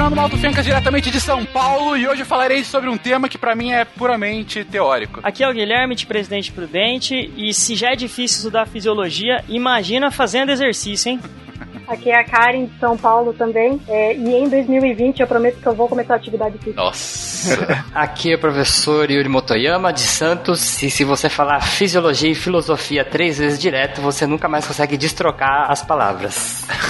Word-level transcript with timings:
Fernando 0.00 0.16
Malto 0.16 0.38
Fencas, 0.38 0.64
diretamente 0.64 1.10
de 1.10 1.20
São 1.20 1.44
Paulo, 1.44 1.94
e 1.94 2.08
hoje 2.08 2.22
eu 2.22 2.26
falarei 2.26 2.64
sobre 2.64 2.88
um 2.88 2.96
tema 2.96 3.28
que 3.28 3.36
para 3.36 3.54
mim 3.54 3.72
é 3.72 3.84
puramente 3.84 4.64
teórico. 4.64 5.20
Aqui 5.22 5.44
é 5.44 5.48
o 5.48 5.52
Guilherme, 5.52 5.94
de 5.94 6.06
Presidente 6.06 6.50
Prudente, 6.50 7.30
e 7.36 7.52
se 7.52 7.74
já 7.74 7.90
é 7.90 7.96
difícil 7.96 8.38
estudar 8.38 8.66
fisiologia, 8.66 9.44
imagina 9.46 10.10
fazendo 10.10 10.52
exercício, 10.52 11.10
hein? 11.10 11.20
Aqui 11.86 12.08
é 12.08 12.18
a 12.18 12.24
Karen 12.24 12.64
de 12.64 12.78
São 12.78 12.96
Paulo 12.96 13.34
também. 13.34 13.78
É, 13.86 14.16
e 14.16 14.36
em 14.36 14.48
2020 14.48 15.20
eu 15.20 15.26
prometo 15.26 15.60
que 15.60 15.66
eu 15.66 15.74
vou 15.74 15.86
começar 15.86 16.14
a 16.14 16.16
atividade 16.16 16.56
física. 16.56 16.80
Nossa! 16.80 17.84
Aqui 17.94 18.32
é 18.32 18.36
o 18.36 18.38
professor 18.38 19.10
Yuri 19.10 19.28
Motoyama 19.28 19.92
de 19.92 20.00
Santos. 20.00 20.82
E 20.82 20.88
se 20.88 21.04
você 21.04 21.28
falar 21.28 21.60
fisiologia 21.60 22.30
e 22.30 22.34
filosofia 22.34 23.04
três 23.04 23.36
vezes 23.36 23.58
direto, 23.58 24.00
você 24.00 24.26
nunca 24.26 24.48
mais 24.48 24.66
consegue 24.66 24.96
destrocar 24.96 25.70
as 25.70 25.82
palavras. 25.82 26.66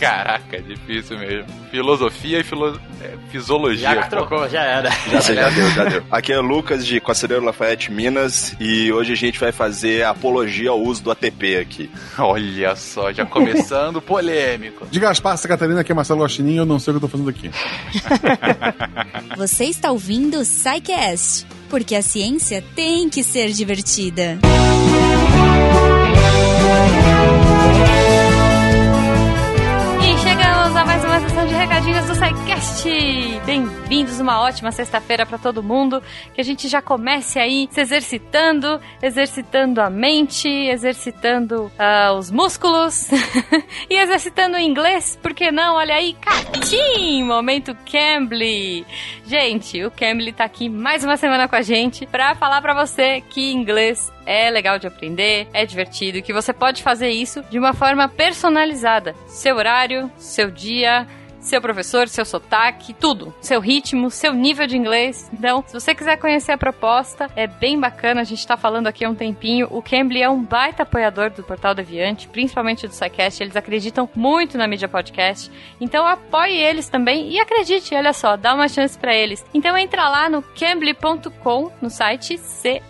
Caraca, 0.00 0.56
é 0.56 0.60
difícil 0.60 1.18
mesmo. 1.18 1.46
Filosofia 1.70 2.38
e 2.38 2.44
filo... 2.44 2.80
é, 3.02 3.14
fisiologia. 3.30 3.94
Já 3.94 4.02
trocou, 4.04 4.48
já 4.48 4.62
era. 4.62 4.90
Já, 5.10 5.20
já 5.20 5.50
deu, 5.50 5.70
já 5.70 5.84
deu. 5.84 6.04
Aqui 6.10 6.32
é 6.32 6.38
o 6.38 6.42
Lucas 6.42 6.86
de 6.86 7.00
Conselheiro 7.00 7.44
Lafayette, 7.44 7.90
Minas, 7.90 8.54
e 8.60 8.92
hoje 8.92 9.12
a 9.12 9.16
gente 9.16 9.38
vai 9.38 9.52
fazer 9.52 10.04
apologia 10.04 10.70
ao 10.70 10.80
uso 10.80 11.02
do 11.02 11.10
ATP 11.10 11.56
aqui. 11.58 11.90
Olha 12.18 12.76
só, 12.76 13.12
já 13.12 13.26
começando 13.26 14.00
polêmico. 14.00 14.86
De 14.86 15.00
Gaspar, 15.00 15.36
Santa 15.36 15.48
Catarina, 15.48 15.80
aqui 15.80 15.92
é 15.92 15.94
Marcelo 15.94 16.22
Guaxinim, 16.22 16.56
eu 16.56 16.66
não 16.66 16.78
sei 16.78 16.94
o 16.94 16.98
que 16.98 17.04
eu 17.04 17.08
tô 17.08 17.16
fazendo 17.16 17.30
aqui. 17.30 17.50
Você 19.36 19.64
está 19.64 19.90
ouvindo 19.90 20.38
o 20.38 20.44
SciCast, 20.44 21.46
porque 21.68 21.94
a 21.94 22.02
ciência 22.02 22.64
tem 22.74 23.08
que 23.08 23.22
ser 23.22 23.50
divertida. 23.50 24.38
E 25.44 25.47
recadinhos 31.58 32.06
do 32.06 32.14
SciCast. 32.14 32.88
Bem-vindos, 33.44 34.20
uma 34.20 34.40
ótima 34.40 34.70
sexta-feira 34.70 35.26
para 35.26 35.38
todo 35.38 35.60
mundo. 35.60 36.00
Que 36.32 36.40
a 36.40 36.44
gente 36.44 36.68
já 36.68 36.80
comece 36.80 37.40
aí 37.40 37.68
se 37.72 37.80
exercitando, 37.80 38.80
exercitando 39.02 39.80
a 39.80 39.90
mente, 39.90 40.48
exercitando 40.48 41.68
ah, 41.76 42.12
os 42.16 42.30
músculos 42.30 43.10
e 43.90 43.96
exercitando 43.96 44.56
o 44.56 44.60
inglês, 44.60 45.18
por 45.20 45.34
que 45.34 45.50
não? 45.50 45.74
Olha 45.74 45.96
aí, 45.96 46.12
catim! 46.12 47.24
Momento 47.24 47.76
Cambly. 47.90 48.86
Gente, 49.26 49.84
o 49.84 49.90
Cambly 49.90 50.32
tá 50.32 50.44
aqui 50.44 50.68
mais 50.68 51.02
uma 51.02 51.16
semana 51.16 51.48
com 51.48 51.56
a 51.56 51.62
gente 51.62 52.06
para 52.06 52.36
falar 52.36 52.62
para 52.62 52.72
você 52.72 53.20
que 53.20 53.52
inglês 53.52 54.12
é 54.24 54.48
legal 54.48 54.78
de 54.78 54.86
aprender, 54.86 55.48
é 55.52 55.66
divertido, 55.66 56.22
que 56.22 56.32
você 56.32 56.52
pode 56.52 56.84
fazer 56.84 57.08
isso 57.08 57.42
de 57.50 57.58
uma 57.58 57.72
forma 57.72 58.08
personalizada. 58.08 59.16
Seu 59.26 59.56
horário, 59.56 60.08
seu 60.18 60.50
dia, 60.50 61.06
seu 61.40 61.60
professor, 61.60 62.08
seu 62.08 62.24
sotaque, 62.24 62.94
tudo. 62.94 63.34
Seu 63.40 63.60
ritmo, 63.60 64.10
seu 64.10 64.32
nível 64.32 64.66
de 64.66 64.76
inglês. 64.76 65.30
Então, 65.32 65.62
se 65.66 65.72
você 65.72 65.94
quiser 65.94 66.16
conhecer 66.16 66.52
a 66.52 66.58
proposta, 66.58 67.30
é 67.36 67.46
bem 67.46 67.78
bacana. 67.78 68.20
A 68.20 68.24
gente 68.24 68.46
tá 68.46 68.56
falando 68.56 68.86
aqui 68.86 69.04
há 69.04 69.10
um 69.10 69.14
tempinho. 69.14 69.68
O 69.70 69.82
Cambly 69.82 70.22
é 70.22 70.28
um 70.28 70.42
baita 70.42 70.82
apoiador 70.82 71.30
do 71.30 71.42
Portal 71.42 71.74
Deviante, 71.74 72.28
principalmente 72.28 72.86
do 72.86 72.94
SciCast. 72.94 73.42
Eles 73.42 73.56
acreditam 73.56 74.08
muito 74.14 74.58
na 74.58 74.66
mídia 74.66 74.88
podcast. 74.88 75.50
Então, 75.80 76.06
apoie 76.06 76.56
eles 76.56 76.88
também 76.88 77.30
e 77.30 77.38
acredite, 77.38 77.94
olha 77.94 78.12
só, 78.12 78.36
dá 78.36 78.54
uma 78.54 78.68
chance 78.68 78.98
para 78.98 79.14
eles. 79.14 79.44
Então, 79.54 79.76
entra 79.76 80.08
lá 80.08 80.28
no 80.28 80.42
cambly.com, 80.42 81.72
no 81.80 81.90
site 81.90 82.38
C-A-M-B-L-Y.com 82.38 82.88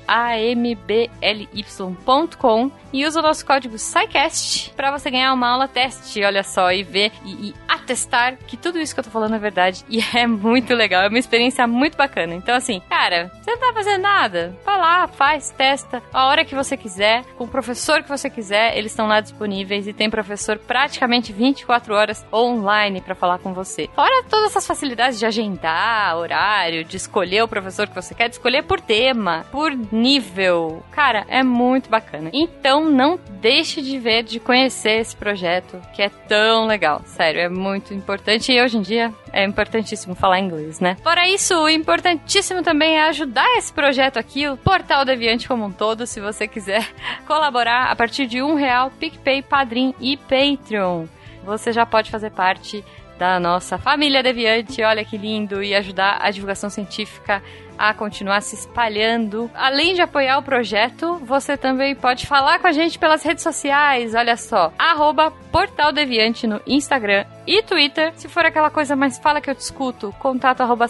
e 2.92 3.06
usa 3.06 3.20
o 3.20 3.22
nosso 3.22 3.44
código 3.44 3.78
SciCast 3.78 4.72
para 4.75 4.91
você 4.91 5.11
ganhar 5.11 5.33
uma 5.33 5.48
aula 5.48 5.69
teste, 5.69 6.22
olha 6.25 6.42
só, 6.42 6.70
e 6.72 6.82
ver 6.82 7.12
e, 7.25 7.49
e 7.49 7.54
atestar 7.66 8.37
que 8.47 8.56
tudo 8.56 8.78
isso 8.78 8.94
que 8.94 9.00
eu 9.00 9.04
tô 9.04 9.10
falando 9.10 9.34
é 9.34 9.38
verdade. 9.38 9.84
E 9.88 10.00
é 10.15 10.26
muito 10.26 10.75
legal, 10.75 11.03
é 11.03 11.09
uma 11.09 11.19
experiência 11.19 11.66
muito 11.66 11.97
bacana. 11.97 12.34
Então, 12.34 12.54
assim, 12.54 12.81
cara, 12.88 13.31
você 13.43 13.50
não 13.50 13.59
tá 13.59 13.72
fazendo 13.72 14.03
nada? 14.03 14.56
Vai 14.65 14.78
lá, 14.78 15.09
faz, 15.09 15.50
testa, 15.50 16.03
a 16.12 16.27
hora 16.27 16.44
que 16.44 16.54
você 16.54 16.77
quiser, 16.77 17.25
com 17.37 17.44
o 17.44 17.48
professor 17.48 18.03
que 18.03 18.09
você 18.09 18.28
quiser, 18.28 18.77
eles 18.77 18.93
estão 18.93 19.06
lá 19.06 19.21
disponíveis 19.21 19.87
e 19.87 19.93
tem 19.93 20.10
professor 20.10 20.59
praticamente 20.59 21.32
24 21.32 21.94
horas 21.94 22.25
online 22.32 23.00
para 23.00 23.15
falar 23.15 23.38
com 23.38 23.53
você. 23.53 23.88
Fora 23.94 24.25
todas 24.28 24.50
essas 24.50 24.66
facilidades 24.66 25.19
de 25.19 25.27
agendar 25.27 26.16
horário, 26.16 26.84
de 26.84 26.97
escolher 26.97 27.43
o 27.43 27.48
professor 27.48 27.87
que 27.88 27.94
você 27.94 28.15
quer, 28.15 28.28
de 28.28 28.34
escolher 28.34 28.62
por 28.62 28.81
tema, 28.81 29.47
por 29.50 29.72
nível. 29.93 30.82
Cara, 30.91 31.25
é 31.28 31.43
muito 31.43 31.88
bacana. 31.88 32.31
Então, 32.32 32.78
não 32.84 33.19
deixe 33.41 33.83
de 33.83 33.99
ver, 33.99 34.22
de 34.22 34.41
conhecer 34.41 35.00
esse 35.00 35.16
projeto, 35.16 35.81
que 35.94 36.03
é 36.03 36.09
tão 36.09 36.66
legal. 36.66 37.03
Sério, 37.05 37.41
é 37.41 37.49
muito 37.49 37.94
importante 37.94 38.53
e 38.53 38.61
hoje 38.61 38.78
em 38.78 38.83
dia 38.83 39.12
é 39.33 39.44
importantíssimo 39.44 40.15
falar 40.15 40.41
inglês, 40.41 40.81
né? 40.81 40.97
Fora 41.03 41.28
isso, 41.28 41.55
o 41.55 41.69
importantíssimo 41.69 42.62
também 42.62 42.99
é 42.99 43.09
ajudar 43.09 43.47
esse 43.56 43.72
projeto 43.72 44.19
aqui, 44.19 44.49
o 44.49 44.56
Portal 44.56 45.05
Deviante 45.05 45.49
como 45.49 45.65
um 45.65 45.72
todo, 45.72 46.06
se 46.06 46.21
você 46.21 46.47
quiser 46.47 46.87
colaborar 47.27 47.91
a 47.91 47.97
partir 47.97 48.27
de 48.27 48.43
um 48.43 48.55
real, 48.55 48.91
PicPay, 48.99 49.43
Padrim 49.43 49.95
e 50.00 50.16
Patreon. 50.16 51.06
Você 51.45 51.72
já 51.72 51.87
pode 51.87 52.10
fazer 52.10 52.31
parte 52.31 52.84
da 53.19 53.41
nossa 53.41 53.77
família 53.77 54.22
Deviante, 54.22 54.83
olha 54.83 55.05
que 55.05 55.19
lindo, 55.19 55.62
e 55.62 55.75
ajudar 55.75 56.19
a 56.21 56.31
divulgação 56.31 56.71
científica 56.71 57.43
a 57.78 57.94
continuar 57.94 58.43
se 58.43 58.55
espalhando. 58.55 59.50
Além 59.55 59.94
de 59.94 60.03
apoiar 60.03 60.39
o 60.39 60.43
projeto, 60.43 61.16
você 61.25 61.56
também 61.56 61.94
pode 61.94 62.27
falar 62.27 62.59
com 62.59 62.66
a 62.66 62.72
gente 62.72 62.99
pelas 62.99 63.22
redes 63.22 63.43
sociais, 63.43 64.15
olha 64.15 64.37
só, 64.37 64.72
arroba 64.78 65.31
Portal 65.53 65.93
Deviante 65.93 66.47
no 66.47 66.61
Instagram 66.66 67.25
e 67.47 67.62
Twitter. 67.62 68.12
Se 68.16 68.28
for 68.28 68.44
aquela 68.44 68.71
coisa 68.71 68.94
mais 68.94 69.19
fala 69.19 69.41
que 69.41 69.49
eu 69.49 69.55
te 69.55 69.61
escuto, 69.61 70.15
contato 70.19 70.61
arroba. 70.61 70.87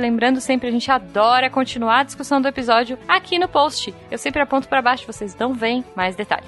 Lembrando 0.00 0.40
sempre, 0.40 0.68
a 0.68 0.70
gente 0.70 0.90
adora 0.90 1.50
continuar 1.50 2.00
a 2.00 2.02
discussão 2.02 2.40
do 2.40 2.48
episódio 2.48 2.98
aqui 3.06 3.38
no 3.38 3.48
post. 3.48 3.94
Eu 4.10 4.18
sempre 4.18 4.40
aponto 4.40 4.68
para 4.68 4.80
baixo, 4.80 5.06
vocês 5.06 5.36
não 5.36 5.52
veem 5.52 5.84
mais 5.94 6.16
detalhe. 6.16 6.46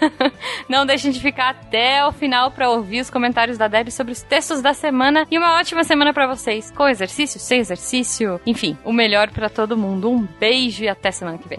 não 0.68 0.86
deixem 0.86 1.10
de 1.10 1.20
ficar 1.20 1.50
até 1.50 2.04
o 2.06 2.12
final 2.12 2.50
para 2.50 2.70
ouvir 2.70 3.00
os 3.00 3.10
comentários 3.10 3.58
da 3.58 3.68
Deb 3.68 3.90
sobre 3.90 4.12
os 4.12 4.22
textos 4.22 4.62
da 4.62 4.72
semana 4.72 5.26
e 5.30 5.38
uma 5.38 5.58
ótima 5.58 5.84
semana 5.84 6.12
para 6.12 6.26
vocês, 6.26 6.70
com 6.70 6.88
exercício, 6.88 7.38
sem 7.38 7.60
exercício, 7.60 8.03
enfim, 8.46 8.76
o 8.84 8.92
melhor 8.92 9.30
para 9.30 9.48
todo 9.48 9.76
mundo. 9.76 10.10
Um 10.10 10.26
beijo 10.38 10.84
e 10.84 10.88
até 10.88 11.10
semana 11.10 11.38
que 11.38 11.48
vem. 11.48 11.58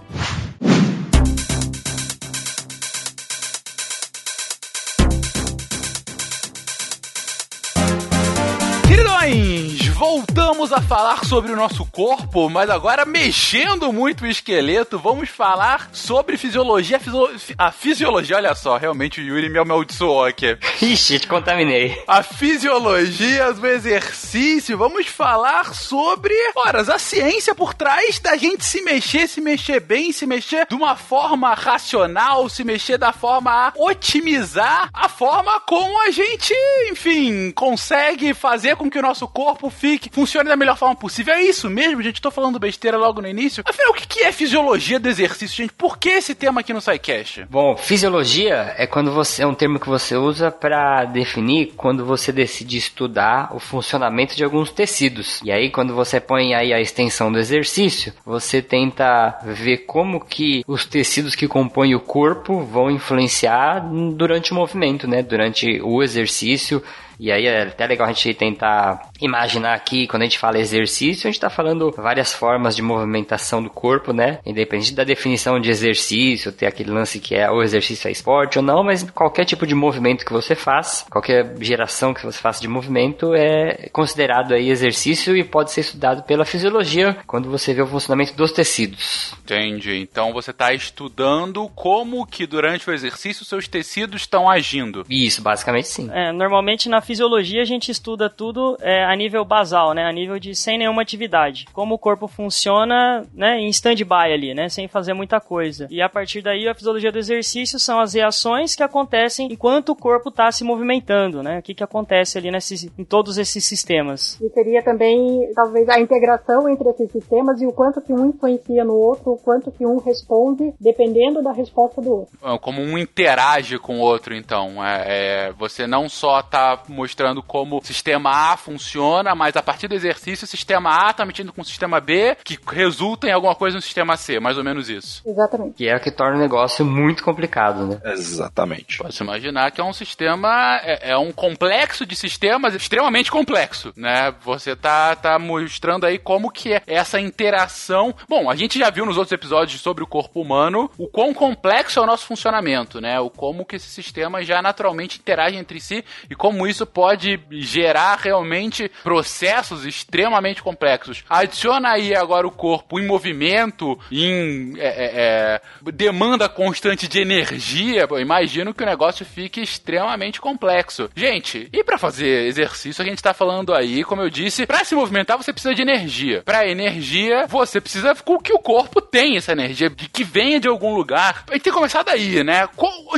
Queridões, 8.88 9.65
voltamos 9.96 10.74
a 10.74 10.82
falar 10.82 11.24
sobre 11.24 11.54
o 11.54 11.56
nosso 11.56 11.86
corpo, 11.86 12.50
mas 12.50 12.70
agora 12.70 13.06
mexendo 13.06 13.94
muito 13.94 14.26
o 14.26 14.28
esqueleto, 14.28 15.00
vamos 15.00 15.30
falar 15.30 15.90
sobre 15.94 16.36
fisiologia, 16.36 17.00
fisio... 17.00 17.30
a 17.58 17.72
fisiologia, 17.72 18.36
olha 18.36 18.54
só, 18.56 18.76
realmente 18.76 19.22
o 19.22 19.24
Yuri 19.24 19.48
me 19.48 19.58
amaldiçoou 19.58 20.26
aqui. 20.26 20.58
Ixi, 20.84 21.20
te 21.20 21.28
contaminei. 21.28 21.98
A 22.06 22.22
fisiologia 22.22 23.54
do 23.54 23.66
exercício, 23.66 24.78
vamos 24.78 25.08
falar 25.08 25.74
sobre, 25.74 26.34
horas, 26.58 26.90
a 26.90 27.00
ciência 27.00 27.56
por 27.56 27.74
trás 27.74 28.20
da 28.20 28.36
gente 28.36 28.66
se 28.66 28.82
mexer, 28.82 29.30
se 29.30 29.40
mexer 29.40 29.80
bem, 29.80 30.12
se 30.12 30.26
mexer 30.26 30.68
de 30.68 30.76
uma 30.76 30.98
forma 30.98 31.54
racional, 31.54 32.50
se 32.50 32.66
mexer 32.66 32.98
da 32.98 33.14
forma 33.14 33.50
a 33.50 33.74
otimizar 33.78 34.90
a 34.94 35.08
forma 35.08 35.58
como 35.62 36.02
a 36.02 36.12
gente, 36.12 36.54
enfim, 36.92 37.52
consegue 37.52 38.34
fazer 38.34 38.76
com 38.76 38.90
que 38.90 39.00
o 39.00 39.02
nosso 39.02 39.26
corpo 39.26 39.70
fique, 39.86 40.10
funcione 40.12 40.50
da 40.50 40.56
melhor 40.56 40.76
forma 40.76 40.96
possível. 40.96 41.36
É 41.36 41.44
isso 41.44 41.70
mesmo, 41.70 42.02
gente. 42.02 42.20
Tô 42.20 42.32
falando 42.32 42.58
besteira 42.58 42.98
logo 42.98 43.22
no 43.22 43.28
início. 43.28 43.64
Afinal, 43.68 43.92
o 43.92 43.94
que 43.94 44.24
é 44.24 44.32
fisiologia 44.32 45.00
do 45.00 45.08
exercício, 45.08 45.56
gente? 45.56 45.74
Por 45.74 46.00
que 46.00 46.10
esse 46.10 46.34
tema 46.34 46.62
aqui 46.62 46.74
no 46.74 46.82
SciCast? 46.82 47.46
Bom, 47.50 47.78
fisiologia 47.78 48.74
é 48.78 48.88
quando 48.88 49.12
você 49.12 49.44
é 49.44 49.48
um 49.48 49.54
termo 49.54 49.80
que 49.80 49.88
você 49.88 50.16
usa 50.16 50.50
para 50.50 51.06
definir 51.06 51.74
quando 51.78 52.04
você 52.04 52.32
decide 52.32 52.78
estudar 52.78 53.56
o 53.56 53.60
funcionamento 53.60 54.36
de 54.36 54.44
alguns 54.44 54.72
tecidos. 54.72 55.40
E 55.44 55.52
aí, 55.52 55.70
quando 55.70 55.94
você 55.94 56.20
põe 56.20 56.56
aí 56.56 56.74
a 56.74 56.82
extensão 56.82 57.32
do 57.32 57.38
exercício, 57.38 58.12
você 58.26 58.62
tenta 58.64 59.38
ver 59.44 59.86
como 59.86 60.20
que 60.20 60.64
os 60.68 60.86
tecidos 60.86 61.36
que 61.36 61.48
compõem 61.48 61.94
o 61.94 62.00
corpo 62.00 62.64
vão 62.64 62.90
influenciar 62.90 63.82
durante 64.16 64.52
o 64.52 64.56
movimento, 64.56 65.08
né? 65.08 65.22
Durante 65.22 65.80
o 65.84 66.02
exercício. 66.02 66.82
E 67.20 67.32
aí 67.32 67.46
é 67.46 67.64
até 67.64 67.86
legal 67.88 68.08
a 68.08 68.12
gente 68.12 68.34
tentar 68.34 69.10
imaginar 69.22 69.74
aqui, 69.74 70.08
quando 70.08 70.24
a 70.24 70.26
gente 70.26 70.40
fala 70.40 70.60
exercício, 70.60 71.28
a 71.28 71.32
gente 71.32 71.36
está 71.36 71.50
falando 71.50 71.92
várias 71.92 72.34
formas 72.34 72.76
de 72.76 72.82
movimentação 72.82 73.62
do 73.62 73.70
corpo, 73.70 74.14
né? 74.14 74.40
Independente 74.46 74.94
da 74.94 75.04
definição 75.04 75.60
de 75.60 75.70
exercício, 75.70 76.52
ter 76.52 76.66
aquele 76.66 76.92
lance 76.92 77.20
que 77.20 77.36
é 77.36 77.50
o 77.50 77.62
exercício 77.62 78.08
é 78.08 78.12
esporte 78.12 78.58
ou 78.58 78.64
não, 78.64 78.84
mas 78.84 79.04
qualquer 79.12 79.46
tipo 79.46 79.66
de 79.66 79.76
movimento 79.76 80.26
que 80.26 80.34
você 80.34 80.56
faz, 80.56 81.06
qualquer 81.10 81.56
geração 81.60 82.14
que 82.14 82.26
você 82.26 82.40
faça 82.40 82.62
de 82.62 82.68
movimento 82.68 83.34
é 83.34 83.90
considerado 83.92 84.54
aí 84.54 84.70
exercício 84.70 85.36
e 85.36 85.44
pode 85.44 85.72
ser 85.72 85.82
estudado 85.82 86.24
pela 86.24 86.46
fisiologia 86.46 87.18
quando 87.26 87.50
você 87.50 87.74
vê 87.74 87.82
o 87.82 87.88
funcionamento 87.88 88.34
dos 88.36 88.52
tecidos. 88.52 89.34
Entendi. 89.44 89.98
Então 89.98 90.34
você 90.34 90.52
está 90.52 90.74
estudando 90.74 91.70
como 91.70 92.26
que 92.26 92.46
durante 92.46 92.90
o 92.90 92.94
exercício 92.94 93.46
seus 93.46 93.68
tecidos 93.68 94.22
estão 94.22 94.50
agindo. 94.50 95.06
Isso, 95.10 95.42
basicamente 95.42 95.88
sim. 95.88 96.10
É, 96.12 96.32
normalmente 96.32 96.90
na 96.90 97.02
fisiologia 97.06 97.62
a 97.62 97.66
gente 97.66 97.92
estuda 97.92 98.30
tudo 98.30 98.78
é, 98.82 99.06
a 99.06 99.16
nível 99.16 99.46
basal, 99.46 99.94
né? 99.94 100.04
A 100.04 100.12
nível 100.12 100.40
de 100.40 100.56
sem 100.56 100.78
nenhuma 100.78 101.02
atividade. 101.02 101.66
Como 101.72 101.96
o 101.96 102.00
corpo 102.00 102.28
funciona, 102.28 103.26
né? 103.34 103.60
Em 103.60 103.70
stand-by 103.70 104.34
ali, 104.34 104.54
né? 104.54 104.68
Sem 104.68 104.88
fazer 104.88 105.14
muita 105.14 105.40
coisa. 105.40 105.88
E 105.90 106.02
a 106.02 106.10
partir 106.10 106.42
daí, 106.42 106.68
a 106.68 106.76
fisiologia 106.76 107.12
do 107.12 107.20
exercício 107.20 107.80
são 107.80 108.00
as 108.00 108.14
reações 108.14 108.76
que 108.76 108.84
acontecem 108.84 109.48
enquanto 109.52 109.90
o 109.90 109.96
corpo 109.96 110.30
está 110.30 110.52
se 110.52 110.64
movimentando, 110.64 111.44
né? 111.44 111.60
O 111.60 111.62
que, 111.62 111.74
que 111.74 111.84
acontece 111.84 112.38
ali 112.38 112.52
nesse, 112.52 112.92
em 112.98 113.04
todos 113.04 113.38
esses 113.38 113.64
sistemas. 113.64 114.40
E 114.42 114.50
seria 114.50 114.84
também, 114.84 115.50
talvez, 115.54 115.88
a 115.88 116.00
integração 116.00 116.68
entre 116.68 116.90
esses 116.90 117.12
sistemas 117.12 117.62
e 117.62 117.68
o 117.68 117.72
quanto 117.72 118.02
que 118.02 118.12
um 118.12 118.30
influencia 118.30 118.84
no 118.84 118.96
outro, 118.96 119.34
o 119.34 119.38
quanto 119.38 119.72
que 119.72 119.86
um 119.86 119.98
responde, 120.00 120.74
dependendo 120.80 121.42
da 121.44 121.52
resposta 121.52 122.02
do 122.02 122.12
outro. 122.12 122.60
Como 122.60 122.82
um 122.82 122.98
interage 122.98 123.78
com 123.78 124.00
o 124.00 124.02
outro, 124.02 124.36
então. 124.36 124.84
É, 124.84 125.04
é, 125.06 125.52
você 125.54 125.86
não 125.86 126.10
só 126.10 126.42
tá 126.42 126.82
mostrando 126.96 127.44
como 127.44 127.78
o 127.78 127.86
sistema 127.86 128.54
A 128.54 128.58
funciona, 128.58 129.36
mas 129.36 129.56
a 129.56 129.62
partir 129.62 129.88
do 129.88 129.96
exercício, 129.96 130.46
o 130.46 130.48
sistema 130.48 130.90
A 130.90 131.14
tá 131.14 131.26
metindo 131.26 131.54
com 131.54 131.62
o 131.62 131.66
sistema 131.66 132.00
B, 132.00 132.38
que 132.44 132.58
resulta 132.68 133.28
em 133.28 133.32
alguma 133.32 133.56
coisa 133.56 133.76
no 133.76 133.82
sistema 133.82 134.18
C, 134.18 134.40
mais 134.40 134.58
ou 134.58 134.64
menos 134.64 134.90
isso. 134.90 135.22
Exatamente. 135.26 135.76
Que 135.76 135.88
é 135.88 135.96
o 135.96 136.00
que 136.00 136.12
torna 136.12 136.38
o 136.38 136.42
negócio 136.42 136.86
muito 136.86 137.24
complicado, 137.24 137.86
né? 137.86 138.02
Exatamente. 138.06 138.98
Pode 138.98 139.14
se 139.14 139.24
imaginar 139.24 139.72
que 139.72 139.82
é 139.82 139.84
um 139.84 139.94
sistema, 139.94 140.80
é, 140.84 141.12
é 141.12 141.18
um 141.18 141.32
complexo 141.32 142.06
de 142.06 142.16
sistemas 142.16 142.74
extremamente 142.74 143.30
complexo, 143.30 143.92
né? 143.96 144.34
Você 144.44 144.76
tá, 144.76 145.16
tá 145.16 145.38
mostrando 145.38 146.06
aí 146.06 146.18
como 146.18 146.50
que 146.50 146.74
é 146.74 146.82
essa 146.88 147.20
interação. 147.20 148.16
Bom, 148.28 148.50
a 148.50 148.56
gente 148.56 148.80
já 148.80 148.90
viu 148.90 149.06
nos 149.06 149.18
outros 149.18 149.34
episódios 149.34 149.82
sobre 149.82 150.04
o 150.04 150.08
corpo 150.08 150.42
humano 150.42 150.90
o 150.98 151.08
quão 151.08 151.34
complexo 151.34 152.00
é 152.00 152.02
o 152.02 152.06
nosso 152.06 152.26
funcionamento, 152.26 153.02
né? 153.02 153.20
O 153.20 153.30
como 153.30 153.66
que 153.66 153.76
esses 153.76 153.92
sistemas 153.92 154.48
já 154.48 154.62
naturalmente 154.62 155.20
interagem 155.20 155.60
entre 155.60 155.80
si 155.80 156.04
e 156.30 156.36
como 156.36 156.68
isso 156.68 156.85
pode 156.86 157.40
gerar 157.52 158.18
realmente 158.18 158.92
processos 159.04 159.86
extremamente 159.86 160.62
complexos. 160.62 161.24
Adiciona 161.30 161.90
aí 161.90 162.16
agora 162.16 162.48
o 162.48 162.52
corpo 162.52 163.00
em 163.00 163.06
movimento, 163.06 164.00
em 164.12 164.74
é, 164.78 164.88
é, 164.88 165.12
é, 165.16 165.62
demanda 165.92 166.48
constante 166.48 167.08
de 167.08 167.20
energia. 167.20 168.08
Pô, 168.08 168.20
imagino 168.20 168.74
que 168.74 168.84
o 168.84 168.86
negócio 168.86 169.26
fique 169.26 169.62
extremamente 169.62 170.40
complexo. 170.40 171.10
Gente, 171.16 171.70
e 171.72 171.84
para 171.84 171.98
fazer 171.98 172.48
exercício, 172.48 173.04
a 173.04 173.08
gente 173.08 173.22
tá 173.22 173.34
falando 173.34 173.74
aí, 173.74 174.04
como 174.04 174.22
eu 174.22 174.30
disse, 174.30 174.66
para 174.66 174.84
se 174.84 174.96
movimentar 174.96 175.38
você 175.38 175.52
precisa 175.52 175.74
de 175.74 175.82
energia. 175.82 176.42
Para 176.44 176.68
energia, 176.68 177.46
você 177.48 177.82
precisa 177.82 178.16
que 178.44 178.54
o 178.54 178.60
corpo 178.60 179.02
tenha 179.02 179.38
essa 179.38 179.52
energia, 179.52 179.90
que 179.90 180.24
venha 180.24 180.60
de 180.60 180.68
algum 180.68 180.94
lugar. 180.94 181.46
Tem 181.46 181.60
que 181.60 181.72
começar 181.72 182.04
daí, 182.04 182.44
né? 182.44 182.68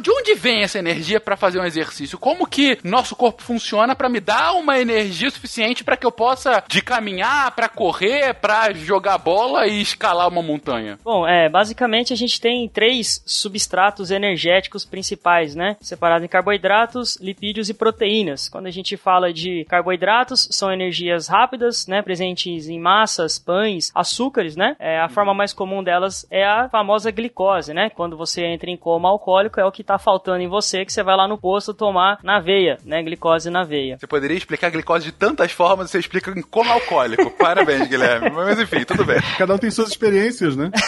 De 0.01 0.11
onde 0.11 0.35
vem 0.35 0.63
essa 0.63 0.79
energia 0.79 1.19
para 1.19 1.35
fazer 1.35 1.59
um 1.59 1.65
exercício? 1.65 2.17
Como 2.17 2.47
que 2.47 2.77
nosso 2.83 3.15
corpo 3.15 3.41
funciona 3.41 3.56
para 3.95 4.09
me 4.09 4.19
dar 4.19 4.53
uma 4.53 4.79
energia 4.79 5.29
suficiente 5.29 5.83
para 5.83 5.97
que 5.97 6.05
eu 6.05 6.11
possa 6.11 6.63
de 6.67 6.81
caminhar, 6.81 7.51
para 7.51 7.69
correr, 7.69 8.33
para 8.33 8.73
jogar 8.73 9.17
bola 9.17 9.67
e 9.67 9.81
escalar 9.81 10.27
uma 10.27 10.41
montanha? 10.41 10.99
Bom, 11.03 11.27
é, 11.27 11.49
basicamente 11.49 12.13
a 12.13 12.15
gente 12.15 12.39
tem 12.39 12.67
três 12.67 13.21
substratos 13.25 14.11
energéticos 14.11 14.85
principais, 14.85 15.55
né? 15.55 15.77
Separado 15.81 16.25
em 16.25 16.27
carboidratos, 16.27 17.17
lipídios 17.21 17.69
e 17.69 17.73
proteínas. 17.73 18.49
Quando 18.49 18.67
a 18.67 18.71
gente 18.71 18.97
fala 18.97 19.33
de 19.33 19.65
carboidratos, 19.65 20.47
são 20.51 20.71
energias 20.71 21.27
rápidas, 21.27 21.87
né? 21.87 22.01
Presentes 22.01 22.67
em 22.67 22.79
massas, 22.79 23.39
pães, 23.39 23.91
açúcares, 23.93 24.55
né? 24.55 24.75
É, 24.79 24.99
a 24.99 25.09
forma 25.09 25.33
mais 25.33 25.53
comum 25.53 25.83
delas 25.83 26.25
é 26.29 26.45
a 26.45 26.69
famosa 26.69 27.11
glicose, 27.11 27.73
né? 27.73 27.89
Quando 27.89 28.17
você 28.17 28.45
entra 28.45 28.69
em 28.69 28.77
coma 28.77 29.09
alcoólico, 29.09 29.59
é 29.59 29.65
o 29.65 29.71
que 29.71 29.83
tá 29.83 29.97
faltando 29.97 30.41
em 30.41 30.47
você, 30.47 30.85
que 30.85 30.93
você 30.93 31.03
vai 31.03 31.15
lá 31.15 31.27
no 31.27 31.37
posto 31.37 31.73
tomar 31.73 32.19
na 32.23 32.39
veia, 32.39 32.77
né? 32.83 33.01
Glicose 33.03 33.46
na 33.49 33.63
veia. 33.63 33.97
Você 33.97 34.07
poderia 34.07 34.37
explicar 34.37 34.67
a 34.67 34.69
glicose 34.71 35.05
de 35.05 35.11
tantas 35.11 35.51
formas, 35.51 35.89
você 35.91 35.99
explica 35.99 36.33
como 36.49 36.71
alcoólico. 36.71 37.29
Parabéns, 37.37 37.87
Guilherme. 37.87 38.29
Mas 38.29 38.59
enfim, 38.59 38.83
tudo 38.83 39.05
bem. 39.05 39.17
Cada 39.37 39.53
um 39.55 39.57
tem 39.57 39.71
suas 39.71 39.89
experiências, 39.89 40.55
né? 40.55 40.71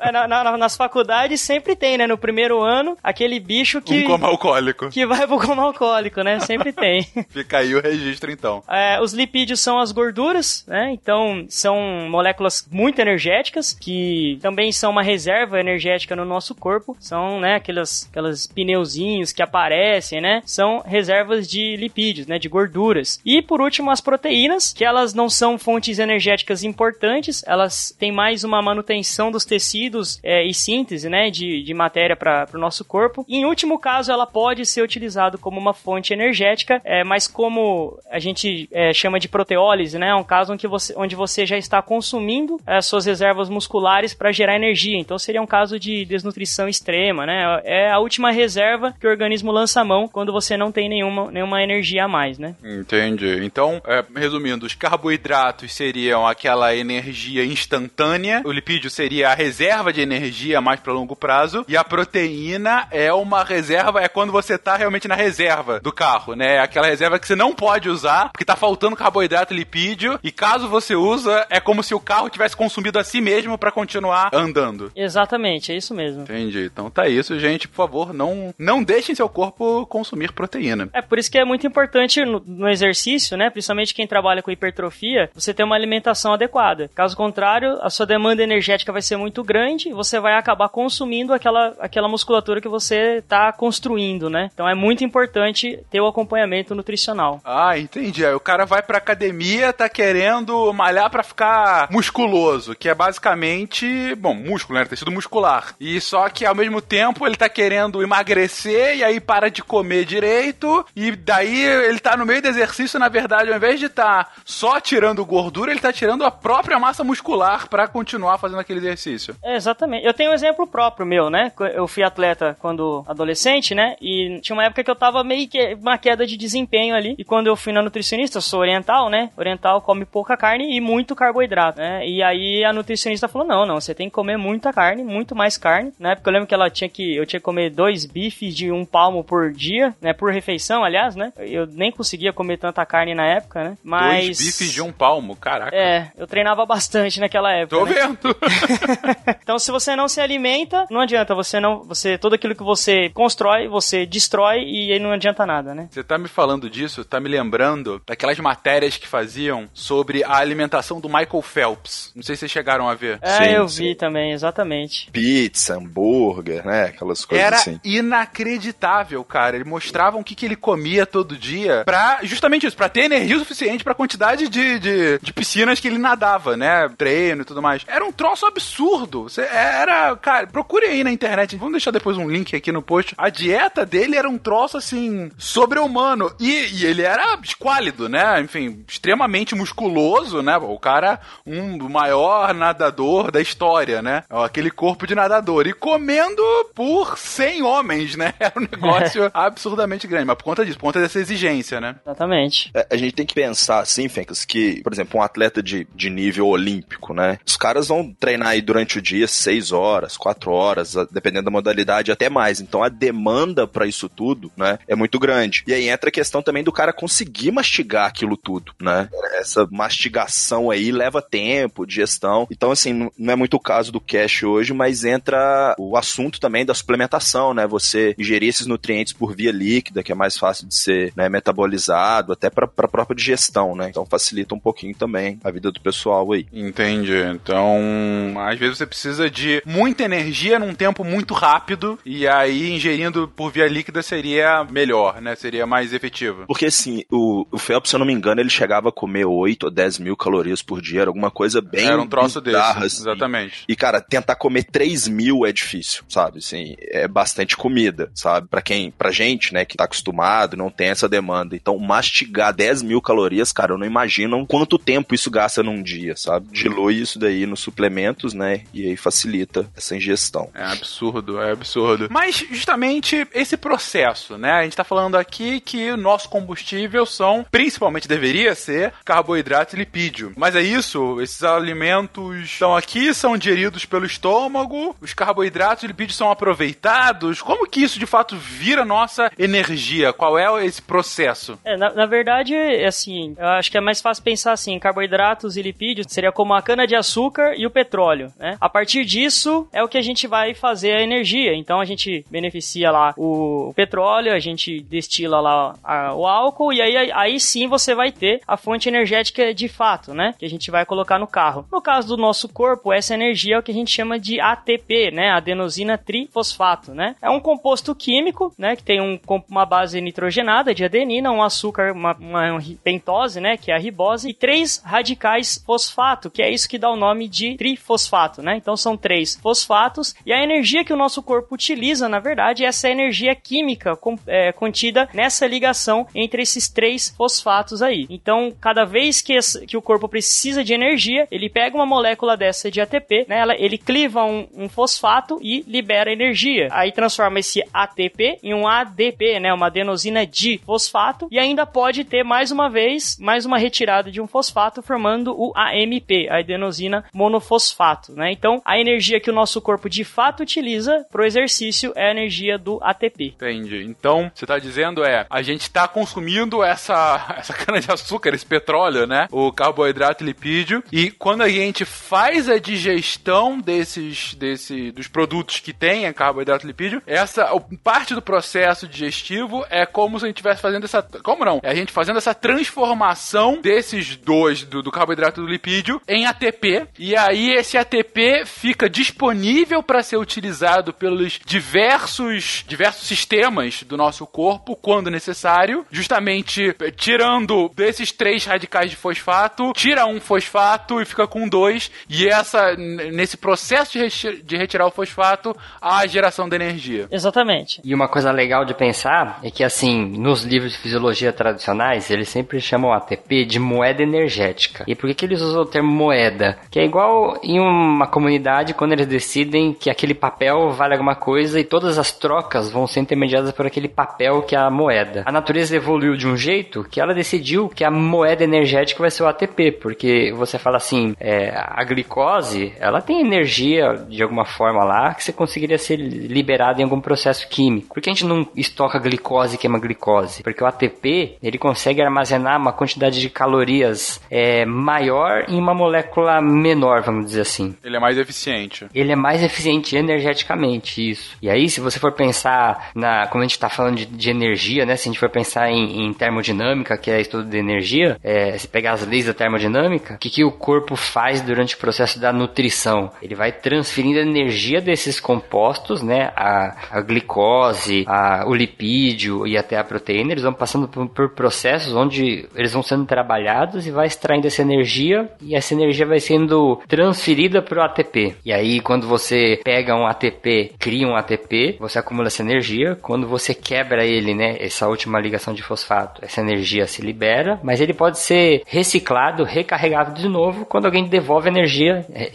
É, 0.00 0.12
na- 0.12 0.28
na- 0.28 0.58
nas 0.58 0.76
faculdades 0.76 1.40
sempre 1.40 1.74
tem, 1.74 1.96
né? 1.96 2.06
No 2.06 2.18
primeiro 2.18 2.60
ano, 2.62 2.94
aquele 3.02 3.40
bicho 3.40 3.80
que, 3.80 4.04
Um 4.04 4.06
como 4.06 4.26
alcoólico. 4.26 4.90
que 4.90 5.06
vai 5.06 5.26
pro 5.26 5.38
coma 5.38 5.62
alcoólico, 5.62 6.20
né? 6.22 6.40
Sempre 6.40 6.72
tem. 6.74 7.02
Fica 7.30 7.58
aí 7.58 7.74
o 7.74 7.80
registro, 7.80 8.30
então. 8.30 8.62
É, 8.68 9.00
os 9.00 9.14
lipídios 9.14 9.60
são 9.60 9.78
as 9.78 9.92
gorduras, 9.92 10.62
né? 10.68 10.90
Então 10.92 11.46
são 11.48 12.06
moléculas 12.10 12.68
muito 12.70 12.98
energéticas 13.00 13.72
que 13.72 14.38
também 14.42 14.72
são 14.72 14.90
uma 14.90 15.02
reserva 15.02 15.58
energética 15.58 16.14
no 16.14 16.26
nosso 16.26 16.54
corpo. 16.54 16.94
São, 17.00 17.40
né, 17.40 17.54
aquelas, 17.54 18.06
aquelas 18.10 18.46
pneuzinhos 18.46 19.32
que 19.32 19.42
aparecem, 19.42 20.20
né? 20.20 20.42
São 20.44 20.82
reservas 20.84 21.13
de 21.46 21.76
lipídios, 21.76 22.26
né? 22.26 22.38
De 22.38 22.48
gorduras. 22.48 23.20
E 23.24 23.42
por 23.42 23.60
último, 23.60 23.90
as 23.90 24.00
proteínas, 24.00 24.72
que 24.72 24.84
elas 24.84 25.14
não 25.14 25.28
são 25.28 25.58
fontes 25.58 25.98
energéticas 25.98 26.64
importantes, 26.64 27.42
elas 27.46 27.94
têm 27.98 28.12
mais 28.12 28.44
uma 28.44 28.60
manutenção 28.62 29.30
dos 29.30 29.44
tecidos 29.44 30.18
é, 30.22 30.44
e 30.44 30.52
síntese, 30.52 31.08
né? 31.08 31.30
De, 31.30 31.62
de 31.62 31.74
matéria 31.74 32.16
para 32.16 32.48
o 32.54 32.58
nosso 32.58 32.84
corpo. 32.84 33.24
E 33.28 33.36
em 33.36 33.44
último 33.44 33.78
caso, 33.78 34.10
ela 34.10 34.26
pode 34.26 34.64
ser 34.66 34.82
utilizada 34.82 35.38
como 35.38 35.58
uma 35.58 35.74
fonte 35.74 36.12
energética, 36.12 36.80
é, 36.84 37.04
mas 37.04 37.28
como 37.28 37.98
a 38.10 38.18
gente 38.18 38.68
é, 38.72 38.92
chama 38.92 39.20
de 39.20 39.28
proteólise, 39.28 39.98
né? 39.98 40.08
É 40.08 40.14
um 40.14 40.24
caso 40.24 40.56
que 40.56 40.68
você, 40.68 40.94
onde 40.96 41.14
você 41.14 41.46
já 41.46 41.56
está 41.56 41.82
consumindo 41.82 42.60
as 42.66 42.86
suas 42.86 43.06
reservas 43.06 43.48
musculares 43.48 44.14
para 44.14 44.32
gerar 44.32 44.56
energia. 44.56 44.98
Então 44.98 45.18
seria 45.18 45.42
um 45.42 45.46
caso 45.46 45.78
de 45.78 46.04
desnutrição 46.04 46.68
extrema, 46.68 47.26
né? 47.26 47.60
É 47.64 47.90
a 47.90 47.98
última 47.98 48.30
reserva 48.30 48.94
que 48.98 49.06
o 49.06 49.10
organismo 49.10 49.52
lança 49.52 49.80
a 49.80 49.84
mão 49.84 50.08
quando 50.08 50.32
você 50.32 50.56
não 50.56 50.72
tem 50.72 50.88
nenhuma, 50.94 51.30
nenhuma 51.30 51.62
energia 51.62 52.04
a 52.04 52.08
mais, 52.08 52.38
né? 52.38 52.54
Entendi. 52.64 53.44
Então, 53.44 53.82
é, 53.86 54.04
resumindo, 54.16 54.64
os 54.64 54.74
carboidratos 54.74 55.72
seriam 55.72 56.26
aquela 56.26 56.74
energia 56.74 57.44
instantânea, 57.44 58.42
o 58.44 58.52
lipídio 58.52 58.88
seria 58.88 59.30
a 59.30 59.34
reserva 59.34 59.92
de 59.92 60.00
energia 60.00 60.60
mais 60.60 60.80
para 60.80 60.92
longo 60.92 61.16
prazo, 61.16 61.64
e 61.68 61.76
a 61.76 61.84
proteína 61.84 62.86
é 62.90 63.12
uma 63.12 63.44
reserva, 63.44 64.00
é 64.00 64.08
quando 64.08 64.32
você 64.32 64.56
tá 64.56 64.76
realmente 64.76 65.08
na 65.08 65.14
reserva 65.14 65.80
do 65.80 65.92
carro, 65.92 66.34
né? 66.34 66.58
Aquela 66.58 66.86
reserva 66.86 67.18
que 67.18 67.26
você 67.26 67.36
não 67.36 67.52
pode 67.52 67.88
usar, 67.88 68.30
porque 68.30 68.44
tá 68.44 68.56
faltando 68.56 68.96
carboidrato 68.96 69.52
e 69.52 69.56
lipídio, 69.56 70.18
e 70.22 70.30
caso 70.30 70.68
você 70.68 70.94
usa, 70.94 71.46
é 71.50 71.60
como 71.60 71.82
se 71.82 71.94
o 71.94 72.00
carro 72.00 72.30
tivesse 72.30 72.56
consumido 72.56 72.98
a 72.98 73.04
si 73.04 73.20
mesmo 73.20 73.58
para 73.58 73.72
continuar 73.72 74.30
andando. 74.32 74.92
Exatamente, 74.94 75.72
é 75.72 75.76
isso 75.76 75.94
mesmo. 75.94 76.22
Entendi. 76.22 76.70
Então 76.72 76.90
tá 76.90 77.08
isso, 77.08 77.38
gente. 77.38 77.68
Por 77.68 77.76
favor, 77.76 78.14
não, 78.14 78.54
não 78.58 78.82
deixem 78.82 79.14
seu 79.14 79.28
corpo 79.28 79.86
consumir 79.86 80.32
proteína. 80.32 80.83
É 80.92 81.02
por 81.02 81.18
isso 81.18 81.30
que 81.30 81.38
é 81.38 81.44
muito 81.44 81.66
importante 81.66 82.24
no, 82.24 82.42
no 82.46 82.68
exercício, 82.68 83.36
né? 83.36 83.50
Principalmente 83.50 83.94
quem 83.94 84.06
trabalha 84.06 84.42
com 84.42 84.50
hipertrofia, 84.50 85.30
você 85.34 85.54
ter 85.54 85.64
uma 85.64 85.76
alimentação 85.76 86.32
adequada. 86.32 86.90
Caso 86.94 87.16
contrário, 87.16 87.78
a 87.80 87.90
sua 87.90 88.06
demanda 88.06 88.42
energética 88.42 88.92
vai 88.92 89.02
ser 89.02 89.16
muito 89.16 89.42
grande 89.42 89.88
e 89.88 89.92
você 89.92 90.18
vai 90.20 90.34
acabar 90.34 90.68
consumindo 90.68 91.32
aquela, 91.32 91.74
aquela 91.78 92.08
musculatura 92.08 92.60
que 92.60 92.68
você 92.68 93.18
está 93.18 93.52
construindo, 93.52 94.28
né? 94.28 94.50
Então 94.52 94.68
é 94.68 94.74
muito 94.74 95.04
importante 95.04 95.78
ter 95.90 96.00
o 96.00 96.06
acompanhamento 96.06 96.74
nutricional. 96.74 97.40
Ah, 97.44 97.78
entendi. 97.78 98.24
Aí 98.24 98.34
o 98.34 98.40
cara 98.40 98.64
vai 98.64 98.82
pra 98.82 98.98
academia, 98.98 99.72
tá 99.72 99.88
querendo 99.88 100.72
malhar 100.72 101.10
pra 101.10 101.22
ficar 101.22 101.88
musculoso, 101.90 102.74
que 102.74 102.88
é 102.88 102.94
basicamente, 102.94 104.14
bom, 104.16 104.34
músculo, 104.34 104.78
né? 104.78 104.84
Tecido 104.84 105.10
muscular. 105.10 105.74
E 105.80 106.00
só 106.00 106.28
que 106.28 106.44
ao 106.44 106.54
mesmo 106.54 106.80
tempo 106.80 107.26
ele 107.26 107.36
tá 107.36 107.48
querendo 107.48 108.02
emagrecer 108.02 108.96
e 108.96 109.04
aí 109.04 109.20
para 109.20 109.50
de 109.50 109.62
comer 109.62 110.04
direito 110.04 110.73
e 110.96 111.12
daí 111.12 111.64
ele 111.64 111.98
tá 111.98 112.16
no 112.16 112.26
meio 112.26 112.42
do 112.42 112.48
exercício, 112.48 112.98
na 112.98 113.08
verdade, 113.08 113.50
ao 113.50 113.56
invés 113.56 113.78
de 113.78 113.88
tá 113.88 114.28
só 114.44 114.80
tirando 114.80 115.24
gordura, 115.24 115.70
ele 115.70 115.80
tá 115.80 115.92
tirando 115.92 116.24
a 116.24 116.30
própria 116.30 116.78
massa 116.78 117.04
muscular 117.04 117.68
pra 117.68 117.88
continuar 117.88 118.38
fazendo 118.38 118.60
aquele 118.60 118.80
exercício. 118.80 119.36
É, 119.42 119.56
exatamente. 119.56 120.06
Eu 120.06 120.14
tenho 120.14 120.30
um 120.30 120.34
exemplo 120.34 120.66
próprio 120.66 121.06
meu, 121.06 121.30
né? 121.30 121.52
Eu 121.74 121.86
fui 121.86 122.02
atleta 122.02 122.56
quando 122.60 123.04
adolescente, 123.06 123.74
né? 123.74 123.96
E 124.00 124.40
tinha 124.40 124.56
uma 124.56 124.64
época 124.64 124.84
que 124.84 124.90
eu 124.90 124.96
tava 124.96 125.22
meio 125.22 125.48
que 125.48 125.74
uma 125.80 125.98
queda 125.98 126.26
de 126.26 126.36
desempenho 126.36 126.94
ali. 126.94 127.14
E 127.18 127.24
quando 127.24 127.46
eu 127.46 127.56
fui 127.56 127.72
na 127.72 127.82
nutricionista, 127.82 128.38
eu 128.38 128.42
sou 128.42 128.60
oriental, 128.60 129.08
né? 129.10 129.30
Oriental 129.36 129.80
come 129.80 130.04
pouca 130.04 130.36
carne 130.36 130.76
e 130.76 130.80
muito 130.80 131.14
carboidrato, 131.14 131.78
né? 131.78 132.06
E 132.06 132.22
aí 132.22 132.64
a 132.64 132.72
nutricionista 132.72 133.28
falou: 133.28 133.46
não, 133.46 133.66
não, 133.66 133.80
você 133.80 133.94
tem 133.94 134.08
que 134.08 134.14
comer 134.14 134.36
muita 134.36 134.72
carne, 134.72 135.02
muito 135.02 135.34
mais 135.34 135.56
carne, 135.56 135.92
né? 135.98 136.14
Porque 136.14 136.28
eu 136.28 136.32
lembro 136.32 136.48
que 136.48 136.54
ela 136.54 136.70
tinha 136.70 136.88
que. 136.88 137.16
Eu 137.16 137.26
tinha 137.26 137.40
que 137.40 137.44
comer 137.44 137.70
dois 137.70 138.04
bifes 138.04 138.54
de 138.54 138.70
um 138.70 138.84
palmo 138.84 139.22
por 139.22 139.52
dia, 139.52 139.94
né? 140.00 140.12
Por 140.12 140.32
refeição, 140.32 140.63
aliás, 140.72 141.14
né? 141.14 141.32
Eu 141.36 141.66
nem 141.66 141.92
conseguia 141.92 142.32
comer 142.32 142.56
tanta 142.56 142.84
carne 142.86 143.14
na 143.14 143.26
época, 143.26 143.62
né? 143.62 143.78
Mas. 143.82 144.24
Dois 144.24 144.38
bifes 144.38 144.72
de 144.72 144.80
um 144.80 144.92
palmo, 144.92 145.36
caraca. 145.36 145.76
É, 145.76 146.10
eu 146.16 146.26
treinava 146.26 146.64
bastante 146.64 147.20
naquela 147.20 147.52
época. 147.52 147.76
Tô 147.76 147.84
né? 147.84 147.92
vendo. 147.94 148.34
Então 149.42 149.58
se 149.58 149.70
você 149.70 149.94
não 149.94 150.08
se 150.08 150.20
alimenta, 150.20 150.86
não 150.90 151.00
adianta. 151.00 151.34
Você 151.34 151.60
não. 151.60 151.82
Você. 151.84 152.16
Tudo 152.16 152.34
aquilo 152.34 152.54
que 152.54 152.62
você 152.62 153.10
constrói, 153.10 153.68
você 153.68 154.06
destrói 154.06 154.62
e 154.64 154.92
aí 154.92 154.98
não 154.98 155.12
adianta 155.12 155.44
nada, 155.44 155.74
né? 155.74 155.88
Você 155.90 156.02
tá 156.02 156.16
me 156.16 156.28
falando 156.28 156.70
disso, 156.70 157.04
tá 157.04 157.20
me 157.20 157.28
lembrando 157.28 158.00
daquelas 158.06 158.38
matérias 158.38 158.96
que 158.96 159.06
faziam 159.06 159.68
sobre 159.74 160.24
a 160.24 160.36
alimentação 160.36 161.00
do 161.00 161.08
Michael 161.08 161.42
Phelps. 161.42 162.12
Não 162.14 162.22
sei 162.22 162.36
se 162.36 162.40
vocês 162.40 162.52
chegaram 162.52 162.88
a 162.88 162.94
ver. 162.94 163.18
É, 163.20 163.44
Sim, 163.44 163.50
eu 163.50 163.68
sim. 163.68 163.84
vi 163.84 163.94
também, 163.94 164.32
exatamente. 164.32 165.10
Pizza, 165.10 165.76
hambúrguer, 165.76 166.64
né? 166.64 166.84
Aquelas 166.86 167.24
coisas 167.24 167.46
Era 167.46 167.56
assim. 167.56 167.80
inacreditável, 167.84 169.22
cara. 169.24 169.56
Ele 169.56 169.64
mostrava 169.64 170.16
o 170.16 170.24
que, 170.24 170.34
que 170.34 170.46
ele 170.46 170.53
comia 170.56 171.06
todo 171.06 171.36
dia 171.36 171.82
pra 171.84 172.18
justamente 172.22 172.66
isso, 172.66 172.76
pra 172.76 172.88
ter 172.88 173.02
energia 173.04 173.38
suficiente 173.38 173.84
pra 173.84 173.94
quantidade 173.94 174.48
de, 174.48 174.78
de, 174.78 175.18
de 175.20 175.32
piscinas 175.32 175.80
que 175.80 175.88
ele 175.88 175.98
nadava, 175.98 176.56
né? 176.56 176.88
Treino 176.96 177.42
e 177.42 177.44
tudo 177.44 177.62
mais. 177.62 177.82
Era 177.86 178.04
um 178.04 178.12
troço 178.12 178.46
absurdo. 178.46 179.24
Você- 179.24 179.42
era, 179.42 180.14
cara, 180.16 180.46
procure 180.46 180.86
aí 180.86 181.04
na 181.04 181.10
internet. 181.12 181.56
Vamos 181.56 181.72
deixar 181.72 181.90
depois 181.90 182.16
um 182.16 182.28
link 182.28 182.54
aqui 182.56 182.70
no 182.72 182.82
post. 182.82 183.14
A 183.16 183.28
dieta 183.28 183.84
dele 183.86 184.16
era 184.16 184.28
um 184.28 184.38
troço 184.38 184.76
assim, 184.76 185.30
sobre-humano. 185.38 186.32
E, 186.38 186.68
e 186.80 186.86
ele 186.86 187.02
era 187.02 187.38
esquálido, 187.42 188.08
né? 188.08 188.40
Enfim, 188.40 188.84
extremamente 188.88 189.54
musculoso, 189.54 190.42
né? 190.42 190.56
O 190.56 190.78
cara, 190.78 191.20
um 191.46 191.78
do 191.78 191.88
maior 191.88 192.52
nadador 192.54 193.30
da 193.30 193.40
história, 193.40 194.02
né? 194.02 194.24
Aquele 194.28 194.70
corpo 194.70 195.06
de 195.06 195.14
nadador. 195.14 195.66
E 195.66 195.72
comendo 195.72 196.42
por 196.74 197.16
100 197.18 197.62
homens, 197.62 198.16
né? 198.16 198.34
Era 198.40 198.52
um 198.56 198.60
negócio 198.62 199.30
absurdamente 199.34 200.06
grande. 200.06 200.26
Mas 200.26 200.36
por 200.44 200.50
conta 200.50 200.64
disso, 200.66 200.78
por 200.78 200.84
conta 200.86 201.00
dessa 201.00 201.18
exigência, 201.18 201.80
né? 201.80 201.96
Exatamente. 202.04 202.70
É, 202.74 202.86
a 202.90 202.96
gente 202.96 203.14
tem 203.14 203.24
que 203.24 203.34
pensar 203.34 203.80
assim, 203.80 204.08
Fencas, 204.08 204.44
que, 204.44 204.82
por 204.82 204.92
exemplo, 204.92 205.18
um 205.18 205.22
atleta 205.22 205.62
de, 205.62 205.86
de 205.94 206.10
nível 206.10 206.46
olímpico, 206.46 207.14
né? 207.14 207.38
Os 207.46 207.56
caras 207.56 207.88
vão 207.88 208.12
treinar 208.12 208.48
aí 208.48 208.60
durante 208.60 208.98
o 208.98 209.02
dia 209.02 209.26
seis 209.26 209.72
horas, 209.72 210.16
quatro 210.18 210.52
horas, 210.52 210.94
dependendo 211.10 211.46
da 211.46 211.50
modalidade, 211.50 212.12
até 212.12 212.28
mais. 212.28 212.60
Então 212.60 212.82
a 212.82 212.88
demanda 212.90 213.66
pra 213.66 213.86
isso 213.86 214.08
tudo, 214.08 214.52
né, 214.56 214.78
é 214.86 214.94
muito 214.94 215.18
grande. 215.18 215.64
E 215.66 215.72
aí 215.72 215.88
entra 215.88 216.10
a 216.10 216.12
questão 216.12 216.42
também 216.42 216.62
do 216.62 216.70
cara 216.72 216.92
conseguir 216.92 217.50
mastigar 217.50 218.06
aquilo 218.06 218.36
tudo, 218.36 218.72
né? 218.80 219.08
Essa 219.38 219.66
mastigação 219.70 220.70
aí 220.70 220.92
leva 220.92 221.22
tempo, 221.22 221.86
digestão. 221.86 222.46
Então, 222.50 222.70
assim, 222.70 222.92
não- 222.92 223.10
não 223.18 223.32
é 223.32 223.36
muito 223.36 223.54
o 223.54 223.60
caso 223.60 223.90
do 223.90 224.00
cash 224.00 224.42
hoje, 224.42 224.74
mas 224.74 225.04
entra 225.04 225.74
o 225.78 225.96
assunto 225.96 226.38
também 226.38 226.66
da 226.66 226.74
suplementação, 226.74 227.54
né? 227.54 227.66
Você 227.66 228.14
ingerir 228.18 228.48
esses 228.50 228.66
nutrientes 228.66 229.12
por 229.12 229.34
via 229.34 229.50
líquida, 229.52 230.02
que 230.02 230.12
é 230.12 230.14
mais 230.14 230.33
fácil 230.38 230.66
de 230.66 230.74
ser 230.74 231.12
né, 231.16 231.28
metabolizado, 231.28 232.32
até 232.32 232.50
para 232.50 232.64
a 232.64 232.88
própria 232.88 233.14
digestão, 233.16 233.74
né? 233.74 233.88
Então 233.88 234.06
facilita 234.06 234.54
um 234.54 234.58
pouquinho 234.60 234.94
também 234.94 235.38
a 235.42 235.50
vida 235.50 235.70
do 235.70 235.80
pessoal 235.80 236.32
aí. 236.32 236.46
Entendi. 236.52 237.12
Então, 237.32 238.34
às 238.38 238.58
vezes 238.58 238.78
você 238.78 238.86
precisa 238.86 239.30
de 239.30 239.62
muita 239.64 240.02
energia 240.04 240.58
num 240.58 240.74
tempo 240.74 241.04
muito 241.04 241.34
rápido, 241.34 241.98
e 242.04 242.26
aí 242.26 242.70
ingerindo 242.72 243.28
por 243.28 243.50
via 243.50 243.66
líquida 243.68 244.02
seria 244.02 244.64
melhor, 244.70 245.20
né? 245.20 245.34
Seria 245.34 245.66
mais 245.66 245.92
efetivo. 245.92 246.44
Porque 246.46 246.66
assim, 246.66 247.04
o, 247.10 247.46
o 247.50 247.58
Phelps, 247.58 247.90
se 247.90 247.96
eu 247.96 247.98
não 247.98 248.06
me 248.06 248.12
engano, 248.12 248.40
ele 248.40 248.50
chegava 248.50 248.88
a 248.88 248.92
comer 248.92 249.24
8 249.24 249.64
ou 249.64 249.70
10 249.70 249.98
mil 249.98 250.16
calorias 250.16 250.62
por 250.62 250.80
dia, 250.80 251.02
era 251.02 251.10
alguma 251.10 251.30
coisa 251.30 251.60
bem 251.60 251.86
Era 251.86 252.00
um 252.00 252.06
troço 252.06 252.40
bizarra, 252.40 252.80
desse. 252.82 252.96
assim. 252.96 253.02
Exatamente. 253.10 253.64
E, 253.68 253.76
cara, 253.76 254.00
tentar 254.00 254.34
comer 254.36 254.64
3 254.64 255.08
mil 255.08 255.44
é 255.46 255.52
difícil, 255.52 256.04
sabe? 256.08 256.38
Assim, 256.38 256.76
é 256.80 257.06
bastante 257.08 257.56
comida, 257.56 258.10
sabe? 258.14 258.48
Pra 258.48 258.62
quem, 258.62 258.90
pra 258.90 259.10
gente, 259.10 259.52
né, 259.52 259.64
que 259.64 259.76
tá 259.76 259.84
acostumado, 259.84 260.23
não 260.56 260.70
tem 260.70 260.88
essa 260.88 261.08
demanda. 261.08 261.54
Então, 261.54 261.78
mastigar 261.78 262.52
10 262.52 262.82
mil 262.82 263.00
calorias, 263.00 263.52
cara, 263.52 263.72
eu 263.72 263.78
não 263.78 263.86
imagino 263.86 264.46
quanto 264.46 264.78
tempo 264.78 265.14
isso 265.14 265.30
gasta 265.30 265.62
num 265.62 265.82
dia, 265.82 266.16
sabe? 266.16 266.46
Dilui 266.50 267.00
isso 267.00 267.18
daí 267.18 267.46
nos 267.46 267.60
suplementos, 267.60 268.32
né? 268.32 268.62
E 268.72 268.86
aí 268.86 268.96
facilita 268.96 269.68
essa 269.76 269.96
ingestão. 269.96 270.50
É 270.54 270.64
absurdo, 270.64 271.40
é 271.40 271.52
absurdo. 271.52 272.08
Mas 272.10 272.36
justamente 272.50 273.26
esse 273.34 273.56
processo, 273.56 274.38
né? 274.38 274.52
A 274.52 274.62
gente 274.62 274.76
tá 274.76 274.84
falando 274.84 275.16
aqui 275.16 275.60
que 275.60 275.90
o 275.90 275.96
nosso 275.96 276.28
combustível 276.28 277.04
são, 277.04 277.44
principalmente 277.50 278.08
deveria 278.08 278.54
ser, 278.54 278.92
carboidrato 279.04 279.76
e 279.76 279.78
lipídio. 279.78 280.32
Mas 280.36 280.56
é 280.56 280.62
isso, 280.62 281.20
esses 281.20 281.42
alimentos 281.42 282.36
estão 282.44 282.76
aqui, 282.76 283.12
são 283.12 283.36
digeridos 283.36 283.84
pelo 283.84 284.06
estômago, 284.06 284.96
os 285.00 285.12
carboidratos 285.12 285.84
e 285.84 285.86
lipídios 285.86 286.16
são 286.16 286.30
aproveitados. 286.30 287.42
Como 287.42 287.68
que 287.68 287.82
isso 287.82 287.98
de 287.98 288.06
fato 288.06 288.36
vira 288.36 288.84
nossa 288.84 289.30
energia? 289.38 290.13
Qual 290.14 290.38
é 290.38 290.64
esse 290.64 290.80
processo? 290.82 291.58
É, 291.64 291.76
na, 291.76 291.92
na 291.92 292.06
verdade, 292.06 292.54
assim, 292.84 293.34
eu 293.38 293.46
acho 293.48 293.70
que 293.70 293.76
é 293.78 293.80
mais 293.80 294.00
fácil 294.00 294.22
pensar 294.24 294.52
assim, 294.52 294.78
carboidratos 294.78 295.56
e 295.56 295.62
lipídios 295.62 296.06
seria 296.10 296.32
como 296.32 296.54
a 296.54 296.62
cana-de-açúcar 296.62 297.54
e 297.56 297.66
o 297.66 297.70
petróleo, 297.70 298.32
né? 298.38 298.56
A 298.60 298.68
partir 298.68 299.04
disso 299.04 299.68
é 299.72 299.82
o 299.82 299.88
que 299.88 299.98
a 299.98 300.02
gente 300.02 300.26
vai 300.26 300.54
fazer 300.54 300.92
a 300.96 301.02
energia. 301.02 301.54
Então 301.54 301.80
a 301.80 301.84
gente 301.84 302.24
beneficia 302.30 302.90
lá 302.90 303.14
o, 303.16 303.72
petróleo, 303.74 304.32
a 304.32 304.38
gente 304.38 304.80
destila 304.80 305.40
lá 305.40 305.74
a- 305.82 306.14
o 306.14 306.26
álcool 306.26 306.72
e 306.72 306.80
aí, 306.80 307.10
aí 307.12 307.40
sim 307.40 307.66
você 307.66 307.94
vai 307.94 308.12
ter 308.12 308.40
a 308.46 308.56
fonte 308.56 308.88
energética 308.88 309.52
de 309.54 309.68
fato, 309.68 310.14
né? 310.14 310.34
Que 310.38 310.44
a 310.44 310.50
gente 310.50 310.70
vai 310.70 310.84
colocar 310.84 311.18
no 311.18 311.26
carro. 311.26 311.66
No 311.72 311.80
caso 311.80 312.08
do 312.08 312.16
nosso 312.16 312.48
corpo, 312.48 312.92
essa 312.92 313.14
energia 313.14 313.56
é 313.56 313.58
o 313.58 313.62
que 313.62 313.70
a 313.70 313.74
gente 313.74 313.90
chama 313.90 314.18
de 314.18 314.40
ATP, 314.40 315.10
né? 315.10 315.30
Adenosina 315.30 315.98
trifosfato, 315.98 316.94
né? 316.94 317.16
É 317.20 317.30
um 317.30 317.40
composto 317.40 317.94
químico, 317.94 318.52
né? 318.58 318.76
Que 318.76 318.82
tem 318.82 319.00
um, 319.00 319.18
uma 319.48 319.64
base 319.66 319.93
nitrogenada 320.00 320.74
de 320.74 320.84
adenina, 320.84 321.30
um 321.30 321.42
açúcar, 321.42 321.92
uma, 321.92 322.14
uma 322.18 322.58
pentose, 322.82 323.40
né? 323.40 323.56
Que 323.56 323.70
é 323.70 323.74
a 323.74 323.78
ribose, 323.78 324.28
e 324.30 324.34
três 324.34 324.80
radicais 324.84 325.62
fosfato, 325.66 326.30
que 326.30 326.42
é 326.42 326.50
isso 326.50 326.68
que 326.68 326.78
dá 326.78 326.90
o 326.90 326.96
nome 326.96 327.28
de 327.28 327.56
trifosfato, 327.56 328.42
né? 328.42 328.56
Então 328.56 328.76
são 328.76 328.96
três 328.96 329.36
fosfatos, 329.40 330.14
e 330.24 330.32
a 330.32 330.42
energia 330.42 330.84
que 330.84 330.92
o 330.92 330.96
nosso 330.96 331.22
corpo 331.22 331.54
utiliza, 331.54 332.08
na 332.08 332.18
verdade, 332.18 332.64
é 332.64 332.68
essa 332.68 332.88
energia 332.88 333.34
química 333.34 333.96
com- 333.96 334.18
é, 334.26 334.52
contida 334.52 335.08
nessa 335.12 335.46
ligação 335.46 336.06
entre 336.14 336.42
esses 336.42 336.68
três 336.68 337.08
fosfatos 337.16 337.82
aí. 337.82 338.06
Então, 338.10 338.52
cada 338.60 338.84
vez 338.84 339.20
que, 339.20 339.32
esse- 339.34 339.66
que 339.66 339.76
o 339.76 339.82
corpo 339.82 340.08
precisa 340.08 340.62
de 340.64 340.72
energia, 340.74 341.26
ele 341.30 341.48
pega 341.48 341.76
uma 341.76 341.86
molécula 341.86 342.36
dessa 342.36 342.70
de 342.70 342.80
ATP, 342.80 343.26
né? 343.28 343.38
ela- 343.38 343.56
ele 343.56 343.78
cliva 343.78 344.24
um, 344.24 344.46
um 344.54 344.68
fosfato 344.68 345.38
e 345.42 345.62
libera 345.66 346.12
energia. 346.12 346.68
Aí 346.72 346.92
transforma 346.92 347.38
esse 347.38 347.62
ATP 347.72 348.38
em 348.42 348.54
um 348.54 348.66
ADP, 348.66 349.38
né? 349.40 349.52
Uma 349.52 349.68
adenosina 349.84 350.26
difosfato, 350.26 351.28
e 351.30 351.38
ainda 351.38 351.66
pode 351.66 352.04
ter 352.04 352.24
mais 352.24 352.50
uma 352.50 352.68
vez, 352.68 353.16
mais 353.20 353.44
uma 353.44 353.58
retirada 353.58 354.10
de 354.10 354.20
um 354.20 354.26
fosfato, 354.26 354.82
formando 354.82 355.34
o 355.38 355.52
AMP, 355.54 356.28
a 356.28 356.38
adenosina 356.38 357.04
monofosfato, 357.12 358.12
né? 358.12 358.32
Então, 358.32 358.62
a 358.64 358.78
energia 358.78 359.20
que 359.20 359.30
o 359.30 359.34
nosso 359.34 359.60
corpo 359.60 359.88
de 359.88 360.02
fato 360.04 360.42
utiliza 360.42 361.06
pro 361.10 361.24
exercício 361.24 361.92
é 361.94 362.08
a 362.08 362.10
energia 362.10 362.58
do 362.58 362.78
ATP. 362.82 363.34
Entendi. 363.36 363.84
Então, 363.84 364.30
você 364.34 364.46
tá 364.46 364.58
dizendo 364.58 365.04
é, 365.04 365.26
a 365.28 365.42
gente 365.42 365.70
tá 365.70 365.86
consumindo 365.86 366.64
essa, 366.64 367.34
essa 367.36 367.52
cana 367.52 367.80
de 367.80 367.90
açúcar, 367.90 368.34
esse 368.34 368.46
petróleo, 368.46 369.06
né? 369.06 369.28
O 369.30 369.52
carboidrato 369.52 370.24
lipídio. 370.24 370.82
E 370.90 371.10
quando 371.10 371.42
a 371.42 371.48
gente 371.48 371.84
faz 371.84 372.48
a 372.48 372.58
digestão 372.58 373.60
desses, 373.60 374.34
desse, 374.34 374.90
dos 374.90 375.08
produtos 375.08 375.60
que 375.60 375.72
tem 375.72 376.10
carboidrato 376.12 376.66
lipídio, 376.66 377.02
essa 377.06 377.48
parte 377.82 378.14
do 378.14 378.22
processo 378.22 378.88
digestivo 378.88 379.64
é 379.82 379.86
como 379.86 380.18
se 380.18 380.24
a 380.24 380.28
gente 380.28 380.36
estivesse 380.36 380.60
fazendo 380.62 380.84
essa. 380.84 381.02
Como 381.22 381.44
não? 381.44 381.60
É 381.62 381.70
a 381.70 381.74
gente 381.74 381.92
fazendo 381.92 382.16
essa 382.18 382.34
transformação 382.34 383.60
desses 383.60 384.16
dois, 384.16 384.62
do, 384.62 384.82
do 384.82 384.90
carboidrato 384.90 385.40
e 385.40 385.44
do 385.44 385.50
lipídio, 385.50 386.00
em 386.08 386.26
ATP. 386.26 386.86
E 386.98 387.16
aí 387.16 387.50
esse 387.52 387.76
ATP 387.76 388.44
fica 388.46 388.88
disponível 388.88 389.82
para 389.82 390.02
ser 390.02 390.16
utilizado 390.16 390.92
pelos 390.92 391.40
diversos, 391.44 392.64
diversos 392.66 393.06
sistemas 393.08 393.82
do 393.82 393.96
nosso 393.96 394.26
corpo 394.26 394.76
quando 394.76 395.10
necessário, 395.10 395.84
justamente 395.90 396.74
eh, 396.80 396.90
tirando 396.90 397.68
desses 397.74 398.12
três 398.12 398.44
radicais 398.44 398.90
de 398.90 398.96
fosfato, 398.96 399.72
tira 399.72 400.06
um 400.06 400.20
fosfato 400.20 401.00
e 401.00 401.04
fica 401.04 401.26
com 401.26 401.48
dois, 401.48 401.90
e 402.08 402.28
essa 402.28 402.74
nesse 402.76 403.36
processo 403.36 403.92
de, 403.92 403.98
reti- 403.98 404.42
de 404.42 404.56
retirar 404.56 404.86
o 404.86 404.90
fosfato, 404.90 405.56
há 405.80 405.98
a 405.98 406.06
geração 406.06 406.48
de 406.48 406.54
energia. 406.56 407.08
Exatamente. 407.10 407.80
E 407.84 407.94
uma 407.94 408.08
coisa 408.08 408.30
legal 408.30 408.64
de 408.64 408.74
pensar 408.74 409.40
é 409.42 409.50
que, 409.50 409.63
assim, 409.64 410.04
nos 410.04 410.44
livros 410.44 410.72
de 410.72 410.78
fisiologia 410.78 411.32
tradicionais, 411.32 412.10
eles 412.10 412.28
sempre 412.28 412.60
chamam 412.60 412.92
ATP 412.92 413.44
de 413.44 413.58
moeda 413.58 414.02
energética. 414.02 414.84
E 414.86 414.94
por 414.94 415.08
que, 415.08 415.14
que 415.14 415.24
eles 415.24 415.40
usam 415.40 415.62
o 415.62 415.66
termo 415.66 415.90
moeda? 415.90 416.58
Que 416.70 416.80
é 416.80 416.84
igual 416.84 417.38
em 417.42 417.58
uma 417.60 418.06
comunidade 418.06 418.74
quando 418.74 418.92
eles 418.92 419.06
decidem 419.06 419.72
que 419.72 419.90
aquele 419.90 420.14
papel 420.14 420.70
vale 420.70 420.94
alguma 420.94 421.14
coisa 421.14 421.58
e 421.58 421.64
todas 421.64 421.98
as 421.98 422.12
trocas 422.12 422.70
vão 422.70 422.86
ser 422.86 423.00
intermediadas 423.00 423.52
por 423.52 423.66
aquele 423.66 423.88
papel 423.88 424.42
que 424.42 424.54
é 424.54 424.58
a 424.58 424.70
moeda. 424.70 425.22
A 425.26 425.32
natureza 425.32 425.76
evoluiu 425.76 426.16
de 426.16 426.26
um 426.26 426.36
jeito 426.36 426.84
que 426.84 427.00
ela 427.00 427.14
decidiu 427.14 427.68
que 427.68 427.84
a 427.84 427.90
moeda 427.90 428.44
energética 428.44 429.00
vai 429.00 429.10
ser 429.10 429.22
o 429.22 429.26
ATP, 429.26 429.72
porque 429.72 430.32
você 430.32 430.58
fala 430.58 430.76
assim, 430.76 431.14
é, 431.20 431.52
a 431.54 431.82
glicose, 431.84 432.72
ela 432.78 433.00
tem 433.00 433.20
energia 433.20 434.04
de 434.08 434.22
alguma 434.22 434.44
forma 434.44 434.84
lá 434.84 435.14
que 435.14 435.24
você 435.24 435.32
conseguiria 435.32 435.78
ser 435.78 435.96
liberada 435.96 436.80
em 436.80 436.84
algum 436.84 437.00
processo 437.00 437.48
químico. 437.48 437.94
Por 437.94 438.02
que 438.02 438.10
a 438.10 438.12
gente 438.12 438.26
não 438.26 438.46
estoca 438.56 438.98
glicose 438.98 439.53
e 439.54 439.58
queima 439.58 439.78
glicose? 439.78 440.42
Porque 440.42 440.62
o 440.62 440.66
ATP, 440.66 441.38
ele 441.42 441.58
consegue 441.58 442.02
armazenar 442.02 442.60
uma 442.60 442.72
quantidade 442.72 443.20
de 443.20 443.30
calorias 443.30 444.20
é, 444.30 444.64
maior 444.64 445.44
em 445.48 445.58
uma 445.58 445.74
molécula 445.74 446.40
menor, 446.40 447.02
vamos 447.02 447.26
dizer 447.26 447.42
assim. 447.42 447.74
Ele 447.82 447.96
é 447.96 448.00
mais 448.00 448.18
eficiente 448.18 448.34
eficiente. 448.34 448.86
Ele 448.94 449.12
é 449.12 449.16
mais 449.16 449.42
eficiente 449.42 449.96
energeticamente, 449.96 451.10
isso. 451.10 451.36
E 451.40 451.48
aí, 451.48 451.68
se 451.68 451.80
você 451.80 451.98
for 451.98 452.12
pensar 452.12 452.90
na. 452.94 453.26
Como 453.28 453.42
a 453.42 453.46
gente 453.46 453.52
está 453.52 453.68
falando 453.68 453.96
de, 453.96 454.06
de, 454.06 454.30
energia, 454.30 454.84
né? 454.84 454.96
Se 454.96 455.08
a 455.08 455.12
gente 455.12 455.20
for 455.20 455.30
pensar 455.30 455.70
em, 455.70 456.04
em 456.04 456.12
termodinâmica, 456.12 456.96
que 456.96 457.10
é 457.10 457.20
estudo 457.20 457.48
de 457.48 457.56
energia, 457.56 458.18
é, 458.22 458.56
se 458.58 458.66
pegar 458.68 458.92
as 458.92 459.06
leis 459.06 459.26
da 459.26 459.34
termodinâmica, 459.34 460.14
o 460.14 460.18
que, 460.18 460.30
que 460.30 460.44
o 460.44 460.50
corpo 460.50 460.96
faz 460.96 461.40
durante 461.40 461.74
o 461.74 461.78
processo 461.78 462.18
da 462.18 462.32
nutrição? 462.32 463.10
Ele 463.22 463.34
vai 463.34 463.52
transferindo 463.52 464.18
a 464.18 464.22
energia 464.22 464.80
desses 464.80 465.20
compostos, 465.20 466.02
né? 466.02 466.32
A, 466.36 466.98
a 466.98 467.00
glicose, 467.00 468.04
a, 468.06 468.44
o 468.46 468.54
lipídio 468.54 469.43
e 469.46 469.56
até 469.56 469.76
a 469.78 469.84
proteína, 469.84 470.32
eles 470.32 470.42
vão 470.42 470.52
passando 470.52 470.88
por, 470.88 471.08
por 471.08 471.30
processos 471.30 471.94
onde 471.94 472.48
eles 472.54 472.72
vão 472.72 472.82
sendo 472.82 473.04
trabalhados 473.06 473.86
e 473.86 473.90
vai 473.90 474.06
extraindo 474.06 474.46
essa 474.46 474.62
energia 474.62 475.28
e 475.40 475.54
essa 475.54 475.74
energia 475.74 476.06
vai 476.06 476.20
sendo 476.20 476.80
transferida 476.88 477.62
para 477.62 477.80
o 477.80 477.82
ATP. 477.82 478.36
E 478.44 478.52
aí, 478.52 478.80
quando 478.80 479.06
você 479.06 479.60
pega 479.64 479.94
um 479.94 480.06
ATP, 480.06 480.72
cria 480.78 481.06
um 481.06 481.16
ATP, 481.16 481.76
você 481.78 481.98
acumula 481.98 482.28
essa 482.28 482.42
energia. 482.42 482.96
Quando 483.00 483.26
você 483.26 483.54
quebra 483.54 484.04
ele, 484.04 484.34
né, 484.34 484.56
essa 484.60 484.88
última 484.88 485.20
ligação 485.20 485.54
de 485.54 485.62
fosfato, 485.62 486.24
essa 486.24 486.40
energia 486.40 486.86
se 486.86 487.02
libera, 487.02 487.58
mas 487.62 487.80
ele 487.80 487.92
pode 487.92 488.18
ser 488.18 488.62
reciclado, 488.66 489.44
recarregado 489.44 490.14
de 490.20 490.28
novo 490.28 490.64
quando 490.64 490.86
alguém 490.86 491.04
devolve 491.04 491.48
energia, 491.48 492.04
é, 492.12 492.30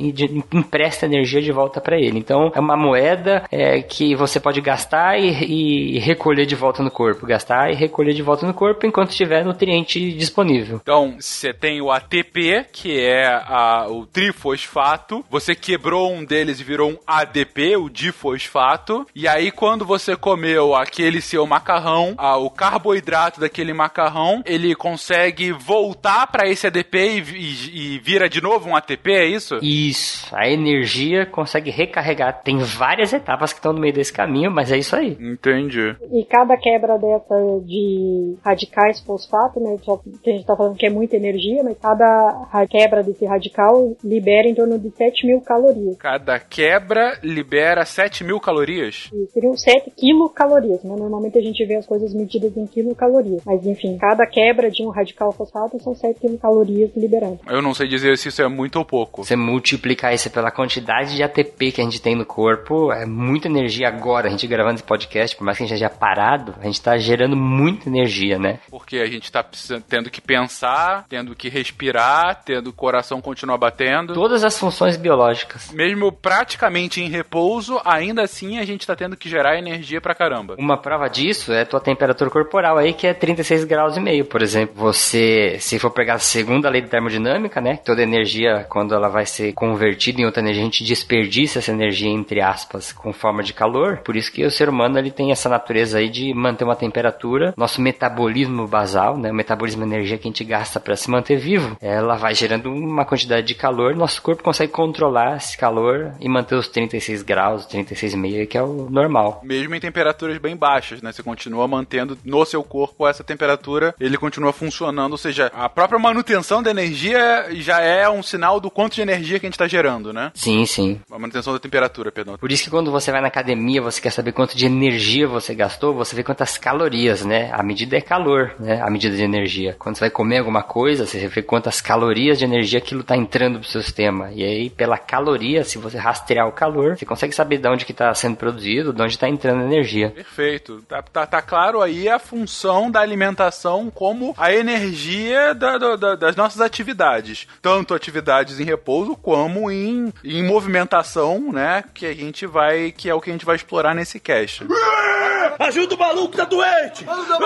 empresta 0.53 1.05
energia 1.05 1.41
de 1.41 1.51
volta 1.51 1.81
para 1.81 1.97
ele. 1.97 2.17
Então, 2.17 2.51
é 2.53 2.59
uma 2.59 2.77
moeda 2.77 3.43
é, 3.51 3.81
que 3.81 4.15
você 4.15 4.39
pode 4.39 4.61
gastar 4.61 5.19
e, 5.19 5.95
e 5.95 5.99
recolher 5.99 6.45
de 6.45 6.55
volta 6.55 6.83
no 6.83 6.91
corpo, 6.99 7.25
gastar 7.25 7.71
e 7.71 7.75
recolher 7.75 8.13
de 8.13 8.21
volta 8.21 8.45
no 8.45 8.53
corpo 8.53 8.85
enquanto 8.85 9.11
tiver 9.11 9.45
nutriente 9.45 10.11
disponível. 10.11 10.81
Então, 10.81 11.15
você 11.17 11.53
tem 11.53 11.81
o 11.81 11.89
ATP, 11.89 12.65
que 12.73 12.99
é 12.99 13.25
a, 13.25 13.85
o 13.87 14.05
trifosfato, 14.05 15.23
você 15.29 15.55
quebrou 15.55 16.11
um 16.11 16.25
deles 16.25 16.59
e 16.59 16.63
virou 16.63 16.91
um 16.91 16.97
ADP, 17.07 17.77
o 17.77 17.89
difosfato, 17.89 19.07
e 19.15 19.29
aí 19.29 19.49
quando 19.49 19.85
você 19.85 20.13
comeu 20.17 20.75
aquele 20.75 21.21
seu 21.21 21.47
macarrão, 21.47 22.15
a, 22.17 22.35
o 22.35 22.49
carboidrato 22.49 23.39
daquele 23.39 23.71
macarrão, 23.71 24.43
ele 24.45 24.75
consegue 24.75 25.53
voltar 25.53 26.27
para 26.27 26.49
esse 26.49 26.67
ADP 26.67 26.97
e, 26.97 27.19
e, 27.19 27.95
e, 27.95 27.99
vira 27.99 28.27
de 28.27 28.41
novo 28.41 28.69
um 28.69 28.75
ATP, 28.75 29.11
é 29.11 29.25
isso? 29.25 29.57
Isso. 29.61 30.35
A 30.35 30.49
energia 30.49 31.25
consegue 31.25 31.71
recarregar. 31.71 32.41
Tem 32.43 32.57
várias 32.57 33.13
etapas 33.13 33.53
que 33.53 33.59
estão 33.59 33.71
no 33.71 33.79
meio 33.79 33.93
desse 33.93 34.11
caminho, 34.11 34.51
mas 34.51 34.69
é 34.69 34.77
isso 34.77 34.97
aí. 34.97 35.17
Entendi. 35.17 35.95
E 36.11 36.25
cada 36.25 36.57
quebra 36.57 36.88
dessa 36.97 37.35
de 37.65 38.35
radicais 38.43 38.99
fosfato, 39.01 39.59
né, 39.59 39.77
só 39.83 39.97
que 39.97 40.29
a 40.29 40.33
gente 40.33 40.45
tá 40.45 40.55
falando 40.55 40.77
que 40.77 40.85
é 40.85 40.89
muita 40.89 41.15
energia, 41.15 41.63
mas 41.63 41.77
cada 41.77 42.47
quebra 42.69 43.03
desse 43.03 43.25
radical 43.25 43.95
libera 44.03 44.47
em 44.47 44.55
torno 44.55 44.77
de 44.77 44.89
7 44.91 45.25
mil 45.25 45.41
calorias. 45.41 45.97
Cada 45.97 46.39
quebra 46.39 47.17
libera 47.23 47.85
7 47.85 48.23
mil 48.23 48.39
calorias? 48.39 49.09
E 49.13 49.27
seriam 49.27 49.55
7 49.55 49.91
quilocalorias, 49.91 50.83
né? 50.83 50.95
Normalmente 50.95 51.37
a 51.37 51.41
gente 51.41 51.65
vê 51.65 51.75
as 51.75 51.85
coisas 51.85 52.13
medidas 52.13 52.55
em 52.55 52.65
quilocalorias. 52.65 53.41
Mas 53.45 53.65
enfim, 53.65 53.97
cada 53.97 54.25
quebra 54.25 54.69
de 54.69 54.83
um 54.83 54.89
radical 54.89 55.31
fosfato 55.31 55.81
são 55.81 55.95
7 55.95 56.19
quilocalorias 56.19 56.91
liberando. 56.95 57.39
Eu 57.47 57.61
não 57.61 57.73
sei 57.73 57.87
dizer 57.87 58.17
se 58.17 58.29
isso 58.29 58.41
é 58.41 58.47
muito 58.47 58.77
ou 58.77 58.85
pouco. 58.85 59.23
Você 59.23 59.35
multiplicar 59.35 60.13
isso 60.13 60.29
pela 60.29 60.51
quantidade 60.51 61.15
de 61.15 61.23
ATP 61.23 61.71
que 61.71 61.81
a 61.81 61.83
gente 61.83 62.01
tem 62.01 62.15
no 62.15 62.25
corpo, 62.25 62.91
é 62.91 63.05
muita 63.05 63.47
energia 63.47 63.87
agora. 63.87 64.27
A 64.27 64.31
gente 64.31 64.47
gravando 64.47 64.75
esse 64.75 64.83
podcast, 64.83 65.35
por 65.35 65.43
mais 65.43 65.57
que 65.57 65.63
a 65.63 65.67
gente 65.67 65.75
esteja 65.75 65.89
parado, 65.89 66.55
a 66.59 66.65
gente 66.69 66.79
está 66.79 66.97
gerando 66.97 67.35
muita 67.35 67.89
energia, 67.89 68.37
né? 68.39 68.59
Porque 68.69 68.97
a 68.97 69.07
gente 69.07 69.23
está 69.23 69.45
tendo 69.87 70.09
que 70.09 70.21
pensar, 70.21 71.05
tendo 71.09 71.35
que 71.35 71.49
respirar, 71.49 72.43
tendo 72.43 72.69
o 72.69 72.73
coração 72.73 73.21
continuar 73.21 73.57
batendo. 73.57 74.13
Todas 74.13 74.43
as 74.43 74.57
funções 74.57 74.97
biológicas. 74.97 75.71
Mesmo 75.71 76.11
praticamente 76.11 77.01
em 77.01 77.09
repouso, 77.09 77.79
ainda 77.83 78.23
assim 78.23 78.57
a 78.59 78.65
gente 78.65 78.81
está 78.81 78.95
tendo 78.95 79.17
que 79.17 79.29
gerar 79.29 79.57
energia 79.57 79.99
pra 80.01 80.15
caramba. 80.15 80.55
Uma 80.57 80.77
prova 80.77 81.07
disso 81.07 81.51
é 81.51 81.61
a 81.61 81.65
tua 81.65 81.79
temperatura 81.79 82.29
corporal 82.29 82.77
aí, 82.77 82.93
que 82.93 83.07
é 83.07 83.13
36 83.13 83.63
graus 83.65 83.97
e 83.97 83.99
meio, 83.99 84.25
por 84.25 84.41
exemplo. 84.41 84.75
Você, 84.75 85.57
se 85.59 85.79
for 85.79 85.91
pegar 85.91 86.15
a 86.15 86.19
segunda 86.19 86.69
lei 86.69 86.81
de 86.81 86.89
termodinâmica, 86.89 87.59
né? 87.61 87.77
Toda 87.77 88.01
energia, 88.01 88.65
quando 88.69 88.93
ela 88.93 89.09
vai 89.09 89.25
ser 89.25 89.53
convertida 89.53 90.21
em 90.21 90.25
outra 90.25 90.41
energia, 90.41 90.61
a 90.61 90.65
gente 90.65 90.83
desperdiça 90.83 91.59
essa 91.59 91.71
energia, 91.71 92.09
entre 92.09 92.41
aspas, 92.41 92.91
com 92.91 93.13
forma 93.13 93.43
de 93.43 93.53
calor. 93.53 93.97
Por 94.03 94.15
isso 94.15 94.31
que 94.31 94.45
o 94.45 94.51
ser 94.51 94.69
humano 94.69 94.97
ele 94.97 95.11
tem 95.11 95.31
essa 95.31 95.49
natureza 95.49 95.99
aí 95.99 96.09
de 96.09 96.33
manter 96.33 96.58
uma 96.65 96.75
temperatura. 96.75 97.53
Nosso 97.57 97.81
metabolismo 97.81 98.67
basal, 98.67 99.17
né? 99.17 99.31
O 99.31 99.35
metabolismo 99.35 99.85
de 99.85 99.93
energia 99.93 100.17
que 100.17 100.27
a 100.27 100.31
gente 100.31 100.43
gasta 100.43 100.79
para 100.79 100.95
se 100.95 101.09
manter 101.09 101.37
vivo, 101.37 101.77
ela 101.81 102.15
vai 102.15 102.33
gerando 102.33 102.71
uma 102.71 103.05
quantidade 103.05 103.47
de 103.47 103.55
calor. 103.55 103.95
Nosso 103.95 104.21
corpo 104.21 104.43
consegue 104.43 104.71
controlar 104.71 105.37
esse 105.37 105.57
calor 105.57 106.13
e 106.19 106.29
manter 106.29 106.55
os 106.55 106.67
36 106.67 107.21
graus, 107.21 107.65
36,5, 107.67 108.47
que 108.47 108.57
é 108.57 108.63
o 108.63 108.89
normal. 108.89 109.41
Mesmo 109.43 109.75
em 109.75 109.79
temperaturas 109.79 110.37
bem 110.37 110.55
baixas, 110.55 111.01
né? 111.01 111.11
Você 111.11 111.23
continua 111.23 111.67
mantendo 111.67 112.17
no 112.23 112.45
seu 112.45 112.63
corpo 112.63 113.07
essa 113.07 113.23
temperatura, 113.23 113.93
ele 113.99 114.17
continua 114.17 114.53
funcionando, 114.53 115.11
ou 115.13 115.17
seja, 115.17 115.51
a 115.53 115.69
própria 115.69 115.99
manutenção 115.99 116.61
da 116.61 116.71
energia 116.71 117.47
já 117.51 117.81
é 117.81 118.09
um 118.09 118.23
sinal 118.23 118.59
do 118.59 118.69
quanto 118.69 118.95
de 118.95 119.01
energia 119.01 119.39
que 119.39 119.45
a 119.45 119.49
gente 119.49 119.55
está 119.55 119.67
gerando, 119.67 120.13
né? 120.13 120.31
Sim, 120.33 120.65
sim. 120.65 120.99
A 121.11 121.19
manutenção 121.19 121.53
da 121.53 121.59
temperatura, 121.59 122.11
perdão. 122.11 122.37
Por 122.37 122.51
isso 122.51 122.63
que 122.63 122.69
quando 122.69 122.91
você 122.91 123.11
vai 123.11 123.21
na 123.21 123.27
academia, 123.27 123.81
você 123.81 124.01
quer 124.01 124.11
saber 124.11 124.31
quanto 124.31 124.55
de 124.55 124.65
energia 124.65 125.27
você 125.27 125.53
gastou, 125.53 125.93
você 125.93 126.15
vê 126.15 126.23
quantas 126.23 126.48
calorias, 126.57 127.23
né? 127.25 127.49
A 127.53 127.63
medida 127.63 127.97
é 127.97 128.01
calor, 128.01 128.53
né? 128.59 128.81
A 128.81 128.89
medida 128.89 129.15
de 129.15 129.23
energia. 129.23 129.75
Quando 129.77 129.95
você 129.95 130.01
vai 130.01 130.09
comer 130.09 130.39
alguma 130.39 130.63
coisa, 130.63 131.05
você 131.05 131.27
vê 131.27 131.41
quantas 131.41 131.81
calorias 131.81 132.39
de 132.39 132.45
energia 132.45 132.79
aquilo 132.79 133.01
está 133.01 133.15
entrando 133.15 133.59
pro 133.59 133.67
seu 133.67 133.81
sistema. 133.81 134.31
E 134.33 134.43
aí, 134.43 134.69
pela 134.69 134.97
caloria, 134.97 135.63
se 135.63 135.77
você 135.77 135.97
rastrear 135.97 136.47
o 136.47 136.51
calor, 136.51 136.97
você 136.97 137.05
consegue 137.05 137.33
saber 137.33 137.57
de 137.57 137.67
onde 137.67 137.85
que 137.85 137.91
está 137.91 138.13
sendo 138.13 138.37
produzido, 138.37 138.93
de 138.93 139.01
onde 139.01 139.13
está 139.13 139.27
entrando 139.27 139.61
a 139.61 139.65
energia. 139.65 140.11
Perfeito. 140.11 140.81
Tá, 140.87 141.01
tá, 141.01 141.25
tá, 141.25 141.41
claro 141.41 141.81
aí 141.81 142.07
a 142.07 142.19
função 142.19 142.89
da 142.89 143.01
alimentação 143.01 143.89
como 143.89 144.33
a 144.37 144.53
energia 144.53 145.53
da, 145.53 145.77
da, 145.77 146.15
das 146.15 146.35
nossas 146.35 146.61
atividades. 146.61 147.47
Tanto 147.61 147.93
atividades 147.93 148.59
em 148.59 148.63
repouso 148.63 149.15
como 149.15 149.71
em, 149.71 150.13
em 150.23 150.43
movimentação, 150.43 151.51
né? 151.51 151.83
Que 151.93 152.05
a 152.05 152.13
gente 152.13 152.45
vai. 152.45 152.91
que 152.91 153.09
é 153.09 153.13
o 153.13 153.21
que 153.21 153.29
a 153.29 153.33
gente 153.33 153.45
vai 153.45 153.55
explorar 153.55 153.93
nesse 153.93 154.19
cast. 154.19 154.65
Ajuda 155.57 155.95
o 155.95 155.97
maluco, 155.97 156.35
tá 156.35 156.45
doente! 156.45 157.05
Ajuda 157.09 157.37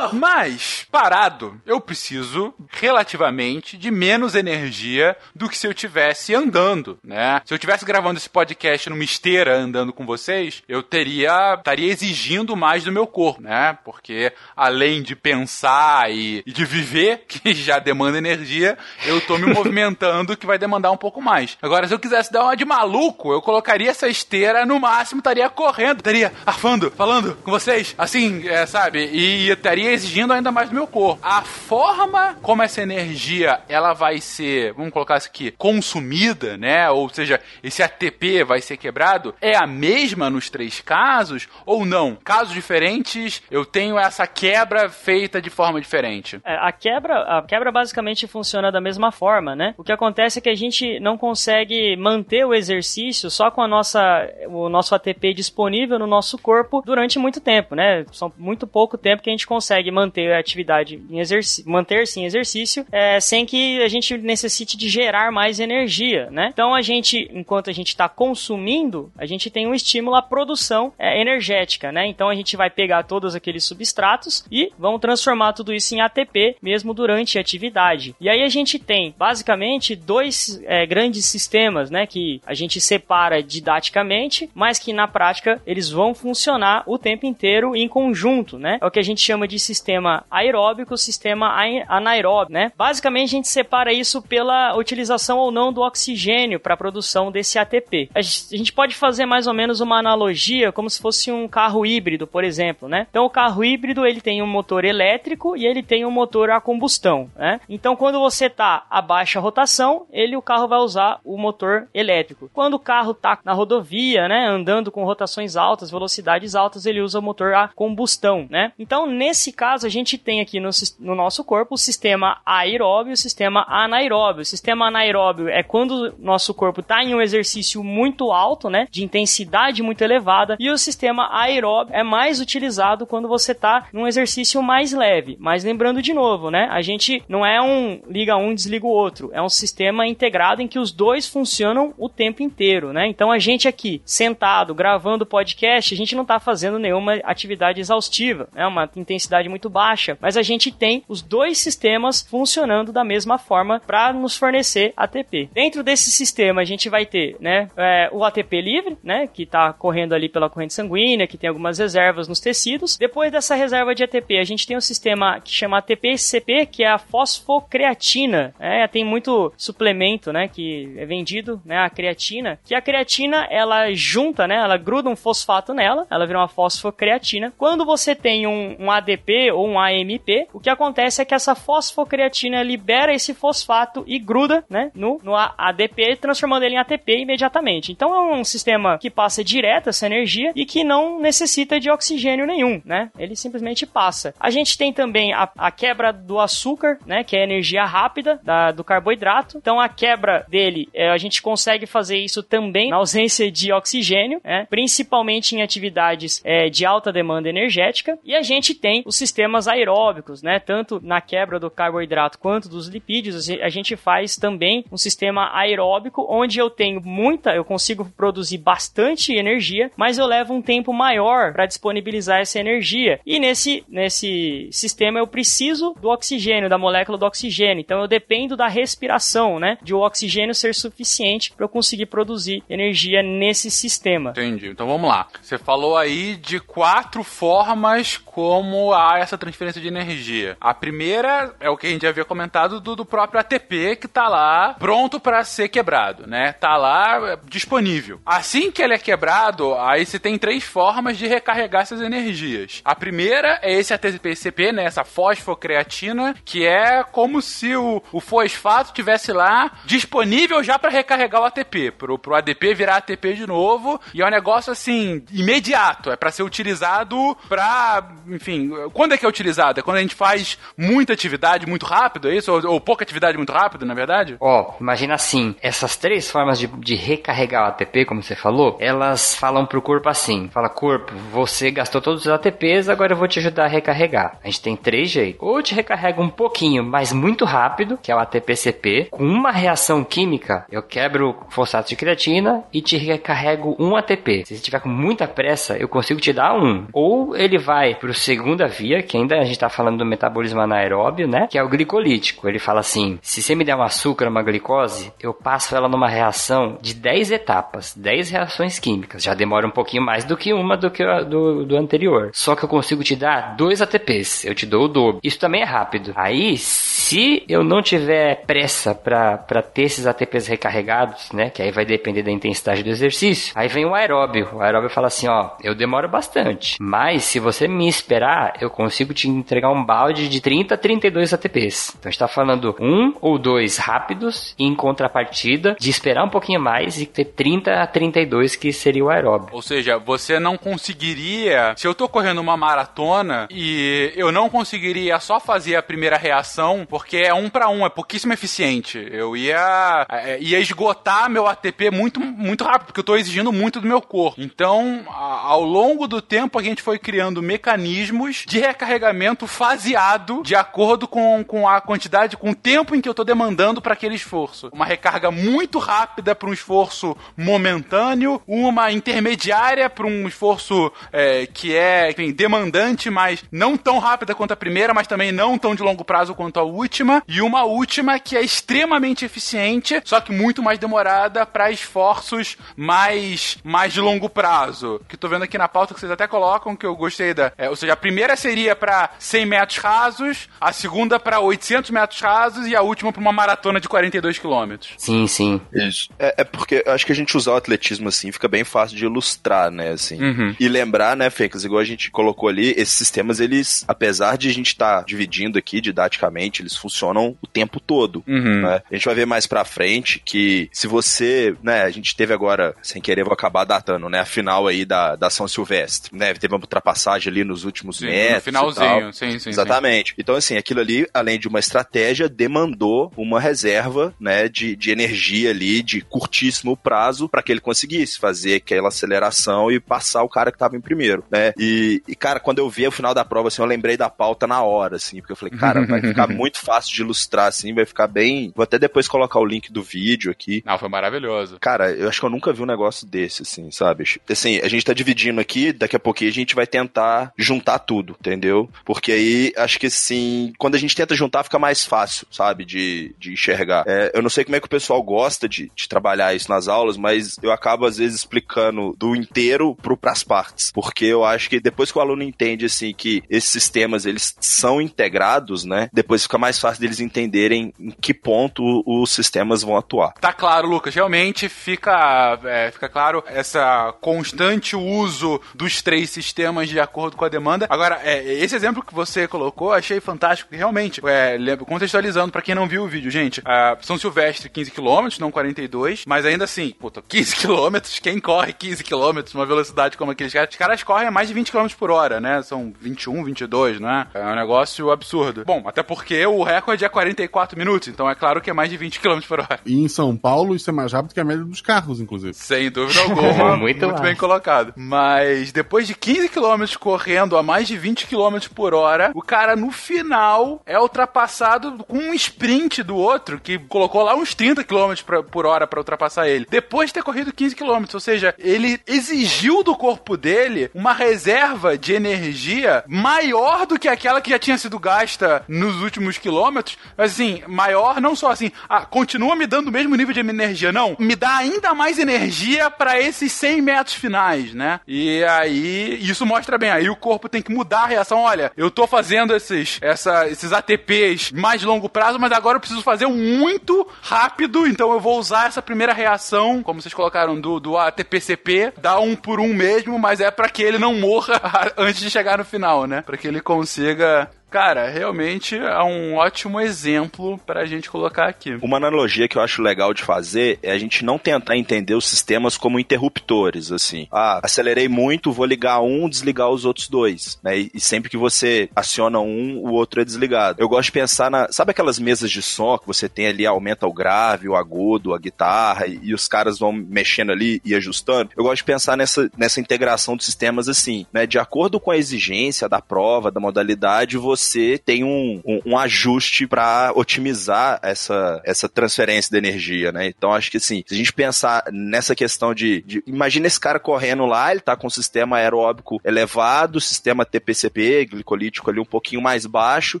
Mas, 0.12 0.86
parado, 0.90 1.60
eu 1.66 1.80
preciso 1.80 2.54
relativamente 2.70 3.76
de 3.76 3.90
menos 3.90 4.34
energia 4.34 5.16
do 5.34 5.48
que 5.48 5.56
se 5.56 5.66
eu 5.66 5.74
tivesse 5.74 6.34
andando, 6.34 6.98
né? 7.02 7.40
Se 7.44 7.52
eu 7.52 7.58
tivesse 7.58 7.84
gravando 7.84 8.18
esse 8.18 8.28
podcast 8.28 8.88
numa 8.90 9.04
esteira 9.04 9.56
andando 9.56 9.92
com 9.92 10.06
vocês, 10.06 10.62
eu 10.68 10.82
teria 10.82 11.54
estaria 11.54 11.90
exigindo 11.90 12.56
mais 12.56 12.84
do 12.84 12.92
meu 12.92 13.06
corpo, 13.06 13.42
né? 13.42 13.78
Porque 13.84 14.32
além 14.56 15.02
de 15.02 15.14
pensar 15.14 16.10
e, 16.10 16.42
e 16.46 16.52
de 16.52 16.64
viver, 16.64 17.24
que 17.28 17.54
já 17.54 17.78
demanda 17.78 18.18
energia, 18.18 18.76
eu 19.04 19.20
tô 19.20 19.38
me 19.38 19.52
movimentando 19.52 20.36
que 20.36 20.46
vai 20.46 20.58
demandar 20.58 20.90
um 20.90 20.96
pouco 20.96 21.20
mais. 21.20 21.56
Agora, 21.60 21.86
se 21.86 21.94
eu 21.94 21.98
quisesse 21.98 22.32
dar 22.32 22.44
uma 22.44 22.56
de 22.56 22.64
maluco, 22.64 23.32
eu 23.32 23.42
colocaria 23.42 23.90
essa 23.90 24.08
esteira 24.08 24.64
no 24.64 24.78
máximo, 24.78 25.20
estaria 25.20 25.48
correndo, 25.48 25.98
estaria 25.98 26.32
arfando, 26.44 26.90
falando 26.90 27.36
com 27.42 27.50
vocês, 27.50 27.94
assim, 27.98 28.48
é, 28.48 28.66
sabe? 28.66 29.06
E 29.06 29.50
estaria 29.50 29.92
exigindo 29.96 30.32
ainda 30.32 30.52
mais 30.52 30.68
do 30.68 30.74
meu 30.74 30.86
corpo. 30.86 31.18
A 31.22 31.42
forma 31.42 32.36
como 32.42 32.62
essa 32.62 32.82
energia 32.82 33.60
ela 33.68 33.92
vai 33.92 34.20
ser, 34.20 34.72
vamos 34.74 34.92
colocar 34.92 35.16
isso 35.16 35.28
aqui, 35.28 35.50
consumida, 35.52 36.56
né? 36.56 36.88
Ou 36.90 37.08
seja, 37.08 37.40
esse 37.62 37.82
ATP 37.82 38.44
vai 38.44 38.60
ser 38.60 38.76
quebrado, 38.76 39.34
é 39.40 39.56
a 39.56 39.66
mesma 39.66 40.30
nos 40.30 40.50
três 40.50 40.80
casos 40.80 41.48
ou 41.64 41.84
não? 41.84 42.16
Casos 42.16 42.54
diferentes, 42.54 43.42
eu 43.50 43.64
tenho 43.64 43.98
essa 43.98 44.26
quebra 44.26 44.88
feita 44.88 45.40
de 45.40 45.50
forma 45.50 45.80
diferente. 45.80 46.40
É, 46.44 46.56
a 46.56 46.72
quebra, 46.72 47.38
a 47.38 47.42
quebra 47.42 47.72
basicamente 47.72 48.26
funciona 48.26 48.70
da 48.70 48.80
mesma 48.80 49.10
forma, 49.10 49.56
né? 49.56 49.74
O 49.76 49.84
que 49.84 49.92
acontece 49.92 50.38
é 50.38 50.42
que 50.42 50.48
a 50.48 50.54
gente 50.54 51.00
não 51.00 51.16
consegue 51.16 51.96
manter 51.96 52.44
o 52.44 52.54
exercício 52.54 53.30
só 53.30 53.50
com 53.50 53.62
a 53.62 53.68
nossa, 53.68 54.28
o 54.48 54.68
nosso 54.68 54.94
ATP 54.94 55.32
disponível 55.34 55.98
no 55.98 56.06
nosso 56.06 56.38
corpo 56.38 56.82
durante 56.84 57.18
muito 57.18 57.40
tempo, 57.40 57.74
né? 57.74 58.04
São 58.12 58.32
muito 58.36 58.66
pouco 58.66 58.98
tempo 58.98 59.22
que 59.22 59.30
a 59.30 59.32
gente 59.32 59.46
consegue 59.46 59.85
manter 59.90 60.32
a 60.32 60.38
atividade 60.38 61.00
em 61.10 61.20
exercício, 61.20 61.70
manter-se 61.70 62.20
em 62.20 62.24
exercício, 62.24 62.86
é, 62.90 63.20
sem 63.20 63.44
que 63.44 63.82
a 63.82 63.88
gente 63.88 64.16
necessite 64.18 64.76
de 64.76 64.88
gerar 64.88 65.32
mais 65.32 65.60
energia, 65.60 66.28
né? 66.30 66.50
Então 66.52 66.74
a 66.74 66.82
gente, 66.82 67.28
enquanto 67.32 67.70
a 67.70 67.72
gente 67.72 67.88
está 67.88 68.08
consumindo, 68.08 69.10
a 69.16 69.26
gente 69.26 69.50
tem 69.50 69.66
um 69.66 69.74
estímulo 69.74 70.16
à 70.16 70.22
produção 70.22 70.92
é, 70.98 71.20
energética, 71.20 71.92
né? 71.92 72.06
Então 72.06 72.28
a 72.28 72.34
gente 72.34 72.56
vai 72.56 72.70
pegar 72.70 73.02
todos 73.04 73.34
aqueles 73.34 73.64
substratos 73.64 74.44
e 74.50 74.72
vamos 74.78 75.00
transformar 75.00 75.52
tudo 75.52 75.72
isso 75.72 75.94
em 75.94 76.00
ATP 76.00 76.56
mesmo 76.62 76.92
durante 76.94 77.38
a 77.38 77.40
atividade. 77.40 78.14
E 78.20 78.28
aí 78.28 78.42
a 78.42 78.48
gente 78.48 78.78
tem 78.78 79.14
basicamente 79.18 79.94
dois 79.94 80.60
é, 80.64 80.86
grandes 80.86 81.24
sistemas, 81.26 81.90
né? 81.90 82.06
Que 82.06 82.40
a 82.46 82.54
gente 82.54 82.80
separa 82.80 83.42
didaticamente, 83.42 84.50
mas 84.54 84.78
que 84.78 84.92
na 84.92 85.08
prática 85.08 85.60
eles 85.66 85.90
vão 85.90 86.14
funcionar 86.14 86.82
o 86.86 86.98
tempo 86.98 87.26
inteiro 87.26 87.74
em 87.74 87.88
conjunto, 87.88 88.58
né? 88.58 88.78
É 88.80 88.86
o 88.86 88.90
que 88.90 88.98
a 88.98 89.04
gente 89.04 89.20
chama 89.20 89.46
de 89.46 89.58
sistema 89.58 89.75
sistema 89.76 90.24
aeróbico 90.30 90.94
e 90.94 90.98
sistema 90.98 91.54
anaeróbico, 91.88 92.52
né? 92.52 92.72
Basicamente, 92.76 93.28
a 93.28 93.36
gente 93.36 93.48
separa 93.48 93.92
isso 93.92 94.22
pela 94.22 94.76
utilização 94.76 95.38
ou 95.38 95.50
não 95.50 95.72
do 95.72 95.82
oxigênio 95.82 96.58
para 96.58 96.74
a 96.74 96.76
produção 96.76 97.30
desse 97.30 97.58
ATP. 97.58 98.10
A 98.14 98.20
gente 98.20 98.72
pode 98.72 98.94
fazer 98.94 99.26
mais 99.26 99.46
ou 99.46 99.54
menos 99.54 99.80
uma 99.80 99.98
analogia 99.98 100.72
como 100.72 100.90
se 100.90 101.00
fosse 101.00 101.30
um 101.30 101.46
carro 101.46 101.84
híbrido, 101.84 102.26
por 102.26 102.44
exemplo, 102.44 102.88
né? 102.88 103.06
Então, 103.10 103.24
o 103.24 103.30
carro 103.30 103.64
híbrido, 103.64 104.04
ele 104.04 104.20
tem 104.20 104.42
um 104.42 104.46
motor 104.46 104.84
elétrico 104.84 105.56
e 105.56 105.66
ele 105.66 105.82
tem 105.82 106.04
um 106.04 106.10
motor 106.10 106.50
a 106.50 106.60
combustão, 106.60 107.30
né? 107.36 107.60
Então, 107.68 107.94
quando 107.96 108.18
você 108.18 108.48
tá 108.48 108.86
a 108.90 109.02
baixa 109.02 109.40
rotação, 109.40 110.06
ele, 110.10 110.36
o 110.36 110.42
carro 110.42 110.68
vai 110.68 110.78
usar 110.78 111.20
o 111.24 111.36
motor 111.36 111.88
elétrico. 111.92 112.50
Quando 112.52 112.74
o 112.74 112.78
carro 112.78 113.14
tá 113.14 113.38
na 113.44 113.52
rodovia, 113.52 114.28
né, 114.28 114.46
andando 114.48 114.90
com 114.90 115.04
rotações 115.04 115.56
altas, 115.56 115.90
velocidades 115.90 116.54
altas, 116.54 116.86
ele 116.86 117.00
usa 117.00 117.18
o 117.18 117.22
motor 117.22 117.54
a 117.54 117.68
combustão, 117.68 118.46
né? 118.48 118.72
Então, 118.78 119.06
nesse 119.06 119.52
caso, 119.52 119.65
a 119.84 119.88
gente 119.88 120.18
tem 120.18 120.40
aqui 120.40 120.60
no, 120.60 120.70
no 120.98 121.14
nosso 121.14 121.44
corpo 121.44 121.74
o 121.74 121.78
sistema 121.78 122.38
aeróbio 122.44 123.10
e 123.10 123.14
o 123.14 123.16
sistema 123.16 123.64
anaeróbio. 123.68 124.42
O 124.42 124.44
sistema 124.44 124.86
anaeróbio 124.86 125.48
é 125.48 125.62
quando 125.62 126.08
o 126.08 126.14
nosso 126.18 126.54
corpo 126.54 126.80
está 126.80 127.02
em 127.02 127.14
um 127.14 127.20
exercício 127.20 127.82
muito 127.82 128.32
alto, 128.32 128.68
né, 128.70 128.86
de 128.90 129.04
intensidade 129.04 129.82
muito 129.82 130.02
elevada, 130.02 130.56
e 130.58 130.70
o 130.70 130.78
sistema 130.78 131.28
aeróbio 131.32 131.94
é 131.94 132.02
mais 132.02 132.40
utilizado 132.40 133.06
quando 133.06 133.28
você 133.28 133.52
está 133.52 133.88
num 133.92 134.06
exercício 134.06 134.62
mais 134.62 134.92
leve. 134.92 135.36
Mas 135.40 135.64
lembrando 135.64 136.02
de 136.02 136.12
novo, 136.12 136.50
né, 136.50 136.68
a 136.70 136.82
gente 136.82 137.22
não 137.28 137.44
é 137.44 137.60
um 137.60 138.00
liga 138.08 138.36
um, 138.36 138.54
desliga 138.54 138.86
o 138.86 138.90
outro, 138.90 139.30
é 139.32 139.42
um 139.42 139.48
sistema 139.48 140.06
integrado 140.06 140.62
em 140.62 140.68
que 140.68 140.78
os 140.78 140.92
dois 140.92 141.26
funcionam 141.28 141.94
o 141.98 142.08
tempo 142.08 142.42
inteiro, 142.42 142.92
né? 142.92 143.06
Então 143.06 143.30
a 143.30 143.38
gente 143.38 143.68
aqui 143.68 144.00
sentado 144.04 144.74
gravando 144.74 145.26
podcast, 145.26 145.94
a 145.94 145.96
gente 145.96 146.14
não 146.14 146.22
está 146.22 146.38
fazendo 146.38 146.78
nenhuma 146.78 147.14
atividade 147.24 147.80
exaustiva, 147.80 148.48
é 148.54 148.60
né? 148.60 148.66
uma 148.66 148.88
intensidade 148.96 149.48
muito 149.48 149.55
baixa, 149.68 150.16
mas 150.20 150.36
a 150.36 150.42
gente 150.42 150.70
tem 150.70 151.02
os 151.08 151.22
dois 151.22 151.58
sistemas 151.58 152.22
funcionando 152.22 152.92
da 152.92 153.04
mesma 153.04 153.38
forma 153.38 153.80
para 153.86 154.12
nos 154.12 154.36
fornecer 154.36 154.92
ATP. 154.96 155.48
Dentro 155.52 155.82
desse 155.82 156.10
sistema 156.10 156.62
a 156.62 156.64
gente 156.64 156.88
vai 156.88 157.06
ter, 157.06 157.36
né, 157.40 157.68
é, 157.76 158.08
o 158.12 158.24
ATP 158.24 158.60
livre, 158.60 158.96
né, 159.02 159.26
que 159.26 159.42
está 159.42 159.72
correndo 159.72 160.14
ali 160.14 160.28
pela 160.28 160.50
corrente 160.50 160.74
sanguínea, 160.74 161.26
que 161.26 161.38
tem 161.38 161.48
algumas 161.48 161.78
reservas 161.78 162.28
nos 162.28 162.40
tecidos. 162.40 162.96
Depois 162.96 163.32
dessa 163.32 163.54
reserva 163.54 163.94
de 163.94 164.04
ATP, 164.04 164.38
a 164.38 164.44
gente 164.44 164.66
tem 164.66 164.76
um 164.76 164.80
sistema 164.80 165.40
que 165.40 165.50
chama 165.50 165.78
ATP-CP, 165.78 166.66
que 166.66 166.82
é 166.82 166.88
a 166.88 166.98
fosfocreatina. 166.98 168.54
É, 168.58 168.86
tem 168.86 169.04
muito 169.04 169.52
suplemento, 169.56 170.32
né, 170.32 170.48
que 170.48 170.94
é 170.96 171.06
vendido, 171.06 171.60
né, 171.64 171.78
a 171.78 171.90
creatina, 171.90 172.58
que 172.64 172.74
a 172.74 172.80
creatina 172.80 173.46
ela 173.50 173.92
junta, 173.92 174.46
né, 174.46 174.56
ela 174.56 174.76
gruda 174.76 175.08
um 175.08 175.16
fosfato 175.16 175.72
nela, 175.72 176.06
ela 176.10 176.26
vira 176.26 176.38
uma 176.38 176.48
fosfocreatina. 176.48 177.52
Quando 177.56 177.84
você 177.84 178.14
tem 178.14 178.46
um, 178.46 178.76
um 178.78 178.90
ADP 178.90 179.45
ou 179.50 179.66
um 179.66 179.78
AMP, 179.78 180.48
o 180.52 180.60
que 180.60 180.70
acontece 180.70 181.22
é 181.22 181.24
que 181.24 181.34
essa 181.34 181.54
fosfocreatina 181.54 182.62
libera 182.62 183.14
esse 183.14 183.34
fosfato 183.34 184.04
e 184.06 184.18
gruda, 184.18 184.64
né, 184.68 184.90
no, 184.94 185.20
no 185.22 185.34
ADP, 185.34 186.16
transformando 186.16 186.64
ele 186.64 186.74
em 186.74 186.78
ATP 186.78 187.20
imediatamente. 187.20 187.92
Então 187.92 188.14
é 188.14 188.34
um 188.34 188.44
sistema 188.44 188.98
que 188.98 189.10
passa 189.10 189.42
direto 189.42 189.88
essa 189.88 190.06
energia 190.06 190.52
e 190.54 190.64
que 190.64 190.84
não 190.84 191.20
necessita 191.20 191.78
de 191.80 191.90
oxigênio 191.90 192.46
nenhum, 192.46 192.80
né? 192.84 193.10
Ele 193.18 193.36
simplesmente 193.36 193.86
passa. 193.86 194.34
A 194.38 194.50
gente 194.50 194.76
tem 194.76 194.92
também 194.92 195.32
a, 195.32 195.48
a 195.56 195.70
quebra 195.70 196.12
do 196.12 196.38
açúcar, 196.38 196.98
né, 197.06 197.24
que 197.24 197.36
é 197.36 197.40
a 197.40 197.44
energia 197.44 197.84
rápida 197.84 198.40
da, 198.42 198.70
do 198.72 198.84
carboidrato. 198.84 199.58
Então 199.58 199.80
a 199.80 199.88
quebra 199.88 200.44
dele, 200.48 200.88
é, 200.94 201.10
a 201.10 201.16
gente 201.16 201.42
consegue 201.42 201.86
fazer 201.86 202.18
isso 202.18 202.42
também 202.42 202.90
na 202.90 202.96
ausência 202.96 203.50
de 203.50 203.72
oxigênio, 203.72 204.40
né, 204.44 204.66
principalmente 204.68 205.54
em 205.54 205.62
atividades 205.62 206.40
é, 206.44 206.68
de 206.68 206.84
alta 206.84 207.12
demanda 207.12 207.48
energética. 207.48 208.18
E 208.24 208.34
a 208.34 208.42
gente 208.42 208.74
tem 208.74 209.02
os 209.06 209.16
sistemas 209.36 209.68
aeróbicos, 209.68 210.42
né, 210.42 210.58
tanto 210.58 210.98
na 211.02 211.20
quebra 211.20 211.60
do 211.60 211.70
carboidrato 211.70 212.38
quanto 212.38 212.70
dos 212.70 212.88
lipídios, 212.88 213.50
a 213.50 213.68
gente 213.68 213.94
faz 213.94 214.36
também 214.36 214.82
um 214.90 214.96
sistema 214.96 215.50
aeróbico 215.54 216.26
onde 216.26 216.58
eu 216.58 216.70
tenho 216.70 217.02
muita, 217.04 217.54
eu 217.54 217.62
consigo 217.62 218.06
produzir 218.16 218.56
bastante 218.56 219.34
energia, 219.34 219.90
mas 219.94 220.16
eu 220.16 220.24
levo 220.24 220.54
um 220.54 220.62
tempo 220.62 220.90
maior 220.90 221.52
para 221.52 221.66
disponibilizar 221.66 222.40
essa 222.40 222.58
energia. 222.58 223.20
E 223.26 223.38
nesse, 223.38 223.84
nesse 223.88 224.70
sistema 224.72 225.18
eu 225.18 225.26
preciso 225.26 225.94
do 226.00 226.08
oxigênio, 226.08 226.70
da 226.70 226.78
molécula 226.78 227.18
do 227.18 227.26
oxigênio. 227.26 227.82
Então 227.82 228.00
eu 228.00 228.08
dependo 228.08 228.56
da 228.56 228.68
respiração, 228.68 229.58
né? 229.58 229.76
De 229.82 229.94
o 229.94 230.00
oxigênio 230.00 230.54
ser 230.54 230.74
suficiente 230.74 231.52
para 231.52 231.64
eu 231.64 231.68
conseguir 231.68 232.06
produzir 232.06 232.62
energia 232.70 233.22
nesse 233.22 233.70
sistema. 233.70 234.30
Entendi. 234.30 234.68
Então 234.68 234.86
vamos 234.86 235.10
lá. 235.10 235.26
Você 235.42 235.58
falou 235.58 235.96
aí 235.96 236.36
de 236.36 236.58
quatro 236.58 237.22
formas 237.22 238.16
como 238.16 238.94
essa 239.18 239.38
transferência 239.38 239.80
de 239.80 239.88
energia. 239.88 240.56
A 240.60 240.74
primeira 240.74 241.54
é 241.60 241.70
o 241.70 241.76
que 241.76 241.86
a 241.86 241.90
gente 241.90 242.06
havia 242.06 242.24
comentado 242.24 242.80
do, 242.80 242.96
do 242.96 243.04
próprio 243.04 243.40
ATP 243.40 243.96
que 243.96 244.06
está 244.06 244.28
lá 244.28 244.74
pronto 244.78 245.18
para 245.18 245.44
ser 245.44 245.68
quebrado, 245.68 246.26
né? 246.26 246.52
Tá 246.52 246.76
lá 246.76 247.32
é, 247.32 247.38
disponível. 247.48 248.20
Assim 248.24 248.70
que 248.70 248.82
ele 248.82 248.94
é 248.94 248.98
quebrado, 248.98 249.74
aí 249.74 250.04
você 250.04 250.18
tem 250.18 250.38
três 250.38 250.64
formas 250.64 251.16
de 251.16 251.26
recarregar 251.26 251.82
essas 251.82 252.00
energias. 252.00 252.80
A 252.84 252.94
primeira 252.94 253.58
é 253.62 253.72
esse 253.72 253.92
ATP-CP, 253.94 254.72
né? 254.72 254.84
Essa 254.84 255.04
fosfocreatina, 255.04 256.34
que 256.44 256.66
é 256.66 257.02
como 257.04 257.40
se 257.40 257.74
o, 257.74 258.02
o 258.12 258.20
fosfato 258.20 258.92
tivesse 258.92 259.32
lá 259.32 259.70
disponível 259.84 260.62
já 260.62 260.78
para 260.78 260.90
recarregar 260.90 261.42
o 261.42 261.44
ATP, 261.44 261.90
pro, 261.92 262.18
pro 262.18 262.34
ADP 262.34 262.74
virar 262.74 262.96
ATP 262.96 263.34
de 263.34 263.46
novo, 263.46 264.00
e 264.12 264.22
é 264.22 264.26
um 264.26 264.30
negócio 264.30 264.72
assim 264.72 265.24
imediato, 265.32 266.10
é 266.10 266.16
para 266.16 266.30
ser 266.30 266.42
utilizado 266.42 267.36
para, 267.48 268.08
enfim, 268.28 268.70
quando 269.06 269.12
é 269.12 269.18
que 269.18 269.24
é 269.24 269.28
utilizado? 269.28 269.78
É 269.78 269.82
quando 269.84 269.98
a 269.98 270.00
gente 270.00 270.16
faz 270.16 270.58
muita 270.76 271.12
atividade 271.12 271.64
muito 271.64 271.86
rápido, 271.86 272.28
é 272.28 272.34
isso? 272.34 272.52
Ou, 272.52 272.72
ou 272.72 272.80
pouca 272.80 273.04
atividade 273.04 273.36
muito 273.36 273.52
rápido, 273.52 273.86
na 273.86 273.94
verdade? 273.94 274.36
Ó, 274.40 274.62
oh, 274.62 274.82
imagina 274.82 275.14
assim, 275.14 275.54
essas 275.62 275.94
três 275.94 276.28
formas 276.28 276.58
de, 276.58 276.66
de 276.66 276.96
recarregar 276.96 277.62
o 277.62 277.68
ATP, 277.68 278.04
como 278.04 278.20
você 278.20 278.34
falou, 278.34 278.76
elas 278.80 279.36
falam 279.36 279.64
pro 279.64 279.80
corpo 279.80 280.08
assim, 280.08 280.48
fala 280.52 280.68
corpo, 280.68 281.12
você 281.30 281.70
gastou 281.70 282.00
todos 282.00 282.22
os 282.22 282.32
ATPs, 282.32 282.88
agora 282.88 283.12
eu 283.12 283.16
vou 283.16 283.28
te 283.28 283.38
ajudar 283.38 283.66
a 283.66 283.68
recarregar. 283.68 284.38
A 284.42 284.46
gente 284.48 284.60
tem 284.60 284.76
três 284.76 285.08
jeitos. 285.08 285.40
Ou 285.40 285.62
te 285.62 285.72
recarrega 285.72 286.20
um 286.20 286.28
pouquinho, 286.28 286.82
mas 286.82 287.12
muito 287.12 287.44
rápido, 287.44 287.98
que 288.02 288.10
é 288.10 288.16
o 288.16 288.18
ATP-CP, 288.18 289.08
com 289.12 289.24
uma 289.24 289.52
reação 289.52 290.02
química, 290.02 290.66
eu 290.68 290.82
quebro 290.82 291.36
fosfato 291.48 291.90
de 291.90 291.96
creatina 291.96 292.64
e 292.72 292.80
te 292.80 292.96
recarrego 292.96 293.76
um 293.78 293.94
ATP. 293.94 294.44
Se 294.46 294.56
você 294.56 294.62
tiver 294.62 294.80
com 294.80 294.88
muita 294.88 295.28
pressa, 295.28 295.76
eu 295.76 295.86
consigo 295.86 296.20
te 296.20 296.32
dar 296.32 296.56
um. 296.56 296.88
Ou 296.92 297.36
ele 297.36 297.56
vai 297.56 297.94
pro 297.94 298.12
segunda 298.12 298.66
via, 298.66 298.95
que 299.02 299.16
ainda 299.16 299.36
a 299.36 299.44
gente 299.44 299.58
tá 299.58 299.68
falando 299.68 299.98
do 299.98 300.04
metabolismo 300.04 300.60
anaeróbio, 300.60 301.28
né? 301.28 301.46
Que 301.50 301.58
é 301.58 301.62
o 301.62 301.68
glicolítico. 301.68 302.48
Ele 302.48 302.58
fala 302.58 302.80
assim: 302.80 303.18
se 303.22 303.42
você 303.42 303.54
me 303.54 303.64
der 303.64 303.76
um 303.76 303.82
açúcar, 303.82 304.28
uma 304.28 304.42
glicose, 304.42 305.12
eu 305.20 305.32
passo 305.32 305.76
ela 305.76 305.88
numa 305.88 306.08
reação 306.08 306.78
de 306.80 306.94
10 306.94 307.32
etapas, 307.32 307.94
10 307.96 308.30
reações 308.30 308.78
químicas. 308.78 309.22
Já 309.22 309.34
demora 309.34 309.66
um 309.66 309.70
pouquinho 309.70 310.02
mais 310.02 310.24
do 310.24 310.36
que 310.36 310.52
uma 310.52 310.76
do 310.76 310.90
que 310.90 311.02
a, 311.02 311.22
do, 311.22 311.64
do 311.64 311.76
anterior. 311.76 312.30
Só 312.32 312.54
que 312.54 312.64
eu 312.64 312.68
consigo 312.68 313.02
te 313.02 313.16
dar 313.16 313.56
dois 313.56 313.80
ATPs. 313.82 314.44
Eu 314.44 314.54
te 314.54 314.66
dou 314.66 314.84
o 314.84 314.88
dobro. 314.88 315.20
Isso 315.22 315.38
também 315.38 315.62
é 315.62 315.64
rápido. 315.64 316.12
Aí, 316.16 316.56
se 316.56 317.44
eu 317.48 317.62
não 317.62 317.82
tiver 317.82 318.44
pressa 318.46 318.94
para 318.94 319.62
ter 319.62 319.82
esses 319.82 320.06
ATPs 320.06 320.46
recarregados, 320.46 321.30
né? 321.32 321.50
Que 321.50 321.62
aí 321.62 321.70
vai 321.70 321.84
depender 321.84 322.22
da 322.22 322.30
intensidade 322.30 322.82
do 322.82 322.90
exercício. 322.90 323.52
Aí 323.54 323.68
vem 323.68 323.84
o 323.84 323.94
aeróbio. 323.94 324.48
O 324.52 324.60
aeróbio 324.60 324.90
fala 324.90 325.06
assim: 325.06 325.28
ó, 325.28 325.50
eu 325.62 325.74
demoro 325.74 326.08
bastante. 326.08 326.76
Mas 326.80 327.24
se 327.24 327.38
você 327.38 327.68
me 327.68 327.88
esperar, 327.88 328.54
eu 328.60 328.70
consigo 328.70 328.85
te 329.14 329.28
entregar 329.28 329.70
um 329.70 329.84
balde 329.84 330.28
de 330.28 330.40
30 330.40 330.74
a 330.74 330.78
32 330.78 331.32
ATPs. 331.32 331.94
Então 331.98 332.08
a 332.08 332.10
gente 332.10 332.18
tá 332.18 332.28
falando 332.28 332.74
um 332.80 333.14
ou 333.20 333.38
dois 333.38 333.76
rápidos 333.76 334.54
em 334.58 334.74
contrapartida 334.74 335.76
de 335.78 335.90
esperar 335.90 336.24
um 336.24 336.28
pouquinho 336.28 336.60
mais 336.60 337.00
e 337.00 337.06
ter 337.06 337.24
30 337.24 337.82
a 337.82 337.86
32 337.86 338.56
que 338.56 338.72
seria 338.72 339.04
o 339.04 339.10
aeróbio. 339.10 339.48
Ou 339.52 339.62
seja, 339.62 339.98
você 339.98 340.38
não 340.38 340.56
conseguiria, 340.56 341.74
se 341.76 341.86
eu 341.86 341.94
tô 341.94 342.08
correndo 342.08 342.40
uma 342.40 342.56
maratona 342.56 343.48
e 343.50 344.12
eu 344.16 344.30
não 344.30 344.48
conseguiria 344.48 345.18
só 345.20 345.40
fazer 345.40 345.76
a 345.76 345.82
primeira 345.82 346.16
reação, 346.16 346.86
porque 346.88 347.16
é 347.16 347.32
um 347.32 347.48
para 347.48 347.68
um, 347.68 347.84
é 347.84 347.88
pouquíssimo 347.88 348.32
eficiente. 348.32 349.06
Eu 349.10 349.36
ia 349.36 350.06
é, 350.10 350.38
ia 350.40 350.58
esgotar 350.58 351.30
meu 351.30 351.46
ATP 351.46 351.90
muito 351.90 352.20
muito 352.20 352.64
rápido, 352.64 352.86
porque 352.86 353.00
eu 353.00 353.04
tô 353.04 353.16
exigindo 353.16 353.52
muito 353.52 353.80
do 353.80 353.86
meu 353.86 354.00
corpo. 354.00 354.40
Então, 354.40 355.04
ao 355.08 355.62
longo 355.62 356.06
do 356.06 356.20
tempo 356.20 356.58
a 356.58 356.62
gente 356.62 356.82
foi 356.82 356.98
criando 356.98 357.42
mecanismos 357.42 358.44
de 358.46 358.58
recarregamento 358.76 359.46
faseado 359.46 360.42
de 360.42 360.54
acordo 360.54 361.08
com, 361.08 361.42
com 361.42 361.68
a 361.68 361.80
quantidade, 361.80 362.36
com 362.36 362.50
o 362.50 362.54
tempo 362.54 362.94
em 362.94 363.00
que 363.00 363.08
eu 363.08 363.14
tô 363.14 363.24
demandando 363.24 363.80
para 363.80 363.94
aquele 363.94 364.14
esforço. 364.14 364.68
Uma 364.72 364.84
recarga 364.84 365.30
muito 365.30 365.78
rápida 365.78 366.34
para 366.34 366.48
um 366.48 366.52
esforço 366.52 367.16
momentâneo, 367.36 368.40
uma 368.46 368.92
intermediária 368.92 369.88
para 369.88 370.06
um 370.06 370.28
esforço 370.28 370.92
é, 371.12 371.46
que 371.46 371.74
é 371.74 372.10
enfim, 372.10 372.32
demandante, 372.32 373.08
mas 373.08 373.44
não 373.50 373.76
tão 373.76 373.98
rápida 373.98 374.34
quanto 374.34 374.52
a 374.52 374.56
primeira, 374.56 374.92
mas 374.92 375.06
também 375.06 375.32
não 375.32 375.56
tão 375.58 375.74
de 375.74 375.82
longo 375.82 376.04
prazo 376.04 376.34
quanto 376.34 376.60
a 376.60 376.62
última, 376.62 377.22
e 377.26 377.40
uma 377.40 377.64
última 377.64 378.18
que 378.18 378.36
é 378.36 378.42
extremamente 378.42 379.24
eficiente, 379.24 380.00
só 380.04 380.20
que 380.20 380.32
muito 380.32 380.62
mais 380.62 380.78
demorada 380.78 381.46
para 381.46 381.70
esforços 381.70 382.56
mais, 382.76 383.58
mais 383.64 383.92
de 383.92 384.00
longo 384.00 384.28
prazo. 384.28 385.00
Que 385.08 385.16
tô 385.16 385.28
vendo 385.28 385.44
aqui 385.44 385.56
na 385.56 385.68
pauta 385.68 385.94
que 385.94 386.00
vocês 386.00 386.12
até 386.12 386.26
colocam, 386.26 386.76
que 386.76 386.84
eu 386.84 386.94
gostei 386.96 387.32
da. 387.32 387.52
É, 387.56 387.70
ou 387.70 387.76
seja, 387.76 387.92
a 387.92 387.96
primeira 387.96 388.36
seria 388.36 388.65
ia 388.66 388.76
pra 388.76 389.10
100 389.18 389.46
metros 389.46 389.78
rasos, 389.78 390.48
a 390.60 390.72
segunda 390.72 391.18
pra 391.18 391.40
800 391.40 391.90
metros 391.90 392.20
rasos 392.20 392.66
e 392.66 392.76
a 392.76 392.82
última 392.82 393.12
pra 393.12 393.20
uma 393.20 393.32
maratona 393.32 393.80
de 393.80 393.88
42 393.88 394.38
quilômetros. 394.38 394.94
Sim, 394.96 395.26
sim. 395.26 395.60
Isso. 395.72 396.08
É, 396.18 396.34
é 396.38 396.44
porque 396.44 396.82
eu 396.84 396.92
acho 396.92 397.06
que 397.06 397.12
a 397.12 397.14
gente 397.14 397.36
usar 397.36 397.52
o 397.52 397.56
atletismo 397.56 398.08
assim 398.08 398.30
fica 398.30 398.48
bem 398.48 398.64
fácil 398.64 398.96
de 398.96 399.04
ilustrar, 399.04 399.70
né? 399.70 399.90
Assim. 399.90 400.22
Uhum. 400.22 400.54
E 400.58 400.68
lembrar, 400.68 401.16
né, 401.16 401.30
Fencas, 401.30 401.64
igual 401.64 401.80
a 401.80 401.84
gente 401.84 402.10
colocou 402.10 402.48
ali, 402.48 402.74
esses 402.76 402.94
sistemas, 402.94 403.40
eles, 403.40 403.84
apesar 403.88 404.36
de 404.36 404.48
a 404.48 404.52
gente 404.52 404.68
estar 404.68 405.04
dividindo 405.04 405.58
aqui 405.58 405.80
didaticamente, 405.80 406.62
eles 406.62 406.76
funcionam 406.76 407.36
o 407.40 407.46
tempo 407.46 407.80
todo. 407.80 408.22
Uhum. 408.26 408.62
né? 408.62 408.82
A 408.90 408.94
gente 408.94 409.04
vai 409.04 409.14
ver 409.14 409.26
mais 409.26 409.46
pra 409.46 409.64
frente 409.64 410.20
que 410.24 410.68
se 410.72 410.86
você, 410.86 411.54
né, 411.62 411.82
a 411.82 411.90
gente 411.90 412.16
teve 412.16 412.32
agora, 412.32 412.74
sem 412.82 413.00
querer, 413.00 413.24
vou 413.24 413.32
acabar 413.32 413.64
datando, 413.64 414.08
né, 414.08 414.20
a 414.20 414.24
final 414.24 414.66
aí 414.66 414.84
da, 414.84 415.16
da 415.16 415.30
São 415.30 415.46
Silvestre, 415.48 416.16
né? 416.16 416.34
Teve 416.34 416.54
uma 416.54 416.60
ultrapassagem 416.60 417.30
ali 417.30 417.44
nos 417.44 417.64
últimos 417.64 417.98
Sim, 417.98 418.06
metros. 418.06 418.42
Finalzinho, 418.56 419.12
sim, 419.12 419.30
sim, 419.32 419.38
sim. 419.38 419.50
Exatamente. 419.50 420.14
Então, 420.18 420.34
assim, 420.34 420.56
aquilo 420.56 420.80
ali, 420.80 421.06
além 421.12 421.38
de 421.38 421.48
uma 421.48 421.58
estratégia, 421.58 422.28
demandou 422.28 423.12
uma 423.16 423.40
reserva, 423.40 424.14
né, 424.20 424.48
de, 424.48 424.76
de 424.76 424.90
energia 424.90 425.50
ali, 425.50 425.82
de 425.82 426.00
curtíssimo 426.00 426.76
prazo, 426.76 427.28
para 427.28 427.42
que 427.42 427.52
ele 427.52 427.60
conseguisse 427.60 428.18
fazer 428.18 428.56
aquela 428.56 428.88
aceleração 428.88 429.70
e 429.70 429.80
passar 429.80 430.22
o 430.22 430.28
cara 430.28 430.52
que 430.52 430.58
tava 430.58 430.76
em 430.76 430.80
primeiro, 430.80 431.24
né? 431.30 431.52
E, 431.58 432.02
e, 432.06 432.14
cara, 432.14 432.40
quando 432.40 432.58
eu 432.58 432.68
vi 432.68 432.86
o 432.86 432.92
final 432.92 433.14
da 433.14 433.24
prova, 433.24 433.48
assim, 433.48 433.62
eu 433.62 433.66
lembrei 433.66 433.96
da 433.96 434.08
pauta 434.10 434.46
na 434.46 434.62
hora, 434.62 434.96
assim, 434.96 435.18
porque 435.18 435.32
eu 435.32 435.36
falei, 435.36 435.56
cara, 435.56 435.86
vai 435.86 436.00
ficar 436.02 436.26
muito 436.26 436.58
fácil 436.58 436.94
de 436.94 437.02
ilustrar, 437.02 437.46
assim, 437.46 437.74
vai 437.74 437.84
ficar 437.84 438.06
bem. 438.06 438.52
Vou 438.54 438.62
até 438.62 438.78
depois 438.78 439.08
colocar 439.08 439.38
o 439.38 439.44
link 439.44 439.72
do 439.72 439.82
vídeo 439.82 440.30
aqui. 440.30 440.62
Não, 440.64 440.78
foi 440.78 440.88
maravilhoso. 440.88 441.58
Cara, 441.60 441.90
eu 441.90 442.08
acho 442.08 442.20
que 442.20 442.26
eu 442.26 442.30
nunca 442.30 442.52
vi 442.52 442.62
um 442.62 442.66
negócio 442.66 443.06
desse, 443.06 443.42
assim, 443.42 443.70
sabe? 443.70 444.04
Assim, 444.28 444.58
a 444.60 444.68
gente 444.68 444.84
tá 444.84 444.92
dividindo 444.92 445.40
aqui, 445.40 445.72
daqui 445.72 445.96
a 445.96 446.00
pouquinho 446.00 446.30
a 446.30 446.34
gente 446.34 446.54
vai 446.54 446.66
tentar 446.66 447.32
juntar 447.36 447.78
tudo, 447.78 448.16
entendeu? 448.20 448.45
Porque 448.84 449.12
aí, 449.12 449.52
acho 449.56 449.78
que 449.78 449.86
assim, 449.86 450.52
quando 450.58 450.74
a 450.74 450.78
gente 450.78 450.96
tenta 450.96 451.14
juntar, 451.14 451.44
fica 451.44 451.58
mais 451.58 451.84
fácil, 451.84 452.26
sabe? 452.30 452.64
De, 452.64 453.14
de 453.18 453.32
enxergar. 453.32 453.84
É, 453.86 454.12
eu 454.14 454.22
não 454.22 454.30
sei 454.30 454.44
como 454.44 454.56
é 454.56 454.60
que 454.60 454.66
o 454.66 454.70
pessoal 454.70 455.02
gosta 455.02 455.48
de, 455.48 455.70
de 455.74 455.88
trabalhar 455.88 456.34
isso 456.34 456.50
nas 456.50 456.68
aulas, 456.68 456.96
mas 456.96 457.36
eu 457.42 457.52
acabo, 457.52 457.86
às 457.86 457.96
vezes, 457.96 458.18
explicando 458.18 458.94
do 458.98 459.14
inteiro 459.14 459.74
pro, 459.76 459.96
pras 459.96 460.22
partes. 460.22 460.70
Porque 460.72 461.04
eu 461.04 461.24
acho 461.24 461.48
que 461.48 461.60
depois 461.60 461.90
que 461.90 461.98
o 461.98 462.00
aluno 462.00 462.22
entende, 462.22 462.66
assim, 462.66 462.92
que 462.92 463.22
esses 463.28 463.50
sistemas, 463.50 464.06
eles 464.06 464.36
são 464.40 464.80
integrados, 464.80 465.64
né? 465.64 465.88
Depois 465.92 466.22
fica 466.22 466.38
mais 466.38 466.58
fácil 466.58 466.80
deles 466.80 467.00
entenderem 467.00 467.72
em 467.78 467.90
que 467.90 468.14
ponto 468.14 468.82
os 468.86 469.10
sistemas 469.10 469.62
vão 469.62 469.76
atuar. 469.76 470.12
Tá 470.20 470.32
claro, 470.32 470.68
Lucas. 470.68 470.94
Realmente 470.94 471.48
fica, 471.48 472.38
é, 472.44 472.70
fica 472.70 472.88
claro 472.88 473.22
essa 473.26 473.92
constante 474.00 474.76
uso 474.76 475.40
dos 475.54 475.82
três 475.82 476.10
sistemas 476.10 476.68
de 476.68 476.80
acordo 476.80 477.16
com 477.16 477.24
a 477.24 477.28
demanda. 477.28 477.66
Agora, 477.68 478.00
é, 478.02 478.35
esse 478.36 478.54
exemplo 478.54 478.82
que 478.82 478.94
você 478.94 479.26
colocou, 479.26 479.72
achei 479.72 480.00
fantástico. 480.00 480.54
Realmente, 480.54 481.00
é, 481.04 481.38
contextualizando 481.56 482.32
pra 482.32 482.42
quem 482.42 482.54
não 482.54 482.68
viu 482.68 482.84
o 482.84 482.88
vídeo, 482.88 483.10
gente, 483.10 483.42
a 483.44 483.76
São 483.80 483.98
Silvestre 483.98 484.48
15 484.48 484.70
km, 484.70 485.08
não 485.18 485.30
42, 485.30 486.04
mas 486.06 486.24
ainda 486.24 486.44
assim, 486.44 486.74
puta, 486.78 487.02
15 487.08 487.36
km, 487.36 487.76
quem 488.02 488.20
corre 488.20 488.52
15 488.52 488.84
km 488.84 489.22
uma 489.34 489.46
velocidade 489.46 489.96
como 489.96 490.10
aqueles 490.10 490.32
caras? 490.32 490.50
Os 490.50 490.56
caras 490.56 490.82
correm 490.82 491.08
a 491.08 491.10
mais 491.10 491.28
de 491.28 491.34
20 491.34 491.52
km 491.52 491.66
por 491.78 491.90
hora, 491.90 492.20
né? 492.20 492.42
São 492.42 492.72
21, 492.80 493.24
22, 493.24 493.80
né? 493.80 494.06
É 494.14 494.24
um 494.24 494.36
negócio 494.36 494.90
absurdo. 494.90 495.44
Bom, 495.44 495.62
até 495.66 495.82
porque 495.82 496.24
o 496.26 496.42
recorde 496.42 496.84
é 496.84 496.88
44 496.88 497.58
minutos, 497.58 497.88
então 497.88 498.08
é 498.08 498.14
claro 498.14 498.40
que 498.40 498.50
é 498.50 498.52
mais 498.52 498.70
de 498.70 498.76
20 498.76 499.00
km 499.00 499.20
por 499.26 499.40
hora. 499.40 499.60
E 499.64 499.80
em 499.80 499.88
São 499.88 500.16
Paulo, 500.16 500.54
isso 500.54 500.70
é 500.70 500.72
mais 500.72 500.92
rápido 500.92 501.14
que 501.14 501.20
a 501.20 501.24
média 501.24 501.44
dos 501.44 501.60
carros, 501.60 502.00
inclusive. 502.00 502.34
Sem 502.34 502.70
dúvida 502.70 503.00
alguma. 503.00 503.56
Muito 503.66 503.86
muito 503.86 504.02
bem 504.02 504.16
colocado. 504.16 504.72
Mas 504.76 505.52
depois 505.52 505.86
de 505.86 505.94
15 505.94 506.28
km 506.28 506.64
correndo 506.78 507.36
a 507.36 507.42
mais 507.42 507.66
de 507.68 507.76
20 507.76 508.06
km 508.06 508.15
por 508.54 508.74
hora, 508.74 509.10
o 509.14 509.22
cara 509.22 509.54
no 509.56 509.70
final 509.70 510.62
é 510.66 510.78
ultrapassado 510.78 511.84
com 511.84 511.98
um 511.98 512.14
sprint 512.14 512.82
do 512.82 512.96
outro 512.96 513.38
que 513.40 513.58
colocou 513.58 514.02
lá 514.02 514.14
uns 514.14 514.34
30 514.34 514.64
km 514.64 514.94
pra- 515.04 515.22
por 515.22 515.46
hora 515.46 515.66
pra 515.66 515.80
ultrapassar 515.80 516.28
ele. 516.28 516.46
Depois 516.50 516.88
de 516.90 516.94
ter 516.94 517.02
corrido 517.02 517.32
15 517.32 517.54
km, 517.54 517.84
ou 517.94 518.00
seja, 518.00 518.34
ele 518.38 518.80
exigiu 518.86 519.62
do 519.62 519.74
corpo 519.76 520.16
dele 520.16 520.70
uma 520.74 520.92
reserva 520.92 521.76
de 521.78 521.92
energia 521.94 522.84
maior 522.86 523.66
do 523.66 523.78
que 523.78 523.88
aquela 523.88 524.20
que 524.20 524.30
já 524.30 524.38
tinha 524.38 524.58
sido 524.58 524.78
gasta 524.78 525.44
nos 525.48 525.80
últimos 525.82 526.18
quilômetros. 526.18 526.76
Assim, 526.96 527.42
maior 527.46 528.00
não 528.00 528.14
só 528.16 528.30
assim, 528.30 528.50
ah, 528.68 528.84
continua 528.84 529.36
me 529.36 529.46
dando 529.46 529.68
o 529.68 529.72
mesmo 529.72 529.94
nível 529.94 530.14
de 530.14 530.20
energia, 530.20 530.72
não. 530.72 530.96
Me 530.98 531.14
dá 531.16 531.36
ainda 531.36 531.74
mais 531.74 531.98
energia 531.98 532.70
pra 532.70 533.00
esses 533.00 533.32
100 533.32 533.62
metros 533.62 533.94
finais, 533.96 534.52
né? 534.54 534.80
E 534.86 535.24
aí, 535.24 535.98
isso 536.00 536.24
mostra 536.26 536.58
bem. 536.58 536.70
Aí 536.70 536.88
o 536.88 536.96
corpo 536.96 537.28
tem 537.28 537.42
que 537.42 537.52
mudar 537.52 537.82
a 537.82 537.86
reação. 537.86 538.05
Olha, 538.14 538.52
eu 538.56 538.70
tô 538.70 538.86
fazendo 538.86 539.34
esses, 539.34 539.78
essa, 539.80 540.28
esses 540.28 540.52
ATPs 540.52 541.32
mais 541.32 541.62
longo 541.62 541.88
prazo, 541.88 542.18
mas 542.18 542.32
agora 542.32 542.56
eu 542.56 542.60
preciso 542.60 542.82
fazer 542.82 543.06
muito 543.06 543.86
rápido. 544.02 544.66
Então 544.66 544.92
eu 544.92 545.00
vou 545.00 545.18
usar 545.18 545.48
essa 545.48 545.62
primeira 545.62 545.92
reação, 545.92 546.62
como 546.62 546.80
vocês 546.80 546.94
colocaram, 546.94 547.40
do, 547.40 547.58
do 547.58 547.76
ATPCP, 547.76 548.74
dar 548.78 549.00
um 549.00 549.16
por 549.16 549.40
um 549.40 549.52
mesmo, 549.52 549.98
mas 549.98 550.20
é 550.20 550.30
pra 550.30 550.48
que 550.48 550.62
ele 550.62 550.78
não 550.78 550.94
morra 550.94 551.40
antes 551.76 552.00
de 552.00 552.10
chegar 552.10 552.38
no 552.38 552.44
final, 552.44 552.86
né? 552.86 553.02
Pra 553.02 553.16
que 553.16 553.26
ele 553.26 553.40
consiga. 553.40 554.30
Cara, 554.56 554.88
realmente 554.88 555.54
é 555.54 555.82
um 555.82 556.14
ótimo 556.14 556.58
exemplo 556.58 557.38
pra 557.44 557.66
gente 557.66 557.90
colocar 557.90 558.26
aqui. 558.26 558.56
Uma 558.62 558.78
analogia 558.78 559.28
que 559.28 559.36
eu 559.36 559.42
acho 559.42 559.60
legal 559.60 559.92
de 559.92 560.02
fazer 560.02 560.58
é 560.62 560.72
a 560.72 560.78
gente 560.78 561.04
não 561.04 561.18
tentar 561.18 561.58
entender 561.58 561.94
os 561.94 562.06
sistemas 562.06 562.56
como 562.56 562.80
interruptores, 562.80 563.70
assim. 563.70 564.08
Ah, 564.10 564.40
acelerei 564.42 564.88
muito, 564.88 565.30
vou 565.30 565.44
ligar 565.44 565.82
um, 565.82 566.08
desligar 566.08 566.48
os 566.48 566.64
outros 566.64 566.88
dois, 566.88 567.38
né? 567.42 567.58
E, 567.58 567.70
e 567.74 567.78
sempre 567.78 568.08
que 568.08 568.16
você 568.16 568.70
aciona 568.74 569.20
um, 569.20 569.58
o 569.58 569.72
outro 569.72 570.00
é 570.00 570.06
desligado. 570.06 570.58
Eu 570.58 570.70
gosto 570.70 570.86
de 570.86 570.92
pensar 570.92 571.30
na... 571.30 571.52
Sabe 571.52 571.72
aquelas 571.72 571.98
mesas 571.98 572.30
de 572.30 572.40
som 572.40 572.78
que 572.78 572.86
você 572.86 573.10
tem 573.10 573.26
ali, 573.26 573.44
aumenta 573.44 573.86
o 573.86 573.92
grave, 573.92 574.48
o 574.48 574.56
agudo, 574.56 575.12
a 575.12 575.18
guitarra, 575.18 575.86
e, 575.86 576.00
e 576.02 576.14
os 576.14 576.26
caras 576.26 576.58
vão 576.58 576.72
mexendo 576.72 577.30
ali 577.30 577.60
e 577.62 577.74
ajustando? 577.74 578.30
Eu 578.34 578.42
gosto 578.42 578.56
de 578.56 578.64
pensar 578.64 578.96
nessa, 578.96 579.30
nessa 579.36 579.60
integração 579.60 580.16
de 580.16 580.24
sistemas 580.24 580.66
assim, 580.66 581.04
né? 581.12 581.26
De 581.26 581.38
acordo 581.38 581.78
com 581.78 581.90
a 581.90 581.98
exigência 581.98 582.66
da 582.70 582.80
prova, 582.80 583.30
da 583.30 583.38
modalidade, 583.38 584.16
você 584.16 584.45
tem 584.84 585.04
um, 585.04 585.40
um, 585.44 585.60
um 585.66 585.78
ajuste 585.78 586.46
para 586.46 586.92
otimizar 586.94 587.78
essa, 587.82 588.40
essa 588.44 588.68
transferência 588.68 589.30
de 589.30 589.38
energia, 589.38 589.92
né? 589.92 590.06
Então 590.06 590.32
acho 590.32 590.50
que 590.50 590.56
assim, 590.56 590.82
se 590.86 590.94
a 590.94 590.96
gente 590.96 591.12
pensar 591.12 591.64
nessa 591.72 592.14
questão 592.14 592.54
de, 592.54 592.82
de 592.82 593.02
imagina 593.06 593.46
esse 593.46 593.58
cara 593.60 593.78
correndo 593.78 594.24
lá, 594.26 594.50
ele 594.50 594.60
tá 594.60 594.76
com 594.76 594.86
um 594.86 594.90
sistema 594.90 595.36
aeróbico 595.38 596.00
elevado, 596.04 596.80
sistema 596.80 597.24
TPCP, 597.24 598.06
glicolítico 598.06 598.70
ali 598.70 598.80
um 598.80 598.84
pouquinho 598.84 599.20
mais 599.22 599.46
baixo, 599.46 600.00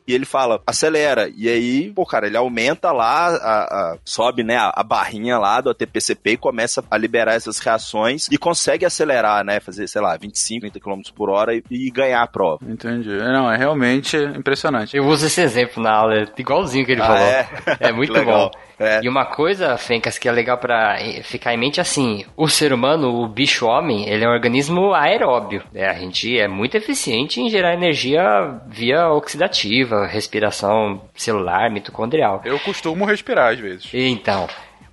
e 0.06 0.12
ele 0.12 0.24
fala, 0.24 0.60
acelera. 0.66 1.30
E 1.36 1.48
aí, 1.48 1.90
pô, 1.94 2.04
cara, 2.04 2.26
ele 2.26 2.36
aumenta 2.36 2.92
lá, 2.92 3.28
a, 3.28 3.62
a- 3.92 3.98
sobe, 4.04 4.42
né, 4.42 4.56
a, 4.56 4.72
a 4.74 4.82
barrinha 4.82 5.38
lá 5.38 5.60
do 5.60 5.70
ATPCP 5.70 6.32
e 6.32 6.36
começa 6.36 6.84
a 6.90 6.96
liberar 6.96 7.34
essas 7.34 7.58
reações 7.58 8.28
e 8.30 8.38
consegue 8.38 8.84
acelerar, 8.84 9.44
né? 9.44 9.60
Fazer, 9.60 9.86
sei 9.88 10.00
lá, 10.00 10.16
25, 10.16 10.60
30 10.70 10.80
km 10.80 11.00
por 11.14 11.30
hora 11.30 11.54
e, 11.54 11.62
e 11.70 11.90
ganhar 11.90 12.22
a 12.22 12.26
prova. 12.26 12.64
Entendi. 12.70 13.08
Não, 13.08 13.50
é 13.50 13.56
realmente 13.56 14.16
impressionante. 14.36 14.96
Eu 14.96 15.04
uso 15.06 15.26
esse 15.26 15.40
exemplo 15.40 15.82
na 15.82 15.92
aula, 15.92 16.14
é 16.20 16.26
igualzinho 16.38 16.84
que 16.84 16.92
ele 16.92 17.02
Ah, 17.02 17.06
falou. 17.06 17.22
é? 17.22 17.48
É, 17.80 17.92
muito 17.92 18.12
bom. 18.24 18.50
É. 18.78 19.00
E 19.02 19.08
uma 19.08 19.24
coisa, 19.24 19.76
Fencas, 19.78 20.18
que 20.18 20.28
é 20.28 20.32
legal 20.32 20.58
pra 20.58 20.96
eh, 21.00 21.22
ficar 21.22 21.54
em 21.54 21.56
mente 21.56 21.80
assim, 21.80 22.24
o 22.36 22.46
ser 22.46 22.72
humano, 22.74 23.22
o 23.22 23.26
bicho 23.26 23.66
homem, 23.66 24.06
ele 24.08 24.24
é 24.24 24.28
um 24.28 24.32
organismo 24.32 24.92
aeróbio. 24.92 25.62
né? 25.72 25.86
A 25.88 25.94
gente 25.94 26.38
é 26.38 26.46
muito 26.46 26.76
eficiente 26.76 27.40
em 27.40 27.48
gerar 27.48 27.72
energia 27.72 28.22
via 28.68 29.08
oxidativa, 29.08 30.06
respiração 30.06 31.00
celular, 31.14 31.70
mitocondrial. 31.70 32.42
Eu 32.44 32.58
costumo 32.60 33.04
respirar 33.06 33.52
às 33.54 33.58
vezes. 33.58 33.88
Então, 33.94 34.46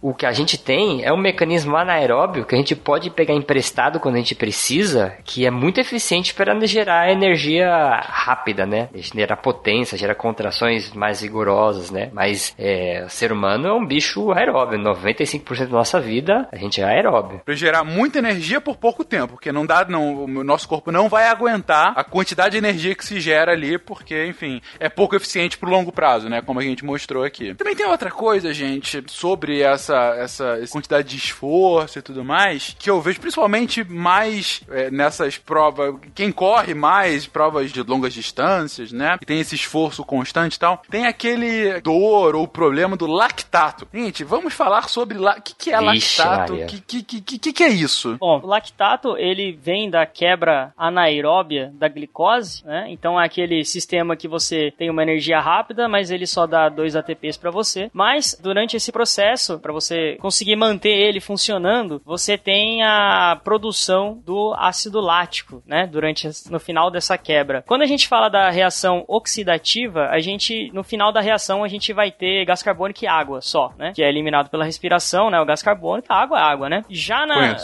o 0.04 0.14
que 0.14 0.26
a 0.26 0.34
gente 0.34 0.58
tem 0.58 1.02
é 1.06 1.14
um 1.14 1.18
mecanismo 1.18 1.78
anaeróbio 1.78 2.44
que 2.44 2.54
a 2.54 2.58
gente 2.58 2.76
pode 2.76 3.10
pegar 3.10 3.34
emprestado 3.34 4.02
quando 4.02 4.16
a 4.16 4.18
gente 4.18 4.36
precisa, 4.36 5.18
que 5.24 5.46
é 5.46 5.50
muito 5.50 5.80
eficiente 5.80 6.34
para 6.34 6.54
gerar 6.68 7.10
energia 7.10 7.72
rápida, 8.04 8.66
né? 8.66 8.90
Gerar 8.94 9.38
potência, 9.38 9.98
gerar 9.98 10.16
contrações 10.16 10.92
mais 10.92 11.22
vigorosas, 11.22 11.90
né? 11.90 12.10
Mas 12.12 12.54
é, 12.60 13.04
o 13.06 13.10
ser 13.10 13.32
humano 13.32 13.68
é 13.68 13.74
um 13.74 13.86
bicho 13.86 14.34
aeróbio. 14.34 14.78
95% 14.78 15.68
da 15.68 15.72
nossa 15.72 16.02
vida 16.02 16.50
a 16.52 16.58
gente 16.58 16.82
é 16.82 16.84
aeróbio. 16.84 17.42
Pra 17.46 17.56
gerar 17.56 17.86
muita 17.86 18.20
energia 18.20 18.60
por 18.60 18.76
pouco 18.76 19.06
tempo, 19.06 19.34
porque 19.34 19.54
não 19.54 19.66
dá, 19.66 19.86
não, 19.86 20.26
o 20.26 20.44
nosso 20.44 20.68
corpo 20.68 20.92
não 20.92 21.08
vai 21.08 21.28
aguentar 21.28 21.94
a 21.96 22.04
quantidade 22.04 22.52
de 22.52 22.58
energia 22.58 22.94
que 22.94 23.06
se 23.06 23.22
gera 23.22 23.54
ali, 23.54 23.78
porque, 23.78 24.26
enfim, 24.26 24.62
é 24.82 24.90
pouco 24.90 25.16
eficiente 25.16 25.58
pro 25.58 25.70
longo 25.70 25.94
prazo, 25.94 26.28
né? 26.28 26.42
Como 26.42 26.60
a 26.60 26.64
gente 26.64 26.84
mostrou 26.84 27.24
aqui. 27.24 27.56
Também 27.56 27.76
tem 27.76 27.86
outra 27.86 28.12
coisa, 28.12 28.54
gente, 28.54 29.02
sobre 29.08 29.62
essa 29.62 29.93
essa, 29.94 30.16
essa, 30.18 30.58
essa 30.62 30.72
quantidade 30.72 31.08
de 31.10 31.18
esforço 31.18 32.00
e 32.00 32.02
tudo 32.02 32.24
mais, 32.24 32.76
que 32.78 32.90
eu 32.90 33.00
vejo 33.02 33.20
principalmente 33.20 33.84
mais 33.84 34.62
é, 34.70 34.90
nessas 34.90 35.38
provas, 35.38 35.96
quem 36.16 36.32
corre 36.32 36.74
mais, 36.74 37.28
provas 37.28 37.72
de 37.72 37.82
longas 37.84 38.14
distâncias, 38.14 38.92
né? 38.92 39.18
E 39.22 39.26
tem 39.26 39.40
esse 39.40 39.56
esforço 39.56 40.04
constante 40.04 40.56
e 40.56 40.60
tal, 40.60 40.82
tem 40.90 41.06
aquele 41.06 41.80
dor 41.82 42.36
ou 42.36 42.48
problema 42.48 42.98
do 42.98 43.06
lactato. 43.06 43.88
Gente, 43.94 44.24
vamos 44.24 44.54
falar 44.54 44.90
sobre 44.90 45.18
o 45.18 45.42
que, 45.42 45.56
que 45.56 45.72
é 45.72 45.94
Ixi, 45.94 46.22
lactato, 46.22 46.54
o 46.54 46.66
que, 46.66 46.82
que, 46.82 47.22
que, 47.22 47.40
que, 47.40 47.54
que 47.54 47.64
é 47.64 47.70
isso? 47.70 48.18
Bom, 48.20 48.40
o 48.42 48.48
lactato, 48.48 49.18
ele 49.18 49.52
vem 49.54 49.90
da 49.90 50.06
quebra 50.06 50.74
anaeróbia 50.78 51.72
da 51.76 51.88
glicose, 51.88 52.66
né? 52.66 52.86
Então 52.90 53.20
é 53.20 53.26
aquele 53.26 53.64
sistema 53.64 54.16
que 54.16 54.28
você 54.28 54.74
tem 54.78 54.90
uma 54.90 55.04
energia 55.04 55.40
rápida, 55.40 55.88
mas 55.88 56.12
ele 56.12 56.26
só 56.26 56.48
dá 56.48 56.70
2 56.70 56.96
ATPs 56.96 57.38
para 57.38 57.52
você. 57.52 57.90
Mas 57.94 58.38
durante 58.42 58.76
esse 58.76 58.92
processo, 58.92 59.60
para 59.60 59.74
você 59.74 59.83
conseguir 60.20 60.56
manter 60.56 60.90
ele 60.90 61.20
funcionando, 61.20 62.02
você 62.06 62.38
tem 62.38 62.84
a 62.84 63.40
produção 63.44 64.22
do 64.26 64.54
ácido 64.58 65.00
lático, 65.00 65.64
né? 65.66 65.88
Durante 65.88 66.30
no 66.50 66.60
final 66.60 66.90
dessa 66.90 67.18
quebra. 67.18 67.64
Quando 67.66 67.82
a 67.82 67.88
gente 67.88 68.08
fala 68.08 68.30
da 68.30 68.50
reação 68.50 69.04
oxidativa, 69.08 70.08
a 70.10 70.20
gente 70.20 70.72
no 70.74 70.84
final 70.84 71.12
da 71.12 71.22
reação 71.22 71.64
a 71.64 71.68
gente 71.68 71.94
vai 71.94 72.12
ter 72.12 72.46
gás 72.46 72.62
carbônico 72.64 73.04
e 73.04 73.08
água 73.08 73.42
só, 73.42 73.74
né? 73.78 73.92
Que 73.94 74.04
é 74.04 74.10
eliminado 74.10 74.50
pela 74.50 74.66
respiração, 74.66 75.30
né? 75.30 75.40
O 75.40 75.46
gás 75.46 75.62
carbônico, 75.62 76.08
a 76.12 76.22
água 76.22 76.40
é 76.40 76.42
água, 76.42 76.70
né? 76.70 76.84
Já 76.90 77.26
na 77.26 77.56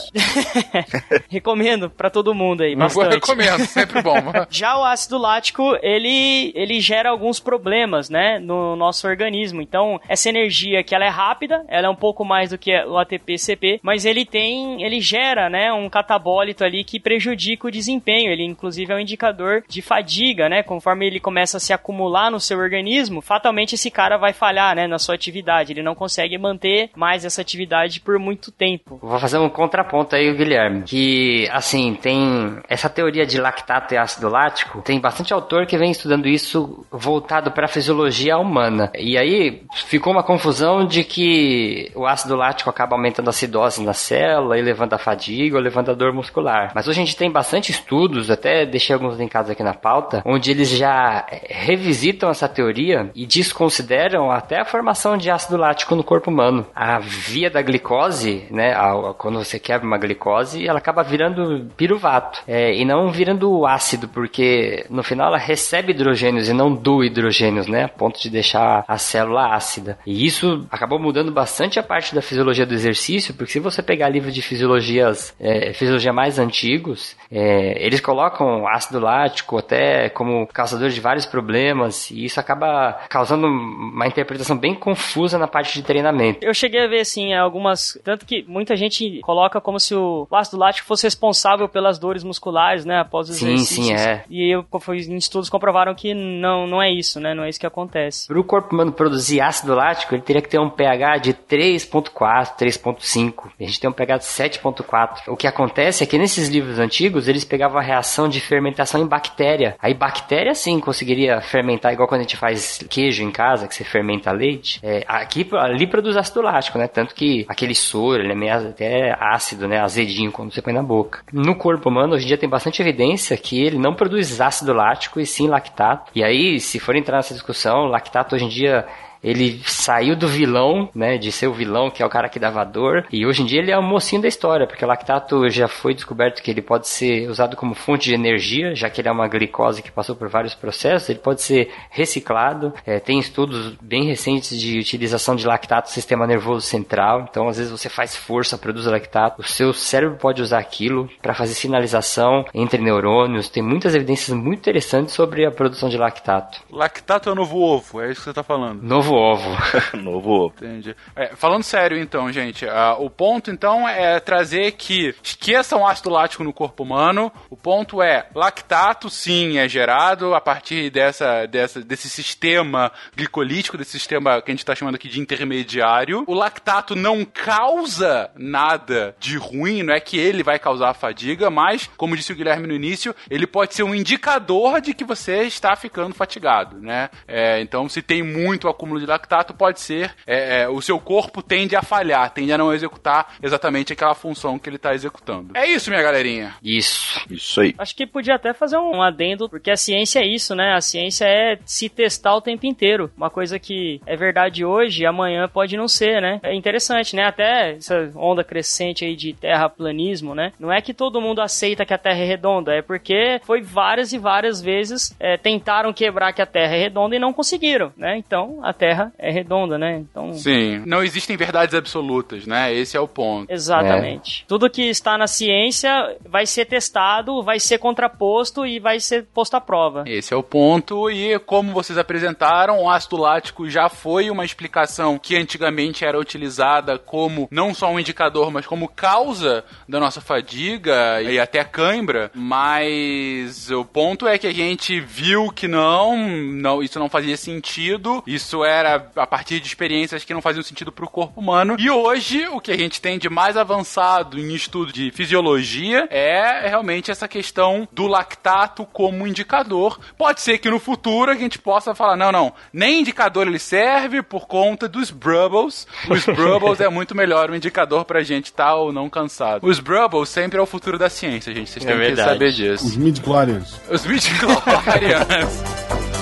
recomendo 1.30 1.90
para 1.90 2.10
todo 2.10 2.34
mundo 2.34 2.62
aí, 2.62 2.74
Eu 2.74 2.78
bastante. 2.78 3.16
recomendo, 3.16 3.66
sempre 3.66 4.02
bom. 4.02 4.16
Já 4.50 4.78
o 4.78 4.84
ácido 4.84 5.18
lático, 5.18 5.78
ele, 5.82 6.52
ele 6.56 6.80
gera 6.80 7.10
alguns 7.10 7.40
problemas, 7.40 8.10
né, 8.10 8.40
no 8.40 8.76
nosso 8.76 9.08
organismo. 9.08 9.62
Então, 9.62 10.00
essa 10.08 10.30
energia 10.30 10.84
que 10.84 10.94
ela 10.94 11.06
é 11.06 11.10
rápida, 11.10 11.64
ela 11.68 11.88
é 11.88 11.90
um 11.90 11.96
pouco 11.96 12.09
mais 12.26 12.50
do 12.50 12.58
que 12.58 12.76
o 12.86 12.98
ATP-CP, 12.98 13.80
mas 13.82 14.06
ele 14.06 14.26
tem, 14.26 14.84
ele 14.84 15.00
gera, 15.00 15.50
né, 15.50 15.72
um 15.72 15.90
catabólito 15.90 16.64
ali 16.64 16.84
que 16.84 17.00
prejudica 17.00 17.68
o 17.68 17.72
desempenho. 17.72 18.32
Ele, 18.32 18.44
inclusive, 18.44 18.92
é 18.92 18.96
um 18.96 19.00
indicador 19.00 19.64
de 19.68 19.82
fadiga, 19.82 20.50
né, 20.50 20.64
conforme 20.64 21.08
ele 21.08 21.20
começa 21.20 21.58
a 21.58 21.60
se 21.60 21.74
acumular 21.74 22.30
no 22.30 22.40
seu 22.40 22.58
organismo, 22.60 23.22
fatalmente 23.22 23.76
esse 23.76 23.90
cara 23.92 24.18
vai 24.18 24.34
falhar, 24.34 24.76
né, 24.76 24.88
na 24.88 25.00
sua 25.00 25.16
atividade. 25.16 25.74
Ele 25.74 25.84
não 25.84 25.96
consegue 25.96 26.38
manter 26.38 26.90
mais 26.96 27.26
essa 27.26 27.42
atividade 27.42 28.00
por 28.00 28.18
muito 28.20 28.52
tempo. 28.52 29.00
Vou 29.02 29.20
fazer 29.20 29.38
um 29.38 29.50
contraponto 29.50 30.16
aí, 30.16 30.34
Guilherme. 30.34 30.84
Que, 30.84 31.48
assim, 31.52 31.94
tem 31.96 32.60
essa 32.68 32.90
teoria 32.90 33.26
de 33.26 33.40
lactato 33.40 33.94
e 33.94 33.98
ácido 33.98 34.30
lático. 34.30 34.82
Tem 34.82 35.00
bastante 35.00 35.34
autor 35.34 35.66
que 35.66 35.78
vem 35.78 35.92
estudando 35.92 36.28
isso 36.28 36.86
voltado 36.92 37.52
para 37.52 37.66
a 37.66 37.70
fisiologia 37.70 38.38
humana. 38.38 38.92
E 38.98 39.18
aí 39.18 39.64
ficou 39.88 40.14
uma 40.14 40.24
confusão 40.24 40.86
de 40.86 41.04
que 41.04 41.89
o 41.96 42.06
ácido 42.06 42.36
lático 42.36 42.70
acaba 42.70 42.96
aumentando 42.96 43.28
a 43.28 43.30
acidose 43.30 43.84
na 43.84 43.94
célula 43.94 44.58
e 44.58 44.62
levando 44.62 44.94
a 44.94 44.98
fadiga 44.98 45.56
ou 45.58 45.62
levando 45.62 45.92
a 45.92 45.94
dor 45.94 46.14
muscular. 46.14 46.72
Mas 46.76 46.88
hoje 46.88 47.02
a 47.02 47.06
gente 47.06 47.16
tem 47.18 47.32
bastante 47.32 47.72
estudos, 47.72 48.30
até 48.32 48.66
deixei 48.66 48.94
alguns 48.94 49.18
linkados 49.18 49.50
aqui 49.52 49.64
na 49.64 49.74
pauta, 49.74 50.22
onde 50.26 50.52
eles 50.52 50.70
já 50.70 51.26
eh, 51.32 51.48
revisitam 51.50 52.30
essa 52.30 52.48
teoria 52.48 53.10
e 53.16 53.26
desconsideram 53.26 54.32
até 54.32 54.60
a 54.60 54.66
formação 54.66 55.18
de 55.18 55.30
ácido 55.30 55.58
lático 55.58 55.96
no 55.96 56.04
corpo 56.04 56.30
humano. 56.30 56.66
A 56.76 57.00
via 57.00 57.50
da 57.50 57.62
glicose, 57.62 58.46
né, 58.52 58.74
a- 58.74 59.14
quando 59.18 59.38
você 59.44 59.60
quebra 59.60 59.86
uma 59.88 59.98
glicose, 59.98 60.68
ela 60.68 60.80
acaba 60.80 61.04
virando 61.04 61.68
piruvato 61.76 62.42
é, 62.48 62.74
e 62.76 62.86
não 62.86 63.10
virando 63.10 63.66
ácido, 63.66 64.08
porque 64.08 64.86
no 64.90 65.04
final 65.04 65.28
ela 65.28 65.38
recebe 65.38 65.92
hidrogênios 65.92 66.48
e 66.50 66.54
não 66.54 66.74
do 66.74 67.04
hidrogênios, 67.04 67.68
né, 67.68 67.86
a 67.86 67.90
ponto 67.90 68.20
de 68.22 68.30
deixar 68.30 68.84
a 68.88 68.98
célula 68.98 69.54
ácida. 69.54 69.98
E 70.06 70.26
isso 70.26 70.66
acabou 70.72 71.00
mudando 71.00 71.32
bastante 71.32 71.79
a 71.80 71.84
parte 71.84 72.14
da 72.14 72.22
fisiologia 72.22 72.66
do 72.66 72.74
exercício, 72.74 73.34
porque 73.34 73.54
se 73.54 73.60
você 73.60 73.82
pegar 73.82 74.10
livros 74.10 74.34
de 74.34 74.42
fisiologias, 74.42 75.36
é, 75.40 75.74
fisiologia 75.74 76.14
mais 76.14 76.40
antigos, 76.40 77.16
é, 77.32 77.84
eles 77.86 78.00
colocam 78.00 78.68
ácido 78.68 79.00
lático 79.00 79.58
até 79.58 80.10
como 80.10 80.48
causador 80.48 80.90
de 80.90 81.00
vários 81.00 81.26
problemas, 81.26 82.10
e 82.12 82.26
isso 82.26 82.40
acaba 82.40 83.00
causando 83.10 83.48
uma 83.48 84.08
interpretação 84.08 84.58
bem 84.58 84.76
confusa 84.76 85.38
na 85.38 85.48
parte 85.48 85.74
de 85.74 85.84
treinamento. 85.84 86.44
Eu 86.44 86.54
cheguei 86.54 86.84
a 86.84 86.88
ver, 86.88 87.02
assim, 87.02 87.34
algumas. 87.34 88.00
Tanto 88.04 88.26
que 88.26 88.44
muita 88.48 88.76
gente 88.76 89.20
coloca 89.22 89.62
como 89.62 89.80
se 89.80 89.96
o 89.96 90.28
ácido 90.32 90.58
lático 90.58 90.88
fosse 90.88 91.06
responsável 91.06 91.68
pelas 91.68 92.00
dores 92.00 92.24
musculares, 92.24 92.86
né? 92.86 93.00
Após 93.00 93.30
os 93.30 93.38
Sim, 93.38 93.54
exercícios. 93.54 93.88
sim, 93.88 93.94
é. 93.94 94.24
E 94.30 94.54
eu 94.54 94.66
fui 94.80 94.98
em 95.00 95.16
estudos 95.16 95.50
comprovaram 95.50 95.94
que 95.94 96.14
não, 96.14 96.68
não 96.68 96.82
é 96.82 96.92
isso, 96.92 97.20
né? 97.20 97.34
Não 97.34 97.44
é 97.44 97.50
isso 97.50 97.60
que 97.60 97.66
acontece. 97.68 98.28
Para 98.28 98.40
o 98.40 98.44
corpo 98.44 98.74
humano 98.74 98.92
produzir 98.92 99.42
ácido 99.42 99.76
lático, 99.76 100.16
ele 100.16 100.22
teria 100.22 100.42
que 100.42 100.50
ter 100.50 100.60
um 100.60 100.70
pH 100.70 101.18
de 101.18 101.34
3.4, 101.78 102.58
3.5. 102.58 103.52
A 103.60 103.64
gente 103.64 103.80
tem 103.80 103.90
um 103.90 103.94
de 103.94 104.26
7.4. 104.26 105.28
O 105.28 105.38
que 105.38 105.48
acontece 105.48 106.04
é 106.04 106.08
que 106.08 106.18
nesses 106.18 106.50
livros 106.50 106.80
antigos, 106.80 107.28
eles 107.28 107.44
pegavam 107.44 107.78
a 107.78 107.84
reação 107.84 108.28
de 108.28 108.40
fermentação 108.40 109.02
em 109.02 109.08
bactéria. 109.08 109.76
Aí 109.80 109.94
bactéria 109.94 110.54
sim 110.56 110.80
conseguiria 110.80 111.42
fermentar 111.42 111.94
igual 111.94 112.08
quando 112.08 112.22
a 112.22 112.24
gente 112.24 112.38
faz 112.38 112.84
queijo 112.90 113.24
em 113.24 113.32
casa, 113.32 113.68
que 113.68 113.76
você 113.76 113.84
fermenta 113.84 114.32
leite. 114.32 114.80
É, 114.82 115.04
aqui, 115.08 115.48
ali 115.54 115.86
produz 115.86 116.18
ácido 116.18 116.42
lático, 116.42 116.78
né? 116.78 116.88
Tanto 116.88 117.14
que 117.14 117.46
aquele 117.48 117.76
soro, 117.76 118.24
ele 118.24 118.32
é 118.32 118.36
meio 118.36 118.54
até 118.54 119.16
ácido, 119.20 119.68
né? 119.68 119.80
Azedinho 119.80 120.32
quando 120.32 120.54
você 120.54 120.62
põe 120.62 120.74
na 120.74 120.84
boca. 120.84 121.22
No 121.32 121.56
corpo 121.56 121.90
humano, 121.90 122.16
hoje 122.16 122.26
em 122.26 122.28
dia 122.28 122.38
tem 122.38 122.50
bastante 122.50 122.82
evidência 122.82 123.38
que 123.38 123.62
ele 123.62 123.78
não 123.78 123.94
produz 123.94 124.40
ácido 124.42 124.74
lático 124.74 125.20
e 125.20 125.26
sim 125.26 125.48
lactato. 125.48 126.12
E 126.16 126.24
aí, 126.24 126.60
se 126.60 126.80
for 126.80 126.96
entrar 126.96 127.18
nessa 127.18 127.34
discussão, 127.34 127.86
lactato 127.86 128.36
hoje 128.36 128.46
em 128.46 128.50
dia 128.50 128.86
ele 129.24 129.62
saiu 129.66 130.16
do 130.16 130.28
vilão, 130.28 130.90
né, 130.94 131.18
de 131.18 131.32
ser 131.32 131.48
o 131.48 131.54
vilão, 131.54 131.90
que 131.90 132.02
é 132.02 132.06
o 132.06 132.10
cara 132.10 132.30
que 132.30 132.40
dava 132.40 132.64
dor, 132.64 133.06
e 133.12 133.26
hoje 133.26 133.42
em 133.42 133.46
dia 133.46 133.60
ele 133.60 133.72
é 133.72 133.78
o 133.78 133.84
mocinho 133.84 134.22
da 134.22 134.28
história, 134.28 134.68
porque 134.68 134.84
o 134.84 134.88
lactato 134.88 135.50
já 135.50 135.68
foi 135.68 135.94
descoberto 135.94 136.42
que 136.42 136.50
ele 136.50 136.62
pode 136.62 136.88
ser 136.88 137.30
usado 137.30 137.56
como 137.56 137.76
fonte 137.76 138.10
de 138.10 138.14
energia, 138.14 138.74
já 138.76 138.90
que 138.90 139.02
ele 139.02 139.10
é 139.10 139.12
uma 139.12 139.28
glicose 139.28 139.82
que 139.82 139.92
passou 139.92 140.16
por 140.16 140.30
vários 140.30 140.56
processos, 140.56 141.10
ele 141.10 141.20
pode 141.20 141.42
ser 141.42 141.72
reciclado, 141.90 142.74
é, 142.86 143.00
tem 143.00 143.20
estudos 143.20 143.76
bem 143.82 144.06
recentes 144.06 144.60
de 144.60 144.80
utilização 144.80 145.36
de 145.36 145.46
lactato 145.46 145.90
no 145.90 145.94
sistema 145.94 146.26
nervoso 146.26 146.66
central, 146.66 147.28
então 147.30 147.48
às 147.48 147.58
vezes 147.58 147.72
você 147.72 147.90
faz 147.90 148.16
força, 148.16 148.58
produz 148.58 148.86
lactato, 148.86 149.42
o 149.42 149.46
seu 149.46 149.74
cérebro 149.74 150.18
pode 150.18 150.42
usar 150.42 150.60
aquilo 150.60 151.10
para 151.22 151.34
fazer 151.34 151.54
sinalização 151.54 152.46
entre 152.54 152.82
neurônios, 152.82 153.50
tem 153.50 153.64
muitas 153.64 153.96
evidências 153.96 154.36
muito 154.36 154.60
interessantes 154.60 155.14
sobre 155.14 155.46
a 155.46 155.52
produção 155.52 155.90
de 155.90 155.98
lactato. 155.98 156.62
Lactato 156.72 157.30
é 157.30 157.32
o 157.32 157.36
novo 157.36 157.60
ovo, 157.60 158.02
é 158.02 158.12
isso 158.12 158.22
que 158.22 158.26
você 158.26 158.34
tá 158.34 158.44
falando. 158.44 158.82
Novo 158.82 159.09
ovo. 159.14 159.58
Novo 159.98 160.32
ovo. 160.32 160.54
Entendi. 160.58 160.96
É, 161.16 161.36
falando 161.36 161.64
sério, 161.64 161.98
então, 161.98 162.32
gente, 162.32 162.68
ah, 162.68 162.96
o 163.00 163.10
ponto, 163.10 163.52
então, 163.52 163.88
é 163.88 164.20
trazer 164.20 164.74
que 164.74 165.14
esqueçam 165.24 165.86
ácido 165.86 166.10
lático 166.10 166.44
no 166.44 166.54
corpo 166.54 166.84
humano. 166.84 167.32
O 167.50 167.58
ponto 167.58 168.02
é, 168.02 168.28
lactato, 168.34 169.10
sim, 169.10 169.58
é 169.58 169.68
gerado 169.68 170.34
a 170.34 170.42
partir 170.42 170.90
dessa, 170.90 171.46
dessa, 171.46 171.82
desse 171.82 172.10
sistema 172.10 172.92
glicolítico, 173.16 173.78
desse 173.78 173.92
sistema 173.92 174.42
que 174.42 174.52
a 174.52 174.54
gente 174.54 174.60
está 174.60 174.76
chamando 174.76 174.96
aqui 174.96 175.08
de 175.08 175.20
intermediário. 175.20 176.24
O 176.28 176.34
lactato 176.34 176.96
não 176.96 177.26
causa 177.26 178.32
nada 178.36 179.16
de 179.20 179.38
ruim, 179.38 179.84
não 179.84 179.94
é 179.94 180.00
que 180.00 180.18
ele 180.18 180.44
vai 180.44 180.60
causar 180.60 180.94
fadiga, 180.94 181.50
mas, 181.50 181.90
como 181.98 182.16
disse 182.16 182.32
o 182.32 182.36
Guilherme 182.36 182.68
no 182.68 182.74
início, 182.74 183.16
ele 183.30 183.48
pode 183.48 183.74
ser 183.76 183.84
um 183.84 183.96
indicador 183.96 184.82
de 184.82 184.94
que 184.94 185.04
você 185.04 185.44
está 185.44 185.76
ficando 185.76 186.14
fatigado, 186.14 186.80
né? 186.80 187.10
É, 187.28 187.62
então, 187.62 187.88
se 187.90 188.02
tem 188.02 188.24
muito 188.24 188.68
acúmulo 188.68 188.99
de 189.00 189.06
lactato, 189.06 189.54
pode 189.54 189.80
ser 189.80 190.14
é, 190.26 190.62
é, 190.62 190.70
o 190.70 190.82
seu 190.82 191.00
corpo 191.00 191.42
tende 191.42 191.76
a 191.76 191.82
falhar, 191.82 192.30
tende 192.32 192.52
a 192.52 192.58
não 192.58 192.74
executar 192.74 193.36
exatamente 193.42 193.94
aquela 193.94 194.16
função 194.16 194.60
que 194.60 194.70
ele 194.70 194.76
está 194.76 194.94
executando. 194.94 195.56
É 195.56 195.66
isso, 195.68 195.90
minha 195.90 196.02
galerinha. 196.02 196.56
Isso. 196.64 197.26
Isso 197.30 197.62
aí. 197.62 197.76
Acho 197.78 197.96
que 197.96 198.06
podia 198.06 198.36
até 198.36 198.54
fazer 198.54 198.78
um 198.78 199.02
adendo, 199.02 199.50
porque 199.50 199.72
a 199.72 199.78
ciência 199.78 200.20
é 200.20 200.26
isso, 200.26 200.56
né? 200.56 200.74
A 200.74 200.82
ciência 200.82 201.26
é 201.26 201.60
se 201.66 201.90
testar 201.90 202.36
o 202.36 202.42
tempo 202.42 202.66
inteiro. 202.66 203.12
Uma 203.16 203.30
coisa 203.30 203.60
que 203.60 204.02
é 204.06 204.16
verdade 204.16 204.64
hoje, 204.66 205.06
amanhã 205.06 205.48
pode 205.48 205.78
não 205.78 205.88
ser, 205.88 206.22
né? 206.22 206.40
É 206.44 206.54
interessante, 206.54 207.16
né? 207.16 207.24
Até 207.26 207.72
essa 207.72 208.12
onda 208.16 208.44
crescente 208.44 209.06
aí 209.06 209.16
de 209.16 209.34
terraplanismo, 209.34 210.34
né? 210.36 210.52
Não 210.60 210.72
é 210.72 210.82
que 210.82 210.94
todo 210.94 211.22
mundo 211.22 211.42
aceita 211.42 211.86
que 211.86 211.94
a 211.94 211.98
Terra 211.98 212.20
é 212.20 212.26
redonda, 212.26 212.74
é 212.74 212.82
porque 212.82 213.40
foi 213.44 213.62
várias 213.62 214.14
e 214.14 214.18
várias 214.18 214.62
vezes 214.62 215.16
é, 215.20 215.38
tentaram 215.38 215.94
quebrar 215.94 216.34
que 216.34 216.42
a 216.42 216.46
Terra 216.46 216.76
é 216.76 216.80
redonda 216.80 217.16
e 217.16 217.20
não 217.20 217.34
conseguiram, 217.34 217.92
né? 217.96 218.18
Então 218.18 218.60
a 218.64 218.74
Terra 218.74 218.89
é 219.18 219.32
redonda, 219.32 219.78
né? 219.78 219.98
Então 220.00 220.34
Sim, 220.34 220.84
não 220.86 221.04
existem 221.04 221.36
verdades 221.38 221.76
absolutas, 221.76 222.46
né? 222.46 222.74
Esse 222.74 222.98
é 222.98 223.00
o 223.00 223.08
ponto. 223.08 223.52
Exatamente. 223.52 224.46
Tudo 224.48 224.70
que 224.70 224.84
está 224.84 225.18
na 225.18 225.28
ciência 225.28 226.18
vai 226.28 226.46
ser 226.46 226.66
testado, 226.66 227.42
vai 227.44 227.60
ser 227.60 227.78
contraposto 227.78 228.66
e 228.66 228.80
vai 228.80 229.00
ser 229.00 229.26
posto 229.34 229.56
à 229.56 229.62
prova. 229.62 230.04
Esse 230.06 230.34
é 230.34 230.38
o 230.38 230.44
ponto, 230.44 231.10
e 231.10 231.38
como 231.40 231.74
vocês 231.74 231.98
apresentaram, 231.98 232.82
o 232.82 232.90
ácido 232.90 233.18
lático 233.18 233.70
já 233.70 233.90
foi 233.90 234.30
uma 234.30 234.46
explicação 234.46 235.18
que 235.18 235.36
antigamente 235.36 236.06
era 236.06 236.20
utilizada 236.20 236.98
como 236.98 237.48
não 237.52 237.74
só 237.74 237.92
um 237.92 238.00
indicador, 238.00 238.52
mas 238.52 238.66
como 238.66 238.88
causa 238.88 239.64
da 239.88 240.00
nossa 240.00 240.22
fadiga 240.22 241.22
e 241.22 241.40
até 241.40 241.64
cãibra, 241.64 242.32
mas 242.34 243.70
o 243.72 243.86
ponto 243.86 244.28
é 244.28 244.38
que 244.38 244.48
a 244.48 244.54
gente 244.54 245.00
viu 245.00 245.52
que 245.52 245.68
não, 245.68 246.18
não 246.18 246.84
isso 246.84 247.00
não 247.00 247.10
fazia 247.10 247.38
sentido, 247.38 248.24
isso 248.26 248.64
é 248.64 248.79
era 248.80 249.08
a 249.16 249.28
partir 249.28 249.60
de 249.60 249.68
experiências 249.68 250.24
que 250.24 250.34
não 250.34 250.42
faziam 250.42 250.64
sentido 250.64 250.92
para 250.92 251.06
o 251.06 251.10
corpo 251.10 251.40
humano. 251.40 251.76
E 251.80 251.90
hoje, 251.90 252.48
o 252.48 252.60
que 252.60 252.72
a 252.72 252.78
gente 252.78 253.02
tem 253.02 253.20
de 253.20 253.30
mais 253.30 253.58
avançado 253.58 254.40
em 254.40 254.54
estudo 254.54 254.92
de 254.92 255.12
fisiologia 255.12 256.08
é 256.10 256.68
realmente 256.68 257.12
essa 257.12 257.28
questão 257.28 257.88
do 257.92 258.08
lactato 258.08 258.86
como 258.86 259.28
indicador. 259.28 260.00
Pode 260.18 260.42
ser 260.42 260.58
que 260.58 260.70
no 260.70 260.80
futuro 260.80 261.32
a 261.32 261.36
gente 261.36 261.60
possa 261.60 261.94
falar, 261.94 262.16
não, 262.16 262.32
não, 262.32 262.54
nem 262.72 263.02
indicador 263.02 263.48
ele 263.48 263.60
serve 263.60 264.22
por 264.22 264.48
conta 264.48 264.88
dos 264.88 265.12
brubbles. 265.12 265.88
Os 266.10 266.26
brubbles 266.26 266.80
é 266.80 266.90
muito 266.90 267.16
melhor 267.16 267.52
um 267.52 267.56
indicador 267.56 268.06
pra 268.06 268.22
gente 268.22 268.46
estar 268.46 268.66
tá 268.66 268.76
ou 268.76 268.92
não 268.92 269.10
cansado. 269.10 269.66
Os 269.66 269.80
brubbles 269.80 270.30
sempre 270.30 270.60
é 270.60 270.62
o 270.62 270.66
futuro 270.66 270.98
da 270.98 271.10
ciência, 271.10 271.54
gente. 271.54 271.70
Vocês 271.70 271.86
É 271.86 271.98
têm 271.98 272.16
que 272.16 272.22
saber 272.22 272.52
disso. 272.52 272.86
Os 272.86 272.96
mid-chlorians. 272.96 273.80
Os 273.90 274.06
midi-chlorians. 274.06 276.10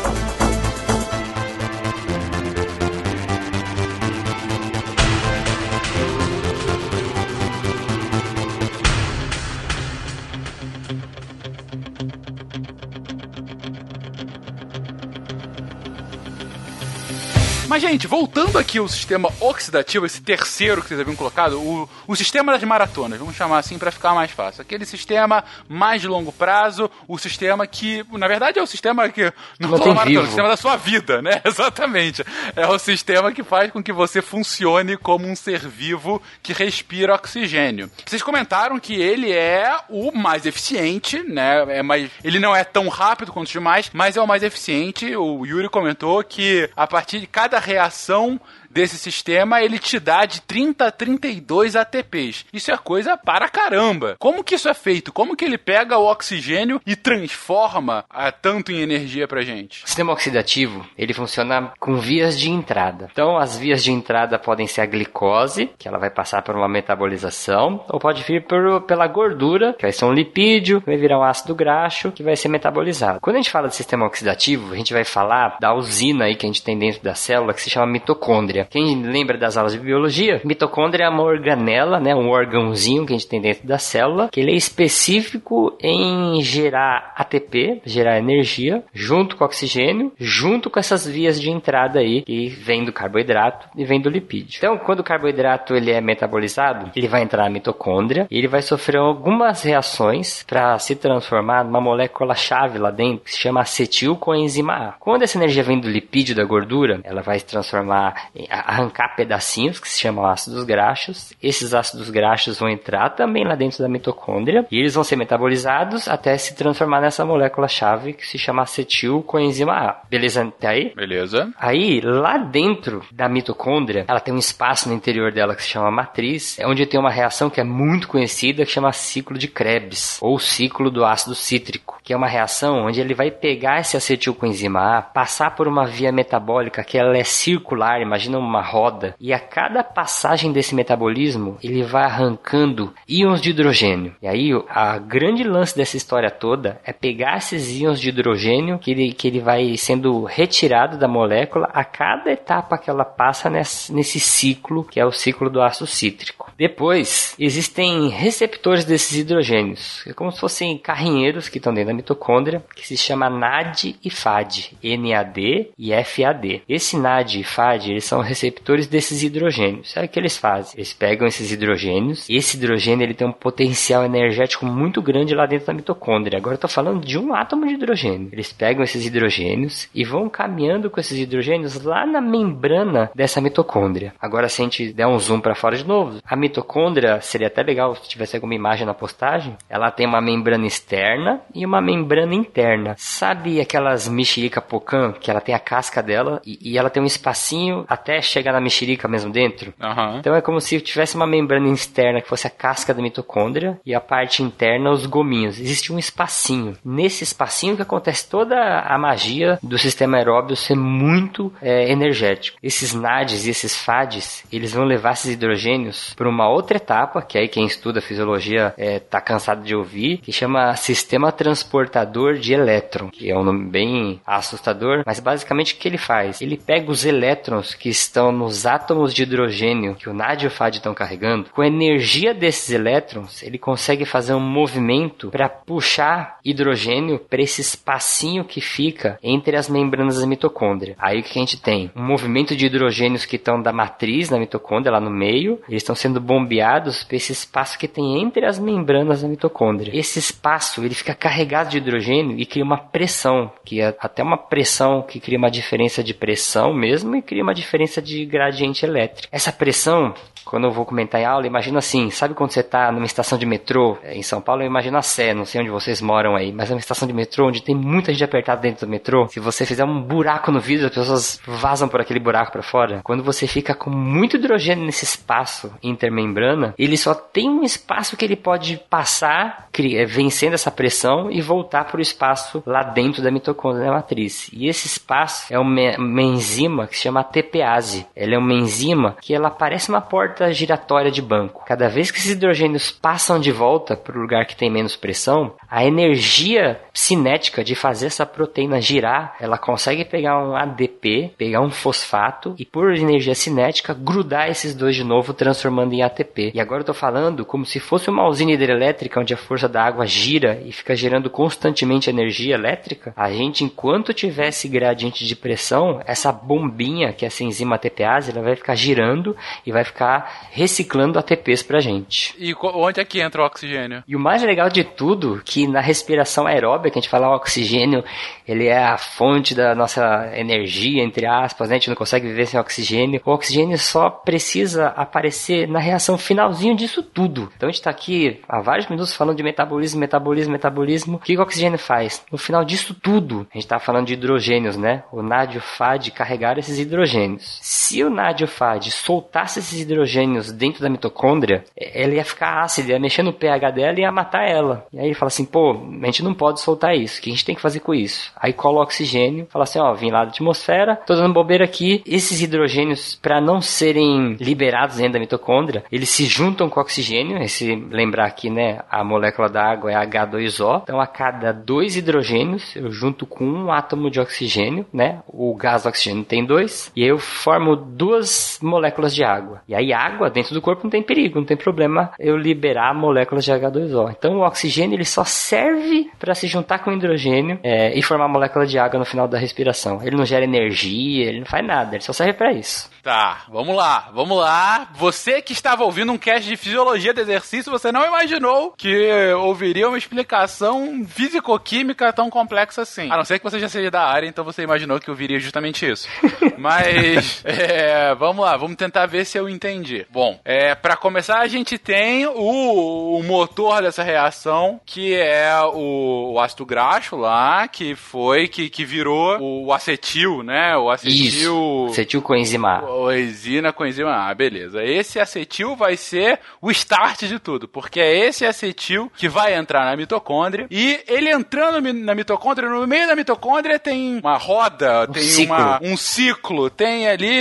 Mas, 17.78 17.84
gente, 17.84 18.08
voltando 18.08 18.58
aqui 18.58 18.80
ao 18.80 18.88
sistema 18.88 19.32
oxidativo, 19.40 20.04
esse 20.04 20.20
terceiro 20.20 20.82
que 20.82 20.88
vocês 20.88 21.00
haviam 21.00 21.16
colocado, 21.16 21.62
o, 21.62 21.88
o 22.08 22.16
sistema 22.16 22.52
das 22.52 22.64
maratonas, 22.64 23.20
vamos 23.20 23.36
chamar 23.36 23.60
assim 23.60 23.78
para 23.78 23.92
ficar 23.92 24.16
mais 24.16 24.32
fácil. 24.32 24.64
Aquele 24.64 24.84
sistema 24.84 25.44
mais 25.70 26.02
de 26.02 26.08
longo 26.08 26.32
prazo, 26.32 26.90
o 27.08 27.20
sistema 27.20 27.68
que, 27.68 28.04
na 28.14 28.28
verdade, 28.28 28.58
é 28.58 28.64
o 28.64 28.66
sistema 28.66 29.08
que. 29.10 29.32
Não 29.60 29.70
Mantém 29.70 29.90
só 29.90 29.94
maratona, 29.94 30.06
vivo. 30.10 30.24
o 30.24 30.26
sistema 30.26 30.48
da 30.48 30.58
sua 30.58 30.76
vida, 30.76 31.22
né? 31.22 31.40
Exatamente. 31.46 32.26
É 32.56 32.66
o 32.66 32.80
sistema 32.80 33.32
que 33.32 33.44
faz 33.44 33.72
com 33.72 33.84
que 33.84 33.94
você 33.94 34.24
funcione 34.24 34.98
como 34.98 35.28
um 35.28 35.36
ser 35.36 35.60
vivo 35.60 36.20
que 36.42 36.54
respira 36.54 37.14
oxigênio. 37.14 37.92
Vocês 38.04 38.24
comentaram 38.24 38.80
que 38.80 38.96
ele 38.96 39.32
é 39.32 39.72
o 39.88 40.12
mais 40.12 40.48
eficiente, 40.48 41.22
né? 41.22 41.78
É 41.78 41.84
mais, 41.84 42.10
ele 42.24 42.40
não 42.40 42.56
é 42.56 42.64
tão 42.64 42.88
rápido 42.88 43.32
quanto 43.32 43.46
os 43.46 43.54
demais, 43.54 43.92
mas 43.94 44.18
é 44.18 44.22
o 44.22 44.26
mais 44.26 44.42
eficiente. 44.42 45.16
O 45.16 45.46
Yuri 45.46 45.70
comentou 45.70 46.24
que 46.24 46.68
a 46.76 46.88
partir 46.88 47.20
de 47.20 47.28
cada 47.28 47.67
reação 47.68 48.40
desse 48.78 48.98
sistema, 48.98 49.62
ele 49.62 49.80
te 49.80 50.00
dá 50.00 50.26
de 50.26 50.42
30 50.42 50.86
a 50.88 50.92
32 50.92 51.76
ATPs. 51.76 52.46
Isso 52.54 52.72
é 52.72 52.78
coisa 52.78 53.18
para 53.18 53.50
caramba. 53.50 54.16
Como 54.20 54.44
que 54.44 54.56
isso 54.56 54.70
é 54.70 54.74
feito? 54.74 55.12
Como 55.12 55.36
que 55.36 55.44
ele 55.44 55.58
pega 55.58 55.98
o 55.98 56.06
oxigênio 56.10 56.80
e 56.86 56.96
transforma 56.96 58.06
ah, 58.10 58.32
tanto 58.32 58.72
em 58.72 58.80
energia 58.82 59.28
pra 59.28 59.42
gente? 59.42 59.84
O 59.84 59.88
sistema 59.88 60.14
oxidativo, 60.14 60.86
ele 60.98 61.14
funciona 61.14 61.72
com 61.80 61.96
vias 61.98 62.40
de 62.40 62.50
entrada. 62.50 63.10
Então, 63.12 63.38
as 63.38 63.58
vias 63.58 63.84
de 63.84 63.92
entrada 63.92 64.38
podem 64.38 64.68
ser 64.68 64.82
a 64.82 64.86
glicose, 64.86 65.70
que 65.78 65.88
ela 65.88 65.98
vai 65.98 66.10
passar 66.10 66.42
por 66.44 66.56
uma 66.56 66.68
metabolização, 66.68 67.84
ou 67.90 68.00
pode 68.00 68.24
vir 68.24 68.44
por- 68.46 68.82
pela 68.82 69.08
gordura, 69.08 69.74
que 69.74 69.82
vai 69.84 69.92
ser 69.92 70.06
um 70.06 70.14
lipídio, 70.14 70.80
que 70.82 70.88
vai 70.88 70.98
virar 70.98 71.20
um 71.20 71.24
ácido 71.24 71.56
graxo, 71.56 72.12
que 72.12 72.24
vai 72.24 72.36
ser 72.36 72.48
metabolizado. 72.50 73.20
Quando 73.22 73.36
a 73.38 73.40
gente 73.40 73.50
fala 73.52 73.68
de 73.68 73.76
sistema 73.76 74.06
oxidativo, 74.06 74.74
a 74.74 74.78
gente 74.78 74.94
vai 74.94 75.04
falar 75.04 75.58
da 75.60 75.74
usina 75.74 76.26
aí 76.26 76.36
que 76.36 76.46
a 76.46 76.50
gente 76.50 76.64
tem 76.64 76.78
dentro 76.78 77.02
da 77.02 77.16
célula, 77.16 77.54
que 77.54 77.62
se 77.62 77.70
chama 77.70 77.88
mitocôndria. 77.88 78.67
Quem 78.70 79.04
lembra 79.04 79.38
das 79.38 79.58
aulas 79.58 79.74
de 79.74 79.80
biologia, 79.80 80.42
mitocôndria 80.44 81.06
é 81.06 81.10
uma 81.10 81.24
organela, 81.24 82.00
né, 82.00 82.16
um 82.16 82.30
órgãozinho 82.30 83.06
que 83.06 83.14
a 83.14 83.18
gente 83.18 83.28
tem 83.28 83.42
dentro 83.42 83.68
da 83.68 83.78
célula, 83.78 84.30
que 84.30 84.40
ele 84.40 84.52
é 84.52 84.56
específico 84.56 85.76
em 85.82 86.42
gerar 86.42 87.14
ATP, 87.16 87.82
gerar 87.86 88.18
energia, 88.18 88.84
junto 88.94 89.36
com 89.36 89.46
oxigênio, 89.46 90.12
junto 90.18 90.70
com 90.70 90.80
essas 90.80 91.08
vias 91.08 91.40
de 91.40 91.50
entrada 91.50 92.00
aí, 92.00 92.22
que 92.22 92.48
vem 92.48 92.84
do 92.84 92.94
carboidrato 92.94 93.68
e 93.76 93.86
vem 93.86 94.02
do 94.02 94.10
lipídio. 94.10 94.58
Então, 94.58 94.78
quando 94.78 95.00
o 95.00 95.04
carboidrato 95.04 95.76
ele 95.76 95.92
é 95.92 96.02
metabolizado, 96.02 96.92
ele 96.96 97.08
vai 97.08 97.22
entrar 97.22 97.44
na 97.44 97.50
mitocôndria 97.50 98.28
e 98.30 98.38
ele 98.38 98.48
vai 98.48 98.62
sofrer 98.62 99.00
algumas 99.00 99.64
reações 99.64 100.44
para 100.44 100.78
se 100.80 100.96
transformar 100.96 101.64
numa 101.64 101.82
molécula-chave 101.82 102.78
lá 102.78 102.92
dentro, 102.92 103.26
que 103.26 103.32
se 103.32 103.40
chama 103.40 103.62
acetilcoenzima 103.62 104.74
A. 104.74 104.92
Quando 105.00 105.24
essa 105.24 105.38
energia 105.38 105.64
vem 105.64 105.80
do 105.80 105.90
lipídio 105.90 106.36
da 106.36 106.44
gordura, 106.44 107.00
ela 107.04 107.22
vai 107.22 107.40
se 107.40 107.46
transformar, 107.46 108.30
em, 108.36 108.48
arrancar 108.66 109.16
pedacinhos, 109.16 109.80
que 109.80 109.88
se 109.88 110.00
chamam 110.00 110.26
ácidos 110.26 110.64
graxos. 110.64 111.34
Esses 111.42 111.74
ácidos 111.74 112.10
graxos 112.10 112.60
vão 112.60 112.70
entrar 112.70 113.10
também 113.12 113.44
lá 113.44 113.56
dentro 113.56 113.80
da 113.80 113.90
mitocôndria 113.90 114.66
e 114.72 114.80
eles 114.80 114.96
vão 114.96 115.04
ser 115.04 115.16
metabolizados 115.16 116.08
até 116.08 116.38
se 116.38 116.56
transformar 116.56 117.02
nessa 117.02 117.26
molécula-chave 117.26 118.14
que 118.14 118.26
se 118.26 118.38
chama 118.38 118.64
acetilcoenzima 118.64 119.74
A. 119.74 120.02
Beleza 120.10 120.44
até 120.44 120.68
aí? 120.68 120.94
Beleza? 120.96 121.52
Aí, 121.60 122.02
lá 122.02 122.38
dentro 122.38 123.04
da 123.12 123.28
mitocôndria, 123.28 124.06
ela 124.08 124.20
tem 124.20 124.34
um 124.34 124.40
espaço 124.40 124.90
no 124.90 124.96
interior 124.96 125.32
dela 125.32 125.56
que 125.56 125.64
se 125.64 125.70
chama 125.70 125.92
matriz, 125.92 126.58
é 126.60 126.68
onde 126.68 126.86
tem 126.86 127.00
uma 127.00 127.12
reação 127.12 127.50
que 127.50 127.60
é 127.60 127.64
muito 127.64 128.08
conhecida 128.08 128.66
que 128.66 128.72
chama 128.72 128.92
ciclo 128.92 129.38
de 129.38 129.48
Krebs, 129.48 130.20
ou 130.22 130.40
ciclo 130.40 130.90
do 130.90 131.06
ácido 131.06 131.36
cítrico, 131.36 132.00
que 132.04 132.14
é 132.14 132.18
uma 132.18 132.28
reação 132.28 132.86
onde 132.86 133.02
ele 133.02 133.14
vai 133.14 133.32
pegar 133.32 133.80
esse 133.80 133.98
acetilcoenzima 133.98 134.98
A, 134.98 135.02
passar 135.02 135.56
por 135.56 135.68
uma 135.68 135.86
via 135.86 136.12
metabólica 136.12 136.84
que 136.84 136.98
ela 136.98 137.18
é 137.18 137.24
circular, 137.24 138.02
imagina 138.02 138.37
uma 138.38 138.62
roda, 138.62 139.16
e 139.20 139.34
a 139.34 139.40
cada 139.40 139.84
passagem 139.84 140.52
desse 140.52 140.76
metabolismo, 140.76 141.58
ele 141.64 141.84
vai 141.84 142.04
arrancando 142.04 142.94
íons 143.08 143.42
de 143.42 143.50
hidrogênio. 143.50 144.16
E 144.22 144.28
aí, 144.28 144.52
a 144.70 144.98
grande 144.98 145.44
lance 145.44 145.76
dessa 145.76 145.98
história 145.98 146.30
toda 146.30 146.80
é 146.84 146.94
pegar 146.94 147.38
esses 147.38 147.80
íons 147.80 148.00
de 148.00 148.10
hidrogênio 148.10 148.80
que 148.80 148.92
ele, 148.92 149.12
que 149.12 149.28
ele 149.28 149.40
vai 149.40 149.78
sendo 149.78 150.24
retirado 150.24 150.98
da 150.98 151.08
molécula 151.08 151.70
a 151.74 151.84
cada 151.84 152.32
etapa 152.32 152.78
que 152.78 152.90
ela 152.90 153.06
passa 153.06 153.50
nesse, 153.50 153.94
nesse 153.94 154.20
ciclo, 154.20 154.84
que 154.84 155.00
é 155.00 155.06
o 155.06 155.12
ciclo 155.12 155.50
do 155.50 155.62
ácido 155.62 155.88
cítrico. 155.88 156.52
Depois, 156.58 157.36
existem 157.38 158.10
receptores 158.10 158.84
desses 158.84 159.18
hidrogênios, 159.18 160.04
é 160.08 160.14
como 160.14 160.32
se 160.32 160.40
fossem 160.40 160.78
carrinheiros 160.78 161.50
que 161.50 161.58
estão 161.58 161.74
dentro 161.74 161.90
da 161.90 161.94
mitocôndria, 161.94 162.64
que 162.76 162.88
se 162.88 162.98
chama 162.98 163.30
NAD 163.30 163.96
e 164.04 164.10
FAD, 164.10 164.76
NAD 164.84 165.70
e 165.78 166.04
FAD. 166.04 166.64
Esse 166.68 166.98
NAD 166.98 167.42
e 167.42 167.44
FAD, 167.44 167.92
eles 167.92 168.06
são 168.06 168.22
receptores 168.28 168.88
desses 168.88 169.24
hidrogênios. 169.24 169.92
Sabe 169.92 170.08
o 170.08 170.10
que 170.10 170.20
eles 170.20 170.38
fazem? 170.38 170.74
Eles 170.76 170.94
pegam 170.94 171.28
esses 171.28 171.52
hidrogênios, 171.52 172.28
e 172.30 172.36
esse 172.36 172.58
hidrogênio 172.58 173.06
ele 173.06 173.14
tem 173.14 173.28
um 173.28 173.32
potencial 173.32 174.04
energético 174.04 174.66
muito 174.66 175.02
grande 175.02 175.34
lá 175.34 175.46
dentro 175.46 175.68
da 175.68 175.74
mitocôndria. 175.74 176.38
Agora 176.38 176.54
eu 176.54 176.58
estou 176.58 176.70
falando 176.70 177.06
de 177.06 177.18
um 177.18 177.34
átomo 177.34 177.66
de 177.66 177.74
hidrogênio. 177.74 178.30
Eles 178.32 178.52
pegam 178.52 178.84
esses 178.84 179.06
hidrogênios 179.06 179.90
e 179.94 180.04
vão 180.04 180.30
caminhando 180.30 180.90
com 180.90 181.00
esses 181.00 181.18
hidrogênios 181.18 181.82
lá 181.84 182.06
na 182.06 182.22
membrana 182.22 183.10
dessa 183.16 183.42
mitocôndria. 183.42 184.14
Agora, 184.20 184.50
se 184.50 184.62
a 184.62 184.66
gente 184.66 184.94
der 184.94 185.08
um 185.08 185.20
zoom 185.20 185.40
para 185.40 185.56
fora 185.56 185.78
de 185.78 185.86
novo, 185.86 186.20
a 186.26 186.36
mitocôndria 186.36 187.22
seria 187.22 187.48
até 187.48 187.64
legal 187.64 187.96
se 187.96 188.10
tivesse 188.10 188.36
alguma 188.36 188.56
imagem 188.56 188.86
na 188.86 188.94
postagem. 188.94 189.56
Ela 189.70 189.92
tem 189.92 190.06
uma 190.06 190.22
membrana 190.22 190.66
externa 190.66 191.42
e 191.54 191.66
uma 191.66 191.82
membrana 191.82 192.34
interna. 192.34 192.96
Sabe 192.98 193.60
aquelas 193.62 194.08
mexerica 194.08 194.62
pocã 194.62 195.14
que 195.14 195.30
ela 195.30 195.42
tem 195.42 195.54
a 195.54 195.60
casca 195.60 196.02
dela 196.02 196.42
e, 196.46 196.72
e 196.74 196.78
ela 196.78 196.90
tem 196.90 197.02
um 197.02 197.06
espacinho 197.06 197.86
até 197.88 198.17
chegar 198.22 198.54
na 198.54 198.62
mexerica 198.62 199.08
mesmo 199.08 199.32
dentro? 199.32 199.74
Aham. 199.82 200.18
Então 200.20 200.36
é 200.36 200.42
como 200.42 200.60
se 200.60 200.80
tivesse 200.82 201.16
uma 201.16 201.28
membrana 201.28 201.68
externa 201.70 202.22
que 202.22 202.30
fosse 202.30 202.48
a 202.48 202.50
casca 202.50 202.94
da 202.94 203.02
mitocôndria 203.02 203.80
e 203.86 203.94
a 203.94 204.00
parte 204.00 204.44
interna 204.44 204.92
os 204.92 205.06
gominhos. 205.06 205.60
Existe 205.60 205.92
um 205.92 206.00
espacinho. 206.00 206.78
Nesse 206.84 207.24
espacinho 207.24 207.76
que 207.76 207.82
acontece 207.82 208.30
toda 208.30 208.80
a 208.82 208.98
magia 208.98 209.60
do 209.62 209.78
sistema 209.78 210.18
aeróbio 210.18 210.56
ser 210.56 210.76
muito 210.76 211.54
é, 211.62 211.92
energético. 211.92 212.58
Esses 212.62 212.94
NADs 212.94 213.46
e 213.46 213.50
esses 213.50 213.76
FADs, 213.76 214.44
eles 214.52 214.74
vão 214.74 214.86
levar 214.86 215.14
esses 215.14 215.34
hidrogênios 215.34 216.14
para 216.16 216.30
uma 216.30 216.50
outra 216.50 216.78
etapa, 216.78 217.22
que 217.22 217.38
aí 217.38 217.48
quem 217.48 217.66
estuda 217.66 218.02
fisiologia 218.02 218.74
é, 218.78 219.00
tá 219.00 219.22
cansado 219.22 219.64
de 219.64 219.76
ouvir, 219.76 220.18
que 220.18 220.32
chama 220.32 220.76
sistema 220.76 221.32
transportador 221.32 222.36
de 222.36 222.54
elétron, 222.54 223.10
que 223.10 223.30
é 223.30 223.38
um 223.38 223.44
nome 223.44 223.70
bem 223.70 224.22
assustador, 224.26 225.04
mas 225.06 225.20
basicamente 225.20 225.74
o 225.74 225.78
que 225.78 225.88
ele 225.88 225.98
faz? 225.98 226.42
Ele 226.42 226.58
pega 226.58 226.92
os 226.92 227.06
elétrons 227.06 227.74
que 227.74 227.90
estão 228.08 228.32
nos 228.32 228.66
átomos 228.66 229.14
de 229.14 229.24
hidrogênio 229.24 229.96
que 229.96 230.10
o 230.10 230.14
NAD 230.14 230.44
e 230.44 230.48
o 230.48 230.52
FAD 230.52 230.78
estão 230.78 230.94
carregando, 230.94 231.50
com 231.52 231.62
a 231.62 231.68
energia 231.68 232.34
desses 232.34 232.72
elétrons, 232.72 233.44
ele 233.44 233.58
consegue 233.58 234.06
fazer 234.06 234.34
um 234.34 234.40
movimento 234.40 235.30
para 235.30 235.50
puxar 235.50 236.40
hidrogênio 236.44 237.20
para 237.20 237.42
esse 237.42 237.62
espacinho 237.62 238.44
que 238.44 238.62
fica 238.62 239.20
entre 239.22 239.56
as 239.56 239.70
membranas 239.70 240.20
da 240.20 240.28
mitocôndria. 240.28 240.96
Aí 240.98 241.20
o 241.20 241.24
que 241.24 241.38
a 241.38 241.42
gente 241.42 241.62
tem? 241.62 241.92
Um 241.96 242.04
movimento 242.04 242.56
de 242.56 242.66
hidrogênios 242.66 243.26
que 243.26 243.36
estão 243.36 243.62
da 243.62 243.72
matriz 243.72 244.30
da 244.30 244.40
mitocôndria, 244.40 244.92
lá 244.92 245.00
no 245.00 245.12
meio, 245.12 245.60
eles 245.68 245.84
estão 245.84 245.96
sendo 245.96 246.20
bombeados 246.20 247.04
para 247.04 247.18
esse 247.18 247.32
espaço 247.32 247.78
que 247.78 247.88
tem 247.88 248.22
entre 248.22 248.46
as 248.46 248.58
membranas 248.58 249.22
da 249.22 249.28
mitocôndria. 249.28 249.98
Esse 249.98 250.20
espaço, 250.20 250.84
ele 250.84 250.96
fica 250.96 251.14
carregado 251.14 251.70
de 251.70 251.78
hidrogênio 251.78 252.40
e 252.40 252.46
cria 252.46 252.64
uma 252.64 252.78
pressão, 252.78 253.52
que 253.66 253.82
é 253.82 253.96
até 254.00 254.24
uma 254.24 254.38
pressão 254.38 255.02
que 255.02 255.20
cria 255.20 255.38
uma 255.38 255.52
diferença 255.52 256.04
de 256.04 256.14
pressão 256.14 256.74
mesmo 256.74 257.16
e 257.16 257.22
cria 257.22 257.44
uma 257.44 257.54
diferença 257.54 257.97
de 258.02 258.26
gradiente 258.26 258.86
elétrico. 258.86 259.28
Essa 259.32 259.52
pressão 259.52 260.14
quando 260.50 260.66
eu 260.66 260.72
vou 260.72 260.86
comentar 260.86 261.20
em 261.22 261.26
aula, 261.26 261.46
imagina 261.46 261.80
assim, 261.80 262.10
sabe 262.10 262.34
quando 262.34 262.52
você 262.52 262.64
tá 262.64 262.92
numa 262.92 263.06
estação 263.06 263.38
de 263.38 263.46
metrô 263.46 263.98
é, 264.04 264.16
em 264.16 264.24
São 264.24 264.42
Paulo, 264.42 264.62
eu 264.62 264.68
imagino 264.68 264.98
a 264.98 265.02
Sé, 265.02 265.34
não 265.34 265.46
sei 265.46 265.62
onde 265.62 265.70
vocês 265.70 266.02
moram 266.02 266.36
aí, 266.36 266.52
mas 266.52 266.70
é 266.70 266.74
uma 266.74 266.80
estação 266.80 267.08
de 267.08 267.14
metrô 267.14 267.48
onde 267.48 267.62
tem 267.62 267.76
muita 267.76 268.12
gente 268.12 268.24
apertada 268.24 268.62
dentro 268.62 268.86
do 268.86 268.90
metrô. 268.90 269.28
Se 269.28 269.40
você 269.40 269.66
fizer 269.66 269.84
um 269.84 270.02
buraco 270.02 270.52
no 270.52 270.60
vidro, 270.60 270.88
as 270.88 270.94
pessoas 270.94 271.42
vazam 271.46 271.88
por 271.88 272.02
aquele 272.02 272.20
buraco 272.20 272.52
para 272.52 272.62
fora. 272.62 273.02
Quando 273.04 273.24
você 273.24 273.48
fica 273.48 273.74
com 273.74 273.90
muito 273.90 274.38
hidrogênio 274.38 274.86
nesse 274.86 275.06
espaço 275.06 275.72
intermembrana, 275.84 276.74
ele 276.78 276.98
só 276.98 277.14
tem 277.14 277.50
um 277.50 277.64
espaço 277.64 278.16
que 278.16 278.26
ele 278.26 278.36
pode 278.36 278.78
passar, 278.90 279.68
é, 279.78 280.06
vencendo 280.06 280.54
essa 280.54 280.72
pressão 280.72 281.32
e 281.32 281.42
voltar 281.42 281.86
para 281.86 281.98
o 281.98 282.02
espaço 282.02 282.64
lá 282.66 282.84
dentro 282.84 283.22
da 283.22 283.32
mitocôndria 283.32 283.86
da 283.86 283.94
matriz. 283.94 284.50
E 284.54 284.68
esse 284.68 284.88
espaço 284.88 285.54
é 285.54 285.60
uma, 285.60 285.98
uma 285.98 286.22
enzima 286.22 286.88
que 286.88 286.96
se 286.96 287.04
chama 287.04 287.24
TPase. 287.24 288.08
Ela 288.16 288.36
é 288.36 288.38
uma 288.38 288.54
enzima 288.54 289.16
que 289.22 289.34
ela 289.34 289.50
parece 289.50 289.90
uma 289.90 290.02
porta 290.02 290.37
giratória 290.52 291.12
de 291.12 291.22
banco. 291.22 291.64
Cada 291.66 291.88
vez 291.88 292.12
que 292.12 292.18
esses 292.18 292.32
hidrogênios 292.32 292.92
passam 292.92 293.40
de 293.40 293.52
volta 293.52 293.96
para 293.96 294.18
o 294.18 294.22
lugar 294.22 294.46
que 294.46 294.56
tem 294.56 294.70
menos 294.70 294.96
pressão, 294.96 295.54
a 295.70 295.86
energia 295.86 296.80
cinética 296.94 297.64
de 297.64 297.76
fazer 297.76 298.08
essa 298.08 298.26
proteína 298.26 298.82
girar, 298.82 299.36
ela 299.40 299.58
consegue 299.58 300.06
pegar 300.06 300.38
um 300.44 300.56
ADP, 300.56 301.34
pegar 301.38 301.62
um 301.62 301.70
fosfato 301.70 302.56
e 302.58 302.66
por 302.66 302.94
energia 302.96 303.36
cinética 303.36 303.94
grudar 303.94 304.50
esses 304.50 304.74
dois 304.74 304.96
de 304.96 305.04
novo, 305.04 305.34
transformando 305.34 305.94
em 305.94 306.02
ATP. 306.02 306.52
E 306.54 306.60
agora 306.60 306.82
eu 306.82 306.86
tô 306.86 306.94
falando 306.94 307.46
como 307.46 307.66
se 307.66 307.80
fosse 307.80 308.10
uma 308.10 308.28
usina 308.28 308.52
hidrelétrica 308.52 309.20
onde 309.20 309.34
a 309.34 309.38
força 309.38 309.68
da 309.68 309.84
água 309.84 310.06
gira 310.06 310.62
e 310.66 310.72
fica 310.72 310.96
gerando 310.96 311.30
constantemente 311.30 312.10
energia 312.10 312.56
elétrica. 312.56 313.14
A 313.16 313.32
gente, 313.32 313.64
enquanto 313.64 314.14
tivesse 314.14 314.68
gradiente 314.68 315.26
de 315.26 315.36
pressão, 315.36 316.02
essa 316.06 316.32
bombinha, 316.32 317.14
que 317.14 317.26
é 317.26 317.28
essa 317.28 317.44
enzima 317.44 317.76
ATPase, 317.76 318.32
ela 318.32 318.42
vai 318.42 318.56
ficar 318.56 318.76
girando 318.76 319.36
e 319.66 319.72
vai 319.72 319.84
ficar 319.84 320.27
reciclando 320.52 321.20
ATPs 321.20 321.64
pra 321.64 321.80
gente. 321.80 322.36
E 322.38 322.54
onde 322.62 323.00
é 323.00 323.06
que 323.06 323.22
entra 323.22 323.42
o 323.42 323.46
oxigênio? 323.46 324.04
E 324.08 324.16
o 324.16 324.20
mais 324.20 324.42
legal 324.44 324.70
de 324.70 324.84
tudo, 324.84 325.42
que 325.44 325.68
na 325.68 325.82
respiração 325.82 326.48
aeróbica, 326.48 326.98
a 326.98 327.02
gente 327.02 327.10
fala 327.10 327.30
o 327.30 327.36
oxigênio, 327.36 328.04
ele 328.48 328.68
é 328.68 328.84
a 328.84 328.98
fonte 328.98 329.54
da 329.54 329.76
nossa 329.76 330.32
energia, 330.36 331.04
entre 331.04 331.26
aspas, 331.26 331.70
né? 331.70 331.76
a 331.76 331.80
gente 331.80 331.90
não 331.90 331.96
consegue 331.96 332.28
viver 332.28 332.46
sem 332.46 332.60
oxigênio. 332.60 333.22
O 333.26 333.32
oxigênio 333.32 333.78
só 333.78 334.10
precisa 334.10 334.88
aparecer 334.88 335.68
na 335.68 335.80
reação 335.80 336.18
finalzinho 336.18 336.76
disso 336.76 337.04
tudo. 337.04 337.52
Então 337.56 337.68
a 337.68 337.72
gente 337.72 337.80
está 337.80 337.90
aqui 337.90 338.42
há 338.48 338.62
vários 338.62 338.88
minutos 338.88 339.16
falando 339.16 339.38
de 339.38 339.44
metabolismo, 339.44 340.00
metabolismo, 340.00 340.52
metabolismo. 340.52 341.18
O 341.18 341.20
que, 341.20 341.38
o 341.38 341.42
oxigênio 341.42 341.80
faz? 341.80 342.24
No 342.32 342.38
final 342.38 342.64
disso 342.64 342.94
tudo, 342.94 343.48
a 343.52 343.54
gente 343.54 343.66
está 343.66 343.80
falando 343.80 344.08
de 344.08 344.14
hidrogênios, 344.14 344.78
né? 344.78 345.04
O 345.12 345.22
NAD 345.22 345.56
e 345.56 345.58
o 345.58 345.62
FAD 345.62 346.12
carregaram 346.12 346.60
esses 346.60 346.80
hidrogênios. 346.80 347.60
Se 347.62 348.04
o 348.04 348.10
NAD 348.10 348.42
e 348.42 348.44
o 348.46 348.48
FAD 348.48 348.92
soltasse 348.92 349.60
esses 349.60 349.82
hidrogênios 349.82 350.17
dentro 350.54 350.82
da 350.82 350.90
mitocôndria, 350.90 351.64
ela 351.76 352.14
ia 352.14 352.26
ficar 352.26 352.62
ácida, 352.64 352.92
ia 352.92 353.00
mexer 353.00 353.24
no 353.24 353.34
pH 353.34 353.72
dela 353.72 354.00
e 354.00 354.02
ia 354.02 354.12
matar 354.12 354.48
ela. 354.48 354.86
E 354.92 355.00
aí 355.00 355.08
ele 355.08 355.14
fala 355.14 355.28
assim, 355.28 355.46
pô, 355.46 355.72
a 356.02 356.06
gente 356.06 356.24
não 356.24 356.34
pode 356.34 356.62
soltar 356.62 356.96
isso. 356.96 357.20
O 357.20 357.22
que 357.22 357.30
a 357.30 357.34
gente 357.34 357.46
tem 357.46 357.56
que 357.56 357.62
fazer 357.62 357.80
com 357.80 357.94
isso? 357.94 358.32
Aí 358.36 358.54
cola 358.54 358.80
o 358.80 358.82
oxigênio, 358.82 359.48
fala 359.50 359.64
assim, 359.64 359.80
ó, 359.80 359.94
vim 359.94 360.12
lá 360.12 360.24
da 360.24 360.32
atmosfera, 360.32 360.96
tô 360.96 361.16
dando 361.16 361.34
bobeira 361.34 361.66
aqui. 361.66 362.02
Esses 362.06 362.42
hidrogênios, 362.42 363.16
para 363.16 363.42
não 363.42 363.62
serem 363.62 364.36
liberados 364.40 364.98
dentro 364.98 365.14
da 365.14 365.20
mitocôndria, 365.20 365.84
eles 365.92 366.10
se 366.10 366.26
juntam 366.26 366.70
com 366.70 366.80
o 366.80 366.84
oxigênio. 366.84 367.42
Esse, 367.42 367.76
lembrar 367.76 368.26
aqui, 368.26 368.50
né, 368.50 368.80
a 368.90 369.04
molécula 369.04 369.50
da 369.50 369.64
água 369.64 369.92
é 369.92 369.96
H2O. 369.96 370.82
Então, 370.84 371.00
a 371.00 371.08
cada 371.08 371.52
dois 371.52 371.96
hidrogênios, 371.96 372.76
eu 372.76 372.92
junto 372.92 373.26
com 373.26 373.46
um 373.46 373.72
átomo 373.72 374.10
de 374.10 374.20
oxigênio, 374.20 374.86
né? 374.94 375.20
O 375.28 375.56
gás 375.56 375.86
oxigênio 375.86 376.24
tem 376.24 376.46
dois. 376.46 376.92
E 376.96 377.04
eu 377.04 377.18
formo 377.18 377.76
duas 377.76 378.60
moléculas 378.62 379.14
de 379.14 379.24
água. 379.24 379.62
E 379.68 379.76
aí, 379.76 379.94
água 379.98 380.30
dentro 380.30 380.54
do 380.54 380.62
corpo 380.62 380.84
não 380.84 380.90
tem 380.90 381.02
perigo, 381.02 381.40
não 381.40 381.46
tem 381.46 381.58
problema 381.58 382.12
eu 382.20 382.38
liberar 382.38 382.94
moléculas 382.94 383.44
de 383.44 383.52
H2O. 383.52 384.14
Então, 384.18 384.38
o 384.38 384.46
oxigênio 384.46 384.96
ele 384.96 385.06
só 385.06 385.24
serve 385.24 386.10
para 386.20 386.36
se 386.36 386.48
juntar 386.48 386.80
com 386.80 386.92
o 386.92 386.94
hidrogênio 386.94 387.60
é, 387.64 387.98
e 387.98 388.02
formar 388.02 388.28
molécula 388.28 388.66
de 388.66 388.78
água 388.78 389.00
no 389.00 389.06
final 389.06 389.28
da 389.28 389.38
respiração. 389.38 390.02
Ele 390.04 390.16
não 390.16 390.26
gera 390.26 390.44
energia, 390.44 391.26
ele 391.26 391.40
não 391.40 391.46
faz 391.46 391.66
nada, 391.66 391.96
ele 391.96 392.04
só 392.04 392.14
serve 392.14 392.34
para 392.34 392.52
isso. 392.52 392.90
Tá, 393.08 393.46
vamos 393.48 393.74
lá, 393.74 394.10
vamos 394.14 394.38
lá. 394.38 394.90
Você 394.96 395.42
que 395.42 395.54
estava 395.54 395.86
ouvindo 395.86 396.12
um 396.12 396.18
cast 396.18 396.46
de 396.46 396.58
fisiologia 396.58 397.14
do 397.14 397.22
exercício, 397.22 397.72
você 397.72 397.90
não 397.90 398.06
imaginou 398.06 398.74
que 398.78 399.34
ouviria 399.36 399.88
uma 399.88 399.98
explicação 399.98 401.06
físico-química 401.08 402.12
tão 402.12 402.30
complexa 402.30 402.82
assim. 402.82 403.10
A 403.10 403.16
não 403.16 403.24
ser 403.24 403.40
que 403.40 403.46
você 403.46 403.60
já 403.60 403.70
seja 403.70 403.90
da 403.90 404.04
área, 404.04 404.28
então 404.28 404.44
você 404.44 404.64
imaginou 404.64 405.00
que 405.00 405.10
ouviria 405.10 405.40
justamente 405.40 405.90
isso. 405.90 406.06
Mas, 406.58 407.42
é, 407.46 408.14
vamos 408.16 408.44
lá, 408.44 408.58
vamos 408.58 408.76
tentar 408.76 409.06
ver 409.06 409.26
se 409.26 409.38
eu 409.38 409.48
entendi. 409.48 409.87
Bom, 410.10 410.40
é, 410.44 410.76
para 410.76 410.96
começar, 410.96 411.40
a 411.40 411.48
gente 411.48 411.78
tem 411.78 412.26
o, 412.26 413.18
o 413.18 413.24
motor 413.24 413.82
dessa 413.82 414.04
reação, 414.04 414.80
que 414.86 415.14
é 415.16 415.52
o, 415.74 416.34
o 416.34 416.40
ácido 416.40 416.66
graxo 416.66 417.16
lá, 417.16 417.68
que 417.68 417.96
foi, 417.96 418.48
que, 418.48 418.70
que 418.70 418.86
virou 418.86 419.40
o 419.40 419.74
acetil, 419.74 420.44
né? 420.44 420.76
O 420.78 420.90
acetil. 420.90 421.88
Isso. 421.88 421.88
Acetil 421.92 422.22
coenzima 422.22 422.80
A. 422.80 422.92
O 422.92 423.12
enzina 423.12 423.72
coenzima 423.72 424.30
A, 424.30 424.34
beleza. 424.34 424.84
Esse 424.84 425.20
acetil 425.20 425.76
vai 425.76 425.96
ser 425.96 426.40
o 426.62 426.70
start 426.72 427.24
de 427.24 427.40
tudo, 427.40 427.68
porque 427.68 428.00
é 428.00 428.28
esse 428.28 428.46
acetil 428.46 429.12
que 429.16 429.30
vai 429.30 429.54
entrar 429.54 429.86
na 429.86 429.96
mitocôndria 429.96 430.68
e 430.70 431.00
ele 431.08 431.32
entrando 431.32 431.82
na 431.94 432.16
mitocôndria, 432.16 432.70
no 432.70 432.86
meio 432.88 433.08
da 433.08 433.16
mitocôndria 433.16 433.80
tem 433.80 434.20
uma 434.20 434.38
roda, 434.38 435.08
tem 435.08 435.24
ciclo. 435.24 435.56
uma, 435.56 435.80
um 435.82 435.96
ciclo, 435.96 436.70
tem 436.70 437.08
ali, 437.08 437.34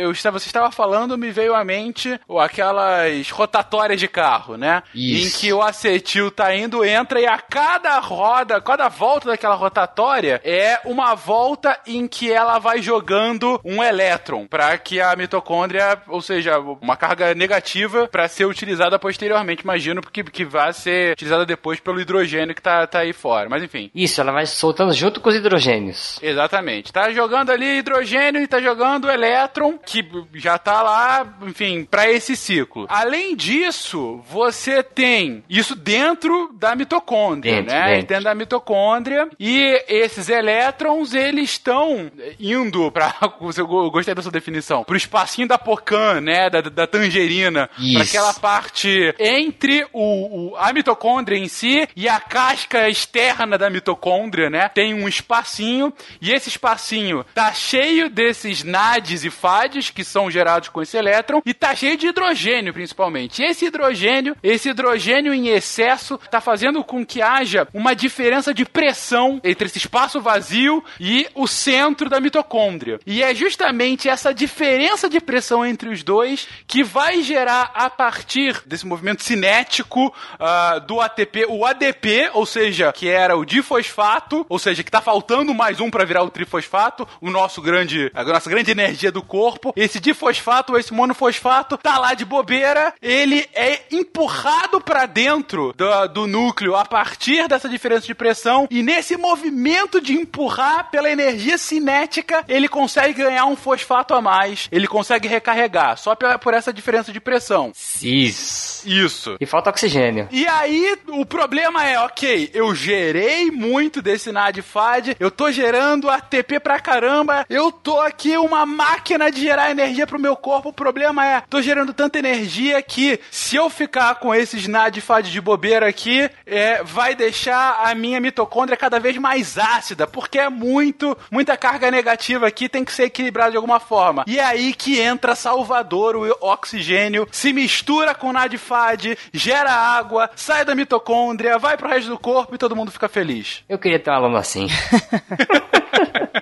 eu 0.00 0.10
estava, 0.10 0.38
você 0.38 0.46
estava 0.46 0.70
falando, 0.70 1.16
me 1.16 1.30
veio 1.30 1.54
à 1.54 1.64
mente 1.64 1.77
o- 2.26 2.38
aquelas 2.40 3.30
rotatórias 3.30 3.98
de 4.00 4.08
carro, 4.08 4.56
né? 4.56 4.82
Isso. 4.94 5.26
Em 5.26 5.40
que 5.40 5.52
o 5.52 5.62
acetil 5.62 6.30
tá 6.30 6.54
indo, 6.54 6.84
entra 6.84 7.20
e 7.20 7.26
a 7.26 7.38
cada 7.38 7.98
roda, 7.98 8.60
cada 8.60 8.88
volta 8.88 9.28
daquela 9.28 9.54
rotatória 9.54 10.40
é 10.44 10.80
uma 10.84 11.14
volta 11.14 11.78
em 11.86 12.06
que 12.06 12.30
ela 12.32 12.58
vai 12.58 12.80
jogando 12.82 13.60
um 13.64 13.82
elétron 13.82 14.46
para 14.46 14.76
que 14.78 15.00
a 15.00 15.14
mitocôndria, 15.16 16.00
ou 16.08 16.20
seja, 16.20 16.58
uma 16.58 16.96
carga 16.96 17.34
negativa 17.34 18.06
para 18.08 18.28
ser 18.28 18.44
utilizada 18.46 18.98
posteriormente, 18.98 19.62
imagino 19.62 20.00
que, 20.02 20.22
que 20.24 20.44
vai 20.44 20.72
ser 20.72 21.12
utilizada 21.12 21.44
depois 21.46 21.80
pelo 21.80 22.00
hidrogênio 22.00 22.54
que 22.54 22.62
tá, 22.62 22.86
tá 22.86 23.00
aí 23.00 23.12
fora. 23.12 23.48
Mas 23.48 23.62
enfim, 23.62 23.90
Isso, 23.94 24.20
ela 24.20 24.32
vai 24.32 24.46
soltando 24.46 24.92
junto 24.92 25.20
com 25.20 25.28
os 25.28 25.34
hidrogênios. 25.36 26.18
Exatamente. 26.22 26.92
Tá 26.92 27.10
jogando 27.12 27.50
ali 27.50 27.78
hidrogênio 27.78 28.40
e 28.42 28.46
tá 28.46 28.60
jogando 28.60 29.10
elétron, 29.10 29.78
que 29.78 30.06
já 30.34 30.58
tá 30.58 30.82
lá, 30.82 31.26
enfim, 31.42 31.67
para 31.84 32.10
esse 32.10 32.36
ciclo. 32.36 32.86
Além 32.88 33.34
disso, 33.36 34.20
você 34.30 34.82
tem 34.82 35.42
isso 35.48 35.74
dentro 35.74 36.50
da 36.54 36.74
mitocôndria, 36.74 37.56
Dentro, 37.62 37.72
né? 37.74 38.02
dentro. 38.02 38.24
da 38.24 38.34
mitocôndria. 38.34 39.28
E 39.38 39.82
esses 39.88 40.28
elétrons, 40.28 41.14
eles 41.14 41.50
estão 41.50 42.10
indo 42.38 42.90
para 42.92 43.14
eu 43.56 43.90
gostei 43.90 44.14
da 44.14 44.22
sua 44.22 44.32
definição, 44.32 44.84
pro 44.84 44.96
espacinho 44.96 45.48
da 45.48 45.58
Pocan, 45.58 46.20
né? 46.20 46.48
Da, 46.50 46.60
da 46.60 46.86
tangerina. 46.86 47.68
Isso. 47.78 48.02
aquela 48.02 48.32
parte 48.34 49.14
entre 49.18 49.86
o, 49.92 50.52
o- 50.52 50.56
a 50.56 50.72
mitocôndria 50.72 51.38
em 51.38 51.48
si 51.48 51.88
e 51.96 52.08
a 52.08 52.18
casca 52.20 52.88
externa 52.88 53.56
da 53.58 53.68
mitocôndria, 53.70 54.48
né? 54.50 54.68
Tem 54.68 54.94
um 54.94 55.08
espacinho 55.08 55.92
e 56.20 56.32
esse 56.32 56.48
espacinho 56.48 57.24
tá 57.34 57.52
cheio 57.52 58.08
desses 58.10 58.62
NADs 58.64 59.24
e 59.24 59.30
FADs 59.30 59.90
que 59.90 60.04
são 60.04 60.30
gerados 60.30 60.68
com 60.68 60.82
esse 60.82 60.96
elétron 60.96 61.40
e 61.44 61.54
tá 61.58 61.74
cheio 61.74 61.96
de 61.96 62.08
hidrogênio, 62.08 62.72
principalmente. 62.72 63.42
Esse 63.42 63.66
hidrogênio, 63.66 64.36
esse 64.42 64.70
hidrogênio 64.70 65.34
em 65.34 65.48
excesso 65.48 66.18
tá 66.30 66.40
fazendo 66.40 66.82
com 66.84 67.04
que 67.04 67.20
haja 67.20 67.66
uma 67.74 67.94
diferença 67.94 68.54
de 68.54 68.64
pressão 68.64 69.40
entre 69.42 69.66
esse 69.66 69.78
espaço 69.78 70.20
vazio 70.20 70.82
e 71.00 71.26
o 71.34 71.46
centro 71.46 72.08
da 72.08 72.20
mitocôndria. 72.20 73.00
E 73.06 73.22
é 73.22 73.34
justamente 73.34 74.08
essa 74.08 74.32
diferença 74.32 75.08
de 75.08 75.20
pressão 75.20 75.66
entre 75.66 75.88
os 75.88 76.02
dois 76.02 76.46
que 76.66 76.84
vai 76.84 77.22
gerar 77.22 77.72
a 77.74 77.90
partir 77.90 78.62
desse 78.64 78.86
movimento 78.86 79.22
cinético 79.22 80.14
ah, 80.38 80.78
do 80.78 81.00
ATP, 81.00 81.46
o 81.48 81.64
ADP, 81.64 82.30
ou 82.34 82.46
seja, 82.46 82.92
que 82.92 83.08
era 83.08 83.36
o 83.36 83.44
difosfato, 83.44 84.46
ou 84.48 84.58
seja, 84.58 84.84
que 84.84 84.90
tá 84.90 85.00
faltando 85.00 85.52
mais 85.52 85.80
um 85.80 85.90
para 85.90 86.04
virar 86.04 86.22
o 86.22 86.30
trifosfato, 86.30 87.06
o 87.20 87.30
nosso 87.30 87.60
grande, 87.60 88.10
a 88.14 88.22
nossa 88.24 88.48
grande 88.48 88.70
energia 88.70 89.10
do 89.10 89.22
corpo. 89.22 89.72
Esse 89.74 89.98
difosfato, 89.98 90.76
esse 90.76 90.92
monofosfato, 90.92 91.47
tá 91.82 91.98
lá 91.98 92.14
de 92.14 92.24
bobeira, 92.24 92.92
ele 93.00 93.46
é 93.54 93.80
empurrado 93.90 94.80
para 94.80 95.06
dentro 95.06 95.72
do, 95.76 96.08
do 96.08 96.26
núcleo 96.26 96.74
a 96.76 96.84
partir 96.84 97.46
dessa 97.48 97.68
diferença 97.68 98.06
de 98.06 98.14
pressão 98.14 98.66
e 98.70 98.82
nesse 98.82 99.16
movimento 99.16 100.00
de 100.00 100.12
empurrar 100.14 100.90
pela 100.90 101.10
energia 101.10 101.58
cinética, 101.58 102.44
ele 102.48 102.68
consegue 102.68 103.22
ganhar 103.22 103.44
um 103.46 103.56
fosfato 103.56 104.14
a 104.14 104.20
mais, 104.20 104.68
ele 104.72 104.86
consegue 104.86 105.28
recarregar 105.28 105.96
só 105.96 106.14
pela- 106.14 106.38
por 106.38 106.54
essa 106.54 106.72
diferença 106.72 107.12
de 107.12 107.20
pressão. 107.20 107.72
Isso. 108.02 108.68
Isso. 108.88 109.36
E 109.40 109.46
falta 109.46 109.70
oxigênio. 109.70 110.28
E 110.30 110.46
aí, 110.46 110.96
o 111.08 111.24
problema 111.26 111.84
é, 111.84 111.98
ok, 112.00 112.50
eu 112.54 112.74
gerei 112.74 113.50
muito 113.50 114.00
desse 114.00 114.30
NAD-FAD, 114.32 115.16
eu 115.18 115.30
tô 115.30 115.50
gerando 115.50 116.08
ATP 116.10 116.60
pra 116.60 116.78
caramba, 116.80 117.44
eu 117.50 117.70
tô 117.72 118.00
aqui 118.00 118.36
uma 118.36 118.64
máquina 118.64 119.30
de 119.30 119.40
gerar 119.40 119.70
energia 119.70 120.06
pro 120.06 120.18
meu 120.18 120.36
corpo, 120.36 120.68
o 120.68 120.72
problema 120.72 121.26
é, 121.26 121.37
é, 121.38 121.42
tô 121.48 121.62
gerando 121.62 121.92
tanta 121.92 122.18
energia 122.18 122.80
que 122.82 123.20
se 123.30 123.56
eu 123.56 123.70
ficar 123.70 124.16
com 124.16 124.34
esses 124.34 124.66
NAD 124.66 124.98
de 125.24 125.40
bobeira 125.40 125.88
aqui, 125.88 126.28
é, 126.46 126.82
vai 126.82 127.14
deixar 127.14 127.80
a 127.84 127.94
minha 127.94 128.20
mitocôndria 128.20 128.76
cada 128.76 128.98
vez 128.98 129.16
mais 129.16 129.56
ácida, 129.56 130.06
porque 130.06 130.38
é 130.38 130.48
muito, 130.48 131.16
muita 131.30 131.56
carga 131.56 131.90
negativa 131.90 132.46
aqui, 132.46 132.68
tem 132.68 132.84
que 132.84 132.92
ser 132.92 133.04
equilibrada 133.04 133.52
de 133.52 133.56
alguma 133.56 133.80
forma. 133.80 134.24
E 134.26 134.38
é 134.38 134.44
aí 134.44 134.74
que 134.74 134.98
entra 135.00 135.34
Salvador, 135.34 136.16
o 136.16 136.36
oxigênio, 136.40 137.26
se 137.30 137.52
mistura 137.52 138.14
com 138.14 138.28
o 138.28 138.32
NADFAD, 138.32 139.16
gera 139.32 139.72
água, 139.72 140.30
sai 140.34 140.64
da 140.64 140.74
mitocôndria, 140.74 141.58
vai 141.58 141.76
pro 141.76 141.88
resto 141.88 142.10
do 142.10 142.18
corpo 142.18 142.54
e 142.54 142.58
todo 142.58 142.76
mundo 142.76 142.90
fica 142.90 143.08
feliz. 143.08 143.62
Eu 143.68 143.78
queria 143.78 143.98
ter 143.98 144.10
um 144.10 144.14
aluno 144.14 144.36
assim. 144.36 144.68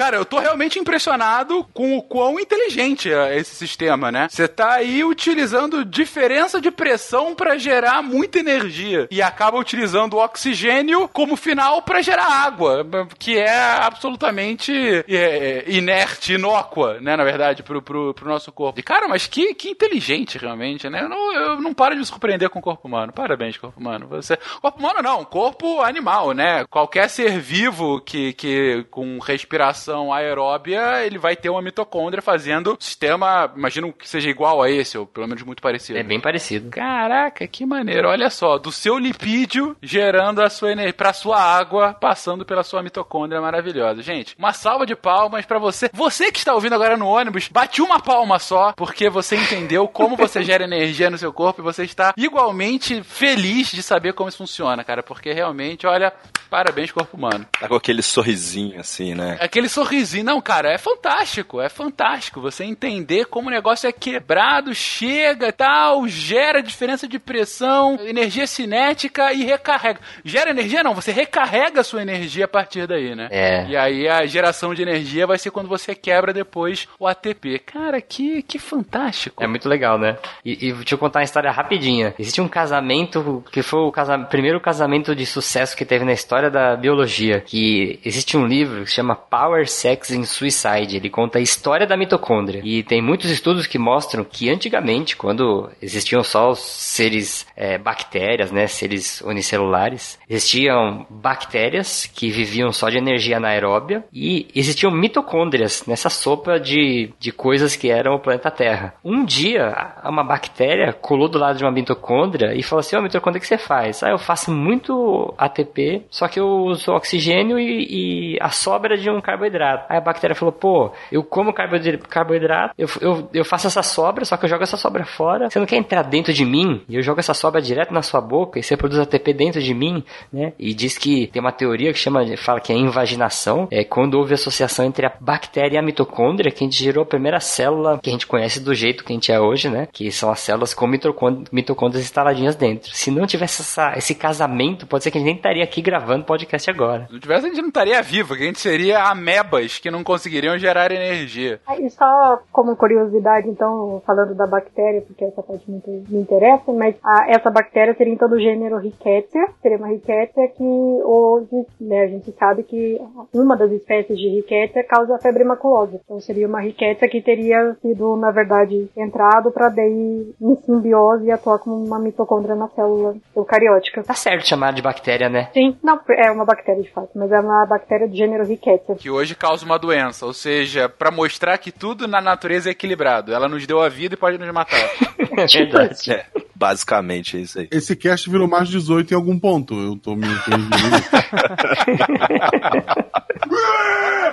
Cara, 0.00 0.16
eu 0.16 0.24
tô 0.24 0.38
realmente 0.38 0.78
impressionado 0.78 1.62
com 1.74 1.98
o 1.98 2.02
quão 2.02 2.40
inteligente 2.40 3.12
é 3.12 3.36
esse 3.36 3.54
sistema, 3.54 4.10
né? 4.10 4.28
Você 4.30 4.48
tá 4.48 4.76
aí 4.76 5.04
utilizando 5.04 5.84
diferença 5.84 6.58
de 6.58 6.70
pressão 6.70 7.34
para 7.34 7.58
gerar 7.58 8.02
muita 8.02 8.38
energia 8.38 9.06
e 9.10 9.20
acaba 9.20 9.58
utilizando 9.58 10.14
o 10.14 10.24
oxigênio 10.24 11.06
como 11.06 11.36
final 11.36 11.82
para 11.82 12.00
gerar 12.00 12.24
água, 12.24 12.88
que 13.18 13.36
é 13.36 13.60
absolutamente 13.60 14.72
é, 15.06 15.64
inerte, 15.66 16.32
inócua, 16.32 16.98
né? 16.98 17.14
Na 17.14 17.22
verdade, 17.22 17.62
pro, 17.62 17.82
pro, 17.82 18.14
pro, 18.14 18.26
nosso 18.26 18.50
corpo. 18.50 18.80
E, 18.80 18.82
cara, 18.82 19.06
mas 19.06 19.26
que, 19.26 19.52
que 19.52 19.68
inteligente, 19.68 20.38
realmente, 20.38 20.88
né? 20.88 21.02
Eu 21.02 21.10
não, 21.10 21.34
eu 21.34 21.60
não 21.60 21.74
paro 21.74 21.92
de 21.94 22.00
me 22.00 22.06
surpreender 22.06 22.48
com 22.48 22.58
o 22.58 22.62
corpo 22.62 22.88
humano. 22.88 23.12
Parabéns, 23.12 23.58
corpo 23.58 23.78
humano. 23.78 24.06
Você... 24.08 24.38
Corpo 24.62 24.78
humano 24.78 25.02
não, 25.02 25.26
corpo 25.26 25.82
animal, 25.82 26.32
né? 26.32 26.64
Qualquer 26.70 27.10
ser 27.10 27.38
vivo 27.38 28.00
que, 28.00 28.32
que 28.32 28.86
com 28.90 29.18
respiração 29.18 29.89
aeróbia, 30.12 31.04
ele 31.04 31.18
vai 31.18 31.36
ter 31.36 31.50
uma 31.50 31.62
mitocôndria 31.62 32.22
fazendo 32.22 32.76
sistema, 32.80 33.52
imagino 33.56 33.92
que 33.92 34.08
seja 34.08 34.30
igual 34.30 34.62
a 34.62 34.70
esse, 34.70 34.96
ou 34.96 35.06
pelo 35.06 35.26
menos 35.26 35.42
muito 35.42 35.62
parecido. 35.62 35.98
É 35.98 36.02
bem 36.02 36.20
parecido. 36.20 36.70
Caraca, 36.70 37.46
que 37.46 37.66
maneiro. 37.66 38.08
Olha 38.08 38.30
só, 38.30 38.58
do 38.58 38.70
seu 38.70 38.98
lipídio 38.98 39.76
gerando 39.82 40.42
a 40.42 40.50
sua 40.50 40.72
energia 40.72 40.94
para 40.94 41.12
sua 41.12 41.40
água, 41.40 41.94
passando 41.94 42.44
pela 42.44 42.62
sua 42.62 42.82
mitocôndria 42.82 43.40
maravilhosa. 43.40 44.02
Gente, 44.02 44.34
uma 44.38 44.52
salva 44.52 44.86
de 44.86 44.94
palmas 44.94 45.44
para 45.44 45.58
você. 45.58 45.90
Você 45.92 46.30
que 46.30 46.38
está 46.38 46.54
ouvindo 46.54 46.74
agora 46.74 46.96
no 46.96 47.06
ônibus, 47.06 47.48
bate 47.48 47.82
uma 47.82 48.00
palma 48.00 48.38
só, 48.38 48.72
porque 48.72 49.08
você 49.08 49.36
entendeu 49.36 49.88
como 49.88 50.16
você 50.16 50.42
gera 50.44 50.64
energia 50.64 51.10
no 51.10 51.18
seu 51.18 51.32
corpo 51.32 51.60
e 51.60 51.64
você 51.64 51.84
está 51.84 52.12
igualmente 52.16 53.02
feliz 53.02 53.70
de 53.70 53.82
saber 53.82 54.12
como 54.12 54.28
isso 54.28 54.38
funciona, 54.38 54.84
cara, 54.84 55.02
porque 55.02 55.32
realmente, 55.32 55.86
olha, 55.86 56.12
parabéns 56.48 56.92
corpo 56.92 57.16
humano. 57.16 57.46
Tá 57.58 57.68
com 57.68 57.74
aquele 57.74 58.02
sorrisinho 58.02 58.78
assim, 58.80 59.14
né? 59.14 59.38
Aquele 59.40 59.68
sorrisinho, 59.68 59.79
não, 60.22 60.40
cara, 60.40 60.72
é 60.72 60.78
fantástico, 60.78 61.60
é 61.60 61.68
fantástico 61.68 62.40
você 62.40 62.64
entender 62.64 63.26
como 63.26 63.48
o 63.48 63.52
negócio 63.52 63.88
é 63.88 63.92
quebrado, 63.92 64.74
chega, 64.74 65.52
tal, 65.52 66.06
gera 66.08 66.62
diferença 66.62 67.06
de 67.06 67.18
pressão, 67.18 67.98
energia 68.00 68.46
cinética 68.46 69.32
e 69.32 69.44
recarrega. 69.44 70.00
Gera 70.24 70.50
energia 70.50 70.82
não, 70.82 70.94
você 70.94 71.12
recarrega 71.12 71.80
a 71.80 71.84
sua 71.84 72.02
energia 72.02 72.44
a 72.44 72.48
partir 72.48 72.86
daí, 72.86 73.14
né? 73.14 73.28
É. 73.30 73.66
E 73.68 73.76
aí 73.76 74.08
a 74.08 74.26
geração 74.26 74.74
de 74.74 74.82
energia 74.82 75.26
vai 75.26 75.38
ser 75.38 75.50
quando 75.50 75.68
você 75.68 75.94
quebra 75.94 76.32
depois 76.32 76.88
o 76.98 77.06
ATP. 77.06 77.58
Cara, 77.60 78.00
que, 78.00 78.42
que 78.42 78.58
fantástico. 78.58 79.42
É 79.42 79.46
muito 79.46 79.68
legal, 79.68 79.98
né? 79.98 80.16
E, 80.44 80.68
e 80.68 80.72
deixa 80.72 80.94
eu 80.94 80.98
contar 80.98 81.20
uma 81.20 81.24
história 81.24 81.50
rapidinha. 81.50 82.14
Existe 82.18 82.40
um 82.40 82.48
casamento 82.48 83.44
que 83.52 83.62
foi 83.62 83.80
o 83.80 83.92
casa, 83.92 84.18
primeiro 84.18 84.60
casamento 84.60 85.14
de 85.14 85.26
sucesso 85.26 85.76
que 85.76 85.84
teve 85.84 86.04
na 86.04 86.12
história 86.12 86.50
da 86.50 86.76
biologia. 86.76 87.40
Que 87.40 87.98
existe 88.04 88.36
um 88.36 88.46
livro 88.46 88.84
que 88.84 88.90
se 88.90 88.96
chama 88.96 89.14
Power, 89.14 89.59
Sex 89.68 90.10
and 90.10 90.24
Suicide. 90.24 90.96
Ele 90.96 91.10
conta 91.10 91.38
a 91.38 91.42
história 91.42 91.86
da 91.86 91.96
mitocôndria. 91.96 92.62
E 92.64 92.82
tem 92.82 93.02
muitos 93.02 93.30
estudos 93.30 93.66
que 93.66 93.78
mostram 93.78 94.24
que 94.24 94.50
antigamente, 94.50 95.16
quando 95.16 95.70
existiam 95.80 96.22
só 96.22 96.50
os 96.50 96.60
seres 96.60 97.46
é, 97.56 97.78
bactérias, 97.78 98.50
né, 98.50 98.66
seres 98.66 99.20
unicelulares, 99.20 100.18
existiam 100.28 101.06
bactérias 101.08 102.06
que 102.06 102.30
viviam 102.30 102.72
só 102.72 102.88
de 102.88 102.98
energia 102.98 103.36
anaeróbia 103.36 104.04
e 104.12 104.48
existiam 104.54 104.90
mitocôndrias 104.90 105.84
nessa 105.86 106.10
sopa 106.10 106.58
de, 106.58 107.12
de 107.18 107.32
coisas 107.32 107.76
que 107.76 107.90
eram 107.90 108.14
o 108.14 108.20
planeta 108.20 108.50
Terra. 108.50 108.94
Um 109.04 109.24
dia, 109.24 109.94
uma 110.04 110.24
bactéria 110.24 110.92
colou 110.92 111.28
do 111.28 111.38
lado 111.38 111.58
de 111.58 111.64
uma 111.64 111.70
mitocôndria 111.70 112.54
e 112.54 112.62
falou 112.62 112.80
assim: 112.80 112.96
Ô, 112.96 112.98
oh, 112.98 113.02
mitocôndria, 113.02 113.38
o 113.38 113.42
que 113.42 113.48
você 113.48 113.58
faz? 113.58 114.02
Ah, 114.02 114.10
eu 114.10 114.18
faço 114.18 114.50
muito 114.50 115.34
ATP, 115.36 116.02
só 116.10 116.28
que 116.28 116.38
eu 116.38 116.46
uso 116.46 116.92
oxigênio 116.92 117.58
e, 117.58 118.34
e 118.34 118.38
a 118.40 118.50
sobra 118.50 118.96
de 118.96 119.10
um 119.10 119.20
carboidrato. 119.20 119.49
Aí 119.88 119.98
a 119.98 120.00
bactéria 120.00 120.34
falou: 120.34 120.52
pô, 120.52 120.92
eu 121.10 121.22
como 121.22 121.52
carboidrato, 121.52 122.74
eu, 122.78 122.88
eu, 123.00 123.28
eu 123.32 123.44
faço 123.44 123.66
essa 123.66 123.82
sobra, 123.82 124.24
só 124.24 124.36
que 124.36 124.44
eu 124.44 124.48
jogo 124.48 124.62
essa 124.62 124.76
sobra 124.76 125.04
fora. 125.04 125.50
Você 125.50 125.58
não 125.58 125.66
quer 125.66 125.76
entrar 125.76 126.02
dentro 126.02 126.32
de 126.32 126.44
mim 126.44 126.82
e 126.88 126.96
eu 126.96 127.02
jogo 127.02 127.20
essa 127.20 127.34
sobra 127.34 127.60
direto 127.60 127.92
na 127.92 128.02
sua 128.02 128.20
boca 128.20 128.58
e 128.58 128.62
você 128.62 128.76
produz 128.76 128.98
ATP 129.00 129.32
dentro 129.32 129.60
de 129.60 129.74
mim, 129.74 130.04
né? 130.32 130.52
E 130.58 130.72
diz 130.74 130.96
que 130.96 131.26
tem 131.28 131.40
uma 131.40 131.52
teoria 131.52 131.92
que 131.92 131.98
chama, 131.98 132.24
fala 132.36 132.60
que 132.60 132.72
é 132.72 132.76
invaginação, 132.76 133.68
é 133.70 133.84
quando 133.84 134.14
houve 134.14 134.34
associação 134.34 134.84
entre 134.84 135.06
a 135.06 135.12
bactéria 135.20 135.76
e 135.76 135.78
a 135.78 135.82
mitocôndria, 135.82 136.50
que 136.50 136.64
a 136.64 136.66
gente 136.66 136.82
gerou 136.82 137.02
a 137.02 137.06
primeira 137.06 137.40
célula 137.40 137.98
que 138.02 138.10
a 138.10 138.12
gente 138.12 138.26
conhece 138.26 138.60
do 138.60 138.74
jeito 138.74 139.04
que 139.04 139.12
a 139.12 139.14
gente 139.14 139.32
é 139.32 139.40
hoje, 139.40 139.68
né? 139.68 139.88
Que 139.92 140.10
são 140.10 140.30
as 140.30 140.40
células 140.40 140.74
com 140.74 140.86
mitocôndrias 140.86 142.04
instaladinhas 142.04 142.56
dentro. 142.56 142.94
Se 142.94 143.10
não 143.10 143.26
tivesse 143.26 143.62
essa, 143.62 143.96
esse 143.96 144.14
casamento, 144.14 144.86
pode 144.86 145.04
ser 145.04 145.10
que 145.10 145.18
a 145.18 145.20
gente 145.20 145.28
nem 145.28 145.36
estaria 145.36 145.64
aqui 145.64 145.80
gravando 145.80 146.24
podcast 146.24 146.70
agora. 146.70 147.06
Se 147.06 147.12
não 147.12 147.20
tivesse, 147.20 147.46
a 147.46 147.48
gente 147.48 147.60
não 147.60 147.68
estaria 147.68 148.02
vivo, 148.02 148.36
que 148.36 148.42
a 148.42 148.46
gente 148.46 148.60
seria 148.60 149.14
amebas 149.40 149.78
que 149.78 149.90
não 149.90 150.04
conseguiriam 150.04 150.58
gerar 150.58 150.92
energia. 150.92 151.60
E 151.78 151.90
só 151.90 152.40
como 152.52 152.76
curiosidade, 152.76 153.48
então, 153.48 154.02
falando 154.06 154.34
da 154.34 154.46
bactéria, 154.46 155.02
porque 155.02 155.24
essa 155.24 155.42
parte 155.42 155.68
muito 155.70 155.90
me 155.90 156.20
interessa, 156.20 156.72
mas 156.72 156.94
a, 157.02 157.30
essa 157.30 157.50
bactéria 157.50 157.94
seria 157.94 158.12
então 158.12 158.28
do 158.28 158.38
gênero 158.38 158.78
Rickettsia, 158.78 159.46
seria 159.62 159.78
uma 159.78 159.88
Rickettsia 159.88 160.48
que 160.48 160.62
hoje, 160.62 161.66
né, 161.80 162.04
a 162.04 162.08
gente 162.08 162.32
sabe 162.32 162.62
que 162.62 163.00
uma 163.32 163.56
das 163.56 163.70
espécies 163.72 164.18
de 164.18 164.28
Rickettsia 164.28 164.84
causa 164.84 165.18
febre 165.18 165.44
maculosa. 165.44 166.00
Então 166.04 166.20
seria 166.20 166.46
uma 166.46 166.60
Rickettsia 166.60 167.08
que 167.08 167.22
teria 167.22 167.76
sido, 167.80 168.16
na 168.16 168.30
verdade, 168.30 168.88
entrado 168.96 169.50
para 169.50 169.68
daí 169.68 170.32
em 170.40 170.56
simbiose 170.56 171.26
e 171.26 171.32
atuar 171.32 171.58
como 171.58 171.76
uma 171.84 171.98
mitocôndria 171.98 172.54
na 172.54 172.68
célula 172.68 173.16
eucariótica. 173.34 174.02
Tá 174.02 174.14
certo 174.14 174.46
chamar 174.46 174.72
de 174.72 174.82
bactéria, 174.82 175.28
né? 175.28 175.48
Sim, 175.52 175.76
não, 175.82 176.00
é 176.10 176.30
uma 176.30 176.44
bactéria 176.44 176.82
de 176.82 176.90
fato, 176.90 177.10
mas 177.14 177.30
é 177.30 177.40
uma 177.40 177.64
bactéria 177.66 178.08
do 178.08 178.16
gênero 178.16 178.44
Rickettsia. 178.44 178.94
Que 178.96 179.10
hoje 179.10 179.29
causa 179.34 179.64
uma 179.64 179.78
doença, 179.78 180.26
ou 180.26 180.32
seja, 180.32 180.88
para 180.88 181.10
mostrar 181.10 181.58
que 181.58 181.72
tudo 181.72 182.06
na 182.06 182.20
natureza 182.20 182.68
é 182.70 182.72
equilibrado. 182.72 183.32
Ela 183.32 183.48
nos 183.48 183.66
deu 183.66 183.80
a 183.80 183.88
vida 183.88 184.14
e 184.14 184.18
pode 184.18 184.38
nos 184.38 184.52
matar. 184.52 184.78
é 185.36 185.46
verdade. 185.46 186.10
É, 186.10 186.26
basicamente 186.54 187.36
é 187.36 187.40
isso 187.40 187.58
aí. 187.58 187.68
Esse 187.70 187.96
cast 187.96 188.28
virou 188.30 188.48
mais 188.48 188.68
18 188.68 189.12
em 189.12 189.14
algum 189.16 189.38
ponto. 189.38 189.74
Eu 189.74 189.96
tô 189.96 190.14
me 190.14 190.26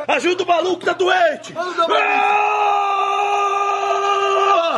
Ajuda 0.07 0.43
o 0.43 0.47
maluco, 0.47 0.85
tá 0.85 0.93
doente! 0.93 1.53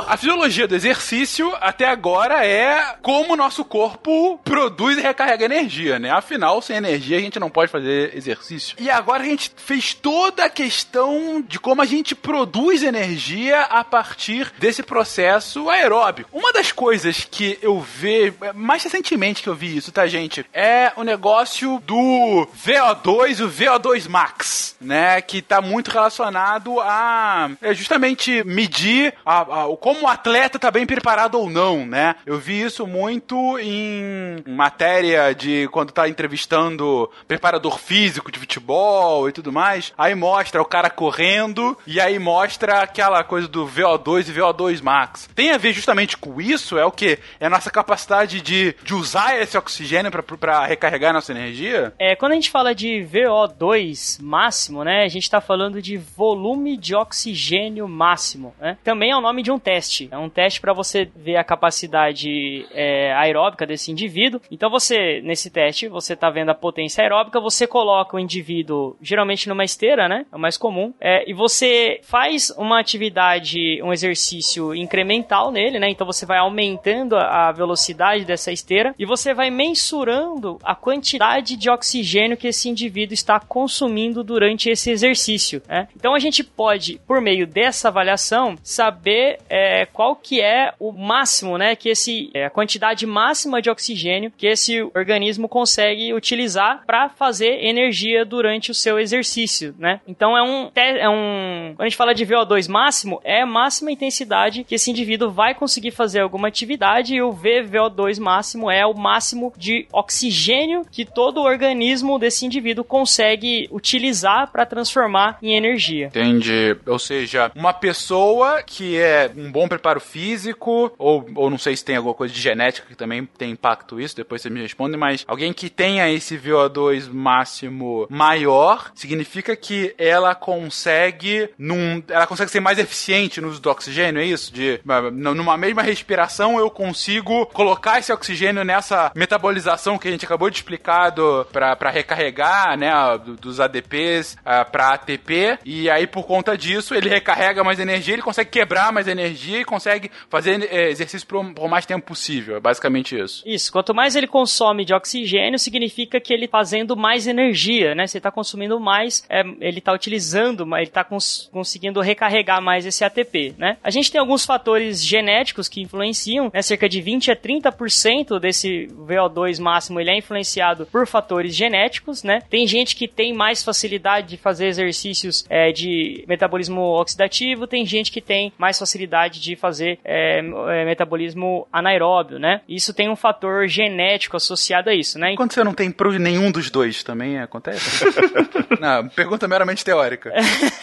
A 0.10 0.18
fisiologia 0.18 0.68
do 0.68 0.76
exercício 0.76 1.56
até 1.62 1.86
agora 1.86 2.44
é 2.44 2.96
como 3.00 3.34
o 3.34 3.38
nosso 3.38 3.64
corpo 3.64 4.40
produz 4.44 4.98
e 4.98 5.02
recarrega 5.02 5.46
energia, 5.46 6.00
né? 6.00 6.10
Afinal, 6.10 6.64
sem 6.64 6.78
energia 6.78 7.20
a 7.20 7.22
gente 7.22 7.40
não 7.40 7.48
pode 7.48 7.72
fazer 7.72 8.18
exercício. 8.18 8.76
E 8.80 8.90
agora 8.90 9.22
a 9.22 9.26
gente 9.28 9.52
fez 9.56 9.94
toda 9.94 10.46
a 10.46 10.50
questão 10.50 11.46
de 11.48 11.60
como 11.60 11.84
a 11.84 11.86
gente 11.86 12.16
produz 12.16 12.82
energia 12.82 13.62
a 13.62 13.84
partir 13.84 14.52
desse 14.58 14.82
processo 14.82 15.70
aeróbico. 15.70 16.28
Uma 16.34 16.52
das 16.52 16.72
coisas 16.72 17.28
que 17.30 17.60
eu 17.62 17.80
vejo, 17.80 18.34
mais 18.56 18.84
recentemente 18.84 19.44
que 19.44 19.50
eu 19.50 19.54
vi 19.54 19.78
isso, 19.78 19.92
tá, 19.92 20.08
gente? 20.08 20.44
É 20.52 20.92
o 20.96 21.04
negócio 21.04 21.80
do 21.86 22.48
VO2, 22.66 23.46
o 23.46 23.48
VO2 23.48 24.10
Max, 24.10 24.76
né? 24.82 25.22
Que 25.22 25.40
tá 25.40 25.62
muito 25.62 25.92
relacionado 25.92 26.80
a 26.80 27.52
é 27.62 27.76
justamente 27.76 28.44
medir 28.44 29.14
a, 29.24 29.38
a, 29.38 29.68
o 29.68 29.78
como 29.78 29.99
o 30.02 30.08
atleta 30.08 30.58
tá 30.58 30.72
bem 30.72 30.86
preparado 30.86 31.36
ou 31.36 31.50
não, 31.50 31.86
né? 31.86 32.16
Eu 32.26 32.38
vi 32.38 32.62
isso 32.62 32.88
muito 32.88 33.58
em 33.60 34.44
matéria 34.48 35.34
de 35.34 35.68
quando 35.72 35.92
tá 35.92 36.08
entrevistando 36.08 37.10
preparador 37.28 37.78
físico 37.80 38.32
de 38.32 38.40
futebol 38.40 39.28
e 39.28 39.32
tudo 39.32 39.52
mais. 39.52 39.94
Aí 39.98 40.16
mostra 40.16 40.62
o 40.62 40.66
cara 40.66 40.90
correndo 40.90 41.78
e 41.86 42.00
aí 42.00 42.18
mostra 42.18 42.82
aquela 42.82 43.24
coisa 43.24 43.48
do 43.48 43.66
VO2 43.66 44.30
e 44.30 44.34
VO2 44.34 44.82
max. 44.82 45.30
Tem 45.36 45.52
a 45.52 45.58
ver 45.58 45.74
justamente 45.74 46.18
com 46.18 46.40
isso? 46.40 46.78
É 46.78 46.86
o 46.86 46.92
que? 46.92 47.20
É 47.40 47.48
a 47.48 47.50
nossa 47.50 47.70
capacidade 47.70 48.42
de, 48.42 48.76
de 48.84 48.94
usar 48.94 49.40
esse 49.40 49.58
oxigênio 49.58 50.12
para 50.12 50.66
recarregar 50.66 51.14
nossa 51.14 51.32
energia? 51.32 51.94
É, 52.00 52.16
quando 52.16 52.34
a 52.34 52.36
gente 52.36 52.52
fala 52.52 52.74
de 52.74 53.06
VO2 53.12 54.22
máximo, 54.22 54.84
né? 54.84 55.04
A 55.04 55.08
gente 55.08 55.30
tá 55.30 55.42
falando 55.42 55.82
de 55.82 55.98
volume 55.98 56.78
de 56.78 56.96
oxigênio 56.96 57.88
máximo, 57.88 58.54
né? 58.60 58.78
Também 58.84 59.12
é 59.12 59.16
o 59.16 59.22
nome 59.22 59.44
de 59.44 59.52
um 59.52 59.60
teste 59.60 59.89
teste. 59.90 60.08
É 60.12 60.18
um 60.18 60.30
teste 60.30 60.62
para 60.62 60.74
você 60.74 61.10
ver 61.16 61.38
a 61.38 61.44
capacidade 61.44 62.66
é, 62.72 63.12
aeróbica 63.14 63.66
desse 63.66 63.92
indivíduo. 63.92 64.40
Então 64.52 64.70
você, 64.70 65.22
nesse 65.22 65.50
teste, 65.50 65.88
você 65.88 66.16
tá 66.16 66.30
vendo 66.30 66.50
a 66.50 66.56
potência 66.56 67.02
aeróbica, 67.02 67.42
você 67.42 67.66
coloca 67.66 68.16
o 68.16 68.20
indivíduo 68.20 68.96
geralmente 69.02 69.50
numa 69.50 69.64
esteira, 69.64 70.08
né? 70.08 70.26
É 70.32 70.36
o 70.36 70.40
mais 70.40 70.58
comum. 70.58 70.94
É, 71.00 71.30
e 71.30 71.34
você 71.34 72.00
faz 72.04 72.52
uma 72.52 72.80
atividade, 72.80 73.82
um 73.82 73.92
exercício 73.92 74.76
incremental 74.76 75.52
nele, 75.52 75.80
né? 75.80 75.90
Então 75.90 76.06
você 76.06 76.26
vai 76.26 76.38
aumentando 76.38 77.16
a 77.16 77.52
velocidade 77.52 78.26
dessa 78.26 78.52
esteira 78.52 78.94
e 78.98 79.06
você 79.06 79.34
vai 79.34 79.50
mensurando 79.50 80.60
a 80.64 80.76
quantidade 80.76 81.56
de 81.56 81.70
oxigênio 81.70 82.38
que 82.38 82.48
esse 82.48 82.70
indivíduo 82.70 83.14
está 83.14 83.40
consumindo 83.40 84.24
durante 84.24 84.70
esse 84.70 84.92
exercício. 84.92 85.62
Né? 85.68 85.88
Então 85.96 86.14
a 86.14 86.20
gente 86.20 86.44
pode, 86.44 87.00
por 87.08 87.22
meio 87.22 87.48
dessa 87.48 87.88
avaliação, 87.88 88.58
saber 88.64 89.40
é, 89.50 89.79
qual 89.86 90.16
que 90.16 90.42
é 90.42 90.74
o 90.80 90.92
máximo, 90.92 91.58
né? 91.58 91.76
Que 91.76 91.90
esse 91.90 92.30
é, 92.34 92.46
a 92.46 92.50
quantidade 92.50 93.06
máxima 93.06 93.62
de 93.62 93.70
oxigênio 93.70 94.32
que 94.38 94.48
esse 94.48 94.82
organismo 94.96 95.48
consegue 95.48 96.14
utilizar 96.14 96.84
para 96.86 97.10
fazer 97.10 97.64
energia 97.66 98.26
durante 98.26 98.72
o 98.72 98.74
seu 98.74 99.00
exercício, 99.00 99.76
né? 99.78 100.02
Então 100.08 100.38
é 100.38 100.44
um, 100.44 100.72
é 100.76 101.10
um 101.10 101.74
quando 101.76 101.82
a 101.82 101.90
gente 101.90 101.98
fala 101.98 102.14
de 102.14 102.26
VO2 102.26 102.70
máximo, 102.70 103.22
é 103.24 103.42
a 103.42 103.46
máxima 103.46 103.92
intensidade 103.92 104.64
que 104.64 104.76
esse 104.76 104.92
indivíduo 104.92 105.32
vai 105.32 105.54
conseguir 105.56 105.92
fazer 105.92 106.20
alguma 106.20 106.48
atividade 106.48 107.16
e 107.16 107.22
o 107.22 107.32
VVO2 107.32 108.20
máximo 108.20 108.70
é 108.70 108.86
o 108.86 108.94
máximo 108.94 109.54
de 109.58 109.88
oxigênio 109.92 110.86
que 110.92 111.06
todo 111.06 111.40
o 111.40 111.46
organismo 111.46 112.20
desse 112.20 112.46
indivíduo 112.46 112.84
consegue 112.84 113.68
utilizar 113.72 114.52
para 114.52 114.66
transformar 114.66 115.38
em 115.42 115.56
energia. 115.56 116.08
Entendi. 116.08 116.76
Ou 116.86 117.00
seja, 117.00 117.52
uma 117.56 117.74
pessoa 117.74 118.62
que 118.64 118.98
é 118.98 119.32
um 119.36 119.52
bom 119.52 119.68
preparo 119.70 120.00
físico, 120.00 120.92
ou, 120.98 121.26
ou 121.36 121.50
não 121.50 121.58
sei 121.58 121.76
se 121.76 121.86
tem 121.86 121.96
alguma 121.96 122.14
coisa 122.14 122.34
de 122.34 122.42
genética 122.42 122.88
que 122.88 122.96
também 122.96 123.26
tem 123.38 123.52
impacto 123.52 124.00
isso, 124.00 124.16
depois 124.16 124.42
você 124.42 124.50
me 124.50 124.62
responde, 124.62 124.98
mas 124.98 125.24
alguém 125.28 125.54
que 125.54 125.70
tenha 125.70 126.10
esse 126.10 126.38
VO2 126.38 127.12
máximo 127.12 128.08
maior, 128.10 128.92
significa 128.96 129.56
que 129.56 129.94
ela 129.98 130.34
consegue 130.36 131.50
num, 131.58 132.04
ela 132.08 132.28
consegue 132.28 132.52
ser 132.52 132.60
mais 132.60 132.80
eficiente 132.80 133.42
no 133.42 133.50
uso 133.50 133.62
do 133.62 133.70
oxigênio, 133.70 134.22
é 134.22 134.26
isso? 134.26 134.54
De 134.54 134.80
numa 135.14 135.58
mesma 135.58 135.82
respiração 135.82 136.58
eu 136.58 136.70
consigo 136.70 137.46
colocar 137.48 138.00
esse 138.00 138.12
oxigênio 138.12 138.64
nessa 138.64 139.12
metabolização 139.16 139.98
que 139.98 140.08
a 140.08 140.12
gente 140.12 140.26
acabou 140.26 140.50
de 140.50 140.58
explicar 140.58 141.14
para 141.52 141.90
recarregar, 141.90 142.78
né, 142.78 142.92
dos 143.40 143.60
ADPs 143.60 144.38
para 144.72 144.94
ATP, 144.94 145.60
e 145.66 145.90
aí 145.90 146.08
por 146.08 146.26
conta 146.26 146.58
disso 146.58 146.96
ele 146.96 147.10
recarrega 147.10 147.64
mais 147.64 147.80
energia, 147.80 148.14
ele 148.14 148.22
consegue 148.22 148.50
quebrar 148.50 148.92
mais 148.92 149.08
energia 149.08 149.49
e 149.56 149.66
consegue 149.66 150.12
fazer 150.30 150.68
é, 150.72 150.90
exercício 150.90 151.28
por, 151.28 151.54
por 151.54 151.70
mais 151.70 151.86
tempo 151.86 152.06
possível. 152.06 152.58
É 152.58 152.60
basicamente 152.60 153.18
isso. 153.18 153.44
Isso. 153.46 153.72
Quanto 153.72 153.94
mais 153.94 154.16
ele 154.16 154.28
consome 154.28 154.86
de 154.86 154.94
oxigênio, 154.94 155.60
significa 155.60 156.20
que 156.20 156.34
ele 156.34 156.48
fazendo 156.48 156.96
mais 156.96 157.28
energia, 157.28 157.96
né? 157.96 158.08
Você 158.08 158.18
está 158.18 158.32
consumindo 158.32 158.80
mais, 158.80 159.24
é, 159.30 159.42
ele 159.60 159.80
está 159.80 159.94
utilizando, 159.94 160.66
ele 160.76 160.84
está 160.84 161.04
cons 161.04 161.50
conseguindo 161.52 162.02
recarregar 162.02 162.62
mais 162.62 162.86
esse 162.86 163.04
ATP, 163.04 163.56
né? 163.58 163.78
A 163.84 163.90
gente 163.90 164.12
tem 164.12 164.20
alguns 164.20 164.46
fatores 164.46 165.04
genéticos 165.04 165.68
que 165.68 165.82
influenciam, 165.82 166.52
né? 166.54 166.62
Cerca 166.62 166.88
de 166.90 167.02
20 167.02 167.32
a 167.32 167.36
30% 167.36 168.40
desse 168.40 168.88
VO2 168.88 169.60
máximo 169.60 170.00
ele 170.00 170.12
é 170.12 170.18
influenciado 170.18 170.86
por 170.86 171.08
fatores 171.08 171.56
genéticos, 171.56 172.24
né? 172.24 172.42
Tem 172.50 172.66
gente 172.68 172.96
que 172.96 173.08
tem 173.08 173.34
mais 173.34 173.64
facilidade 173.64 174.28
de 174.28 174.38
fazer 174.38 174.68
exercícios 174.68 175.46
é, 175.50 175.72
de 175.72 176.24
metabolismo 176.28 176.82
oxidativo, 176.82 177.68
tem 177.68 177.86
gente 177.86 178.12
que 178.12 178.22
tem 178.22 178.52
mais 178.58 178.78
facilidade 178.78 179.39
de 179.40 179.56
fazer 179.56 180.00
é, 180.04 180.40
é, 180.40 180.86
metabolismo 180.86 181.68
anaeróbio, 181.72 182.40
né? 182.40 182.62
Isso 182.68 182.94
tem 182.94 183.10
um 183.10 183.16
fator 183.16 183.68
genético 183.68 184.38
associado 184.38 184.90
a 184.90 184.94
isso, 184.94 185.18
né? 185.18 185.36
Quando 185.36 185.54
você 185.54 185.64
não 185.64 185.74
tem 185.74 185.92
pro 185.92 186.12
nenhum 186.18 186.52
dos 186.52 186.70
dois, 186.70 187.04
também 187.04 187.40
acontece? 187.40 188.06
não, 188.80 189.08
pergunta 189.10 189.48
meramente 189.48 189.84
teórica. 189.86 190.32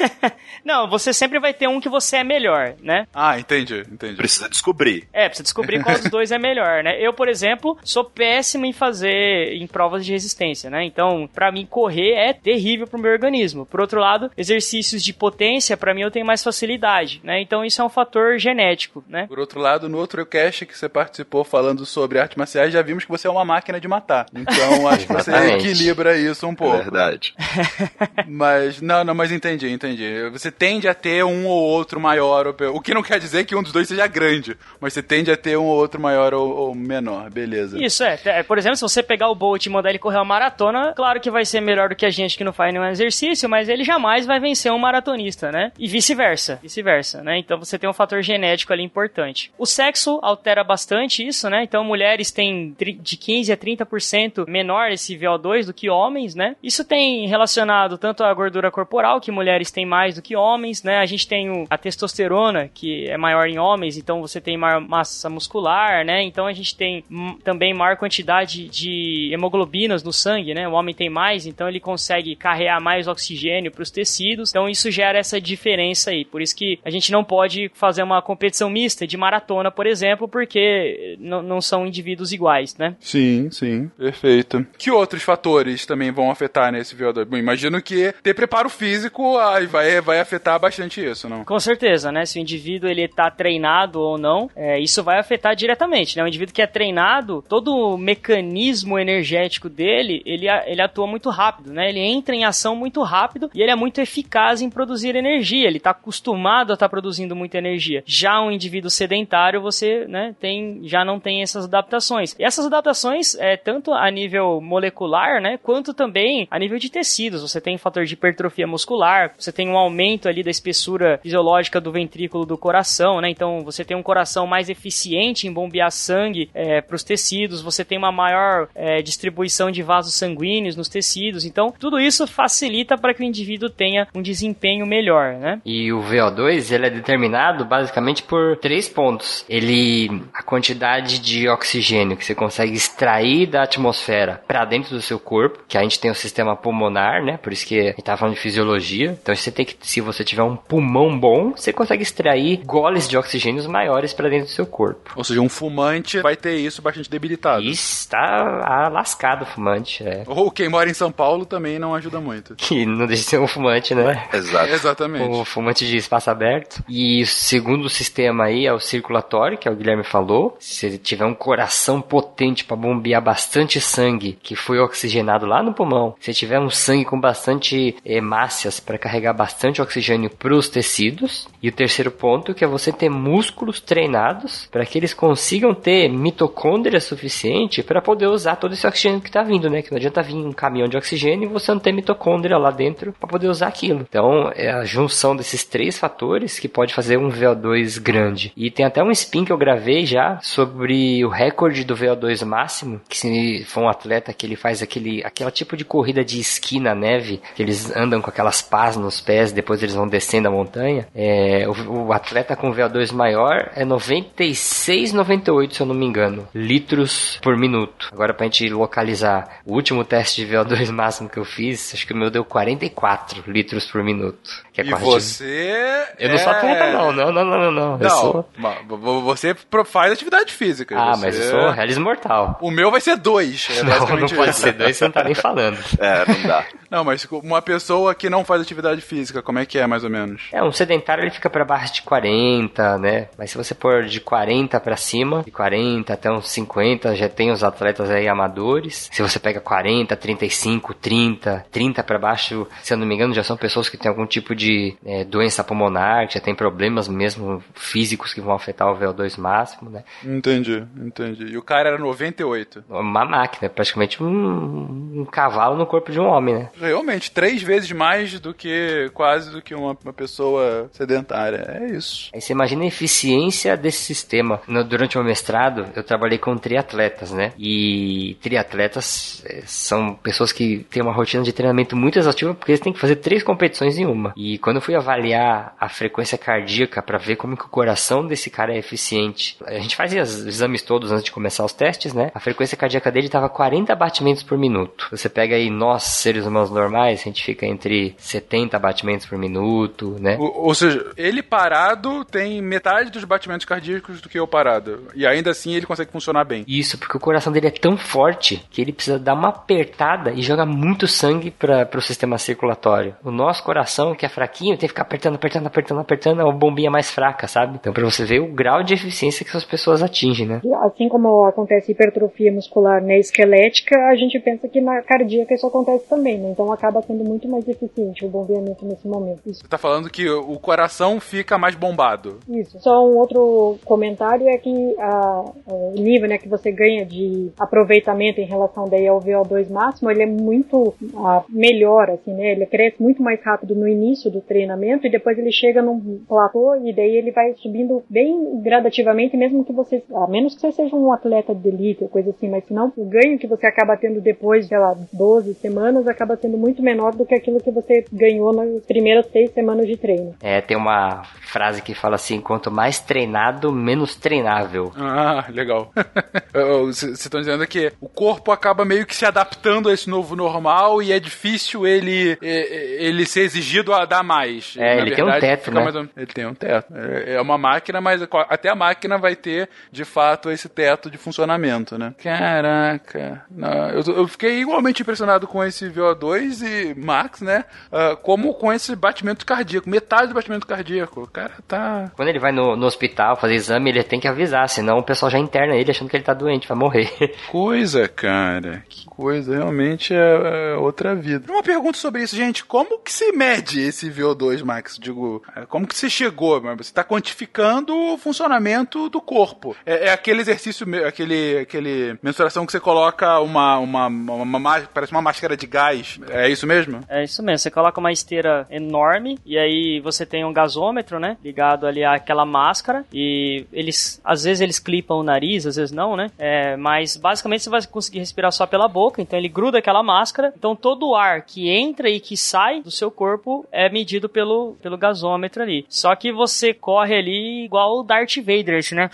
não, 0.65 0.89
você 0.89 1.13
sempre 1.13 1.39
vai 1.39 1.53
ter 1.53 1.69
um 1.69 1.81
que 1.81 1.89
você 1.89 2.17
é 2.17 2.25
melhor, 2.25 2.75
né? 2.81 3.07
Ah, 3.15 3.39
entendi, 3.39 3.83
entendi. 3.91 4.17
Precisa 4.17 4.49
descobrir. 4.49 5.09
É, 5.13 5.29
precisa 5.29 5.45
descobrir 5.45 5.83
qual 5.83 5.99
dos 5.99 6.11
dois 6.11 6.33
é 6.33 6.39
melhor, 6.39 6.83
né? 6.83 7.01
Eu, 7.01 7.13
por 7.13 7.29
exemplo, 7.29 7.79
sou 7.83 8.05
péssimo 8.05 8.67
em 8.67 8.73
fazer 8.73 9.53
em 9.53 9.67
provas 9.67 10.05
de 10.05 10.13
resistência, 10.13 10.71
né? 10.71 10.85
Então, 10.85 11.29
para 11.33 11.53
mim 11.53 11.67
correr 11.67 12.13
é 12.13 12.33
terrível 12.33 12.87
pro 12.87 12.99
meu 12.99 13.13
organismo. 13.13 13.67
Por 13.67 13.81
outro 13.81 14.01
lado, 14.01 14.31
exercícios 14.37 15.03
de 15.03 15.13
potência, 15.13 15.77
para 15.77 15.95
mim 15.95 16.03
eu 16.03 16.11
tenho 16.11 16.27
mais 16.27 16.43
facilidade, 16.43 17.21
né? 17.23 17.41
Então 17.41 17.65
isso 17.65 17.81
é 17.81 17.85
um 17.85 17.89
fator 17.89 18.39
genético, 18.47 19.05
né? 19.09 19.27
Por 19.27 19.39
outro 19.39 19.61
lado, 19.61 19.89
no 19.89 19.99
outro 19.99 20.25
cast 20.25 20.65
que 20.67 20.77
você 20.77 20.89
participou 20.89 21.43
falando 21.43 21.85
sobre 21.85 22.19
artes 22.21 22.37
marciais, 22.37 22.73
já 22.73 22.81
vimos 22.81 23.05
que 23.05 23.11
você 23.11 23.27
é 23.27 23.31
uma 23.31 23.45
máquina 23.45 23.81
de 23.81 23.89
matar. 23.89 24.27
Então 24.33 24.87
acho 24.89 25.07
que 25.07 25.13
você 25.13 25.33
equilibra 25.55 26.17
isso 26.17 26.47
um 26.47 26.55
pouco. 26.55 26.77
É 26.77 26.83
verdade. 26.83 27.35
mas, 28.29 28.81
não, 28.81 29.03
não, 29.03 29.15
mas 29.15 29.33
entendi, 29.33 29.69
entendi. 29.69 30.29
Você 30.31 30.51
tende 30.51 30.89
a 30.89 30.95
ter 30.95 31.25
um 31.25 31.47
ou 31.47 31.63
outro 31.63 31.99
maior, 31.99 32.55
o 32.73 32.81
que 32.81 32.95
não 32.95 33.03
quer 33.03 33.19
dizer 33.19 33.45
que 33.45 33.57
um 33.57 33.63
dos 33.63 33.73
dois 33.73 33.89
seja 33.89 34.07
grande, 34.07 34.57
mas 34.81 34.93
você 34.93 35.03
tende 35.03 35.31
a 35.31 35.37
ter 35.37 35.57
um 35.57 35.65
ou 35.65 35.77
outro 35.77 36.01
maior 36.01 36.33
ou, 36.33 36.49
ou 36.49 36.75
menor, 36.75 37.29
beleza. 37.31 37.83
Isso, 37.83 38.05
é. 38.05 38.19
é. 38.25 38.43
Por 38.43 38.59
exemplo, 38.59 38.77
se 38.77 38.83
você 38.83 39.03
pegar 39.03 39.29
o 39.29 39.35
Bolt 39.35 39.67
e 39.67 39.71
mandar 39.71 39.91
ele 39.91 39.99
correr 39.99 40.19
uma 40.19 40.25
maratona, 40.25 40.93
claro 40.95 41.21
que 41.21 41.31
vai 41.31 41.45
ser 41.45 41.61
melhor 41.61 41.89
do 41.89 41.97
que 41.97 42.07
a 42.07 42.11
gente 42.11 42.37
que 42.37 42.45
não 42.45 42.53
faz 42.53 42.73
nenhum 42.73 42.87
exercício, 42.87 43.49
mas 43.49 43.69
ele 43.69 43.83
jamais 43.83 44.25
vai 44.25 44.39
vencer 44.39 44.71
um 44.71 44.79
maratonista, 44.79 45.51
né? 45.51 45.73
E 45.79 45.89
vice-versa, 45.89 46.61
vice-versa, 46.63 47.23
né? 47.23 47.39
Então 47.39 47.59
você 47.59 47.79
tem 47.79 47.89
um 47.91 47.95
fator 47.95 48.23
genético 48.23 48.36
ali 48.45 48.83
importante. 48.83 49.51
O 49.59 49.67
sexo 49.67 50.19
altera 50.23 50.63
bastante 50.63 51.27
isso, 51.27 51.49
né? 51.49 51.63
Então 51.63 51.85
mulheres 51.85 52.31
têm 52.31 52.75
de 52.79 53.17
15 53.17 53.53
a 53.53 53.57
30% 53.57 54.49
menor 54.49 54.91
esse 54.91 55.17
VO2 55.17 55.67
do 55.67 55.75
que 55.75 55.89
homens, 55.89 56.35
né? 56.35 56.57
Isso 56.63 56.85
tem 56.85 57.27
relacionado 57.27 57.99
tanto 57.99 58.25
à 58.25 58.33
gordura 58.35 58.71
corporal, 58.71 59.21
que 59.21 59.31
mulheres 59.31 59.71
têm 59.71 59.87
mais 59.87 60.15
do 60.15 60.23
que 60.23 60.37
homens, 60.37 60.83
né? 60.83 60.99
A 60.99 61.07
gente 61.07 61.27
tem 61.27 61.67
a 61.71 61.79
testosterona, 61.79 62.69
que 62.73 63.09
é 63.09 63.17
maior 63.17 63.47
em 63.49 63.59
homens, 63.59 63.97
então 63.97 64.21
você 64.21 64.41
tem 64.41 64.57
maior 64.57 64.81
massa 64.81 65.29
muscular, 65.31 66.05
né? 66.05 66.23
Então 66.23 66.47
a 66.47 66.53
gente 66.53 66.77
tem 66.77 67.05
também 67.45 67.73
maior 67.73 67.97
quantidade 67.97 68.69
de 68.69 69.31
hemoglobinas 69.33 70.03
no 70.03 70.13
sangue, 70.13 70.55
né? 70.55 70.69
O 70.69 70.73
homem 70.73 70.95
tem 70.95 71.09
mais, 71.09 71.47
então 71.47 71.69
ele 71.69 71.81
consegue 71.81 72.37
carregar 72.37 72.81
mais 72.81 73.09
oxigênio 73.09 73.71
para 73.71 73.83
os 73.83 73.91
tecidos. 73.91 74.51
Então 74.51 74.69
isso 74.69 74.91
gera 74.91 75.19
essa 75.19 75.41
diferença 75.41 76.11
aí. 76.11 76.25
Por 76.25 76.43
isso 76.43 76.57
que 76.57 76.79
a 76.85 76.91
gente 76.91 77.13
não 77.13 77.25
pode 77.25 77.71
fazer 77.75 78.03
uma 78.03 78.23
competição 78.27 78.69
mista 78.69 79.07
de 79.07 79.17
maratona, 79.17 79.71
por 79.71 79.87
exemplo, 79.87 80.27
porque 80.29 81.17
não 81.21 81.61
são 81.61 81.87
indivíduos 81.87 82.33
iguais, 82.33 82.77
né? 82.77 82.97
Sim, 82.99 83.49
sim. 83.53 83.89
Perfeito. 83.97 84.67
Que 84.77 84.91
outros 84.91 85.23
fatores 85.23 85.87
também 85.87 86.11
vão 86.11 86.29
afetar 86.29 86.73
nesse 86.73 86.97
VO2? 86.97 87.25
Bom, 87.25 87.37
imagino 87.37 87.81
que 87.81 88.13
ter 88.25 88.35
preparo 88.35 88.69
físico 88.69 89.39
vai, 89.71 90.01
vai 90.01 90.19
afetar 90.19 90.59
bastante 90.59 91.05
isso, 91.05 91.29
não? 91.29 91.45
Com 91.45 91.61
certeza, 91.61 92.11
né? 92.11 92.27
Se 92.27 92.39
o 92.39 92.43
indivíduo 92.43 92.91
ele 92.91 93.07
tá 93.07 93.31
treinado 93.31 94.01
ou 94.01 94.19
não, 94.19 94.51
é, 94.57 94.81
isso 94.81 95.05
vai 95.05 95.21
afetar 95.21 95.55
diretamente, 95.55 96.17
né? 96.17 96.25
O 96.25 96.27
indivíduo 96.27 96.55
que 96.55 96.63
é 96.63 96.67
treinado, 96.67 97.45
todo 97.49 97.73
o 97.77 97.97
mecanismo 97.97 98.99
energético 98.99 99.69
dele, 99.69 100.21
ele, 100.27 100.49
ele 100.67 100.83
atua 100.83 101.07
muito 101.07 101.31
rápido, 101.31 101.73
né? 101.73 101.89
Ele 101.89 102.01
entra 102.01 102.35
em 102.35 102.45
ação 102.45 102.75
muito 102.75 103.03
rápido 103.03 103.49
e 103.55 103.63
ele 103.63 103.71
é 103.71 103.77
muito 103.77 104.01
eficaz 104.01 104.61
em 104.61 104.69
produzir 104.69 105.15
energia. 105.15 105.69
Ele 105.69 105.77
está 105.77 105.91
acostumado 105.91 106.73
a 106.73 106.75
estar 106.75 106.87
tá 106.87 106.91
produzindo 106.91 107.37
muita 107.37 107.59
energia. 107.59 108.03
Já 108.17 108.41
um 108.41 108.51
indivíduo 108.51 108.89
sedentário, 108.89 109.61
você 109.61 110.07
né, 110.09 110.35
tem, 110.41 110.81
já 110.85 111.05
não 111.05 111.21
tem 111.21 111.43
essas 111.43 111.67
adaptações. 111.67 112.35
E 112.39 112.45
essas 112.45 112.65
adaptações, 112.65 113.35
é, 113.35 113.59
tanto 113.59 113.93
a 113.93 114.11
nível 114.11 114.59
molecular, 114.61 115.41
né, 115.41 115.59
quanto 115.63 115.93
também 115.93 116.49
a 116.51 116.59
nível 116.59 116.79
de 116.79 116.91
tecidos. 116.91 117.43
Você 117.43 117.61
tem 117.61 117.75
um 117.75 117.79
fator 117.79 118.05
de 118.05 118.15
hipertrofia 118.15 118.67
muscular, 118.67 119.35
você 119.39 119.53
tem 119.53 119.69
um 119.69 119.77
aumento 119.77 120.29
ali 120.29 120.43
da 120.43 120.51
espessura 120.51 121.19
fisiológica 121.23 121.79
do 121.79 121.93
ventrículo 121.93 122.47
do 122.47 122.57
coração, 122.57 123.21
né? 123.21 123.29
Então 123.29 123.63
você 123.63 123.85
tem 123.85 123.97
um 123.97 124.03
coração 124.03 124.47
mais 124.47 124.71
eficiente 124.71 125.47
em 125.47 125.53
bombear 125.53 125.91
sangue 125.91 126.49
é, 126.55 126.81
para 126.81 126.97
os 126.97 127.03
tecidos, 127.03 127.61
você 127.61 127.85
tem 127.85 127.99
uma 127.99 128.13
maior 128.13 128.69
é, 128.75 129.03
distribuição 129.03 129.71
de 129.71 129.83
vasos 129.83 130.15
sanguíneos 130.15 130.77
nos 130.77 130.89
tecidos. 130.89 131.45
Então 131.45 131.73
tudo 131.79 132.01
isso 132.01 132.27
facilita 132.27 132.97
para 132.97 133.13
que 133.13 133.23
o 133.23 133.27
indivíduo 133.27 133.69
tenha 133.69 134.09
um 134.15 134.23
desempenho 134.23 134.87
melhor, 134.87 135.35
né? 135.35 135.61
E 135.65 135.93
o 135.93 136.01
VO2 136.01 136.73
ele 136.73 136.87
é 136.87 136.91
determinado 136.91 137.65
basicamente 137.65 138.06
por 138.23 138.57
três 138.57 138.89
pontos. 138.89 139.45
Ele 139.49 140.23
a 140.33 140.43
quantidade 140.43 141.19
de 141.19 141.49
oxigênio 141.49 142.17
que 142.17 142.25
você 142.25 142.35
consegue 142.35 142.75
extrair 142.75 143.47
da 143.47 143.63
atmosfera 143.63 144.43
para 144.47 144.65
dentro 144.65 144.95
do 144.95 145.03
seu 145.03 145.19
corpo, 145.19 145.61
que 145.69 145.79
a 145.79 145.83
gente 145.83 146.01
tem 146.01 146.11
o 146.11 146.15
sistema 146.15 146.57
pulmonar, 146.57 147.23
né? 147.25 147.37
Por 147.37 147.53
isso 147.53 147.67
que 147.67 147.81
a 147.81 147.85
gente 147.91 148.03
tá 148.03 148.17
falando 148.17 148.35
de 148.35 148.41
fisiologia. 148.41 149.19
Então 149.21 149.35
você 149.35 149.51
tem 149.51 149.65
que, 149.65 149.77
se 149.81 150.01
você 150.01 150.25
tiver 150.25 150.43
um 150.43 150.57
pulmão 150.57 151.19
bom, 151.19 151.53
você 151.53 151.73
consegue 151.73 152.03
extrair 152.03 152.63
goles 152.65 153.09
de 153.09 153.17
oxigênios 153.17 153.67
maiores 153.67 154.13
para 154.13 154.29
dentro 154.29 154.47
do 154.47 154.53
seu 154.53 154.67
corpo. 154.67 155.13
Ou 155.17 155.25
seja, 155.25 155.41
um 155.41 155.49
fumante 155.49 156.21
vai 156.21 156.37
ter 156.37 156.57
isso 156.57 156.83
bastante 156.83 157.11
debilitado. 157.11 157.63
Isso, 157.63 158.09
tá 158.09 158.89
lascado 158.93 159.43
o 159.43 159.47
fumante, 159.47 160.03
é. 160.03 160.25
Ou 160.27 160.51
quem 160.51 160.69
mora 160.69 160.89
em 160.89 160.95
São 160.95 161.11
Paulo 161.11 161.47
também 161.47 161.79
não 161.79 161.95
ajuda 161.95 162.21
muito. 162.21 162.55
Que 162.67 162.85
não 162.85 163.07
deixa 163.07 163.23
de 163.23 163.29
ser 163.29 163.39
um 163.39 163.47
fumante, 163.47 163.95
né? 163.95 164.29
Exato. 164.33 164.73
Exatamente. 164.73 165.31
O 165.31 165.45
fumante 165.45 165.87
de 165.87 165.97
espaço 165.97 166.29
aberto. 166.29 166.83
E 166.89 167.25
segundo 167.25 167.89
sistema 167.97 168.45
aí 168.45 168.67
é 168.67 168.73
o 168.73 168.79
circulatório, 168.79 169.59
que 169.59 169.69
é 169.69 169.71
o 169.71 169.77
Guilherme 169.77 170.05
falou. 170.05 170.57
Se 170.61 170.87
ele 170.87 170.99
tiver 170.99 171.25
um 171.25 171.35
coração 171.35 172.01
potente 172.01 172.65
para 172.65 172.77
bombear 172.77 173.23
bastante 173.23 173.81
sangue 173.81 174.39
que 174.43 174.55
foi 174.55 174.79
oxigenado 174.79 175.47
lá 175.47 175.63
no 175.63 175.73
pulmão, 175.73 176.15
se 176.21 176.35
tiver 176.35 176.61
um 176.61 176.71
sangue 176.71 177.05
com 177.05 177.19
bastante 177.19 177.97
hemácias 178.05 178.81
para 178.81 178.99
carregar 178.99 179.33
bastante 179.33 179.81
oxigênio 179.81 180.31
para 180.31 180.55
os 180.55 180.69
tecidos. 180.69 181.49
E 181.63 181.69
o 181.69 181.73
terceiro 181.73 182.11
ponto 182.11 182.55
que 182.55 182.65
é 182.65 182.69
você 182.69 182.93
ter 182.93 183.09
músculos 183.09 183.81
treinados 183.81 184.69
para 184.71 184.85
que 184.85 184.99
eles 184.99 185.15
consigam 185.15 185.75
ter 185.75 186.09
mitocôndria 186.09 187.01
suficiente 187.01 187.83
para 187.83 188.03
poder 188.03 188.27
usar 188.27 188.57
todo 188.57 188.75
esse 188.75 188.87
oxigênio 188.87 189.21
que 189.21 189.29
está 189.29 189.43
vindo, 189.43 189.71
né? 189.71 189.83
Que 189.83 189.91
não 189.91 189.97
adianta 189.97 190.23
vir 190.23 190.35
um 190.35 190.53
caminhão 190.53 190.89
de 190.89 190.97
oxigênio 190.97 191.49
e 191.49 191.53
você 191.53 191.73
não 191.73 191.81
ter 191.81 191.93
mitocôndria 191.93 192.59
lá 192.59 192.71
dentro 192.71 193.13
para 193.19 193.29
poder 193.29 193.49
usar 193.49 193.69
aquilo. 193.69 194.07
Então, 194.09 194.51
é 194.55 194.71
a 194.71 194.85
junção 194.85 195.35
desses 195.35 195.65
três 195.65 195.99
fatores 195.99 196.59
que 196.59 196.69
pode 196.69 196.95
fazer 196.95 197.17
um 197.17 197.31
VO2 197.31 197.86
grande. 197.99 198.53
E 198.57 198.71
tem 198.71 198.85
até 198.85 199.03
um 199.03 199.11
spin 199.11 199.45
que 199.45 199.53
eu 199.53 199.59
gravei 199.59 200.05
já 200.07 200.39
sobre 200.43 201.25
o 201.25 201.29
recorde 201.29 201.85
do 201.85 201.97
VO2 201.97 202.45
máximo, 202.45 203.01
que 203.09 203.17
se 203.19 203.65
for 203.67 203.83
um 203.85 203.89
atleta 203.89 204.33
que 204.33 204.45
ele 204.47 204.57
faz 204.57 204.83
aquele 204.83 205.23
aquela 205.25 205.51
tipo 205.51 205.77
de 205.77 205.85
corrida 205.85 206.25
de 206.25 206.39
esqui 206.41 206.81
na 206.81 206.95
neve, 206.95 207.41
que 207.55 207.63
eles 207.63 207.95
andam 207.97 208.21
com 208.21 208.31
aquelas 208.31 208.61
pás 208.63 208.97
nos 208.97 209.21
pés, 209.21 209.53
depois 209.53 209.83
eles 209.83 209.95
vão 209.95 210.09
descendo 210.09 210.49
a 210.49 210.51
montanha. 210.51 211.07
É, 211.15 211.65
o, 211.69 212.07
o 212.07 212.13
atleta 212.13 212.57
com 212.57 212.73
VO2 212.73 213.13
maior 213.13 213.71
é 213.75 213.85
96, 213.85 215.13
98, 215.13 215.75
se 215.75 215.81
eu 215.83 215.87
não 215.87 215.95
me 215.95 216.07
engano, 216.07 216.49
litros 216.55 217.39
por 217.43 217.57
minuto. 217.57 218.09
Agora 218.13 218.35
pra 218.35 218.47
gente 218.47 218.69
localizar, 218.69 219.61
o 219.65 219.75
último 219.75 220.05
teste 220.05 220.45
de 220.45 220.53
VO2 220.53 220.91
máximo 220.93 221.29
que 221.29 221.39
eu 221.39 221.45
fiz, 221.45 221.93
acho 221.95 222.07
que 222.07 222.13
o 222.13 222.17
meu 222.17 222.31
deu 222.31 222.45
44 222.45 223.45
litros 223.51 223.87
por 223.87 224.03
minuto. 224.03 224.65
Que 224.73 224.83
é 224.83 224.85
E 224.85 224.91
quase- 224.91 225.05
você. 225.05 226.07
Eu 226.19 226.29
não 226.31 226.39
sou 226.39 226.53
é- 226.53 226.57
atleta, 226.57 226.93
não, 226.93 227.13
não, 227.13 227.33
não, 227.33 227.45
não, 227.45 227.66
não. 227.71 227.97
não. 227.99 228.07
Eu 228.07 228.09
Não, 228.09 228.17
sou... 228.17 229.23
você 229.23 229.55
faz 229.85 230.13
atividade 230.13 230.53
física. 230.53 230.95
Ah, 230.99 231.15
você- 231.15 231.27
mas 231.27 231.39
eu 231.39 231.51
sou 231.51 231.71
realismo 231.71 232.05
mortal. 232.05 232.59
O 232.61 232.71
meu 232.71 232.91
vai 232.91 233.01
ser 233.01 233.17
dois. 233.17 233.69
É 233.79 233.83
Não, 233.83 233.99
não 234.17 234.29
pode 234.29 234.51
isso. 234.51 234.61
ser 234.61 234.73
dois, 234.73 234.97
você 234.97 235.05
não 235.05 235.13
tá 235.13 235.25
nem 235.25 235.35
falando. 235.35 235.77
É, 235.99 236.25
não 236.31 236.43
dá. 236.47 236.65
Não, 236.91 237.05
mas 237.05 237.25
uma 237.31 237.61
pessoa 237.63 238.15
que 238.15 238.29
não 238.31 238.45
faz 238.45 238.61
atividade 238.63 239.01
física, 239.01 239.43
como 239.43 239.59
é 239.59 239.67
que 239.67 239.79
é, 239.79 239.87
mais 239.87 240.05
ou 240.05 240.11
menos? 240.11 240.43
É, 240.53 240.63
um 240.63 240.71
sedentário 240.71 241.23
ele 241.23 241.31
fica 241.31 241.49
pra 241.51 241.65
baixo 241.65 241.95
de 241.95 242.03
40, 242.03 242.99
né? 242.99 243.29
Mas 243.39 243.51
se 243.51 243.57
você 243.57 243.75
pôr 243.75 244.05
de 244.05 244.21
40 244.21 244.79
pra 244.81 244.97
cima, 244.97 245.43
de 245.43 245.51
40 245.51 246.13
até 246.13 246.31
uns 246.31 246.49
50, 246.51 247.15
já 247.17 247.29
tem 247.29 247.51
os 247.51 247.65
atletas 247.65 248.11
aí 248.11 248.29
amadores. 248.29 249.09
Se 249.13 249.23
você 249.23 249.39
pega 249.39 249.61
40, 249.61 250.17
35, 250.17 250.95
30, 250.95 251.67
30 251.71 252.03
pra 252.03 252.19
baixo, 252.19 252.67
se 252.83 252.93
eu 252.93 252.99
não 252.99 253.07
me 253.07 253.15
engano, 253.15 253.35
já 253.35 253.43
são 253.43 253.57
pessoas 253.57 253.89
que 253.89 253.97
têm 253.97 254.09
algum 254.09 254.27
tipo 254.27 254.55
de 254.55 254.97
é, 255.05 255.25
doença 255.25 255.65
pulmonar, 255.65 256.29
que 256.29 256.35
já 256.35 256.41
tem 256.41 256.55
problemas 256.55 257.09
mesmo 257.09 257.56
físicos 257.75 258.33
que 258.35 258.41
vão 258.41 258.55
afetar 258.55 258.89
o 258.91 258.97
VO2 258.99 259.39
máximo, 259.39 259.91
né? 259.91 260.05
Entendi, 260.25 260.85
entendi. 260.97 261.47
E 261.53 261.59
o 261.59 261.63
cara 261.63 261.89
era 261.91 261.99
98. 261.99 262.85
Uma 262.89 263.25
máquina, 263.25 263.69
praticamente 263.69 264.23
um, 264.23 265.21
um 265.21 265.25
cavalo 265.25 265.77
no 265.77 265.87
corpo 265.87 266.11
de 266.13 266.21
um 266.21 266.27
homem, 266.27 266.55
né? 266.55 266.69
Realmente, 266.81 267.31
três 267.31 267.63
vezes 267.63 267.91
mais 267.93 268.39
do 268.41 268.53
que 268.55 269.11
quase 269.15 269.51
do 269.51 269.61
que 269.63 269.75
uma, 269.75 269.97
uma 270.05 270.13
pessoa 270.13 270.89
sedentária. 270.93 271.65
É 271.81 271.87
isso. 271.97 272.31
Aí 272.35 272.41
você 272.41 272.53
imagina 272.53 272.83
a 272.85 272.87
eficiência 272.87 273.77
desse 273.77 273.99
sistema. 273.99 274.61
No- 274.67 274.85
durante 274.85 275.17
o 275.17 275.21
meu 275.21 275.29
mestrado, 275.29 275.87
eu 275.95 276.03
trabalhei 276.03 276.39
com 276.39 276.57
triatletas, 276.57 277.33
né? 277.33 277.53
E 277.59 278.37
triatletas 278.43 279.43
eh, 279.47 279.63
são 279.67 280.15
pessoas 280.15 280.53
que 280.53 280.87
têm 280.91 281.03
uma 281.03 281.13
rotina 281.13 281.43
de 281.43 281.53
treinamento 281.53 281.97
muito 281.97 282.19
exaustiva 282.19 282.55
porque 282.55 282.73
eles 282.73 282.81
têm 282.81 282.93
que 282.93 282.99
fazer 283.01 283.17
três 283.17 283.43
competições 283.43 283.99
em 283.99 284.07
uma. 284.07 284.33
E 284.37 284.59
quando 284.59 284.77
eu 284.77 284.83
fui 284.83 284.95
avaliar 284.95 285.75
a 285.79 285.89
frequência 285.89 286.37
cardíaca 286.39 287.03
para 287.03 287.19
ver 287.19 287.37
como 287.37 287.46
que 287.55 287.67
o 287.67 287.69
coração 287.69 288.27
desse 288.27 288.49
cara 288.49 288.73
é 288.75 288.79
eficiente, 288.79 289.59
a 289.67 289.75
gente 289.75 289.95
fazia 289.95 290.23
os 290.23 290.47
exames 290.47 290.81
todos 290.81 291.13
antes 291.13 291.25
de 291.25 291.31
começar 291.33 291.65
os 291.67 291.75
testes, 291.75 292.15
né? 292.15 292.31
A 292.35 292.41
frequência 292.41 292.79
cardíaca 292.79 293.13
dele 293.13 293.27
estava 293.27 293.51
40 293.51 293.95
batimentos 293.95 294.43
por 294.43 294.57
minuto. 294.57 295.07
Você 295.11 295.29
pega 295.29 295.55
aí 295.55 295.69
nós, 295.69 296.05
seres 296.05 296.47
humanos 296.47 296.71
normais, 296.71 297.21
a 297.21 297.25
gente 297.25 297.45
fica 297.45 297.67
entre 297.67 298.15
70 298.17 298.79
batimentos 298.79 299.27
por 299.27 299.37
minuto, 299.37 300.17
né? 300.19 300.37
O- 300.41 300.67
ou 300.69 300.75
seja, 300.75 301.13
ele 301.17 301.43
parado 301.43 302.25
tem 302.25 302.63
metade 302.63 303.11
dos 303.11 303.25
batimentos 303.25 303.67
cardíacos 303.67 304.21
do 304.23 304.29
que 304.29 304.39
eu 304.39 304.47
parado. 304.47 305.09
E 305.15 305.27
ainda 305.27 305.51
assim 305.51 305.75
ele 305.75 305.85
consegue 305.85 306.11
funcionar 306.11 306.45
bem. 306.45 306.65
Isso, 306.67 306.97
porque 306.97 307.17
o 307.17 307.21
coração 307.21 307.53
dele 307.53 307.67
é 307.67 307.71
tão 307.71 307.97
forte 307.99 308.65
que 308.71 308.81
ele 308.81 308.93
precisa 308.93 309.19
dar 309.19 309.35
uma 309.35 309.49
apertada 309.51 310.31
e 310.33 310.41
jogar 310.41 310.65
muito 310.65 311.07
sangue 311.07 311.51
para 311.51 311.89
o 311.95 312.01
sistema 312.01 312.39
circulatório. 312.39 313.15
O 313.23 313.31
nosso 313.31 313.63
coração, 313.63 314.15
que 314.15 314.25
é 314.25 314.29
fraquinho, 314.29 314.71
tem 314.77 314.87
que 314.87 314.89
ficar 314.89 315.03
apertando, 315.03 315.35
apertando, 315.35 315.67
apertando, 315.67 316.01
apertando, 316.01 316.41
é 316.41 316.45
uma 316.45 316.53
bombinha 316.53 316.91
mais 316.91 317.11
fraca, 317.11 317.36
sabe? 317.47 317.77
Então, 317.81 317.93
para 317.93 318.05
você 318.05 318.25
ver 318.25 318.41
o 318.41 318.53
grau 318.53 318.83
de 318.83 318.95
eficiência 318.95 319.45
que 319.45 319.51
essas 319.51 319.65
pessoas 319.65 320.03
atingem, 320.03 320.47
né? 320.47 320.61
Assim 320.83 321.09
como 321.09 321.45
acontece 321.45 321.93
hipertrofia 321.93 322.53
muscular 322.53 323.03
né, 323.03 323.19
esquelética, 323.19 323.97
a 324.09 324.15
gente 324.15 324.39
pensa 324.41 324.69
que 324.69 324.81
na 324.81 325.03
cardíaca 325.03 325.55
isso 325.55 325.67
acontece 325.67 326.09
também, 326.09 326.39
né? 326.39 326.51
Então 326.51 326.73
acaba 326.73 327.03
sendo 327.03 327.25
muito 327.25 327.49
mais 327.49 327.67
eficiente 327.69 328.25
o 328.25 328.29
bombeamento 328.29 328.85
nesse 328.87 329.07
momento. 329.09 329.41
Isso. 329.47 329.61
Você 329.63 329.69
tá 329.69 329.79
falando 329.79 330.09
que 330.11 330.29
o 330.29 330.59
coração 330.59 331.21
fica 331.21 331.59
mais 331.59 331.75
bombado. 331.75 332.39
Isso. 332.49 332.79
Só 332.81 333.07
um 333.07 333.17
outro 333.17 333.79
comentário 333.85 334.49
é 334.49 334.57
que 334.59 334.95
a- 334.99 335.45
o 335.67 335.93
nível 336.01 336.29
né, 336.29 336.39
que 336.39 336.49
você 336.49 336.71
ganha 336.71 337.05
de 337.05 337.51
aproveitamento 337.59 338.41
em 338.41 338.45
relação 338.47 338.89
daí 338.89 339.07
ao 339.07 339.21
VO2 339.21 339.71
máximo, 339.71 340.11
ele 340.11 340.23
é 340.23 340.27
muito 340.27 340.95
ah, 341.17 341.43
melhor, 341.49 342.11
assim, 342.11 342.33
né? 342.33 342.53
Ele 342.53 342.67
cresce 342.67 343.03
muito 343.03 343.23
mais 343.23 343.41
rápido 343.43 343.75
no 343.75 343.89
início 343.89 344.31
do 344.31 344.41
treinamento 344.41 345.07
e 345.07 345.11
depois 345.11 345.39
ele 345.39 345.53
chega 345.53 345.83
num 345.83 346.21
platô 346.29 346.77
e 346.77 346.93
daí 346.95 347.17
ele 347.17 347.26
vai 347.31 347.53
subindo 347.55 348.03
bem 348.09 348.61
gradativamente, 348.63 349.37
mesmo 349.37 349.65
que 349.65 349.73
você, 349.73 350.03
a 350.15 350.27
menos 350.29 350.55
que 350.55 350.61
você 350.61 350.73
seja 350.73 350.95
um 350.97 351.13
atleta 351.13 351.55
de 351.55 351.69
elite 351.69 352.03
ou 352.05 352.09
coisa 352.09 352.31
assim, 352.31 352.49
mas 352.49 352.65
senão 352.67 352.93
o 352.97 353.05
ganho 353.05 353.39
que 353.39 353.47
você 353.47 353.67
acaba 353.67 353.97
tendo 353.97 354.21
depois, 354.21 354.67
sei 354.67 354.79
lá, 354.79 354.95
12 355.13 355.55
semanas 355.55 356.07
acaba 356.07 356.37
sendo 356.37 356.57
muito 356.59 356.83
menor 356.83 357.15
do 357.15 357.25
que 357.27 357.35
aquilo 357.35 357.61
que 357.61 357.71
você 357.71 358.05
ganhou 358.13 358.53
nas 358.55 358.83
primeiras 358.85 359.27
seis 359.27 359.53
semanas 359.53 359.87
de 359.87 359.97
treino. 359.97 360.35
É, 360.43 360.61
tem 360.61 360.77
uma 360.77 361.23
frase 361.43 361.83
que 361.83 361.95
fala 361.95 362.15
assim: 362.17 362.41
quanto 362.41 362.71
mais 362.71 363.01
treinado, 363.01 363.73
menos 363.73 364.15
treinável. 364.17 364.93
Ah, 364.97 365.45
legal. 365.51 365.91
Vocês 366.87 367.21
estão 367.21 367.41
dizendo 367.41 367.67
que 367.67 367.93
o 368.01 368.09
corpo 368.09 368.51
acaba 368.51 368.85
meio 368.85 369.07
que 369.07 369.15
se 369.15 369.25
adaptando 369.25 369.89
a 369.89 369.93
esse 369.93 370.09
novo 370.09 370.35
normal 370.37 371.03
e 371.03 371.13
é 371.13 371.19
difícil 371.21 371.87
ele 371.87 372.37
ele 372.41 373.27
ser 373.27 373.43
exigido 373.43 373.93
a 373.93 374.05
dar 374.05 374.23
mais. 374.23 374.75
É, 374.79 374.99
ele 374.99 375.15
tem 375.15 375.25
um 375.25 375.39
teto, 375.39 375.71
né? 375.73 375.81
ou- 375.95 376.09
Ele 376.17 376.27
tem 376.27 376.47
um 376.47 376.55
teto. 376.55 376.93
É 376.95 377.16
é 377.25 377.41
uma 377.41 377.59
máquina, 377.59 378.01
mas 378.01 378.21
até 378.49 378.69
a 378.69 378.75
máquina 378.75 379.19
vai 379.19 379.37
ter, 379.37 379.69
de 379.91 380.05
fato, 380.05 380.51
esse 380.51 380.69
teto 380.69 381.11
de 381.11 381.19
funcionamento, 381.19 381.99
né? 381.99 382.15
Caraca. 382.23 383.45
Não, 383.51 383.91
eu, 383.91 384.03
eu 384.15 384.29
fiquei 384.29 384.61
igualmente 384.61 385.03
impressionado 385.03 385.47
com 385.47 385.63
esse 385.63 385.89
VO2 385.91 386.63
e 386.63 386.95
Max, 386.95 387.41
né? 387.41 387.65
Ah, 387.93 388.17
como 388.17 388.55
com 388.55 388.73
esse 388.73 388.95
batimento 388.95 389.45
cardíaco. 389.45 389.89
Metade 389.89 390.29
do 390.29 390.35
batimento 390.35 390.67
cardíaco. 390.67 391.23
O 391.23 391.29
cara 391.29 391.55
tá... 391.67 392.11
Quando 392.15 392.29
ele 392.29 392.39
vai 392.39 392.53
no, 392.53 392.77
no 392.77 392.87
hospital 392.87 393.37
fazer 393.37 393.55
exame, 393.55 393.91
ele 393.91 394.03
tem 394.03 394.21
que 394.21 394.29
avisar, 394.29 394.69
senão 394.69 394.99
o 394.99 395.03
pessoal 395.03 395.31
já 395.31 395.39
interna 395.39 395.75
ele 395.75 395.91
achando 395.91 396.09
que 396.09 396.17
ele 396.17 396.25
tá 396.25 396.35
doente, 396.35 396.69
vai 396.69 396.77
morrer. 396.77 397.11
coisa, 397.51 398.09
cara. 398.09 398.85
Que 398.89 399.07
coisa. 399.07 399.55
Realmente 399.57 400.15
é, 400.15 400.73
é 400.73 400.77
outra 400.77 401.15
vida. 401.15 401.51
Uma 401.51 401.63
pergunta 401.63 401.99
sobre 401.99 402.23
isso, 402.23 402.37
gente. 402.37 402.65
Como 402.65 402.99
que 402.99 403.13
se 403.13 403.33
mede 403.33 403.81
esse 403.81 404.11
VO2, 404.11 404.63
Max? 404.65 404.99
Digo, 405.01 405.43
é, 405.55 405.67
como 405.67 405.87
que 405.87 405.97
você 405.97 406.09
chegou? 406.11 406.61
Você 406.61 406.91
está 406.91 407.05
quantificando 407.07 407.95
o 407.95 408.19
funcionamento 408.19 409.09
do 409.09 409.21
corpo. 409.21 409.77
É, 409.85 410.07
é 410.09 410.13
aquele 410.13 410.41
exercício, 410.41 410.87
aquele, 411.07 411.59
aquele 411.59 412.19
mensuração 412.23 412.67
que 412.67 412.73
você 412.73 412.81
coloca 412.81 413.41
uma, 413.41 413.79
uma, 413.79 414.07
uma, 414.07 414.59
uma 414.59 414.81
parece 414.93 415.13
uma 415.13 415.23
máscara 415.23 415.57
de 415.57 415.67
gás. 415.67 416.19
É 416.29 416.49
isso 416.49 416.67
mesmo? 416.67 417.01
É 417.09 417.25
isso 417.25 417.43
mesmo, 417.43 417.59
você 417.59 417.71
coloca 417.71 418.01
uma 418.01 418.13
esteira 418.13 418.67
enorme 418.71 419.39
e 419.45 419.59
aí 419.59 420.01
você 420.01 420.27
tem 420.27 420.45
um 420.45 420.53
gasômetro, 420.53 421.19
né? 421.19 421.37
Ligado 421.43 421.87
ali 421.87 422.05
àquela 422.05 422.45
máscara 422.45 423.05
e 423.13 423.67
eles, 423.73 424.21
às 424.25 424.45
vezes 424.45 424.61
eles 424.61 424.79
clipam 424.79 425.19
o 425.19 425.23
nariz, 425.23 425.67
às 425.67 425.77
vezes 425.77 425.93
não, 425.93 426.17
né? 426.17 426.31
É, 426.39 426.77
mas 426.77 427.17
basicamente 427.17 427.65
você 427.65 427.71
vai 427.71 427.87
conseguir 427.87 428.19
respirar 428.19 428.53
só 428.53 428.67
pela 428.67 428.89
boca, 428.89 429.21
então 429.23 429.39
ele 429.39 429.49
gruda 429.49 429.79
aquela 429.79 430.03
máscara. 430.03 430.53
Então 430.57 430.75
todo 430.75 431.09
o 431.09 431.15
ar 431.15 431.43
que 431.43 431.69
entra 431.69 432.09
e 432.09 432.21
que 432.21 432.37
sai 432.37 432.81
do 432.83 432.91
seu 432.91 433.11
corpo 433.11 433.67
é 433.71 433.89
medido 433.89 434.29
pelo, 434.29 434.77
pelo 434.83 434.97
gasômetro 434.97 435.63
ali. 435.63 435.87
Só 435.89 436.15
que 436.15 436.33
você 436.33 436.75
corre 436.97 437.15
ali 437.15 437.65
igual 437.67 437.99
o 437.99 438.03
Darth 438.03 438.37
Vader, 438.37 438.83
né? 438.93 439.11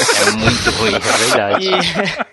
É 0.00 0.30
muito 0.30 0.70
ruim, 0.78 0.94
é 0.94 0.98
verdade. 0.98 1.66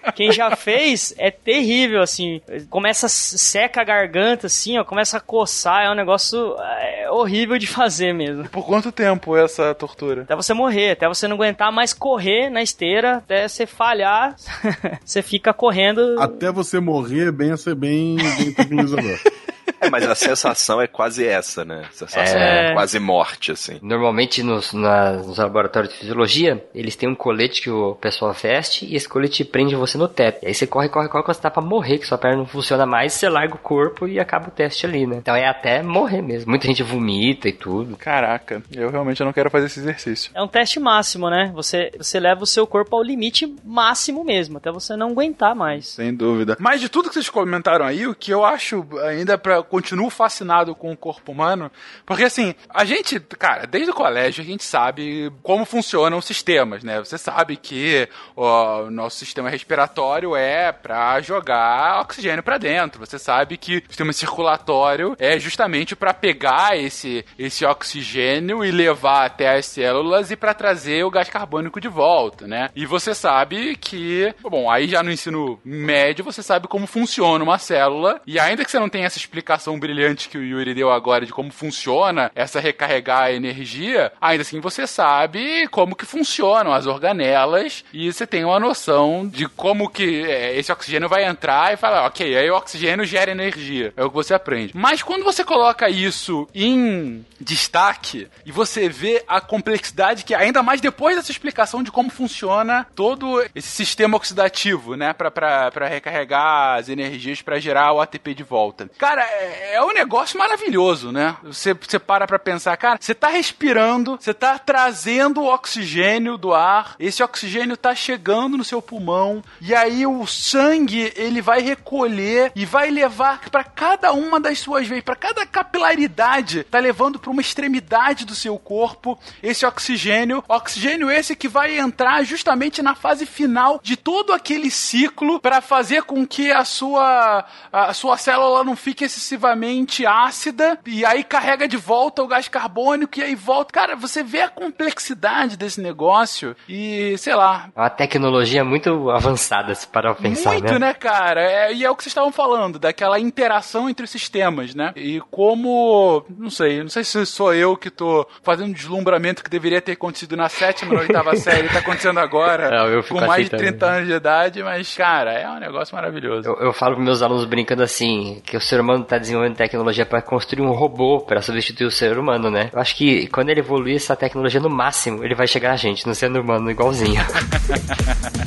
E 0.06 0.12
quem 0.14 0.32
já 0.32 0.56
fez 0.56 1.16
é 1.18 1.32
terrível, 1.32 2.02
assim. 2.04 2.40
Começa, 2.70 3.10
seca 3.10 3.82
a 3.82 3.84
garganta, 3.84 4.46
assim, 4.46 4.78
ó, 4.78 4.84
começa 4.84 5.18
a 5.18 5.20
coçar. 5.20 5.84
É 5.84 5.90
um 5.90 5.96
negócio 5.96 6.56
é, 6.60 7.10
horrível 7.10 7.58
de 7.58 7.66
fazer 7.66 8.14
mesmo. 8.14 8.48
Por 8.50 8.66
quanto 8.66 8.92
tempo 8.92 9.36
essa 9.36 9.74
tortura? 9.74 10.22
Até 10.22 10.36
você 10.36 10.54
morrer, 10.54 10.92
até 10.92 11.08
você 11.08 11.28
não 11.28 11.36
aguentar 11.36 11.72
mais 11.72 11.92
correr 11.92 12.52
na 12.52 12.62
esteira, 12.62 13.18
até 13.18 13.48
você 13.48 13.66
falhar, 13.66 14.36
você 15.04 15.24
fica 15.24 15.52
correndo. 15.54 16.22
Até 16.22 16.52
você 16.52 16.80
morrer, 16.80 17.32
bem 17.32 17.52
a 17.52 17.58
ser 17.58 17.74
bem, 17.74 18.16
bem 18.16 18.54
tranquilizador. 18.54 19.20
É, 19.80 19.90
mas 19.90 20.04
a 20.10 20.16
sensação 20.16 20.82
é 20.82 20.88
quase 20.88 21.26
essa, 21.26 21.64
né? 21.64 21.84
A 21.90 21.92
sensação 21.92 22.40
É. 22.40 22.72
é, 22.72 22.74
quase 22.74 23.00
morte, 23.00 23.52
assim. 23.52 23.80
Normalmente 23.82 24.42
nos, 24.44 24.74
na- 24.74 25.14
nos 25.14 25.38
laboratórios 25.38 25.94
de 25.94 26.00
fisiologia, 26.00 26.66
eles 26.74 26.96
têm 26.96 27.08
um 27.10 27.16
colete 27.16 27.62
que 27.62 27.70
o 27.70 27.96
pessoal 27.96 28.34
veste 28.34 28.86
e 28.86 28.96
esse 28.96 29.08
colete 29.08 29.44
prende 29.46 29.76
você 29.76 29.98
no 29.98 30.08
teto. 30.08 30.44
E 30.44 30.48
aí 30.48 30.54
você 30.54 30.66
corre, 30.68 30.90
corre, 30.90 31.08
corre, 31.10 31.24
quando 31.24 31.36
você 31.36 31.42
tá 31.42 31.52
pra 31.52 31.62
morrer, 31.62 31.98
que 32.00 32.08
sua 32.08 32.18
perna 32.18 32.38
não 32.38 32.46
funciona 32.46 32.86
mais, 32.86 33.14
você 33.14 33.30
larga 33.30 33.56
o 33.56 33.60
corpo 33.60 34.08
e 34.08 34.20
acaba 34.20 34.48
o 34.48 34.52
teste 34.52 34.86
ali, 34.86 35.06
né? 35.06 35.18
Então 35.18 35.36
é 35.36 35.48
até 35.48 35.82
morrer 35.84 36.22
mesmo. 36.22 36.50
Muita 36.50 36.68
gente 36.68 36.84
vomita 36.84 37.48
e 37.48 37.54
tudo. 37.54 37.96
Caraca, 37.98 38.62
eu 38.74 38.90
realmente 38.90 39.24
não 39.24 39.34
quero 39.34 39.50
fazer 39.50 39.68
esse 39.68 39.80
exercício. 39.80 40.32
É 40.34 40.42
um 40.42 40.48
teste 40.48 40.80
máximo, 40.80 41.30
né? 41.30 41.52
Você, 41.54 41.92
você 41.98 42.20
leva 42.20 42.44
o 42.44 42.48
seu 42.48 42.66
corpo 42.66 42.96
ao 42.96 43.04
limite 43.04 43.54
máximo 43.64 44.24
mesmo, 44.24 44.58
até 44.58 44.72
você 44.72 44.96
não 44.96 45.10
aguentar 45.12 45.56
mais. 45.56 45.88
Sem 45.90 46.14
dúvida. 46.14 46.56
Mas 46.60 46.82
de 46.82 46.90
tudo 46.90 47.10
que 47.10 47.14
vocês 47.14 47.30
comentaram 47.30 47.86
aí, 47.86 48.08
o 48.08 48.16
que 48.16 48.32
eu 48.32 48.44
acho 48.44 48.86
ainda 49.06 49.38
para 49.38 49.62
continuo 49.68 50.10
fascinado 50.10 50.74
com 50.76 50.92
o 50.92 50.98
corpo 50.98 51.32
humano, 51.32 51.72
porque 52.06 52.24
assim, 52.24 52.56
a 52.70 52.86
gente, 52.86 53.20
cara, 53.20 53.66
desde 53.68 53.92
o 53.92 53.94
colégio 53.94 54.44
a 54.44 54.46
gente 54.46 54.64
sabe 54.64 55.32
como 55.44 55.66
funcionam 55.66 56.18
os 56.18 56.26
sistemas, 56.26 56.84
né? 56.84 57.00
Você 57.00 57.18
sabe 57.18 57.58
que 57.58 58.08
o 58.36 58.90
nosso 58.90 59.18
sistema 59.18 59.50
respiratório 59.50 60.36
é 60.36 60.72
para 60.72 61.20
jogar 61.22 62.02
oxigênio 62.02 62.44
para 62.44 62.58
dentro. 62.58 63.00
Você 63.06 63.20
sabe 63.20 63.58
que 63.58 63.78
o 63.78 63.84
sistema 63.88 64.14
circulatório 64.14 65.16
é 65.20 65.38
justamente 65.40 65.96
para 65.96 66.14
pegar 66.14 66.78
esse 66.78 67.26
esse 67.38 67.66
oxigênio 67.66 68.64
e 68.64 68.72
levar 68.72 69.26
até 69.26 69.58
as 69.58 69.66
células 69.66 70.32
e 70.32 70.36
para 70.36 70.54
trazer 70.54 71.04
o 71.04 71.12
gás 71.12 71.30
carbônico 71.30 71.80
de 71.80 71.88
volta, 71.88 72.48
né? 72.48 72.70
E 72.76 72.86
você 72.86 73.14
sabe 73.14 73.76
que, 73.76 74.34
bom, 74.42 74.70
aí 74.70 74.88
já 74.88 75.04
no 75.04 75.12
ensino 75.12 75.60
médio 75.64 76.24
você 76.24 76.42
sabe 76.42 76.68
como 76.68 76.88
funciona 76.88 77.44
uma 77.44 77.58
célula 77.58 78.22
e 78.26 78.40
ainda 78.40 78.64
que 78.64 78.72
você 78.72 78.80
não 78.80 78.90
tenha 78.90 79.06
essa 79.06 79.18
explicação 79.18 79.57
brilhante 79.80 80.30
que 80.30 80.38
o 80.38 80.44
Yuri 80.44 80.74
deu 80.74 80.92
agora 80.92 81.26
de 81.26 81.32
como 81.32 81.52
funciona 81.52 82.32
essa 82.36 82.60
recarregar 82.60 83.24
a 83.24 83.32
energia, 83.32 84.12
ainda 84.20 84.42
assim 84.42 84.60
você 84.60 84.86
sabe 84.86 85.68
como 85.68 85.96
que 85.96 86.06
funcionam 86.06 86.74
as 86.74 86.86
organelas 86.86 87.84
e 87.94 88.12
você 88.12 88.26
tem 88.28 88.44
uma 88.44 88.60
noção 88.60 89.28
de 89.28 89.48
como 89.48 89.90
que 89.90 90.24
é, 90.24 90.58
esse 90.58 90.72
oxigênio 90.72 91.10
vai 91.10 91.26
entrar 91.26 91.74
e 91.74 91.78
falar, 91.78 92.06
ok, 92.06 92.36
aí 92.36 92.50
o 92.50 92.56
oxigênio 92.56 93.06
gera 93.06 93.32
energia. 93.32 93.94
É 93.96 94.04
o 94.04 94.10
que 94.10 94.16
você 94.16 94.34
aprende. 94.34 94.74
Mas 94.76 95.02
quando 95.02 95.24
você 95.24 95.44
coloca 95.44 95.90
isso 95.90 96.48
em 96.54 97.26
destaque 97.40 98.28
e 98.46 98.52
você 98.52 98.90
vê 98.90 99.24
a 99.28 99.40
complexidade 99.40 100.24
que 100.24 100.34
ainda 100.34 100.64
mais 100.64 100.82
depois 100.82 101.16
dessa 101.16 101.32
explicação 101.32 101.84
de 101.84 101.92
como 101.92 102.10
funciona 102.10 102.88
todo 102.96 103.44
esse 103.56 103.70
sistema 103.70 104.18
oxidativo, 104.18 104.96
né, 104.96 105.14
pra 105.14 105.88
recarregar 105.88 106.78
as 106.78 106.90
energias 106.90 107.42
pra 107.42 107.60
gerar 107.60 107.94
o 107.94 108.02
ATP 108.02 108.34
de 108.34 108.44
volta. 108.44 108.90
Cara, 108.98 109.26
é, 109.48 109.76
é 109.76 109.84
um 109.84 109.94
negócio 109.94 110.38
maravilhoso, 110.38 111.12
né? 111.12 111.36
Você, 111.44 111.74
você 111.74 112.00
para 112.00 112.28
pra 112.28 112.40
pensar, 112.40 112.76
cara, 112.78 112.98
você 113.00 113.14
tá 113.14 113.30
respirando, 113.30 114.18
você 114.20 114.34
tá 114.34 114.58
trazendo 114.60 115.42
o 115.42 115.54
oxigênio 115.54 116.38
do 116.38 116.54
ar, 116.54 116.96
esse 117.00 117.24
oxigênio 117.24 117.78
tá 117.78 117.96
chegando 117.96 118.58
no 118.58 118.64
seu 118.64 118.82
pulmão, 118.82 119.44
e 119.62 119.74
aí 119.74 120.06
o 120.06 120.26
sangue, 120.26 121.14
ele 121.16 121.42
vai 121.42 121.62
recolher 121.62 122.52
e 122.56 122.66
vai 122.66 122.90
levar 122.90 123.40
pra 123.50 123.64
cada 123.64 124.12
uma 124.14 124.40
das 124.40 124.60
suas 124.60 124.88
veias, 124.88 125.04
pra 125.04 125.16
cada 125.16 125.46
capilaridade, 125.46 126.64
tá 126.64 126.80
levando 126.80 127.20
pra 127.20 127.32
uma 127.32 127.42
extremidade 127.42 128.26
do 128.26 128.36
seu 128.36 128.58
corpo 128.58 129.18
esse 129.42 129.66
oxigênio, 129.66 130.44
oxigênio 130.48 131.10
esse 131.10 131.36
que 131.36 131.48
vai 131.48 131.78
entrar 131.78 132.24
justamente 132.24 132.82
na 132.82 132.96
fase 132.96 133.26
final 133.26 133.80
de 133.84 133.96
todo 133.96 134.34
aquele 134.34 134.70
ciclo 134.70 135.40
para 135.40 135.62
fazer 135.62 136.04
com 136.04 136.26
que 136.26 136.52
a 136.52 136.66
sua 136.66 137.46
a 137.72 137.94
sua 137.94 138.18
célula 138.18 138.64
não 138.64 138.76
fique 138.76 139.08
excessivamente 139.38 140.06
ácida 140.06 140.78
e 140.86 141.06
aí 141.06 141.24
carrega 141.24 141.68
de 141.68 141.78
volta 141.78 142.24
o 142.24 142.28
gás 142.28 142.48
carbônico 142.48 143.20
e 143.20 143.24
aí 143.24 143.36
volta. 143.36 143.72
Cara, 143.72 143.96
você 143.96 144.24
vê 144.24 144.42
a 144.42 144.50
complexidade 144.50 145.56
desse 145.56 145.80
negócio 145.80 146.56
e 146.68 147.16
sei 147.18 147.36
lá, 147.36 147.70
É 147.76 147.80
uma 147.80 147.90
tecnologia 147.90 148.64
muito 148.64 149.10
avançada, 149.10 149.74
se 149.76 149.88
parar 149.88 150.14
pra 150.14 150.24
pensar, 150.24 150.54
muito, 150.54 150.74
né? 150.74 150.80
né, 150.80 150.94
cara? 150.94 151.42
É, 151.42 151.74
e 151.74 151.86
é 151.86 151.90
o 151.90 151.96
que 151.96 152.04
vocês 152.04 152.12
estavam 152.12 152.32
falando, 152.32 152.80
daquela 152.80 153.20
interação 153.20 153.90
entre 153.90 154.04
os 154.04 154.10
sistemas, 154.10 154.74
né? 154.74 154.92
E 154.96 155.22
como, 155.32 156.26
não 156.38 156.50
sei, 156.50 156.82
não 156.82 156.90
sei 156.90 157.04
se 157.04 157.26
sou 157.26 157.54
eu 157.54 157.78
que 157.78 157.90
tô 157.90 158.28
fazendo 158.42 158.70
um 158.70 158.74
deslumbramento 158.74 159.44
que 159.44 159.50
deveria 159.50 159.82
ter 159.82 159.94
acontecido 159.94 160.36
na 160.36 160.50
sétima, 160.50 160.94
na 160.94 161.02
oitava 161.02 161.36
série, 161.38 161.70
tá 161.70 161.80
acontecendo 161.80 162.20
agora, 162.20 162.70
Não, 162.72 162.88
eu 162.88 163.04
fico 163.04 163.20
com 163.20 163.26
mais 163.26 163.50
de 163.50 163.56
assim 163.56 163.66
também. 163.66 163.78
30 163.80 163.86
anos 163.86 164.08
de 164.08 164.14
idade, 164.14 164.64
mas, 164.64 164.96
cara, 164.96 165.34
é 165.34 165.50
um 165.50 165.60
negócio 165.60 165.96
maravilhoso. 165.96 166.48
Eu, 166.50 166.56
eu 166.68 166.74
falo 166.74 166.96
com 166.96 167.02
meus 167.02 167.22
alunos 167.22 167.46
brincando 167.46 167.84
assim, 167.84 168.42
que 168.46 168.58
o 168.58 168.62
ser 168.62 168.80
humano 168.80 169.04
tá 169.04 169.18
desenvolvendo 169.28 169.56
tecnologia 169.56 170.06
para 170.06 170.22
construir 170.22 170.64
um 170.64 170.72
robô 170.72 171.20
para 171.20 171.42
substituir 171.42 171.86
o 171.88 171.92
ser 171.92 172.18
humano, 172.18 172.50
né? 172.50 172.70
Eu 172.74 172.80
acho 172.80 172.96
que 172.96 173.28
quando 173.28 173.50
ele 173.50 173.60
evoluir 173.60 173.98
essa 173.98 174.16
tecnologia 174.16 174.60
no 174.60 174.70
máximo, 174.70 175.24
ele 175.24 175.36
vai 175.36 175.48
chegar 175.48 175.74
a 175.74 175.76
gente, 175.76 176.08
no 176.08 176.16
ser 176.16 176.32
humano 176.32 176.72
igualzinho. 176.72 177.22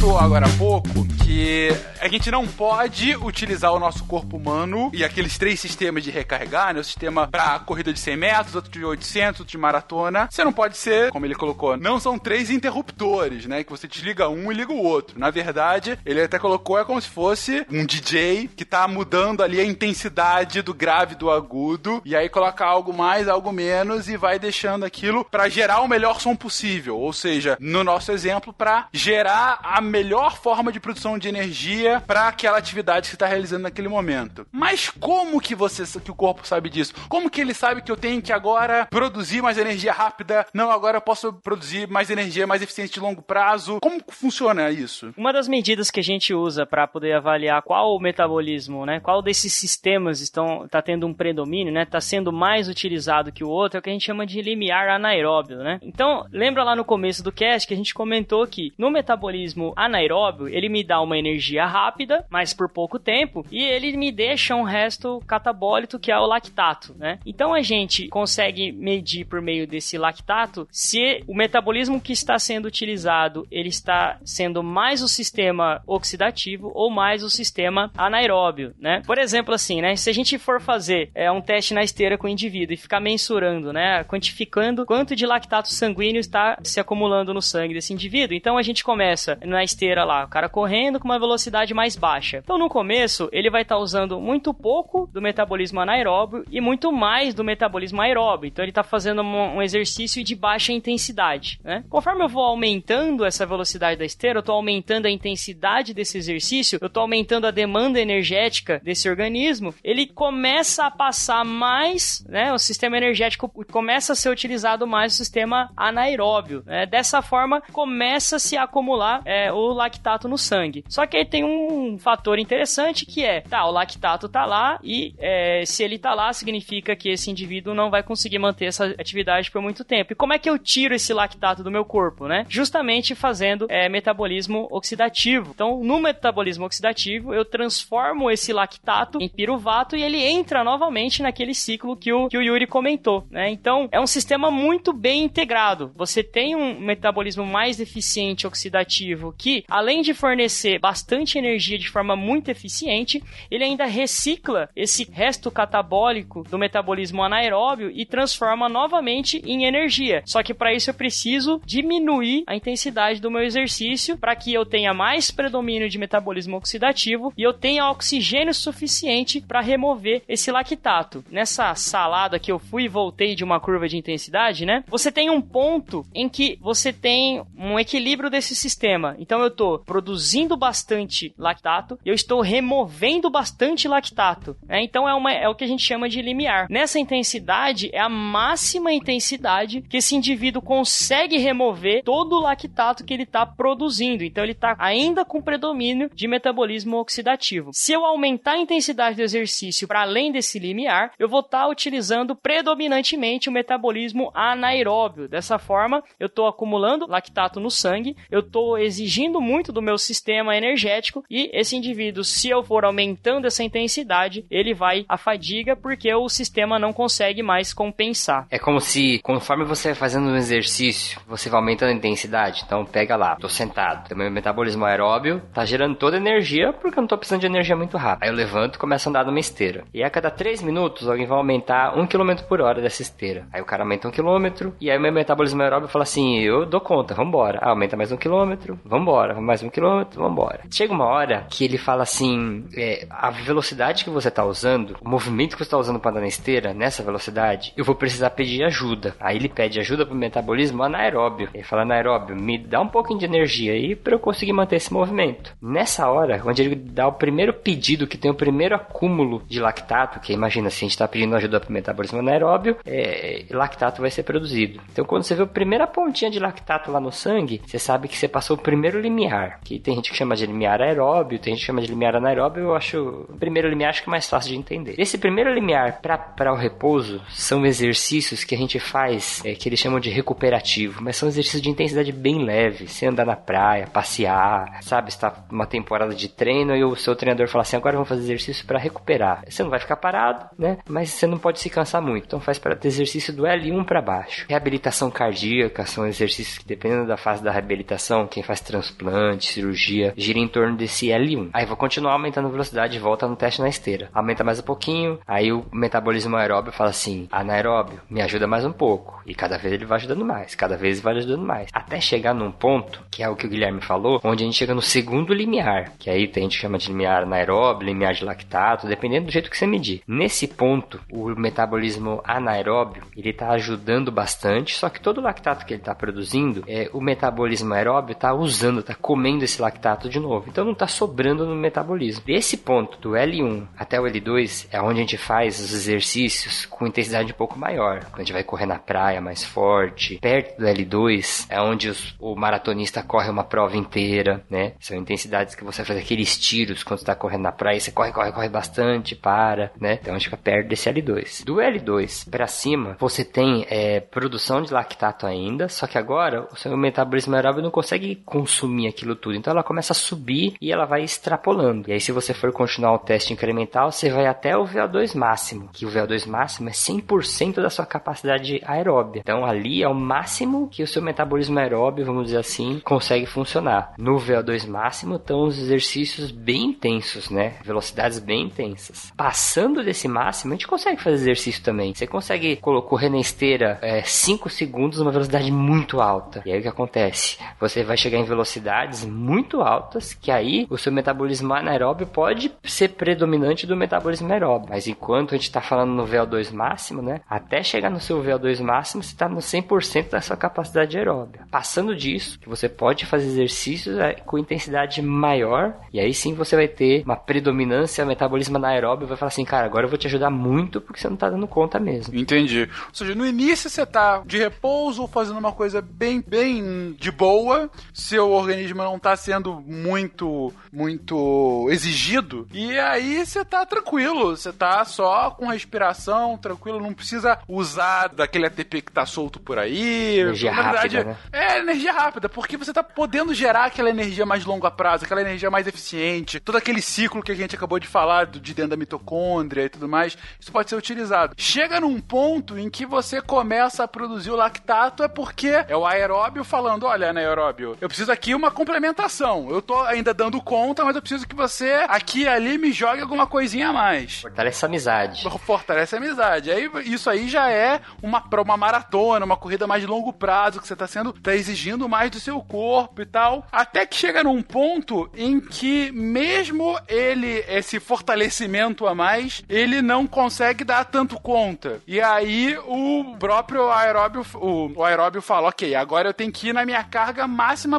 comentou 0.00 0.18
agora 0.18 0.46
há 0.46 0.56
pouco 0.56 1.06
que 1.22 1.68
a 2.00 2.08
gente 2.08 2.30
não 2.30 2.46
pode 2.46 3.14
utilizar 3.16 3.72
o 3.72 3.78
nosso 3.78 4.04
corpo 4.04 4.36
humano 4.36 4.90
e 4.94 5.04
aqueles 5.04 5.36
três 5.36 5.60
sistemas 5.60 6.02
de 6.02 6.10
recarregar, 6.10 6.72
né? 6.72 6.80
O 6.80 6.84
sistema 6.84 7.28
pra 7.28 7.58
corrida 7.58 7.92
de 7.92 7.98
100 7.98 8.16
metros, 8.16 8.54
outro 8.54 8.70
de 8.70 8.82
800, 8.82 9.40
outro 9.40 9.52
de 9.52 9.58
maratona. 9.58 10.26
Você 10.30 10.42
não 10.42 10.52
pode 10.52 10.78
ser, 10.78 11.10
como 11.10 11.26
ele 11.26 11.34
colocou, 11.34 11.76
não 11.76 12.00
são 12.00 12.18
três 12.18 12.50
interruptores, 12.50 13.44
né? 13.44 13.62
Que 13.62 13.70
você 13.70 13.86
desliga 13.86 14.28
um 14.28 14.50
e 14.50 14.54
liga 14.54 14.72
o 14.72 14.82
outro. 14.82 15.18
Na 15.18 15.30
verdade, 15.30 15.98
ele 16.06 16.22
até 16.22 16.38
colocou 16.38 16.78
é 16.78 16.84
como 16.84 17.00
se 17.00 17.08
fosse 17.08 17.66
um 17.70 17.84
DJ 17.84 18.48
que 18.56 18.64
tá 18.64 18.88
mudando 18.88 19.42
ali 19.42 19.60
a 19.60 19.64
intensidade 19.64 20.62
do 20.62 20.72
grave 20.72 21.14
do 21.14 21.30
agudo 21.30 22.00
e 22.04 22.16
aí 22.16 22.28
coloca 22.28 22.64
algo 22.64 22.92
mais, 22.92 23.28
algo 23.28 23.52
menos 23.52 24.08
e 24.08 24.16
vai 24.16 24.38
deixando 24.38 24.84
aquilo 24.84 25.24
pra 25.24 25.48
gerar 25.48 25.80
o 25.82 25.88
melhor 25.88 26.20
som 26.20 26.34
possível. 26.34 26.96
Ou 26.98 27.12
seja, 27.12 27.58
no 27.60 27.84
nosso 27.84 28.10
exemplo, 28.10 28.52
pra 28.52 28.88
gerar 28.92 29.58
a 29.62 29.80
melhor 29.90 30.36
forma 30.36 30.72
de 30.72 30.80
produção 30.80 31.18
de 31.18 31.28
energia 31.28 32.02
para 32.06 32.28
aquela 32.28 32.58
atividade 32.58 33.08
que 33.08 33.16
está 33.16 33.26
realizando 33.26 33.62
naquele 33.62 33.88
momento. 33.88 34.46
Mas 34.52 34.88
como 34.88 35.40
que 35.40 35.54
você, 35.54 35.84
que 36.00 36.10
o 36.10 36.14
corpo 36.14 36.46
sabe 36.46 36.70
disso? 36.70 36.94
Como 37.08 37.30
que 37.30 37.40
ele 37.40 37.54
sabe 37.54 37.82
que 37.82 37.90
eu 37.90 37.96
tenho 37.96 38.22
que 38.22 38.32
agora 38.32 38.86
produzir 38.90 39.42
mais 39.42 39.58
energia 39.58 39.92
rápida? 39.92 40.46
Não, 40.54 40.70
agora 40.70 40.98
eu 40.98 41.02
posso 41.02 41.32
produzir 41.32 41.88
mais 41.88 42.10
energia 42.10 42.46
mais 42.46 42.62
eficiente 42.62 42.94
de 42.94 43.00
longo 43.00 43.22
prazo. 43.22 43.78
Como 43.80 44.00
funciona 44.08 44.70
isso? 44.70 45.12
Uma 45.16 45.32
das 45.32 45.48
medidas 45.48 45.90
que 45.90 46.00
a 46.00 46.02
gente 46.02 46.32
usa 46.32 46.64
para 46.64 46.86
poder 46.86 47.12
avaliar 47.12 47.62
qual 47.62 47.94
o 47.94 48.00
metabolismo, 48.00 48.86
né, 48.86 49.00
qual 49.00 49.22
desses 49.22 49.52
sistemas 49.52 50.20
estão 50.20 50.66
tá 50.68 50.80
tendo 50.80 51.06
um 51.06 51.14
predomínio, 51.14 51.72
né, 51.72 51.84
tá 51.84 52.00
sendo 52.00 52.32
mais 52.32 52.68
utilizado 52.68 53.32
que 53.32 53.44
o 53.44 53.48
outro, 53.48 53.78
é 53.78 53.80
o 53.80 53.82
que 53.82 53.90
a 53.90 53.92
gente 53.92 54.06
chama 54.06 54.26
de 54.26 54.40
limiar 54.40 54.88
anaeróbio, 54.88 55.58
né? 55.58 55.78
Então, 55.82 56.26
lembra 56.32 56.62
lá 56.62 56.76
no 56.76 56.84
começo 56.84 57.22
do 57.22 57.32
cast 57.32 57.66
que 57.66 57.74
a 57.74 57.76
gente 57.76 57.94
comentou 57.94 58.46
que 58.46 58.72
no 58.78 58.90
metabolismo 58.90 59.72
anaeróbio, 59.84 60.48
ele 60.48 60.68
me 60.68 60.84
dá 60.84 61.00
uma 61.00 61.18
energia 61.18 61.66
rápida, 61.66 62.24
mas 62.28 62.52
por 62.52 62.68
pouco 62.68 62.98
tempo, 62.98 63.44
e 63.50 63.62
ele 63.62 63.96
me 63.96 64.12
deixa 64.12 64.54
um 64.54 64.62
resto 64.62 65.22
catabólico 65.26 65.98
que 65.98 66.12
é 66.12 66.18
o 66.18 66.26
lactato, 66.26 66.94
né? 66.98 67.18
Então 67.24 67.54
a 67.54 67.62
gente 67.62 68.08
consegue 68.08 68.72
medir 68.72 69.24
por 69.24 69.40
meio 69.40 69.66
desse 69.66 69.98
lactato 69.98 70.66
se 70.70 71.22
o 71.26 71.34
metabolismo 71.34 72.00
que 72.00 72.12
está 72.12 72.38
sendo 72.38 72.66
utilizado, 72.66 73.46
ele 73.50 73.68
está 73.68 74.18
sendo 74.24 74.62
mais 74.62 75.02
o 75.02 75.08
sistema 75.08 75.82
oxidativo 75.86 76.70
ou 76.74 76.90
mais 76.90 77.22
o 77.22 77.30
sistema 77.30 77.90
anaeróbio, 77.96 78.74
né? 78.78 79.02
Por 79.06 79.18
exemplo, 79.18 79.54
assim, 79.54 79.80
né? 79.80 79.96
Se 79.96 80.10
a 80.10 80.12
gente 80.12 80.38
for 80.38 80.60
fazer 80.60 81.10
é, 81.14 81.30
um 81.30 81.40
teste 81.40 81.74
na 81.74 81.82
esteira 81.82 82.18
com 82.18 82.26
o 82.26 82.30
indivíduo 82.30 82.74
e 82.74 82.76
ficar 82.76 83.00
mensurando, 83.00 83.72
né? 83.72 84.04
Quantificando 84.04 84.84
quanto 84.84 85.16
de 85.16 85.26
lactato 85.26 85.68
sanguíneo 85.68 86.20
está 86.20 86.58
se 86.62 86.80
acumulando 86.80 87.34
no 87.34 87.42
sangue 87.42 87.74
desse 87.74 87.92
indivíduo, 87.92 88.36
então 88.36 88.56
a 88.56 88.62
gente 88.62 88.84
começa 88.84 89.38
na 89.44 89.62
esteira 89.70 90.04
lá, 90.04 90.24
o 90.24 90.28
cara 90.28 90.48
correndo 90.48 90.98
com 90.98 91.06
uma 91.06 91.18
velocidade 91.18 91.72
mais 91.72 91.96
baixa. 91.96 92.38
Então 92.38 92.58
no 92.58 92.68
começo 92.68 93.28
ele 93.32 93.50
vai 93.50 93.62
estar 93.62 93.78
usando 93.78 94.20
muito 94.20 94.52
pouco 94.52 95.08
do 95.12 95.22
metabolismo 95.22 95.80
anaeróbio 95.80 96.44
e 96.50 96.60
muito 96.60 96.92
mais 96.92 97.34
do 97.34 97.44
metabolismo 97.44 98.00
aeróbio. 98.00 98.48
Então 98.48 98.64
ele 98.64 98.70
está 98.70 98.82
fazendo 98.82 99.22
um, 99.22 99.56
um 99.56 99.62
exercício 99.62 100.22
de 100.22 100.34
baixa 100.34 100.72
intensidade, 100.72 101.60
né? 101.64 101.84
Conforme 101.88 102.24
eu 102.24 102.28
vou 102.28 102.44
aumentando 102.44 103.24
essa 103.24 103.46
velocidade 103.46 103.98
da 103.98 104.04
esteira, 104.04 104.38
eu 104.38 104.40
estou 104.40 104.54
aumentando 104.54 105.06
a 105.06 105.10
intensidade 105.10 105.94
desse 105.94 106.18
exercício, 106.18 106.78
eu 106.80 106.86
estou 106.86 107.02
aumentando 107.02 107.46
a 107.46 107.50
demanda 107.50 108.00
energética 108.00 108.80
desse 108.82 109.08
organismo, 109.08 109.74
ele 109.82 110.06
começa 110.06 110.86
a 110.86 110.90
passar 110.90 111.44
mais, 111.44 112.24
né? 112.28 112.52
O 112.52 112.58
sistema 112.58 112.96
energético 112.96 113.48
começa 113.70 114.12
a 114.12 114.16
ser 114.16 114.30
utilizado 114.30 114.86
mais 114.86 115.12
o 115.12 115.16
sistema 115.16 115.70
anaeróbio. 115.76 116.62
Né? 116.66 116.86
Dessa 116.86 117.22
forma, 117.22 117.62
começa 117.72 118.36
a 118.36 118.38
se 118.38 118.56
acumular 118.56 119.22
é, 119.24 119.52
o 119.60 119.74
lactato 119.74 120.28
no 120.28 120.38
sangue. 120.38 120.84
Só 120.88 121.06
que 121.06 121.16
aí 121.16 121.24
tem 121.24 121.44
um 121.44 121.98
fator 121.98 122.38
interessante 122.38 123.04
que 123.04 123.24
é, 123.24 123.40
tá, 123.40 123.66
o 123.66 123.70
lactato 123.70 124.28
tá 124.28 124.46
lá 124.46 124.78
e 124.82 125.14
é, 125.18 125.64
se 125.66 125.82
ele 125.82 125.98
tá 125.98 126.14
lá 126.14 126.32
significa 126.32 126.96
que 126.96 127.10
esse 127.10 127.30
indivíduo 127.30 127.74
não 127.74 127.90
vai 127.90 128.02
conseguir 128.02 128.38
manter 128.38 128.66
essa 128.66 128.86
atividade 128.98 129.50
por 129.50 129.60
muito 129.60 129.84
tempo. 129.84 130.12
E 130.12 130.16
como 130.16 130.32
é 130.32 130.38
que 130.38 130.48
eu 130.48 130.58
tiro 130.58 130.94
esse 130.94 131.12
lactato 131.12 131.62
do 131.62 131.70
meu 131.70 131.84
corpo, 131.84 132.26
né? 132.26 132.46
Justamente 132.48 133.14
fazendo 133.14 133.66
é, 133.68 133.88
metabolismo 133.88 134.68
oxidativo. 134.70 135.50
Então, 135.54 135.82
no 135.82 136.00
metabolismo 136.00 136.64
oxidativo, 136.64 137.34
eu 137.34 137.44
transformo 137.44 138.30
esse 138.30 138.52
lactato 138.52 139.18
em 139.20 139.28
piruvato 139.28 139.96
e 139.96 140.02
ele 140.02 140.22
entra 140.22 140.64
novamente 140.64 141.22
naquele 141.22 141.54
ciclo 141.54 141.96
que 141.96 142.12
o, 142.12 142.28
que 142.28 142.38
o 142.38 142.42
Yuri 142.42 142.66
comentou, 142.66 143.26
né? 143.30 143.50
Então, 143.50 143.88
é 143.90 144.00
um 144.00 144.06
sistema 144.06 144.50
muito 144.50 144.92
bem 144.92 145.24
integrado. 145.24 145.92
Você 145.96 146.22
tem 146.22 146.54
um 146.54 146.78
metabolismo 146.80 147.44
mais 147.44 147.80
eficiente 147.80 148.46
oxidativo 148.46 149.34
que, 149.36 149.49
além 149.68 150.02
de 150.02 150.14
fornecer 150.14 150.78
bastante 150.78 151.38
energia 151.38 151.78
de 151.78 151.88
forma 151.88 152.16
muito 152.16 152.50
eficiente, 152.50 153.22
ele 153.50 153.64
ainda 153.64 153.84
recicla 153.84 154.68
esse 154.74 155.04
resto 155.10 155.50
catabólico 155.50 156.44
do 156.44 156.58
metabolismo 156.58 157.22
anaeróbio 157.22 157.90
e 157.90 158.04
transforma 158.04 158.68
novamente 158.68 159.42
em 159.44 159.64
energia. 159.64 160.22
Só 160.24 160.42
que 160.42 160.54
para 160.54 160.72
isso 160.74 160.90
eu 160.90 160.94
preciso 160.94 161.60
diminuir 161.64 162.44
a 162.46 162.54
intensidade 162.54 163.20
do 163.20 163.30
meu 163.30 163.42
exercício 163.42 164.16
para 164.16 164.36
que 164.36 164.52
eu 164.52 164.64
tenha 164.64 164.92
mais 164.92 165.30
predomínio 165.30 165.88
de 165.88 165.98
metabolismo 165.98 166.56
oxidativo 166.56 167.32
e 167.36 167.42
eu 167.42 167.52
tenha 167.52 167.90
oxigênio 167.90 168.54
suficiente 168.54 169.40
para 169.40 169.60
remover 169.60 170.22
esse 170.28 170.50
lactato. 170.50 171.24
Nessa 171.30 171.74
salada 171.74 172.38
que 172.38 172.50
eu 172.50 172.58
fui 172.58 172.84
e 172.84 172.88
voltei 172.88 173.34
de 173.34 173.44
uma 173.44 173.60
curva 173.60 173.88
de 173.88 173.96
intensidade, 173.96 174.64
né? 174.64 174.84
Você 174.88 175.10
tem 175.10 175.30
um 175.30 175.40
ponto 175.40 176.04
em 176.14 176.28
que 176.28 176.58
você 176.60 176.92
tem 176.92 177.42
um 177.56 177.78
equilíbrio 177.78 178.30
desse 178.30 178.54
sistema. 178.54 179.16
Então 179.18 179.39
eu 179.40 179.48
estou 179.48 179.78
produzindo 179.78 180.56
bastante 180.56 181.34
lactato 181.38 181.98
e 182.04 182.08
eu 182.08 182.14
estou 182.14 182.40
removendo 182.40 183.30
bastante 183.30 183.88
lactato. 183.88 184.56
Né? 184.66 184.82
Então 184.82 185.08
é, 185.08 185.14
uma, 185.14 185.32
é 185.32 185.48
o 185.48 185.54
que 185.54 185.64
a 185.64 185.66
gente 185.66 185.82
chama 185.82 186.08
de 186.08 186.22
limiar. 186.22 186.66
Nessa 186.68 186.98
intensidade 186.98 187.90
é 187.92 188.00
a 188.00 188.08
máxima 188.08 188.92
intensidade 188.92 189.82
que 189.82 189.98
esse 189.98 190.14
indivíduo 190.14 190.62
consegue 190.62 191.38
remover 191.38 192.02
todo 192.04 192.36
o 192.36 192.40
lactato 192.40 193.04
que 193.04 193.14
ele 193.14 193.24
está 193.24 193.44
produzindo. 193.46 194.24
Então 194.24 194.44
ele 194.44 194.52
está 194.52 194.76
ainda 194.78 195.24
com 195.24 195.42
predomínio 195.42 196.10
de 196.14 196.28
metabolismo 196.28 196.98
oxidativo. 196.98 197.70
Se 197.72 197.92
eu 197.92 198.04
aumentar 198.04 198.52
a 198.52 198.58
intensidade 198.58 199.16
do 199.16 199.22
exercício 199.22 199.86
para 199.86 200.02
além 200.02 200.32
desse 200.32 200.58
limiar, 200.58 201.12
eu 201.18 201.28
vou 201.28 201.40
estar 201.40 201.62
tá 201.62 201.68
utilizando 201.68 202.34
predominantemente 202.34 203.48
o 203.48 203.52
metabolismo 203.52 204.30
anaeróbio. 204.34 205.28
Dessa 205.28 205.58
forma, 205.58 206.02
eu 206.18 206.26
estou 206.26 206.46
acumulando 206.46 207.06
lactato 207.06 207.60
no 207.60 207.70
sangue, 207.70 208.16
eu 208.30 208.40
estou 208.40 208.78
exigindo 208.78 209.29
muito 209.38 209.70
do 209.70 209.82
meu 209.82 209.98
sistema 209.98 210.56
energético 210.56 211.22
e 211.28 211.50
esse 211.52 211.76
indivíduo, 211.76 212.24
se 212.24 212.48
eu 212.48 212.62
for 212.62 212.86
aumentando 212.86 213.46
essa 213.46 213.62
intensidade, 213.62 214.46
ele 214.50 214.72
vai 214.72 215.04
à 215.06 215.18
fadiga 215.18 215.76
porque 215.76 216.12
o 216.14 216.26
sistema 216.30 216.78
não 216.78 216.94
consegue 216.94 217.42
mais 217.42 217.74
compensar. 217.74 218.46
É 218.50 218.58
como 218.58 218.80
se, 218.80 219.20
conforme 219.22 219.66
você 219.66 219.88
vai 219.88 219.94
fazendo 219.94 220.28
um 220.28 220.36
exercício, 220.36 221.20
você 221.28 221.50
vai 221.50 221.60
aumentando 221.60 221.90
a 221.90 221.94
intensidade. 221.94 222.62
Então, 222.64 222.86
pega 222.86 223.14
lá, 223.16 223.36
tô 223.36 223.48
sentado, 223.48 224.16
meu 224.16 224.30
metabolismo 224.30 224.86
aeróbio 224.86 225.42
tá 225.52 225.64
gerando 225.66 225.96
toda 225.96 226.16
a 226.16 226.20
energia 226.20 226.72
porque 226.72 226.98
eu 226.98 227.02
não 227.02 227.08
tô 227.08 227.18
precisando 227.18 227.40
de 227.40 227.46
energia 227.46 227.76
muito 227.76 227.96
rápido. 227.96 228.22
Aí 228.22 228.30
eu 228.30 228.34
levanto 228.34 228.76
e 228.76 228.78
começo 228.78 229.08
a 229.08 229.10
andar 229.10 229.26
numa 229.26 229.38
esteira. 229.38 229.84
E 229.92 230.02
a 230.02 230.08
cada 230.08 230.30
3 230.30 230.62
minutos, 230.62 231.08
alguém 231.08 231.26
vai 231.26 231.36
aumentar 231.36 231.98
1 231.98 232.06
km 232.06 232.34
por 232.48 232.60
hora 232.60 232.80
dessa 232.80 233.02
esteira. 233.02 233.46
Aí 233.52 233.60
o 233.60 233.64
cara 233.64 233.82
aumenta 233.82 234.08
1 234.08 234.12
km 234.12 234.72
e 234.80 234.90
aí 234.90 234.98
meu 234.98 235.12
metabolismo 235.12 235.62
aeróbio 235.62 235.88
fala 235.88 236.04
assim: 236.04 236.38
eu 236.40 236.64
dou 236.64 236.80
conta, 236.80 237.14
vambora. 237.14 237.58
Ah, 237.60 237.70
aumenta 237.70 237.96
mais 237.96 238.12
1 238.12 238.16
km, 238.16 238.74
vambora, 238.84 239.09
mais 239.40 239.62
1 239.62 239.70
km, 239.70 240.02
vambora. 240.14 240.60
Chega 240.70 240.92
uma 240.92 241.06
hora 241.06 241.46
que 241.48 241.64
ele 241.64 241.78
fala 241.78 242.02
assim: 242.02 242.64
é, 242.76 243.06
a 243.10 243.30
velocidade 243.30 244.04
que 244.04 244.10
você 244.10 244.30
tá 244.30 244.44
usando, 244.44 244.96
o 245.00 245.08
movimento 245.08 245.56
que 245.56 245.64
você 245.64 245.70
tá 245.70 245.78
usando 245.78 245.98
para 245.98 246.10
andar 246.10 246.20
na 246.20 246.26
esteira, 246.28 246.74
nessa 246.74 247.02
velocidade, 247.02 247.72
eu 247.76 247.84
vou 247.84 247.94
precisar 247.94 248.30
pedir 248.30 248.64
ajuda. 248.64 249.14
Aí 249.20 249.36
ele 249.36 249.48
pede 249.48 249.80
ajuda 249.80 250.06
pro 250.06 250.14
metabolismo 250.14 250.82
anaeróbio. 250.82 251.48
Ele 251.52 251.62
fala: 251.62 251.82
anaeróbio, 251.82 252.36
me 252.36 252.58
dá 252.58 252.80
um 252.80 252.88
pouquinho 252.88 253.18
de 253.18 253.24
energia 253.24 253.72
aí 253.72 253.94
para 253.94 254.14
eu 254.14 254.18
conseguir 254.18 254.52
manter 254.52 254.76
esse 254.76 254.92
movimento. 254.92 255.54
Nessa 255.60 256.08
hora, 256.08 256.42
onde 256.44 256.62
ele 256.62 256.74
dá 256.74 257.06
o 257.06 257.12
primeiro 257.12 257.52
pedido, 257.52 258.06
que 258.06 258.18
tem 258.18 258.30
o 258.30 258.34
primeiro 258.34 258.74
acúmulo 258.74 259.42
de 259.46 259.60
lactato, 259.60 260.20
que 260.20 260.32
imagina, 260.32 260.70
se 260.70 260.78
a 260.78 260.80
gente 260.80 260.92
está 260.92 261.08
pedindo 261.08 261.36
ajuda 261.36 261.60
para 261.60 261.68
o 261.68 261.72
metabolismo 261.72 262.18
anaeróbio, 262.18 262.76
é, 262.86 263.44
lactato 263.50 264.00
vai 264.00 264.10
ser 264.10 264.22
produzido. 264.22 264.80
Então, 264.92 265.04
quando 265.04 265.24
você 265.24 265.34
vê 265.34 265.42
a 265.42 265.46
primeira 265.46 265.86
pontinha 265.86 266.30
de 266.30 266.38
lactato 266.38 266.90
lá 266.90 267.00
no 267.00 267.12
sangue, 267.12 267.60
você 267.66 267.78
sabe 267.78 268.08
que 268.08 268.16
você 268.16 268.28
passou 268.28 268.56
o 268.56 268.60
primeiro 268.60 268.99
limiar, 269.00 269.60
que 269.64 269.78
tem 269.78 269.94
gente 269.94 270.10
que 270.10 270.16
chama 270.16 270.36
de 270.36 270.46
limiar 270.46 270.80
aeróbio, 270.80 271.38
tem 271.38 271.54
gente 271.54 271.60
que 271.60 271.66
chama 271.66 271.80
de 271.80 271.88
limiar 271.88 272.16
anaeróbio, 272.16 272.64
eu 272.64 272.74
acho 272.74 273.26
o 273.28 273.36
primeiro 273.38 273.68
limiar 273.68 273.90
acho 273.90 274.02
que 274.02 274.08
é 274.08 274.12
mais 274.12 274.28
fácil 274.28 274.52
de 274.52 274.56
entender. 274.56 274.94
Esse 274.98 275.18
primeiro 275.18 275.52
limiar 275.52 276.00
para 276.00 276.52
o 276.52 276.56
repouso 276.56 277.20
são 277.30 277.64
exercícios 277.66 278.44
que 278.44 278.54
a 278.54 278.58
gente 278.58 278.78
faz, 278.78 279.42
é, 279.44 279.54
que 279.54 279.68
eles 279.68 279.78
chamam 279.78 280.00
de 280.00 280.10
recuperativo, 280.10 281.02
mas 281.02 281.16
são 281.16 281.28
exercícios 281.28 281.62
de 281.62 281.70
intensidade 281.70 282.12
bem 282.12 282.44
leve, 282.44 282.88
você 282.88 283.06
andar 283.06 283.26
na 283.26 283.36
praia, 283.36 283.86
passear, 283.86 284.82
sabe, 284.82 285.08
está 285.08 285.34
uma 285.50 285.66
temporada 285.66 286.14
de 286.14 286.28
treino 286.28 286.74
e 286.76 286.84
o 286.84 286.96
seu 286.96 287.16
treinador 287.16 287.48
fala 287.48 287.62
assim, 287.62 287.76
agora 287.76 287.96
vamos 287.96 288.08
fazer 288.08 288.22
exercício 288.22 288.66
para 288.66 288.78
recuperar. 288.78 289.42
Você 289.48 289.62
não 289.62 289.70
vai 289.70 289.80
ficar 289.80 289.96
parado, 289.96 290.46
né? 290.58 290.78
Mas 290.88 291.10
você 291.10 291.26
não 291.26 291.38
pode 291.38 291.60
se 291.60 291.70
cansar 291.70 292.02
muito. 292.02 292.24
Então 292.26 292.40
faz 292.40 292.58
para 292.58 292.78
exercício 292.84 293.32
do 293.32 293.44
L1 293.44 293.84
para 293.84 294.02
baixo. 294.02 294.46
Reabilitação 294.48 295.10
cardíaca 295.10 295.84
são 295.86 296.06
exercícios 296.06 296.58
que 296.58 296.66
dependendo 296.66 297.06
da 297.06 297.16
fase 297.16 297.42
da 297.42 297.50
reabilitação, 297.50 298.26
quem 298.26 298.42
faz 298.42 298.60
transplante, 298.90 299.52
cirurgia, 299.52 300.12
gira 300.16 300.38
em 300.38 300.48
torno 300.48 300.76
desse 300.76 301.06
L1. 301.08 301.50
Aí 301.52 301.64
vou 301.64 301.76
continuar 301.76 302.12
aumentando 302.12 302.48
a 302.48 302.50
velocidade 302.50 302.96
e 302.96 303.00
volta 303.00 303.26
no 303.26 303.36
teste 303.36 303.60
na 303.60 303.68
esteira. 303.68 304.10
Aumenta 304.12 304.44
mais 304.44 304.58
um 304.58 304.62
pouquinho, 304.62 305.18
aí 305.26 305.52
o 305.52 305.64
metabolismo 305.72 306.36
aeróbio 306.36 306.72
fala 306.72 306.90
assim: 306.90 307.28
anaeróbio, 307.30 308.00
me 308.10 308.20
ajuda 308.20 308.46
mais 308.46 308.64
um 308.64 308.72
pouco. 308.72 309.20
E 309.26 309.34
cada 309.34 309.56
vez 309.56 309.72
ele 309.72 309.84
vai 309.84 309.98
ajudando 309.98 310.24
mais, 310.24 310.54
cada 310.54 310.76
vez 310.76 311.00
vai 311.00 311.16
ajudando 311.16 311.42
mais. 311.42 311.68
Até 311.72 312.00
chegar 312.00 312.34
num 312.34 312.50
ponto, 312.50 313.02
que 313.10 313.22
é 313.22 313.28
o 313.28 313.36
que 313.36 313.46
o 313.46 313.48
Guilherme 313.48 313.80
falou, 313.80 314.20
onde 314.24 314.42
a 314.42 314.46
gente 314.46 314.56
chega 314.56 314.74
no 314.74 314.82
segundo 314.82 315.32
limiar, 315.32 315.92
que 315.98 316.10
aí 316.10 316.30
a 316.34 316.40
gente 316.40 316.58
chama 316.58 316.78
de 316.78 316.88
limiar 316.88 317.22
anaeróbio, 317.22 317.86
limiar 317.86 318.14
de 318.14 318.24
lactato, 318.24 318.86
dependendo 318.86 319.26
do 319.26 319.32
jeito 319.32 319.50
que 319.50 319.56
você 319.56 319.66
medir. 319.66 320.02
Nesse 320.06 320.46
ponto, 320.46 321.00
o 321.10 321.28
metabolismo 321.30 322.20
anaeróbio, 322.24 323.02
ele 323.16 323.30
está 323.30 323.50
ajudando 323.50 324.10
bastante, 324.10 324.74
só 324.74 324.88
que 324.88 325.00
todo 325.00 325.18
o 325.18 325.22
lactato 325.22 325.64
que 325.64 325.74
ele 325.74 325.80
está 325.80 325.94
produzindo, 325.94 326.64
é, 326.66 326.90
o 326.92 327.00
metabolismo 327.00 327.72
aeróbio 327.74 328.12
está 328.12 328.34
usando, 328.34 328.79
está 328.80 328.94
comendo 328.94 329.44
esse 329.44 329.60
lactato 329.60 330.08
de 330.08 330.18
novo. 330.18 330.46
Então 330.48 330.64
não 330.64 330.72
está 330.72 330.86
sobrando 330.86 331.46
no 331.46 331.54
metabolismo. 331.54 332.24
Desse 332.24 332.56
ponto, 332.56 332.98
do 332.98 333.10
L1 333.10 333.66
até 333.76 334.00
o 334.00 334.04
L2, 334.04 334.68
é 334.70 334.80
onde 334.80 334.98
a 334.98 335.02
gente 335.02 335.16
faz 335.16 335.60
os 335.60 335.72
exercícios 335.72 336.66
com 336.66 336.86
intensidade 336.86 337.32
um 337.32 337.36
pouco 337.36 337.58
maior. 337.58 338.04
Quando 338.04 338.16
a 338.16 338.24
gente 338.24 338.32
vai 338.32 338.44
correr 338.44 338.66
na 338.66 338.78
praia 338.78 339.20
mais 339.20 339.44
forte. 339.44 340.18
Perto 340.18 340.58
do 340.58 340.66
L2 340.66 341.46
é 341.48 341.60
onde 341.60 341.88
os, 341.88 342.14
o 342.18 342.34
maratonista 342.34 343.02
corre 343.02 343.28
uma 343.28 343.44
prova 343.44 343.76
inteira, 343.76 344.44
né? 344.48 344.72
São 344.80 344.96
intensidades 344.96 345.54
que 345.54 345.64
você 345.64 345.84
faz 345.84 345.98
aqueles 345.98 346.38
tiros 346.38 346.82
quando 346.82 347.00
está 347.00 347.14
correndo 347.14 347.42
na 347.42 347.52
praia, 347.52 347.78
você 347.78 347.90
corre, 347.90 348.12
corre, 348.12 348.32
corre 348.32 348.48
bastante, 348.48 349.14
para, 349.14 349.72
né? 349.80 349.98
Então 350.00 350.14
a 350.14 350.18
gente 350.18 350.28
fica 350.28 350.36
perto 350.36 350.68
desse 350.68 350.90
L2. 350.90 351.44
Do 351.44 351.56
L2 351.56 352.28
para 352.30 352.46
cima, 352.46 352.96
você 352.98 353.24
tem 353.24 353.66
é, 353.68 354.00
produção 354.00 354.62
de 354.62 354.72
lactato 354.72 355.26
ainda, 355.26 355.68
só 355.68 355.86
que 355.86 355.98
agora 355.98 356.48
o 356.52 356.56
seu 356.56 356.76
metabolismo 356.76 357.34
aeróbio 357.34 357.62
não 357.62 357.70
consegue 357.70 358.16
consumir 358.16 358.69
aquilo 358.88 359.14
tudo, 359.14 359.36
então 359.36 359.52
ela 359.52 359.62
começa 359.62 359.92
a 359.92 359.96
subir 359.96 360.54
e 360.60 360.72
ela 360.72 360.84
vai 360.84 361.02
extrapolando. 361.02 361.88
E 361.88 361.92
aí 361.92 362.00
se 362.00 362.12
você 362.12 362.32
for 362.34 362.52
continuar 362.52 362.94
o 362.94 362.98
teste 362.98 363.32
incremental, 363.32 363.90
você 363.90 364.10
vai 364.10 364.26
até 364.26 364.56
o 364.56 364.64
VO2 364.64 365.16
máximo, 365.16 365.68
que 365.72 365.86
o 365.86 365.90
VO2 365.90 366.26
máximo 366.26 366.68
é 366.68 366.72
100% 366.72 367.60
da 367.60 367.70
sua 367.70 367.86
capacidade 367.86 368.60
aeróbia. 368.64 369.20
Então 369.20 369.44
ali 369.44 369.82
é 369.82 369.88
o 369.88 369.94
máximo 369.94 370.68
que 370.68 370.82
o 370.82 370.86
seu 370.86 371.02
metabolismo 371.02 371.58
aeróbio, 371.58 372.04
vamos 372.04 372.24
dizer 372.24 372.38
assim, 372.38 372.80
consegue 372.84 373.26
funcionar. 373.26 373.94
No 373.98 374.16
VO2 374.16 374.66
máximo 374.66 375.16
estão 375.16 375.42
os 375.42 375.58
exercícios 375.58 376.30
bem 376.30 376.70
intensos, 376.70 377.30
né? 377.30 377.54
Velocidades 377.64 378.18
bem 378.18 378.42
intensas. 378.42 379.12
Passando 379.16 379.82
desse 379.82 380.08
máximo, 380.08 380.52
a 380.52 380.56
gente 380.56 380.66
consegue 380.66 381.02
fazer 381.02 381.16
exercício 381.16 381.62
também. 381.62 381.94
Você 381.94 382.06
consegue 382.06 382.56
correr 382.56 383.08
na 383.08 383.18
esteira 383.18 383.80
5 384.04 384.48
é, 384.48 384.50
segundos 384.50 384.98
numa 384.98 385.10
velocidade 385.10 385.50
muito 385.50 386.00
alta. 386.00 386.42
E 386.44 386.52
aí 386.52 386.58
o 386.58 386.62
que 386.62 386.68
acontece? 386.68 387.38
Você 387.58 387.82
vai 387.82 387.96
chegar 387.96 388.18
em 388.18 388.24
velocidades 388.60 389.04
muito 389.04 389.60
altas, 389.60 390.14
que 390.14 390.30
aí 390.30 390.66
o 390.70 390.76
seu 390.76 390.92
metabolismo 390.92 391.52
anaeróbio 391.54 392.06
pode 392.06 392.52
ser 392.62 392.90
predominante 392.90 393.66
do 393.66 393.76
metabolismo 393.76 394.30
aeróbio. 394.32 394.68
Mas 394.70 394.86
enquanto 394.86 395.34
a 395.34 395.36
gente 395.36 395.46
está 395.46 395.60
falando 395.60 395.92
no 395.92 396.06
VO2 396.06 396.52
máximo, 396.52 397.02
né? 397.02 397.20
Até 397.28 397.62
chegar 397.62 397.90
no 397.90 398.00
seu 398.00 398.22
VO2 398.22 398.60
máximo, 398.60 399.02
você 399.02 399.12
está 399.12 399.28
no 399.28 399.38
100% 399.38 400.10
da 400.10 400.20
sua 400.20 400.36
capacidade 400.36 400.96
aeróbia. 400.96 401.46
Passando 401.50 401.96
disso, 401.96 402.38
você 402.46 402.68
pode 402.68 403.06
fazer 403.06 403.26
exercícios 403.26 403.98
é, 403.98 404.14
com 404.14 404.38
intensidade 404.38 405.02
maior, 405.02 405.74
e 405.92 405.98
aí 405.98 406.12
sim 406.12 406.34
você 406.34 406.54
vai 406.54 406.68
ter 406.68 407.02
uma 407.04 407.16
predominância 407.16 408.04
metabolismo 408.04 408.56
anaeróbio, 408.56 409.06
vai 409.06 409.16
falar 409.16 409.28
assim, 409.28 409.44
cara, 409.44 409.66
agora 409.66 409.86
eu 409.86 409.90
vou 409.90 409.98
te 409.98 410.06
ajudar 410.06 410.30
muito 410.30 410.80
porque 410.80 411.00
você 411.00 411.08
não 411.08 411.14
está 411.14 411.30
dando 411.30 411.46
conta 411.46 411.78
mesmo. 411.78 412.14
Entendi. 412.14 412.68
Ou 412.88 412.94
seja, 412.94 413.14
no 413.14 413.26
início 413.26 413.70
você 413.70 413.86
tá 413.86 414.22
de 414.26 414.38
repouso, 414.38 415.06
fazendo 415.06 415.38
uma 415.38 415.52
coisa 415.52 415.80
bem, 415.80 416.22
bem 416.26 416.94
de 416.98 417.10
boa, 417.10 417.70
seu 417.92 418.30
organismo 418.30 418.49
organismo 418.50 418.82
não 418.82 418.98
tá 418.98 419.16
sendo 419.16 419.60
muito, 419.60 420.52
muito 420.72 421.68
exigido. 421.70 422.46
E 422.52 422.78
aí 422.78 423.24
você 423.24 423.44
tá 423.44 423.64
tranquilo, 423.64 424.36
você 424.36 424.52
tá 424.52 424.84
só 424.84 425.30
com 425.30 425.46
respiração, 425.46 426.36
tranquilo, 426.36 426.80
não 426.80 426.92
precisa 426.92 427.38
usar 427.48 428.08
daquele 428.08 428.46
ATP 428.46 428.82
que 428.82 428.92
tá 428.92 429.06
solto 429.06 429.40
por 429.40 429.58
aí. 429.58 430.18
Energia 430.20 430.52
Na 430.52 430.62
verdade, 430.62 430.96
rápida, 430.96 431.16
né? 431.32 431.46
É, 431.54 431.58
energia 431.58 431.92
rápida, 431.92 432.28
porque 432.28 432.56
você 432.56 432.72
tá 432.72 432.82
podendo 432.82 433.32
gerar 433.34 433.66
aquela 433.66 433.90
energia 433.90 434.26
mais 434.26 434.44
longo 434.44 434.66
a 434.66 434.70
prazo, 434.70 435.04
aquela 435.04 435.20
energia 435.20 435.50
mais 435.50 435.66
eficiente, 435.66 436.40
todo 436.40 436.56
aquele 436.56 436.82
ciclo 436.82 437.22
que 437.22 437.32
a 437.32 437.34
gente 437.34 437.54
acabou 437.54 437.78
de 437.78 437.86
falar 437.86 438.26
de 438.26 438.54
dentro 438.54 438.70
da 438.70 438.76
mitocôndria 438.76 439.64
e 439.64 439.68
tudo 439.68 439.88
mais, 439.88 440.16
isso 440.38 440.52
pode 440.52 440.68
ser 440.68 440.76
utilizado. 440.76 441.34
Chega 441.36 441.80
num 441.80 442.00
ponto 442.00 442.58
em 442.58 442.68
que 442.68 442.84
você 442.84 443.20
começa 443.20 443.84
a 443.84 443.88
produzir 443.88 444.30
o 444.30 444.36
lactato, 444.36 445.02
é 445.02 445.08
porque 445.08 445.64
é 445.68 445.76
o 445.76 445.86
aeróbio 445.86 446.44
falando, 446.44 446.86
olha, 446.86 447.10
anaeróbio, 447.10 447.76
eu 447.80 447.88
preciso 447.88 448.10
aqui 448.10 448.34
uma 448.40 448.50
complementação. 448.50 449.48
Eu 449.50 449.62
tô 449.62 449.78
ainda 449.82 450.12
dando 450.12 450.40
conta, 450.40 450.84
mas 450.84 450.96
eu 450.96 451.02
preciso 451.02 451.28
que 451.28 451.36
você 451.36 451.84
aqui 451.88 452.22
e 452.22 452.28
ali 452.28 452.58
me 452.58 452.72
jogue 452.72 453.00
alguma 453.00 453.26
coisinha 453.26 453.68
a 453.68 453.72
mais. 453.72 454.22
Fortalece 454.22 454.64
a 454.64 454.68
amizade. 454.68 455.22
Fortalece 455.44 455.94
a 455.94 455.98
amizade. 455.98 456.50
Aí 456.50 456.70
isso 456.86 457.08
aí 457.08 457.28
já 457.28 457.50
é 457.50 457.80
uma, 458.02 458.24
uma 458.42 458.56
maratona, 458.56 459.24
uma 459.24 459.36
corrida 459.36 459.66
mais 459.66 459.82
de 459.82 459.86
longo 459.86 460.12
prazo 460.12 460.60
que 460.60 460.66
você 460.66 460.74
tá 460.74 460.86
sendo, 460.86 461.12
tá 461.12 461.34
exigindo 461.34 461.88
mais 461.88 462.10
do 462.10 462.18
seu 462.18 462.40
corpo 462.40 463.02
e 463.02 463.06
tal. 463.06 463.46
Até 463.52 463.86
que 463.86 463.96
chega 463.96 464.24
num 464.24 464.42
ponto 464.42 465.10
em 465.14 465.40
que 465.40 465.92
mesmo 465.92 466.78
ele, 466.88 467.44
esse 467.48 467.78
fortalecimento 467.78 468.86
a 468.86 468.94
mais, 468.94 469.42
ele 469.48 469.82
não 469.82 470.06
consegue 470.06 470.64
dar 470.64 470.84
tanto 470.84 471.20
conta. 471.20 471.80
E 471.86 472.00
aí 472.00 472.56
o 472.66 473.16
próprio 473.18 473.70
aeróbio, 473.70 474.24
o, 474.34 474.72
o 474.76 474.84
aeróbio 474.84 475.20
fala, 475.20 475.48
ok, 475.48 475.74
agora 475.74 476.08
eu 476.08 476.14
tenho 476.14 476.32
que 476.32 476.48
ir 476.48 476.52
na 476.52 476.64
minha 476.64 476.82
carga 476.82 477.26
máxima 477.26 477.78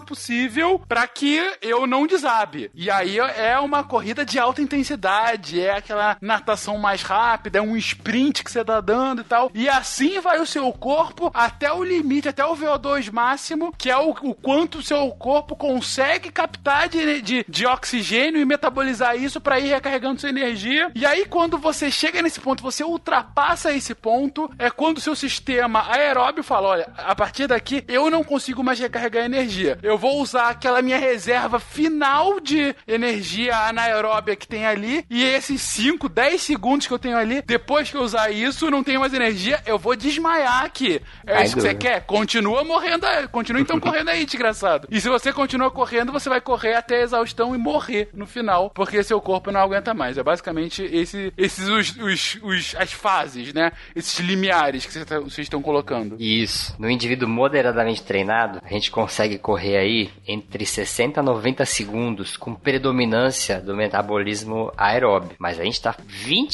possível 0.52 0.80
para 0.88 1.08
que 1.08 1.40
eu 1.62 1.88
não 1.88 2.06
desabe. 2.06 2.70
E 2.74 2.92
aí 2.92 3.18
é 3.18 3.58
uma 3.60 3.84
corrida 3.84 4.26
de 4.26 4.38
alta 4.38 4.62
intensidade, 4.62 5.62
é 5.62 5.78
aquela 5.78 6.18
natação 6.20 6.78
mais 6.78 7.02
rápida, 7.02 7.60
é 7.60 7.62
um 7.62 7.78
sprint 7.78 8.44
que 8.44 8.52
você 8.52 8.64
tá 8.64 8.82
dando 8.82 9.22
e 9.22 9.24
tal. 9.24 9.52
E 9.54 9.70
assim 9.70 10.20
vai 10.20 10.40
o 10.40 10.46
seu 10.46 10.72
corpo 10.74 11.32
até 11.34 11.72
o 11.72 11.84
limite, 11.84 12.28
até 12.28 12.46
o 12.46 12.56
VO2 12.56 13.12
máximo, 13.12 13.74
que 13.78 13.90
é 13.90 13.98
o, 13.98 14.10
o 14.10 14.36
quanto 14.36 14.80
o 14.80 14.84
seu 14.84 15.10
corpo 15.12 15.56
consegue 15.56 16.32
captar 16.32 16.90
de, 16.90 17.22
de, 17.22 17.46
de 17.48 17.66
oxigênio 17.66 18.42
e 18.42 18.46
metabolizar 18.46 19.16
isso 19.16 19.40
para 19.40 19.60
ir 19.60 19.68
recarregando 19.68 20.20
sua 20.20 20.30
energia. 20.30 20.92
E 20.94 21.06
aí, 21.06 21.26
quando 21.26 21.58
você 21.58 21.90
chega 21.90 22.22
nesse 22.22 22.40
ponto, 22.40 22.64
você 22.64 22.84
ultrapassa 22.84 23.72
esse 23.72 23.96
ponto, 23.96 24.52
é 24.60 24.70
quando 24.70 24.98
o 24.98 25.02
seu 25.02 25.16
sistema 25.16 25.90
aeróbio 25.92 26.44
fala: 26.44 26.70
olha, 26.70 26.92
a 26.98 27.16
partir 27.16 27.48
daqui 27.48 27.84
eu 27.88 28.10
não 28.10 28.24
consigo 28.24 28.64
mais 28.64 28.80
recarregar 28.80 29.26
energia. 29.26 29.80
Eu 29.82 29.98
vou 29.98 30.20
usar 30.32 30.50
aquela 30.50 30.82
minha 30.82 30.98
reserva 30.98 31.60
final 31.60 32.40
de 32.40 32.74
energia 32.88 33.56
anaeróbia 33.68 34.36
que 34.36 34.48
tem 34.48 34.66
ali, 34.66 35.06
e 35.10 35.24
esses 35.24 35.62
5, 35.62 36.08
10 36.08 36.42
segundos 36.42 36.88
que 36.88 36.94
eu 36.94 37.00
tenho 37.00 37.18
ali, 37.18 37.42
depois 37.42 37.90
que 37.92 37.98
eu 37.98 38.02
usar 38.02 38.32
isso, 38.32 38.72
não 38.72 38.84
tenho 38.84 39.02
mais 39.02 39.14
energia, 39.14 39.62
eu 39.66 39.78
vou 39.78 39.96
desmaiar 39.96 40.64
aqui. 40.64 41.02
É 41.26 41.38
Ai, 41.38 41.44
isso 41.46 41.56
que 41.56 41.62
você 41.62 41.70
duro. 41.70 41.80
quer? 41.80 42.02
Continua 42.06 42.64
morrendo, 42.64 43.06
aí, 43.06 43.28
continua 43.28 43.62
então 43.62 43.80
correndo 43.82 44.10
aí, 44.10 44.26
desgraçado. 44.26 44.88
E 44.90 45.02
se 45.02 45.10
você 45.10 45.34
continua 45.34 45.70
correndo, 45.70 46.12
você 46.12 46.30
vai 46.30 46.40
correr 46.40 46.76
até 46.76 46.98
a 46.98 47.02
exaustão 47.04 47.54
e 47.54 47.58
morrer 47.58 48.10
no 48.14 48.26
final, 48.26 48.70
porque 48.70 49.04
seu 49.04 49.20
corpo 49.20 49.52
não 49.52 49.60
aguenta 49.60 49.94
mais. 49.94 50.18
É 50.18 50.24
basicamente 50.24 50.84
esse, 50.84 51.34
esses 51.38 51.68
os, 51.68 51.96
os, 51.98 52.38
os- 52.42 52.76
as 52.78 52.94
fases, 52.94 53.54
né? 53.54 53.72
Esses 53.96 54.20
limiares 54.20 54.86
que 54.86 54.94
vocês 54.94 55.06
tá- 55.06 55.20
vocês 55.20 55.40
estão 55.46 55.62
colocando. 55.62 56.16
Isso. 56.20 56.74
No 56.80 56.90
indivíduo 56.90 57.28
moderadamente 57.28 58.02
treinado, 58.04 58.62
a 58.64 58.70
gente 58.70 58.90
consegue 58.92 59.38
correr 59.38 59.78
aí 59.78 60.10
entre 60.28 60.66
60 60.66 61.20
a 61.20 61.24
90 61.24 61.66
segundos 61.66 62.38
com 62.38 62.54
predominância 62.54 63.60
do 63.60 63.76
metabolismo 63.76 64.72
aeróbio. 64.78 65.32
Mas 65.40 65.60
a 65.60 65.64
gente 65.64 65.82
tá 65.82 65.96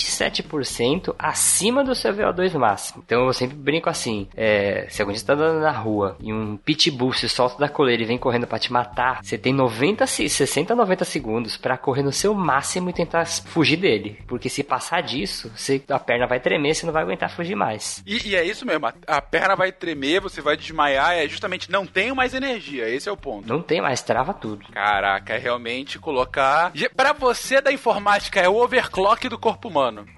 27% 0.02 1.16
acima 1.18 1.84
do 1.84 1.96
seu 1.96 2.14
VO2 2.14 2.54
máximo. 2.58 3.04
Então 3.06 3.26
eu 3.26 3.34
sempre 3.34 3.56
brinco 3.56 3.90
assim: 3.90 4.28
é, 4.36 4.88
se 4.90 5.02
algum 5.02 5.12
dia 5.12 5.20
você 5.20 5.26
tá 5.26 5.34
andando 5.34 5.60
na 5.60 5.72
rua 5.72 6.18
e 6.22 6.34
um 6.34 6.58
pitbull 6.58 7.14
se 7.14 7.28
solta 7.30 7.58
da 7.58 7.70
coleira 7.70 8.04
e 8.04 8.06
vem 8.06 8.18
correndo 8.18 8.48
pra 8.48 8.60
te 8.60 8.72
matar, 8.72 9.24
você 9.24 9.38
tem 9.38 9.54
90, 9.54 10.06
se- 10.08 10.30
60 10.30 10.74
a 10.74 10.76
90 10.76 11.06
segundos 11.06 11.58
pra 11.58 11.78
correr 11.78 12.04
no 12.04 12.12
seu 12.12 12.34
máximo 12.34 12.90
e 12.90 12.94
tentar 12.94 13.26
fugir 13.26 13.78
dele. 13.78 14.20
Porque 14.28 14.50
se 14.50 14.64
passar 14.64 15.02
disso, 15.02 15.52
você, 15.56 15.82
a 15.90 16.00
perna 16.00 16.28
vai 16.28 16.40
tremer, 16.40 16.74
você 16.76 16.86
não 16.86 16.94
vai 16.94 17.04
aguentar 17.04 17.30
fugir 17.30 17.56
mais. 17.56 18.04
E, 18.06 18.30
e 18.30 18.36
é 18.36 18.44
isso 18.44 18.66
mesmo, 18.66 18.86
a, 18.86 18.94
a 19.08 19.22
perna 19.22 19.56
vai 19.56 19.72
tremer, 19.72 20.22
você 20.22 20.42
vai 20.42 20.56
desmaiar, 20.58 21.14
é 21.14 21.28
justamente 21.28 21.72
não 21.72 21.86
tenho 21.86 22.16
mais 22.16 22.34
energia, 22.34 22.90
esse 22.90 23.08
é 23.10 23.12
o 23.12 23.18
ponto. 23.18 23.48
Não 23.48 23.57
tem 23.62 23.82
mais, 23.82 24.02
trava 24.02 24.34
tudo. 24.34 24.66
Caraca, 24.72 25.34
é 25.34 25.38
realmente 25.38 26.00
colocar. 26.00 26.72
Pra 26.96 27.14
você 27.14 27.62
da 27.62 27.72
informática, 27.72 28.40
é 28.40 28.50
o 28.50 28.56
overclock 28.56 29.28
do 29.30 29.38
corpo 29.38 29.68
humano. 29.68 30.06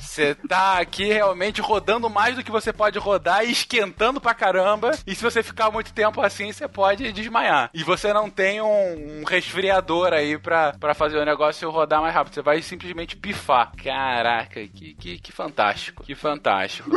Você 0.00 0.34
tá 0.34 0.78
aqui 0.78 1.04
realmente 1.04 1.60
rodando 1.60 2.08
mais 2.08 2.36
do 2.36 2.42
que 2.42 2.50
você 2.50 2.72
pode 2.72 2.98
rodar 2.98 3.44
e 3.44 3.52
esquentando 3.52 4.20
pra 4.20 4.34
caramba. 4.34 4.92
E 5.06 5.14
se 5.14 5.22
você 5.22 5.42
ficar 5.42 5.70
muito 5.70 5.92
tempo 5.92 6.20
assim, 6.20 6.52
você 6.52 6.66
pode 6.66 7.12
desmaiar. 7.12 7.70
E 7.74 7.82
você 7.82 8.12
não 8.12 8.30
tem 8.30 8.60
um, 8.60 9.20
um 9.20 9.24
resfriador 9.24 10.12
aí 10.12 10.38
pra, 10.38 10.72
pra 10.78 10.94
fazer 10.94 11.18
o 11.18 11.24
negócio 11.24 11.70
rodar 11.70 12.00
mais 12.00 12.14
rápido. 12.14 12.34
Você 12.34 12.42
vai 12.42 12.62
simplesmente 12.62 13.16
pifar. 13.16 13.72
Caraca, 13.82 14.66
que, 14.66 14.94
que, 14.94 15.18
que 15.18 15.32
fantástico. 15.32 16.02
Que 16.04 16.14
fantástico. 16.14 16.90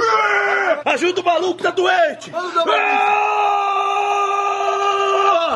Ajuda 0.85 1.21
o 1.21 1.25
maluco, 1.25 1.61
tá 1.61 1.71
doente! 1.71 2.31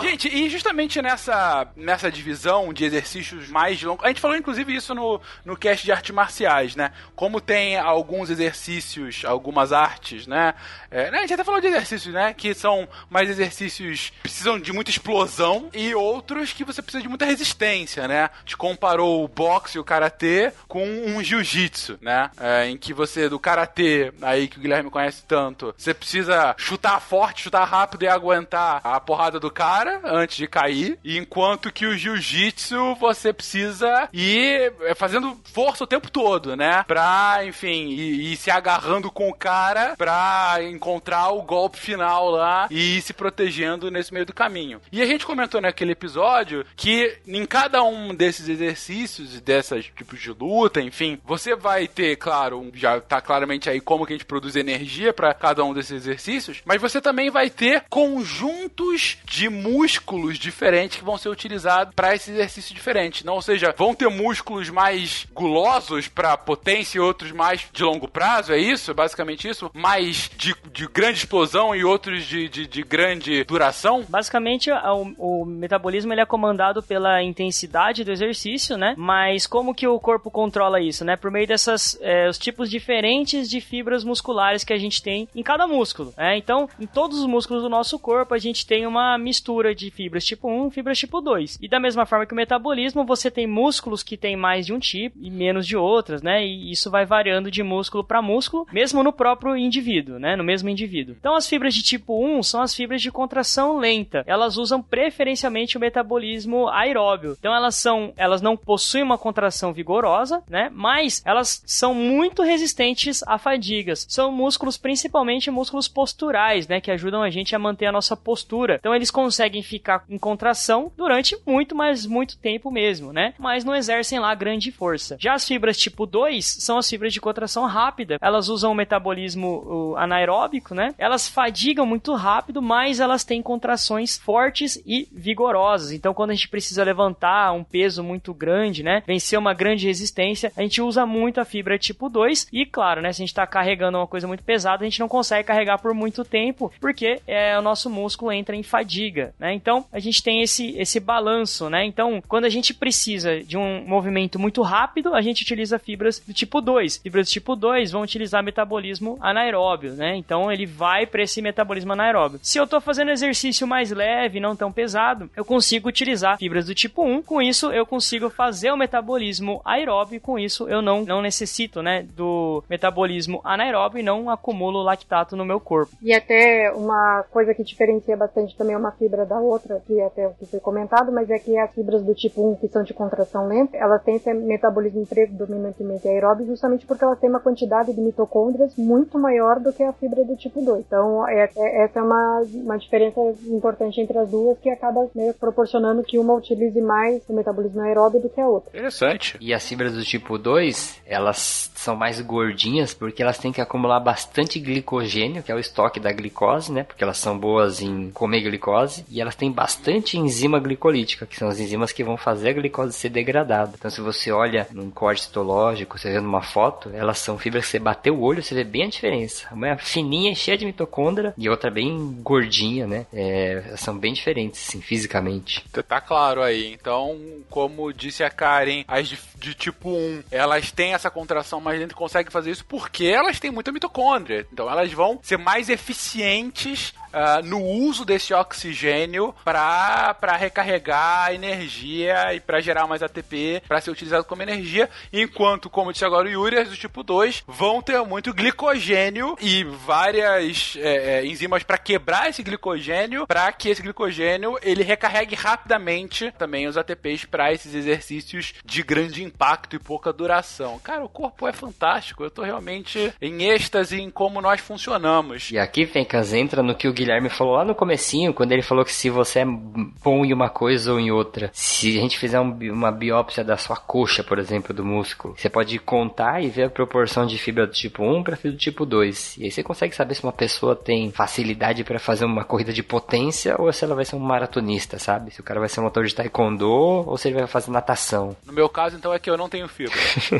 Gente, 0.02 0.28
e 0.28 0.50
justamente 0.50 1.02
nessa, 1.02 1.68
nessa 1.76 2.12
divisão 2.12 2.74
de 2.74 2.86
exercícios 2.86 3.48
mais 3.50 3.82
longos, 3.82 4.04
a 4.06 4.08
gente 4.08 4.22
falou 4.22 4.38
inclusive 4.38 4.76
isso 4.76 4.94
no, 4.96 5.20
no 5.46 5.58
cast 5.58 5.86
de 5.86 5.92
artes 5.92 6.12
marciais, 6.14 6.76
né? 6.76 6.92
Como 7.16 7.42
tem 7.42 7.78
alguns 7.78 8.30
exercícios, 8.30 9.24
algumas 9.26 9.72
artes, 9.72 10.28
né? 10.28 10.54
É, 10.90 11.12
né, 11.12 11.20
A 11.20 11.22
gente 11.22 11.34
até 11.34 11.44
falou 11.44 11.60
de 11.60 11.68
exercícios, 11.68 12.14
né? 12.14 12.34
Que 12.34 12.54
são 12.54 12.88
mais 13.10 13.30
exercícios 13.30 14.10
que 14.10 14.22
precisam 14.24 14.60
de 14.60 14.72
muita 14.72 14.92
explosão 14.92 15.70
e 15.74 15.94
outros 15.94 16.54
que 16.54 16.64
você 16.64 16.82
precisa 16.82 17.02
de 17.02 17.10
muita 17.10 17.26
resistência, 17.26 18.08
né? 18.08 18.26
A 18.26 18.40
gente 18.40 18.58
comparou 18.58 19.24
o 19.24 19.28
boxe 19.28 19.78
e 19.78 19.80
o 19.80 19.84
karatê 19.84 20.52
com 20.68 20.86
um 20.86 21.24
jiu-jitsu, 21.24 21.98
né? 22.02 22.30
É, 22.40 22.68
em 22.68 22.78
que 22.78 22.94
você, 22.94 23.28
do 23.28 23.40
karatê, 23.40 24.14
aí 24.22 24.48
que 24.48 24.58
o 24.58 24.62
Guilherme 24.62 24.90
conhece 24.90 25.24
tanto, 25.28 25.74
você 25.78 25.94
precisa 25.94 26.56
chutar 26.58 27.00
forte, 27.00 27.44
chutar 27.44 27.66
rápido 27.66 28.04
e 28.04 28.08
aguentar 28.08 28.82
a 28.84 29.00
porrada 29.00 29.40
do 29.40 29.52
cara 29.52 29.73
antes 30.04 30.38
de 30.38 30.48
cair. 30.48 30.98
Enquanto 31.04 31.72
que 31.72 31.86
o 31.86 31.98
jiu-jitsu 31.98 32.96
você 32.96 33.34
precisa 33.34 34.10
ir 34.14 34.74
é, 34.82 34.96
fazendo 34.96 35.38
força 35.44 35.84
o 35.84 35.88
tempo 35.88 36.12
todo, 36.12 36.56
né? 36.56 36.84
Pra, 36.88 37.42
enfim, 37.46 37.90
ir, 37.90 38.34
ir 38.34 38.38
se 38.38 38.52
agarrando 38.52 39.12
com 39.12 39.30
o 39.30 39.34
cara 39.34 39.96
pra 39.98 40.58
encontrar 40.62 41.30
o 41.30 41.42
golpe 41.42 41.78
final 41.78 42.30
lá 42.30 42.68
e 42.70 42.98
ir 42.98 43.02
se 43.02 43.14
protegendo 43.14 43.90
nesse 43.90 44.14
meio 44.14 44.26
do 44.26 44.34
caminho. 44.34 44.82
E 44.92 45.02
a 45.02 45.06
gente 45.06 45.26
comentou 45.26 45.62
naquele 45.62 45.92
episódio 45.92 46.66
que 46.76 47.18
em 47.28 47.46
cada 47.46 47.84
um 47.84 48.14
desses 48.14 48.48
exercícios 48.48 49.40
dessas 49.42 49.86
tipos 49.86 50.20
de 50.20 50.32
luta, 50.32 50.82
enfim, 50.82 51.20
você 51.26 51.56
vai 51.56 51.88
ter, 51.88 52.16
claro, 52.18 52.72
já 52.74 53.00
tá 53.00 53.22
claramente 53.22 53.70
aí 53.70 53.80
como 53.80 54.06
que 54.06 54.14
a 54.14 54.16
gente 54.16 54.26
produz 54.26 54.56
energia 54.56 55.14
pra 55.14 55.34
cada 55.34 55.64
um 55.64 55.74
desses 55.74 55.92
exercícios, 55.92 56.62
mas 56.66 56.82
você 56.82 57.02
também 57.02 57.30
vai 57.30 57.50
ter 57.50 57.86
conjuntos 57.90 59.18
de 59.26 59.50
músculos 59.64 60.38
diferentes 60.38 60.98
que 60.98 61.04
vão 61.04 61.18
ser 61.18 61.30
utilizados 61.30 61.94
para 61.96 62.14
esse 62.14 62.32
exercício 62.32 62.76
diferente. 62.76 63.26
Não, 63.26 63.36
ou 63.36 63.42
seja, 63.42 63.74
vão 63.78 63.96
ter 63.96 64.10
músculos 64.10 64.70
mais 64.70 65.26
gulosos 65.34 66.08
para 66.08 66.38
potência 66.38 66.98
e 66.98 67.02
outros 67.02 67.32
mais 67.32 67.66
de 67.72 67.84
longo 67.84 68.08
prazo, 68.08 68.54
é 68.54 68.58
isso? 68.58 68.92
É 68.92 68.94
basicamente 68.94 69.48
isso? 69.48 69.72
Mais 69.74 70.30
de, 70.36 70.56
de 70.72 70.88
grande 70.88 71.20
explosão 71.20 71.76
e 71.76 71.84
outros 71.84 72.26
de, 72.26 72.50
de, 72.50 72.68
de 72.68 72.84
grande 72.84 73.44
duração? 73.46 74.06
Basicamente, 74.08 74.70
o, 74.72 75.42
o 75.42 75.46
metabolismo 75.46 76.14
ele 76.14 76.22
é 76.22 76.26
comandado 76.26 76.84
pela 76.84 77.24
intensidade 77.24 78.04
do 78.04 78.12
exercício, 78.12 78.78
né? 78.78 78.96
Mas 78.98 79.48
como 79.48 79.74
que 79.74 79.88
o 79.88 80.00
corpo 80.00 80.30
controla 80.30 80.82
isso, 80.82 81.06
né? 81.06 81.16
Por 81.16 81.32
meio 81.32 81.48
dessas 81.48 81.98
é, 82.02 82.28
os 82.28 82.38
tipos 82.38 82.70
diferentes 82.70 83.50
de 83.50 83.62
fibras 83.62 84.04
musculares 84.04 84.64
que 84.64 84.74
a 84.74 84.78
gente 84.78 85.02
tem 85.02 85.28
em 85.34 85.44
cada 85.44 85.68
músculo, 85.68 86.14
né? 86.18 86.38
Então, 86.38 86.70
em 86.80 86.88
todos 86.88 87.20
os 87.20 87.26
músculos 87.26 87.64
do 87.64 87.70
nosso 87.70 87.98
corpo, 87.98 88.34
a 88.34 88.40
gente 88.40 88.66
tem 88.66 88.86
uma 88.86 89.18
mistura 89.18 89.53
de 89.76 89.92
fibras 89.92 90.26
tipo 90.26 90.50
1, 90.50 90.72
fibras 90.72 90.98
tipo 90.98 91.22
2. 91.22 91.60
E 91.62 91.68
da 91.68 91.80
mesma 91.80 92.06
forma 92.06 92.26
que 92.26 92.34
o 92.34 92.36
metabolismo, 92.36 93.06
você 93.06 93.30
tem 93.30 93.46
músculos 93.46 94.02
que 94.04 94.18
tem 94.18 94.36
mais 94.36 94.66
de 94.66 94.74
um 94.74 94.80
tipo 94.80 95.18
e 95.22 95.30
menos 95.30 95.68
de 95.68 95.78
outras, 95.78 96.22
né? 96.22 96.46
E 96.46 96.72
isso 96.72 96.90
vai 96.90 97.06
variando 97.06 97.52
de 97.52 97.62
músculo 97.62 98.04
para 98.04 98.22
músculo, 98.22 98.66
mesmo 98.72 99.04
no 99.04 99.14
próprio 99.14 99.56
indivíduo, 99.56 100.18
né? 100.18 100.36
No 100.36 100.44
mesmo 100.44 100.70
indivíduo. 100.70 101.16
Então, 101.20 101.36
as 101.36 101.48
fibras 101.48 101.74
de 101.74 101.84
tipo 101.84 102.26
1 102.26 102.44
são 102.44 102.62
as 102.62 102.74
fibras 102.74 103.02
de 103.02 103.12
contração 103.12 103.78
lenta. 103.78 104.24
Elas 104.26 104.58
usam 104.58 104.82
preferencialmente 104.82 105.78
o 105.78 105.80
metabolismo 105.80 106.68
aeróbio. 106.70 107.36
Então, 107.40 107.54
elas 107.54 107.76
são, 107.76 108.14
elas 108.18 108.42
não 108.42 108.58
possuem 108.58 109.04
uma 109.04 109.18
contração 109.18 109.74
vigorosa, 109.74 110.44
né? 110.50 110.72
Mas 110.74 111.22
elas 111.26 111.62
são 111.66 111.94
muito 111.94 112.42
resistentes 112.42 113.24
a 113.28 113.38
fadigas. 113.38 114.06
São 114.10 114.32
músculos, 114.32 114.78
principalmente 114.78 115.52
músculos 115.52 115.88
posturais, 115.88 116.68
né? 116.68 116.82
Que 116.82 116.92
ajudam 116.92 117.22
a 117.22 117.30
gente 117.30 117.56
a 117.56 117.60
manter 117.60 117.86
a 117.86 117.92
nossa 117.92 118.16
postura. 118.16 118.78
Então, 118.80 118.96
eles 118.96 119.12
conseguem 119.12 119.43
conseguem 119.44 119.62
ficar 119.62 120.04
em 120.10 120.18
contração 120.18 120.92
durante 120.96 121.38
muito, 121.46 121.76
mas 121.76 122.06
muito 122.06 122.38
tempo 122.38 122.72
mesmo, 122.72 123.12
né? 123.12 123.34
Mas 123.38 123.66
não 123.66 123.76
exercem 123.76 124.20
lá 124.20 124.34
grande 124.34 124.72
força. 124.72 125.18
Já 125.20 125.34
as 125.34 125.46
fibras 125.46 125.78
tipo 125.78 126.06
2 126.06 126.46
são 126.46 126.78
as 126.78 126.90
fibras 126.90 127.14
de 127.14 127.20
contração 127.20 127.66
rápida. 127.66 128.18
Elas 128.22 128.48
usam 128.48 128.72
o 128.72 128.76
metabolismo 128.76 129.96
anaeróbico, 129.98 130.74
né? 130.74 130.94
Elas 130.98 131.28
fadigam 131.28 131.86
muito 131.86 132.14
rápido, 132.14 132.62
mas 132.62 133.00
elas 133.00 133.24
têm 133.24 133.42
contrações 133.42 134.18
fortes 134.18 134.82
e 134.86 135.08
vigorosas. 135.12 135.92
Então, 135.92 136.14
quando 136.14 136.32
a 136.32 136.34
gente 136.34 136.48
precisa 136.48 136.84
levantar 136.84 137.52
um 137.54 137.64
peso 137.64 138.04
muito 138.04 138.34
grande, 138.34 138.84
né? 138.84 139.04
Vencer 139.06 139.38
uma 139.38 139.54
grande 139.54 139.88
resistência, 139.88 140.52
a 140.56 140.62
gente 140.62 140.82
usa 140.82 141.06
muito 141.06 141.42
a 141.42 141.46
fibra 141.46 141.78
tipo 141.78 142.08
2. 142.10 142.48
E 142.52 142.66
claro, 142.66 143.02
né? 143.02 143.12
Se 143.12 143.22
a 143.22 143.24
gente 143.24 143.30
está 143.30 143.46
carregando 143.46 143.98
uma 143.98 144.08
coisa 144.08 144.28
muito 144.28 144.44
pesada, 144.44 144.84
a 144.84 144.88
gente 144.88 145.00
não 145.00 145.10
consegue 145.10 145.48
carregar 145.48 145.80
por 145.80 145.94
muito 145.94 146.24
tempo, 146.24 146.72
porque 146.80 147.20
é, 147.28 147.58
o 147.58 147.62
nosso 147.62 147.90
músculo 147.90 148.32
entra 148.32 148.56
em 148.56 148.64
fadiga, 148.64 149.23
né? 149.40 149.54
Então, 149.54 149.86
a 149.92 150.00
gente 150.00 150.24
tem 150.24 150.42
esse, 150.42 150.78
esse 150.78 151.00
balanço, 151.00 151.70
né? 151.70 151.86
Então, 151.86 152.22
quando 152.28 152.46
a 152.46 152.50
gente 152.50 152.74
precisa 152.74 153.42
de 153.42 153.58
um 153.58 153.86
movimento 153.86 154.40
muito 154.40 154.62
rápido, 154.62 155.14
a 155.14 155.22
gente 155.22 155.44
utiliza 155.44 155.80
fibras 155.80 156.20
do 156.20 156.34
tipo 156.34 156.62
2. 156.62 156.98
Fibras 156.98 157.28
do 157.28 157.32
tipo 157.32 157.56
2 157.56 157.92
vão 157.92 158.02
utilizar 158.02 158.44
metabolismo 158.44 159.18
anaeróbio, 159.22 159.94
né? 159.94 160.16
Então, 160.16 160.52
ele 160.52 160.66
vai 160.66 161.06
para 161.06 161.24
esse 161.24 161.42
metabolismo 161.42 161.94
anaeróbio. 161.94 162.40
Se 162.42 162.58
eu 162.58 162.64
estou 162.64 162.82
fazendo 162.82 163.12
exercício 163.12 163.68
mais 163.68 163.92
leve, 163.92 164.40
não 164.40 164.56
tão 164.56 164.72
pesado, 164.72 165.30
eu 165.36 165.46
consigo 165.46 165.90
utilizar 165.90 166.38
fibras 166.38 166.66
do 166.66 166.76
tipo 166.76 167.04
1. 167.04 167.22
Com 167.24 167.42
isso, 167.42 167.72
eu 167.72 167.86
consigo 167.86 168.30
fazer 168.30 168.72
o 168.72 168.78
metabolismo 168.78 169.62
aeróbio. 169.64 170.20
Com 170.20 170.40
isso, 170.40 170.68
eu 170.68 170.82
não, 170.82 171.04
não 171.04 171.22
necessito, 171.22 171.82
né, 171.82 172.06
do 172.16 172.64
metabolismo 172.70 173.42
anaeróbio 173.44 174.00
e 174.00 174.04
não 174.04 174.30
acumulo 174.30 174.82
lactato 174.82 175.36
no 175.36 175.46
meu 175.46 175.60
corpo. 175.60 175.96
E 176.02 176.14
até 176.14 176.72
uma 176.72 177.24
coisa 177.32 177.54
que 177.54 177.64
diferencia 177.64 178.16
bastante 178.18 178.56
também 178.58 178.76
uma 178.76 178.92
fibra 178.92 179.13
da 179.26 179.40
outra, 179.40 179.82
que 179.86 180.00
é 180.00 180.06
até 180.06 180.28
o 180.28 180.34
que 180.34 180.46
foi 180.46 180.60
comentado, 180.60 181.12
mas 181.12 181.30
é 181.30 181.38
que 181.38 181.58
as 181.58 181.72
fibras 181.72 182.04
do 182.04 182.16
tipo 182.16 182.52
1, 182.52 182.56
que 182.56 182.68
são 182.68 182.84
de 182.84 182.94
contração 182.94 183.48
lenta, 183.48 183.78
elas 183.78 184.04
têm 184.04 184.16
esse 184.16 184.34
metabolismo 184.34 185.06
predominantemente 185.06 186.08
aeróbio 186.08 186.48
justamente 186.48 186.86
porque 186.86 187.04
elas 187.04 187.20
têm 187.20 187.30
uma 187.30 187.40
quantidade 187.40 187.94
de 187.94 188.02
mitocôndrias 188.02 188.76
muito 188.76 189.20
maior 189.20 189.60
do 189.60 189.72
que 189.72 189.84
a 189.84 189.94
fibra 189.94 190.26
do 190.26 190.36
tipo 190.36 190.62
2. 190.62 190.86
Então, 190.86 191.28
é, 191.28 191.50
é, 191.56 191.84
essa 191.84 192.00
é 192.00 192.02
uma, 192.02 192.42
uma 192.54 192.78
diferença 192.78 193.20
importante 193.48 194.02
entre 194.02 194.18
as 194.18 194.30
duas 194.30 194.58
que 194.60 194.70
acaba 194.70 195.08
né, 195.16 195.34
proporcionando 195.40 196.04
que 196.04 196.18
uma 196.18 196.34
utilize 196.34 196.82
mais 196.82 197.22
o 197.30 197.34
metabolismo 197.34 197.82
aeróbio 197.82 198.22
do 198.22 198.30
que 198.30 198.42
a 198.42 198.48
outra. 198.48 198.70
Interessante. 198.70 199.38
E 199.40 199.54
as 199.54 199.68
fibras 199.68 199.94
do 199.94 200.04
tipo 200.04 200.38
2, 200.38 201.02
elas 201.06 201.72
são 201.76 201.96
mais 201.96 202.20
gordinhas 202.22 202.94
porque 202.94 203.22
elas 203.22 203.38
têm 203.38 203.52
que 203.52 203.62
acumular 203.62 204.00
bastante 204.00 204.60
glicogênio, 204.60 205.44
que 205.44 205.52
é 205.52 205.56
o 205.56 205.60
estoque 205.60 206.00
da 206.00 206.12
glicose, 206.12 206.72
né? 206.72 206.84
Porque 206.84 207.04
elas 207.04 207.18
são 207.18 207.38
boas 207.38 207.82
em 207.82 208.10
comer 208.12 208.42
glicose 208.42 209.03
e 209.10 209.22
elas 209.22 209.36
têm 209.36 209.52
bastante 209.52 210.18
enzima 210.18 210.60
glicolítica, 210.60 211.26
que 211.26 211.38
são 211.38 211.48
as 211.48 211.60
enzimas 211.60 211.92
que 211.92 212.04
vão 212.04 212.18
fazer 212.18 212.50
a 212.50 212.54
glicose 212.54 212.94
ser 212.94 213.10
degradada. 213.10 213.74
Então, 213.78 213.90
se 213.90 214.02
você 214.02 214.32
olha 214.32 214.68
num 214.72 214.90
corte 214.90 215.24
citológico, 215.24 215.98
você 215.98 216.12
vê 216.12 216.20
numa 216.20 216.42
foto, 216.42 216.90
elas 216.94 217.20
são 217.20 217.38
fibras 217.38 217.66
que 217.66 217.72
você 217.72 217.80
bateu 217.80 218.16
o 218.16 218.22
olho, 218.22 218.42
você 218.42 218.56
vê 218.56 218.64
bem 218.64 218.84
a 218.84 218.90
diferença. 218.90 219.48
Uma 219.52 219.70
é 219.70 219.78
fininha, 219.78 220.34
cheia 220.36 220.58
de 220.58 220.66
mitocôndria 220.66 221.34
e 221.38 221.50
outra 221.50 221.70
bem 221.70 222.20
gordinha, 222.22 222.88
né? 222.88 223.06
É, 223.14 223.74
são 223.78 223.98
bem 223.98 224.14
diferentes, 224.14 224.68
assim, 224.68 224.82
fisicamente. 224.82 225.64
Tá 225.88 226.02
claro 226.02 226.42
aí. 226.42 226.74
Então, 226.74 227.20
como 227.50 227.94
disse 227.94 228.24
a 228.24 228.30
Karen, 228.30 228.84
as 228.88 229.08
de, 229.08 229.20
de 229.38 229.54
tipo 229.54 229.90
1, 229.90 230.24
elas 230.32 230.72
têm 230.72 230.94
essa 230.94 231.10
contração 231.10 231.60
mais 231.60 231.80
lenta 231.80 231.94
e 231.94 231.96
conseguem 231.96 232.32
fazer 232.32 232.52
isso 232.52 232.66
porque 232.66 233.06
elas 233.06 233.40
têm 233.40 233.52
muita 233.52 233.72
mitocôndria. 233.72 234.46
Então, 234.52 234.70
elas 234.70 234.92
vão 234.92 235.20
ser 235.22 235.38
mais 235.38 235.70
eficientes 235.70 236.94
Uh, 237.14 237.46
no 237.46 237.62
uso 237.62 238.04
desse 238.04 238.34
oxigênio 238.34 239.36
para 239.46 240.36
recarregar 240.36 241.34
energia 241.34 242.34
e 242.34 242.40
para 242.40 242.60
gerar 242.60 242.88
mais 242.88 243.04
ATP 243.04 243.62
para 243.68 243.80
ser 243.80 243.92
utilizado 243.92 244.26
como 244.26 244.42
energia, 244.42 244.90
enquanto, 245.12 245.70
como 245.70 245.92
disse 245.92 246.04
agora 246.04 246.28
o 246.28 246.32
Yuri, 246.32 246.64
do 246.64 246.76
tipo 246.76 247.04
2 247.04 247.44
vão 247.48 247.82
ter 247.82 248.02
muito 248.04 248.34
glicogênio 248.34 249.36
e 249.40 249.64
várias 249.64 250.76
é, 250.78 251.20
é, 251.20 251.26
enzimas 251.26 251.64
para 251.64 251.78
quebrar 251.78 252.30
esse 252.30 252.42
glicogênio 252.42 253.28
para 253.28 253.52
que 253.52 253.70
esse 253.70 253.82
glicogênio 253.82 254.58
ele 254.62 254.84
recarregue 254.84 255.36
rapidamente 255.36 256.34
também 256.38 256.68
os 256.68 256.78
ATPs 256.78 257.26
para 257.26 257.54
esses 257.54 257.74
exercícios 257.74 258.54
de 258.66 258.84
grande 258.84 259.24
impacto 259.24 259.76
e 259.76 259.80
pouca 259.80 260.12
duração. 260.12 260.80
Cara, 260.80 261.04
o 261.04 261.10
corpo 261.10 261.48
é 261.48 261.54
fantástico, 261.54 262.24
eu 262.24 262.32
tô 262.32 262.44
realmente 262.44 263.14
em 263.22 263.44
êxtase 263.44 264.02
em 264.02 264.10
como 264.10 264.42
nós 264.42 264.62
funcionamos. 264.62 265.52
E 265.52 265.58
aqui, 265.58 265.86
Fencas, 265.86 266.34
entra 266.34 266.64
no 266.64 266.76
que 266.76 266.88
o 266.88 266.94
Guilherme 267.04 267.30
falou 267.30 267.56
lá 267.56 267.66
no 267.66 267.76
comecinho, 267.76 268.34
quando 268.34 268.54
ele 268.54 268.62
falou 268.62 268.86
que 268.86 268.94
se 268.94 269.10
você 269.10 269.40
é 269.40 269.46
bom 269.46 270.24
em 270.24 270.34
uma 270.34 270.50
coisa 270.50 270.94
ou 270.94 271.00
em 271.00 271.12
outra, 271.12 271.50
se 271.54 271.98
a 271.98 272.02
gente 272.02 272.18
fizer 272.18 272.40
um, 272.40 272.58
uma 272.72 272.92
biópsia 272.92 273.44
da 273.44 273.58
sua 273.58 273.76
coxa, 273.76 274.24
por 274.24 274.40
exemplo, 274.40 274.74
do 274.74 274.86
músculo, 274.86 275.36
você 275.38 275.50
pode 275.50 275.78
contar 275.80 276.42
e 276.42 276.50
ver 276.50 276.64
a 276.64 276.70
proporção 276.70 277.26
de 277.26 277.38
fibra 277.38 277.68
do 277.68 277.74
tipo 277.74 278.04
1 278.04 278.24
para 278.24 278.38
fibra 278.38 278.52
do 278.54 278.58
tipo 278.58 278.86
2. 278.86 279.38
E 279.38 279.44
aí 279.46 279.52
você 279.52 279.62
consegue 279.62 279.96
saber 279.96 280.16
se 280.16 280.24
uma 280.24 280.32
pessoa 280.32 280.76
tem 280.76 281.12
facilidade 281.12 281.84
para 281.84 282.00
fazer 282.00 282.26
uma 282.26 282.44
corrida 282.44 282.72
de 282.72 282.82
potência 282.82 283.56
ou 283.60 283.72
se 283.74 283.84
ela 283.84 283.96
vai 283.96 284.06
ser 284.06 284.16
um 284.16 284.20
maratonista, 284.20 284.98
sabe? 284.98 285.32
Se 285.32 285.42
o 285.42 285.44
cara 285.44 285.60
vai 285.60 285.68
ser 285.68 285.82
um 285.82 285.84
motor 285.84 286.06
de 286.06 286.16
taekwondo 286.16 286.70
ou 286.70 287.18
se 287.18 287.28
ele 287.28 287.40
vai 287.40 287.48
fazer 287.48 287.72
natação. 287.72 288.36
No 288.46 288.54
meu 288.54 288.70
caso, 288.70 288.96
então, 288.96 289.14
é 289.14 289.20
que 289.20 289.30
eu 289.30 289.38
não 289.38 289.50
tenho 289.50 289.68
fibra. 289.68 289.94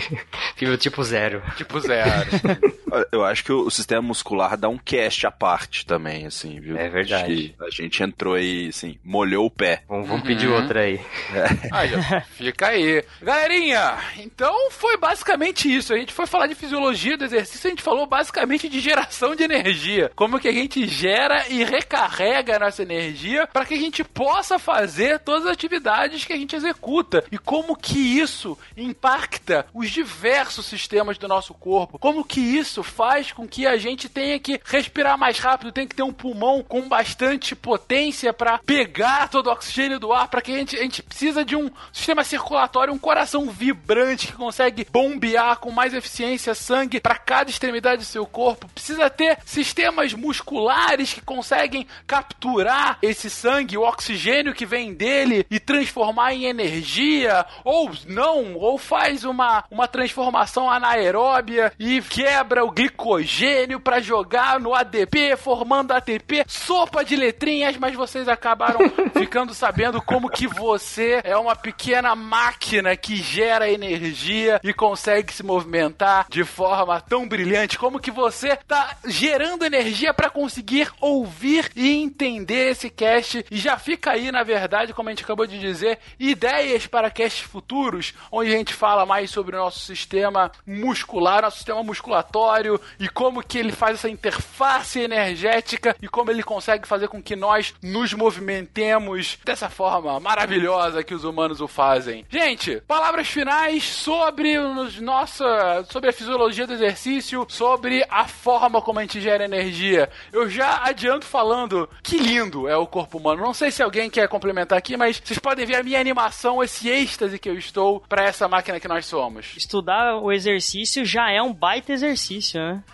fibra 0.56 0.78
tipo 0.78 1.04
zero. 1.04 1.42
Tipo 1.58 1.80
zero. 1.80 2.30
eu 3.12 3.24
acho 3.24 3.44
que 3.44 3.52
o 3.52 3.70
sistema 3.70 4.02
muscular 4.02 4.56
dá 4.56 4.70
um 4.70 4.78
cast 4.78 5.26
à 5.26 5.32
parte 5.32 5.86
também, 5.86 6.26
assim, 6.26 6.53
viu? 6.60 6.78
É 6.78 6.90
verdade. 6.90 7.56
a 7.60 7.70
gente 7.70 8.04
entrou 8.04 8.36
aí, 8.36 8.68
assim, 8.68 8.98
molhou 9.04 9.46
o 9.46 9.52
pé. 9.52 9.84
Vamos, 9.88 10.08
vamos 10.08 10.22
uhum. 10.24 10.28
pedir 10.28 10.48
outra 10.48 10.82
aí. 10.82 11.00
É. 11.34 11.64
Ah, 11.74 11.88
já, 11.88 12.22
fica 12.22 12.68
aí. 12.68 13.04
Galerinha, 13.22 13.98
então 14.20 14.70
foi 14.70 14.96
basicamente 14.96 15.74
isso. 15.74 15.94
A 15.94 15.98
gente 15.98 16.14
foi 16.14 16.28
falar 16.28 16.46
de 16.46 16.54
fisiologia 16.54 17.18
do 17.18 17.26
exercício, 17.26 17.68
a 17.68 17.70
gente 17.72 17.82
falou 17.82 18.06
basicamente 18.06 18.70
de 18.70 18.80
geração 18.80 19.36
de 19.36 19.44
energia. 19.44 20.12
Como 20.16 20.40
que 20.40 20.48
a 20.48 20.52
gente 20.52 20.88
gera 20.88 21.48
e 21.50 21.64
recarrega 21.64 22.56
a 22.56 22.60
nossa 22.60 22.84
energia 22.84 23.48
para 23.48 23.66
que 23.66 23.74
a 23.74 23.80
gente 23.80 24.04
possa 24.04 24.60
fazer 24.60 25.20
todas 25.20 25.46
as 25.46 25.54
atividades 25.54 26.26
que 26.26 26.34
a 26.34 26.38
gente 26.38 26.56
executa. 26.56 27.24
E 27.32 27.38
como 27.38 27.76
que 27.76 27.98
isso 28.20 28.58
impacta 28.78 29.66
os 29.74 29.90
diversos 29.90 30.66
sistemas 30.66 31.18
do 31.18 31.28
nosso 31.28 31.54
corpo. 31.54 31.98
Como 31.98 32.24
que 32.24 32.40
isso 32.40 32.84
faz 32.84 33.32
com 33.32 33.48
que 33.48 33.66
a 33.66 33.78
gente 33.78 34.10
tenha 34.10 34.40
que 34.40 34.60
respirar 34.64 35.18
mais 35.18 35.40
rápido, 35.40 35.72
tenha 35.72 35.88
que 35.88 35.96
ter 35.96 36.04
um 36.04 36.14
pulmão 36.14 36.43
com 36.68 36.88
bastante 36.90 37.56
potência 37.56 38.34
para 38.34 38.58
pegar 38.58 39.30
todo 39.30 39.48
o 39.48 39.52
oxigênio 39.52 40.00
do 40.00 40.12
ar, 40.12 40.28
para 40.28 40.42
que 40.42 40.52
a 40.52 40.58
gente, 40.58 40.76
a 40.76 40.82
gente 40.82 41.02
precisa 41.02 41.46
de 41.46 41.56
um 41.56 41.72
sistema 41.92 42.24
circulatório, 42.24 42.94
um 42.94 43.00
coração 43.00 43.50
vibrante 43.50 44.28
que 44.28 44.34
consegue 44.34 44.86
bombear 44.92 45.58
com 45.60 45.72
mais 45.72 45.94
eficiência 45.94 46.54
sangue 46.54 47.00
para 47.00 47.16
cada 47.16 47.50
extremidade 47.50 48.02
do 48.02 48.06
seu 48.06 48.26
corpo. 48.26 48.68
Precisa 48.68 49.10
ter 49.10 49.38
sistemas 49.46 50.14
musculares 50.14 51.14
que 51.14 51.22
conseguem 51.22 51.88
capturar 52.06 52.98
esse 53.02 53.30
sangue, 53.30 53.78
o 53.78 53.88
oxigênio 53.88 54.54
que 54.54 54.66
vem 54.66 54.94
dele 54.94 55.46
e 55.50 55.60
transformar 55.60 56.34
em 56.34 56.46
energia, 56.46 57.46
ou 57.64 57.90
não, 58.08 58.56
ou 58.56 58.78
faz 58.78 59.24
uma, 59.24 59.64
uma 59.72 59.88
transformação 59.88 60.70
anaeróbia 60.70 61.72
e 61.80 62.02
quebra 62.02 62.66
o 62.66 62.72
glicogênio 62.72 63.80
para 63.80 64.02
jogar 64.02 64.60
no 64.60 64.74
ADP, 64.74 65.38
formando 65.38 65.92
ATP. 65.92 66.33
Sopa 66.48 67.04
de 67.04 67.16
letrinhas, 67.16 67.78
mas 67.78 67.96
vocês 67.96 68.28
acabaram 68.28 68.80
ficando 69.14 69.54
sabendo 69.54 70.02
como 70.02 70.30
que 70.30 70.48
você 70.48 71.22
é 71.24 71.36
uma 71.38 71.56
pequena 71.56 72.16
máquina 72.16 72.96
que 72.96 73.16
gera 73.18 73.70
energia 73.70 74.60
e 74.64 74.74
consegue 74.74 75.34
se 75.34 75.44
movimentar 75.44 76.26
de 76.30 76.44
forma 76.44 77.02
tão 77.02 77.28
brilhante, 77.28 77.78
como 77.78 78.00
que 78.00 78.12
você 78.12 78.56
tá 78.68 78.98
gerando 79.06 79.66
energia 79.66 80.14
para 80.14 80.30
conseguir 80.30 80.92
ouvir 81.00 81.70
e 81.76 81.90
entender 81.90 82.72
esse 82.72 82.90
cast. 82.90 83.46
E 83.52 83.58
já 83.58 83.78
fica 83.78 84.12
aí, 84.12 84.32
na 84.32 84.44
verdade, 84.44 84.94
como 84.94 85.10
a 85.10 85.12
gente 85.12 85.24
acabou 85.24 85.46
de 85.46 85.60
dizer, 85.60 86.00
ideias 86.20 86.88
para 86.88 87.12
casts 87.12 87.42
futuros, 87.42 88.14
onde 88.32 88.54
a 88.54 88.58
gente 88.58 88.74
fala 88.74 89.06
mais 89.06 89.30
sobre 89.30 89.56
o 89.56 89.60
nosso 89.60 89.80
sistema 89.80 90.52
muscular, 90.66 91.42
nosso 91.42 91.58
sistema 91.58 91.84
musculatório 91.84 92.80
e 93.00 93.08
como 93.10 93.44
que 93.44 93.58
ele 93.58 93.72
faz 93.72 93.96
essa 93.96 94.10
interface 94.10 95.00
energética 95.00 95.96
e 96.02 96.08
como 96.08 96.23
ele 96.32 96.44
consegue 96.44 96.88
fazer 96.88 97.08
com 97.08 97.22
que 97.22 97.36
nós 97.36 97.74
nos 97.82 98.14
movimentemos 98.14 99.38
dessa 99.44 99.70
forma 99.70 100.20
maravilhosa 100.20 101.04
que 101.04 101.14
os 101.14 101.24
humanos 101.24 101.62
o 101.62 101.68
fazem. 101.68 102.26
Gente, 102.30 102.82
palavras 102.88 103.28
finais 103.28 103.84
sobre 103.84 104.58
os 104.58 105.00
nossa, 105.00 105.86
sobre 105.90 106.10
a 106.10 106.14
fisiologia 106.14 106.68
do 106.68 106.74
exercício, 106.74 107.46
sobre 107.50 108.06
a 108.10 108.28
forma 108.28 108.82
como 108.82 109.00
a 109.00 109.02
gente 109.02 109.20
gera 109.20 109.46
energia. 109.46 110.10
Eu 110.32 110.50
já 110.50 110.84
adianto 110.84 111.26
falando 111.26 111.90
que 112.02 112.18
lindo 112.18 112.68
é 112.68 112.78
o 112.78 112.88
corpo 112.88 113.18
humano. 113.18 113.42
Não 113.42 113.54
sei 113.54 113.72
se 113.72 113.84
alguém 113.84 114.10
quer 114.10 114.28
complementar 114.28 114.78
aqui, 114.78 114.96
mas 114.96 115.22
vocês 115.24 115.40
podem 115.40 115.66
ver 115.66 115.76
a 115.76 115.84
minha 115.84 116.00
animação, 116.00 116.64
esse 116.64 116.90
êxtase 116.90 117.40
que 117.40 117.50
eu 117.50 117.58
estou 117.58 118.00
para 118.02 118.24
essa 118.24 118.48
máquina 118.48 118.80
que 118.80 118.88
nós 118.88 119.06
somos. 119.06 119.54
Estudar 119.58 120.18
o 120.18 120.32
exercício 120.32 121.06
já 121.06 121.32
é 121.32 121.42
um 121.42 121.54
baita 121.54 121.92
exercício 121.92 122.14
exercício, 122.14 122.60
né? 122.60 122.84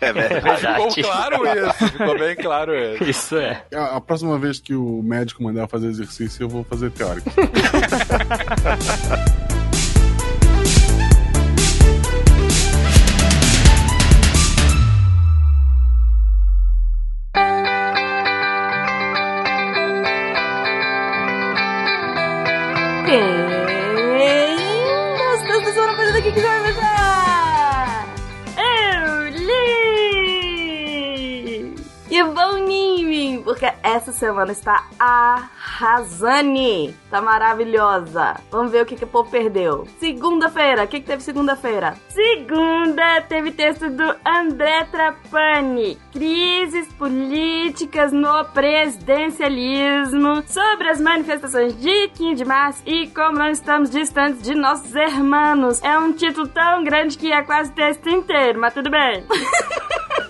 É 0.00 0.12
verdade. 0.12 0.60
Ficou 0.60 1.10
claro 1.10 1.44
isso, 1.46 1.88
ficou 1.88 2.18
bem 2.18 2.36
claro 2.40 2.74
isso. 2.74 3.04
Isso 3.04 3.36
é. 3.36 3.62
A, 3.74 3.96
a 3.96 4.00
próxima 4.00 4.38
vez 4.38 4.60
que 4.60 4.74
o 4.74 5.02
médico 5.02 5.42
mandar 5.42 5.62
eu 5.62 5.68
fazer 5.68 5.88
exercício, 5.88 6.44
eu 6.44 6.48
vou 6.48 6.64
fazer 6.64 6.90
teórico. 6.90 7.30
E 32.18 32.24
bom 32.24 32.56
Nimi, 32.56 33.40
porque 33.44 33.72
essa 33.80 34.10
semana 34.10 34.50
está 34.50 34.88
arrasane, 34.98 36.92
tá 37.08 37.22
maravilhosa. 37.22 38.34
Vamos 38.50 38.72
ver 38.72 38.82
o 38.82 38.86
que, 38.86 38.96
que 38.96 39.04
o 39.04 39.06
povo 39.06 39.30
perdeu. 39.30 39.86
Segunda-feira, 40.00 40.82
o 40.82 40.88
que, 40.88 40.98
que 40.98 41.06
teve 41.06 41.22
segunda-feira? 41.22 41.94
Segunda 42.08 43.20
teve 43.20 43.52
texto 43.52 43.88
do 43.88 44.16
André 44.26 44.82
Trapani, 44.86 45.96
crises 46.12 46.92
políticas 46.94 48.10
no 48.12 48.44
presidencialismo, 48.46 50.42
sobre 50.48 50.88
as 50.88 51.00
manifestações 51.00 51.80
de 51.80 52.08
15 52.08 52.34
de 52.34 52.44
março 52.44 52.82
e 52.84 53.06
como 53.10 53.38
não 53.38 53.48
estamos 53.48 53.90
distantes 53.90 54.42
de 54.42 54.56
nossos 54.56 54.92
irmãos. 54.92 55.80
É 55.84 55.96
um 55.96 56.12
título 56.12 56.48
tão 56.48 56.82
grande 56.82 57.16
que 57.16 57.30
é 57.30 57.44
quase 57.44 57.70
o 57.70 57.74
texto 57.74 58.08
inteiro, 58.08 58.58
mas 58.58 58.74
tudo 58.74 58.90
bem. 58.90 59.24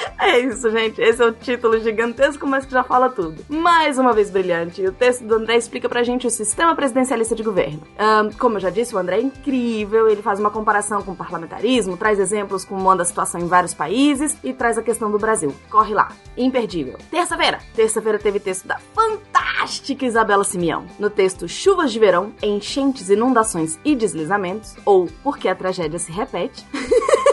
É 0.20 0.38
isso, 0.38 0.70
gente. 0.70 1.00
Esse 1.00 1.22
é 1.22 1.26
o 1.26 1.32
título 1.32 1.80
gigantesco, 1.80 2.46
mas 2.46 2.64
que 2.66 2.72
já 2.72 2.84
fala 2.84 3.08
tudo. 3.08 3.42
Mais 3.48 3.98
uma 3.98 4.12
vez 4.12 4.30
brilhante. 4.30 4.84
O 4.86 4.92
texto 4.92 5.24
do 5.24 5.34
André 5.34 5.56
explica 5.56 5.88
pra 5.88 6.02
gente 6.02 6.26
o 6.26 6.30
sistema 6.30 6.74
presidencialista 6.74 7.34
de 7.34 7.42
governo. 7.42 7.82
Ahn, 7.98 8.30
como 8.38 8.56
eu 8.56 8.60
já 8.60 8.70
disse, 8.70 8.94
o 8.94 8.98
André 8.98 9.16
é 9.16 9.22
incrível. 9.22 10.08
Ele 10.08 10.22
faz 10.22 10.38
uma 10.38 10.50
comparação 10.50 11.02
com 11.02 11.12
o 11.12 11.16
parlamentarismo, 11.16 11.96
traz 11.96 12.18
exemplos 12.18 12.64
como 12.64 12.88
anda 12.90 13.02
a 13.02 13.06
situação 13.06 13.40
em 13.40 13.46
vários 13.46 13.74
países 13.74 14.36
e 14.44 14.52
traz 14.52 14.76
a 14.78 14.82
questão 14.82 15.10
do 15.10 15.18
Brasil. 15.18 15.54
Corre 15.70 15.94
lá. 15.94 16.12
Imperdível. 16.36 16.98
Terça-feira. 17.10 17.58
Terça-feira 17.74 18.18
teve 18.18 18.38
texto 18.38 18.66
da 18.66 18.78
fantástica 18.94 20.04
Isabela 20.04 20.44
Simeão. 20.44 20.84
No 20.98 21.10
texto 21.10 21.48
Chuvas 21.48 21.92
de 21.92 21.98
Verão, 21.98 22.32
Enchentes, 22.42 23.10
Inundações 23.10 23.78
e 23.84 23.96
Deslizamentos, 23.96 24.76
ou 24.84 25.08
Porque 25.22 25.48
a 25.48 25.54
Tragédia 25.54 25.98
se 25.98 26.12
Repete. 26.12 26.66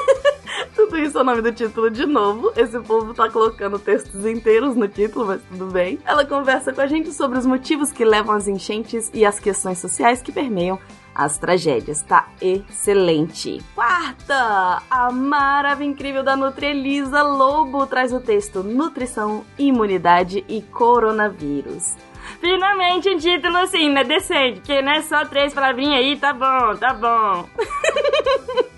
Tudo 0.87 0.99
isso 0.99 1.17
é 1.17 1.21
o 1.21 1.23
nome 1.25 1.41
do 1.41 1.51
título 1.51 1.91
de 1.91 2.05
novo. 2.05 2.53
Esse 2.55 2.79
povo 2.79 3.13
tá 3.13 3.29
colocando 3.29 3.77
textos 3.77 4.25
inteiros 4.25 4.73
no 4.73 4.87
título, 4.87 5.25
mas 5.27 5.41
tudo 5.43 5.65
bem. 5.65 5.99
Ela 6.05 6.25
conversa 6.25 6.71
com 6.71 6.79
a 6.79 6.87
gente 6.87 7.11
sobre 7.11 7.37
os 7.37 7.45
motivos 7.45 7.91
que 7.91 8.05
levam 8.05 8.33
às 8.33 8.47
enchentes 8.47 9.11
e 9.13 9.25
as 9.25 9.37
questões 9.37 9.79
sociais 9.79 10.21
que 10.21 10.31
permeiam 10.31 10.79
as 11.13 11.37
tragédias. 11.37 12.01
Tá 12.03 12.29
excelente. 12.41 13.61
Quarta, 13.75 14.81
a 14.89 15.11
maravilha 15.11 15.89
incrível 15.89 16.23
da 16.23 16.37
Nutrielisa 16.37 17.21
Lobo 17.21 17.85
traz 17.85 18.13
o 18.13 18.21
texto 18.21 18.63
Nutrição, 18.63 19.43
Imunidade 19.59 20.45
e 20.47 20.61
Coronavírus. 20.61 21.97
Finalmente 22.39 23.09
um 23.09 23.17
título 23.17 23.57
assim, 23.57 23.89
né? 23.89 24.05
Decente, 24.05 24.61
que 24.61 24.81
não 24.81 24.93
é 24.93 25.01
só 25.01 25.25
três 25.25 25.53
palavrinhas 25.53 25.99
aí, 25.99 26.15
tá 26.15 26.31
bom, 26.31 26.75
tá 26.77 26.93
bom. 26.93 27.49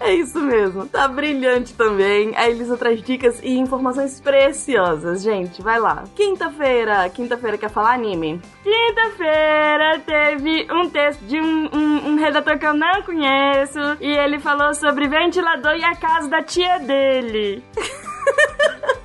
É 0.00 0.14
isso 0.14 0.40
mesmo, 0.40 0.86
tá 0.86 1.08
brilhante 1.08 1.74
também. 1.74 2.32
A 2.36 2.48
Elisa 2.48 2.76
traz 2.76 3.02
dicas 3.02 3.40
e 3.42 3.58
informações 3.58 4.20
preciosas, 4.20 5.22
gente. 5.22 5.60
Vai 5.60 5.78
lá. 5.78 6.04
Quinta-feira, 6.14 7.08
quinta-feira 7.10 7.58
quer 7.58 7.68
falar 7.68 7.94
anime? 7.94 8.40
Quinta-feira 8.62 10.00
teve 10.06 10.66
um 10.72 10.88
texto 10.88 11.20
de 11.22 11.40
um, 11.40 11.68
um, 11.74 12.08
um 12.10 12.16
redator 12.16 12.58
que 12.58 12.66
eu 12.66 12.74
não 12.74 13.02
conheço 13.02 13.78
e 14.00 14.10
ele 14.10 14.38
falou 14.38 14.72
sobre 14.74 15.08
ventilador 15.08 15.74
e 15.74 15.84
a 15.84 15.94
casa 15.94 16.28
da 16.28 16.42
tia 16.42 16.78
dele. 16.78 17.62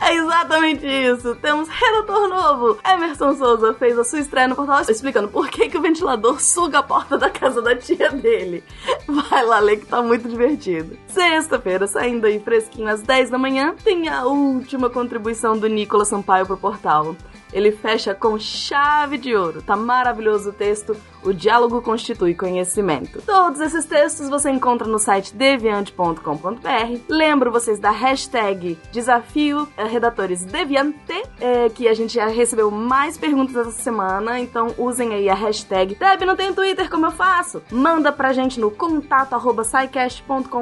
É 0.00 0.14
exatamente 0.14 0.86
isso. 0.86 1.34
Temos 1.36 1.68
redator 1.68 2.28
novo. 2.28 2.78
Emerson 2.86 3.34
Souza 3.34 3.74
fez 3.74 3.98
a 3.98 4.04
sua 4.04 4.20
estreia 4.20 4.48
no 4.48 4.54
portal 4.54 4.82
explicando 4.82 5.28
por 5.28 5.48
que, 5.48 5.68
que 5.68 5.78
o 5.78 5.82
ventilador 5.82 6.40
suga 6.40 6.78
a 6.78 6.82
porta 6.82 7.16
da 7.16 7.30
casa 7.30 7.62
da 7.62 7.74
tia 7.74 8.10
dele. 8.10 8.62
Vai 9.06 9.44
lá 9.44 9.58
ler 9.58 9.78
que 9.78 9.86
tá 9.86 10.02
muito 10.02 10.28
divertido. 10.28 10.96
Sexta-feira, 11.08 11.86
saindo 11.86 12.26
aí 12.26 12.38
fresquinho 12.38 12.88
às 12.88 13.02
10 13.02 13.30
da 13.30 13.38
manhã, 13.38 13.74
tem 13.82 14.08
a 14.08 14.24
última 14.24 14.90
contribuição 14.90 15.56
do 15.58 15.66
Nicolas 15.66 16.08
Sampaio 16.08 16.46
pro 16.46 16.56
portal. 16.56 17.16
Ele 17.52 17.72
fecha 17.72 18.14
com 18.14 18.38
chave 18.38 19.16
de 19.16 19.34
ouro. 19.34 19.62
Tá 19.62 19.76
maravilhoso 19.76 20.50
o 20.50 20.52
texto. 20.52 20.96
O 21.26 21.34
diálogo 21.34 21.82
constitui 21.82 22.34
conhecimento. 22.34 23.20
Todos 23.22 23.60
esses 23.60 23.84
textos 23.84 24.28
você 24.28 24.48
encontra 24.48 24.86
no 24.86 24.96
site 24.96 25.34
deviante.com.br. 25.34 27.00
Lembro 27.08 27.50
vocês 27.50 27.80
da 27.80 27.90
hashtag 27.90 28.78
Desafio 28.92 29.66
eh, 29.76 29.84
Redatores 29.86 30.44
Deviante, 30.44 30.96
eh, 31.40 31.68
que 31.74 31.88
a 31.88 31.94
gente 31.94 32.14
já 32.14 32.28
recebeu 32.28 32.70
mais 32.70 33.18
perguntas 33.18 33.56
essa 33.56 33.72
semana, 33.72 34.38
então 34.38 34.72
usem 34.78 35.14
aí 35.14 35.28
a 35.28 35.34
hashtag. 35.34 35.96
Deb, 35.96 36.22
não 36.22 36.36
tem 36.36 36.54
Twitter, 36.54 36.88
como 36.88 37.06
eu 37.06 37.10
faço? 37.10 37.60
Manda 37.72 38.12
pra 38.12 38.32
gente 38.32 38.60
no 38.60 38.70
contato 38.70 39.32
arroba 39.32 39.64
scicast.com.br 39.64 40.52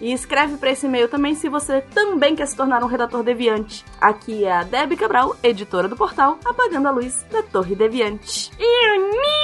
e 0.00 0.12
escreve 0.12 0.56
pra 0.56 0.72
esse 0.72 0.86
e-mail 0.86 1.06
também 1.06 1.36
se 1.36 1.48
você 1.48 1.80
também 1.80 2.34
quer 2.34 2.46
se 2.46 2.56
tornar 2.56 2.82
um 2.82 2.88
redator 2.88 3.22
deviante. 3.22 3.84
Aqui 4.00 4.44
é 4.44 4.52
a 4.52 4.64
Deb 4.64 4.96
Cabral, 4.96 5.36
editora 5.44 5.86
do 5.86 5.94
portal 5.94 6.40
Apagando 6.44 6.88
a 6.88 6.90
Luz 6.90 7.24
da 7.30 7.40
Torre 7.40 7.76
Deviante. 7.76 8.50
E 8.58 9.43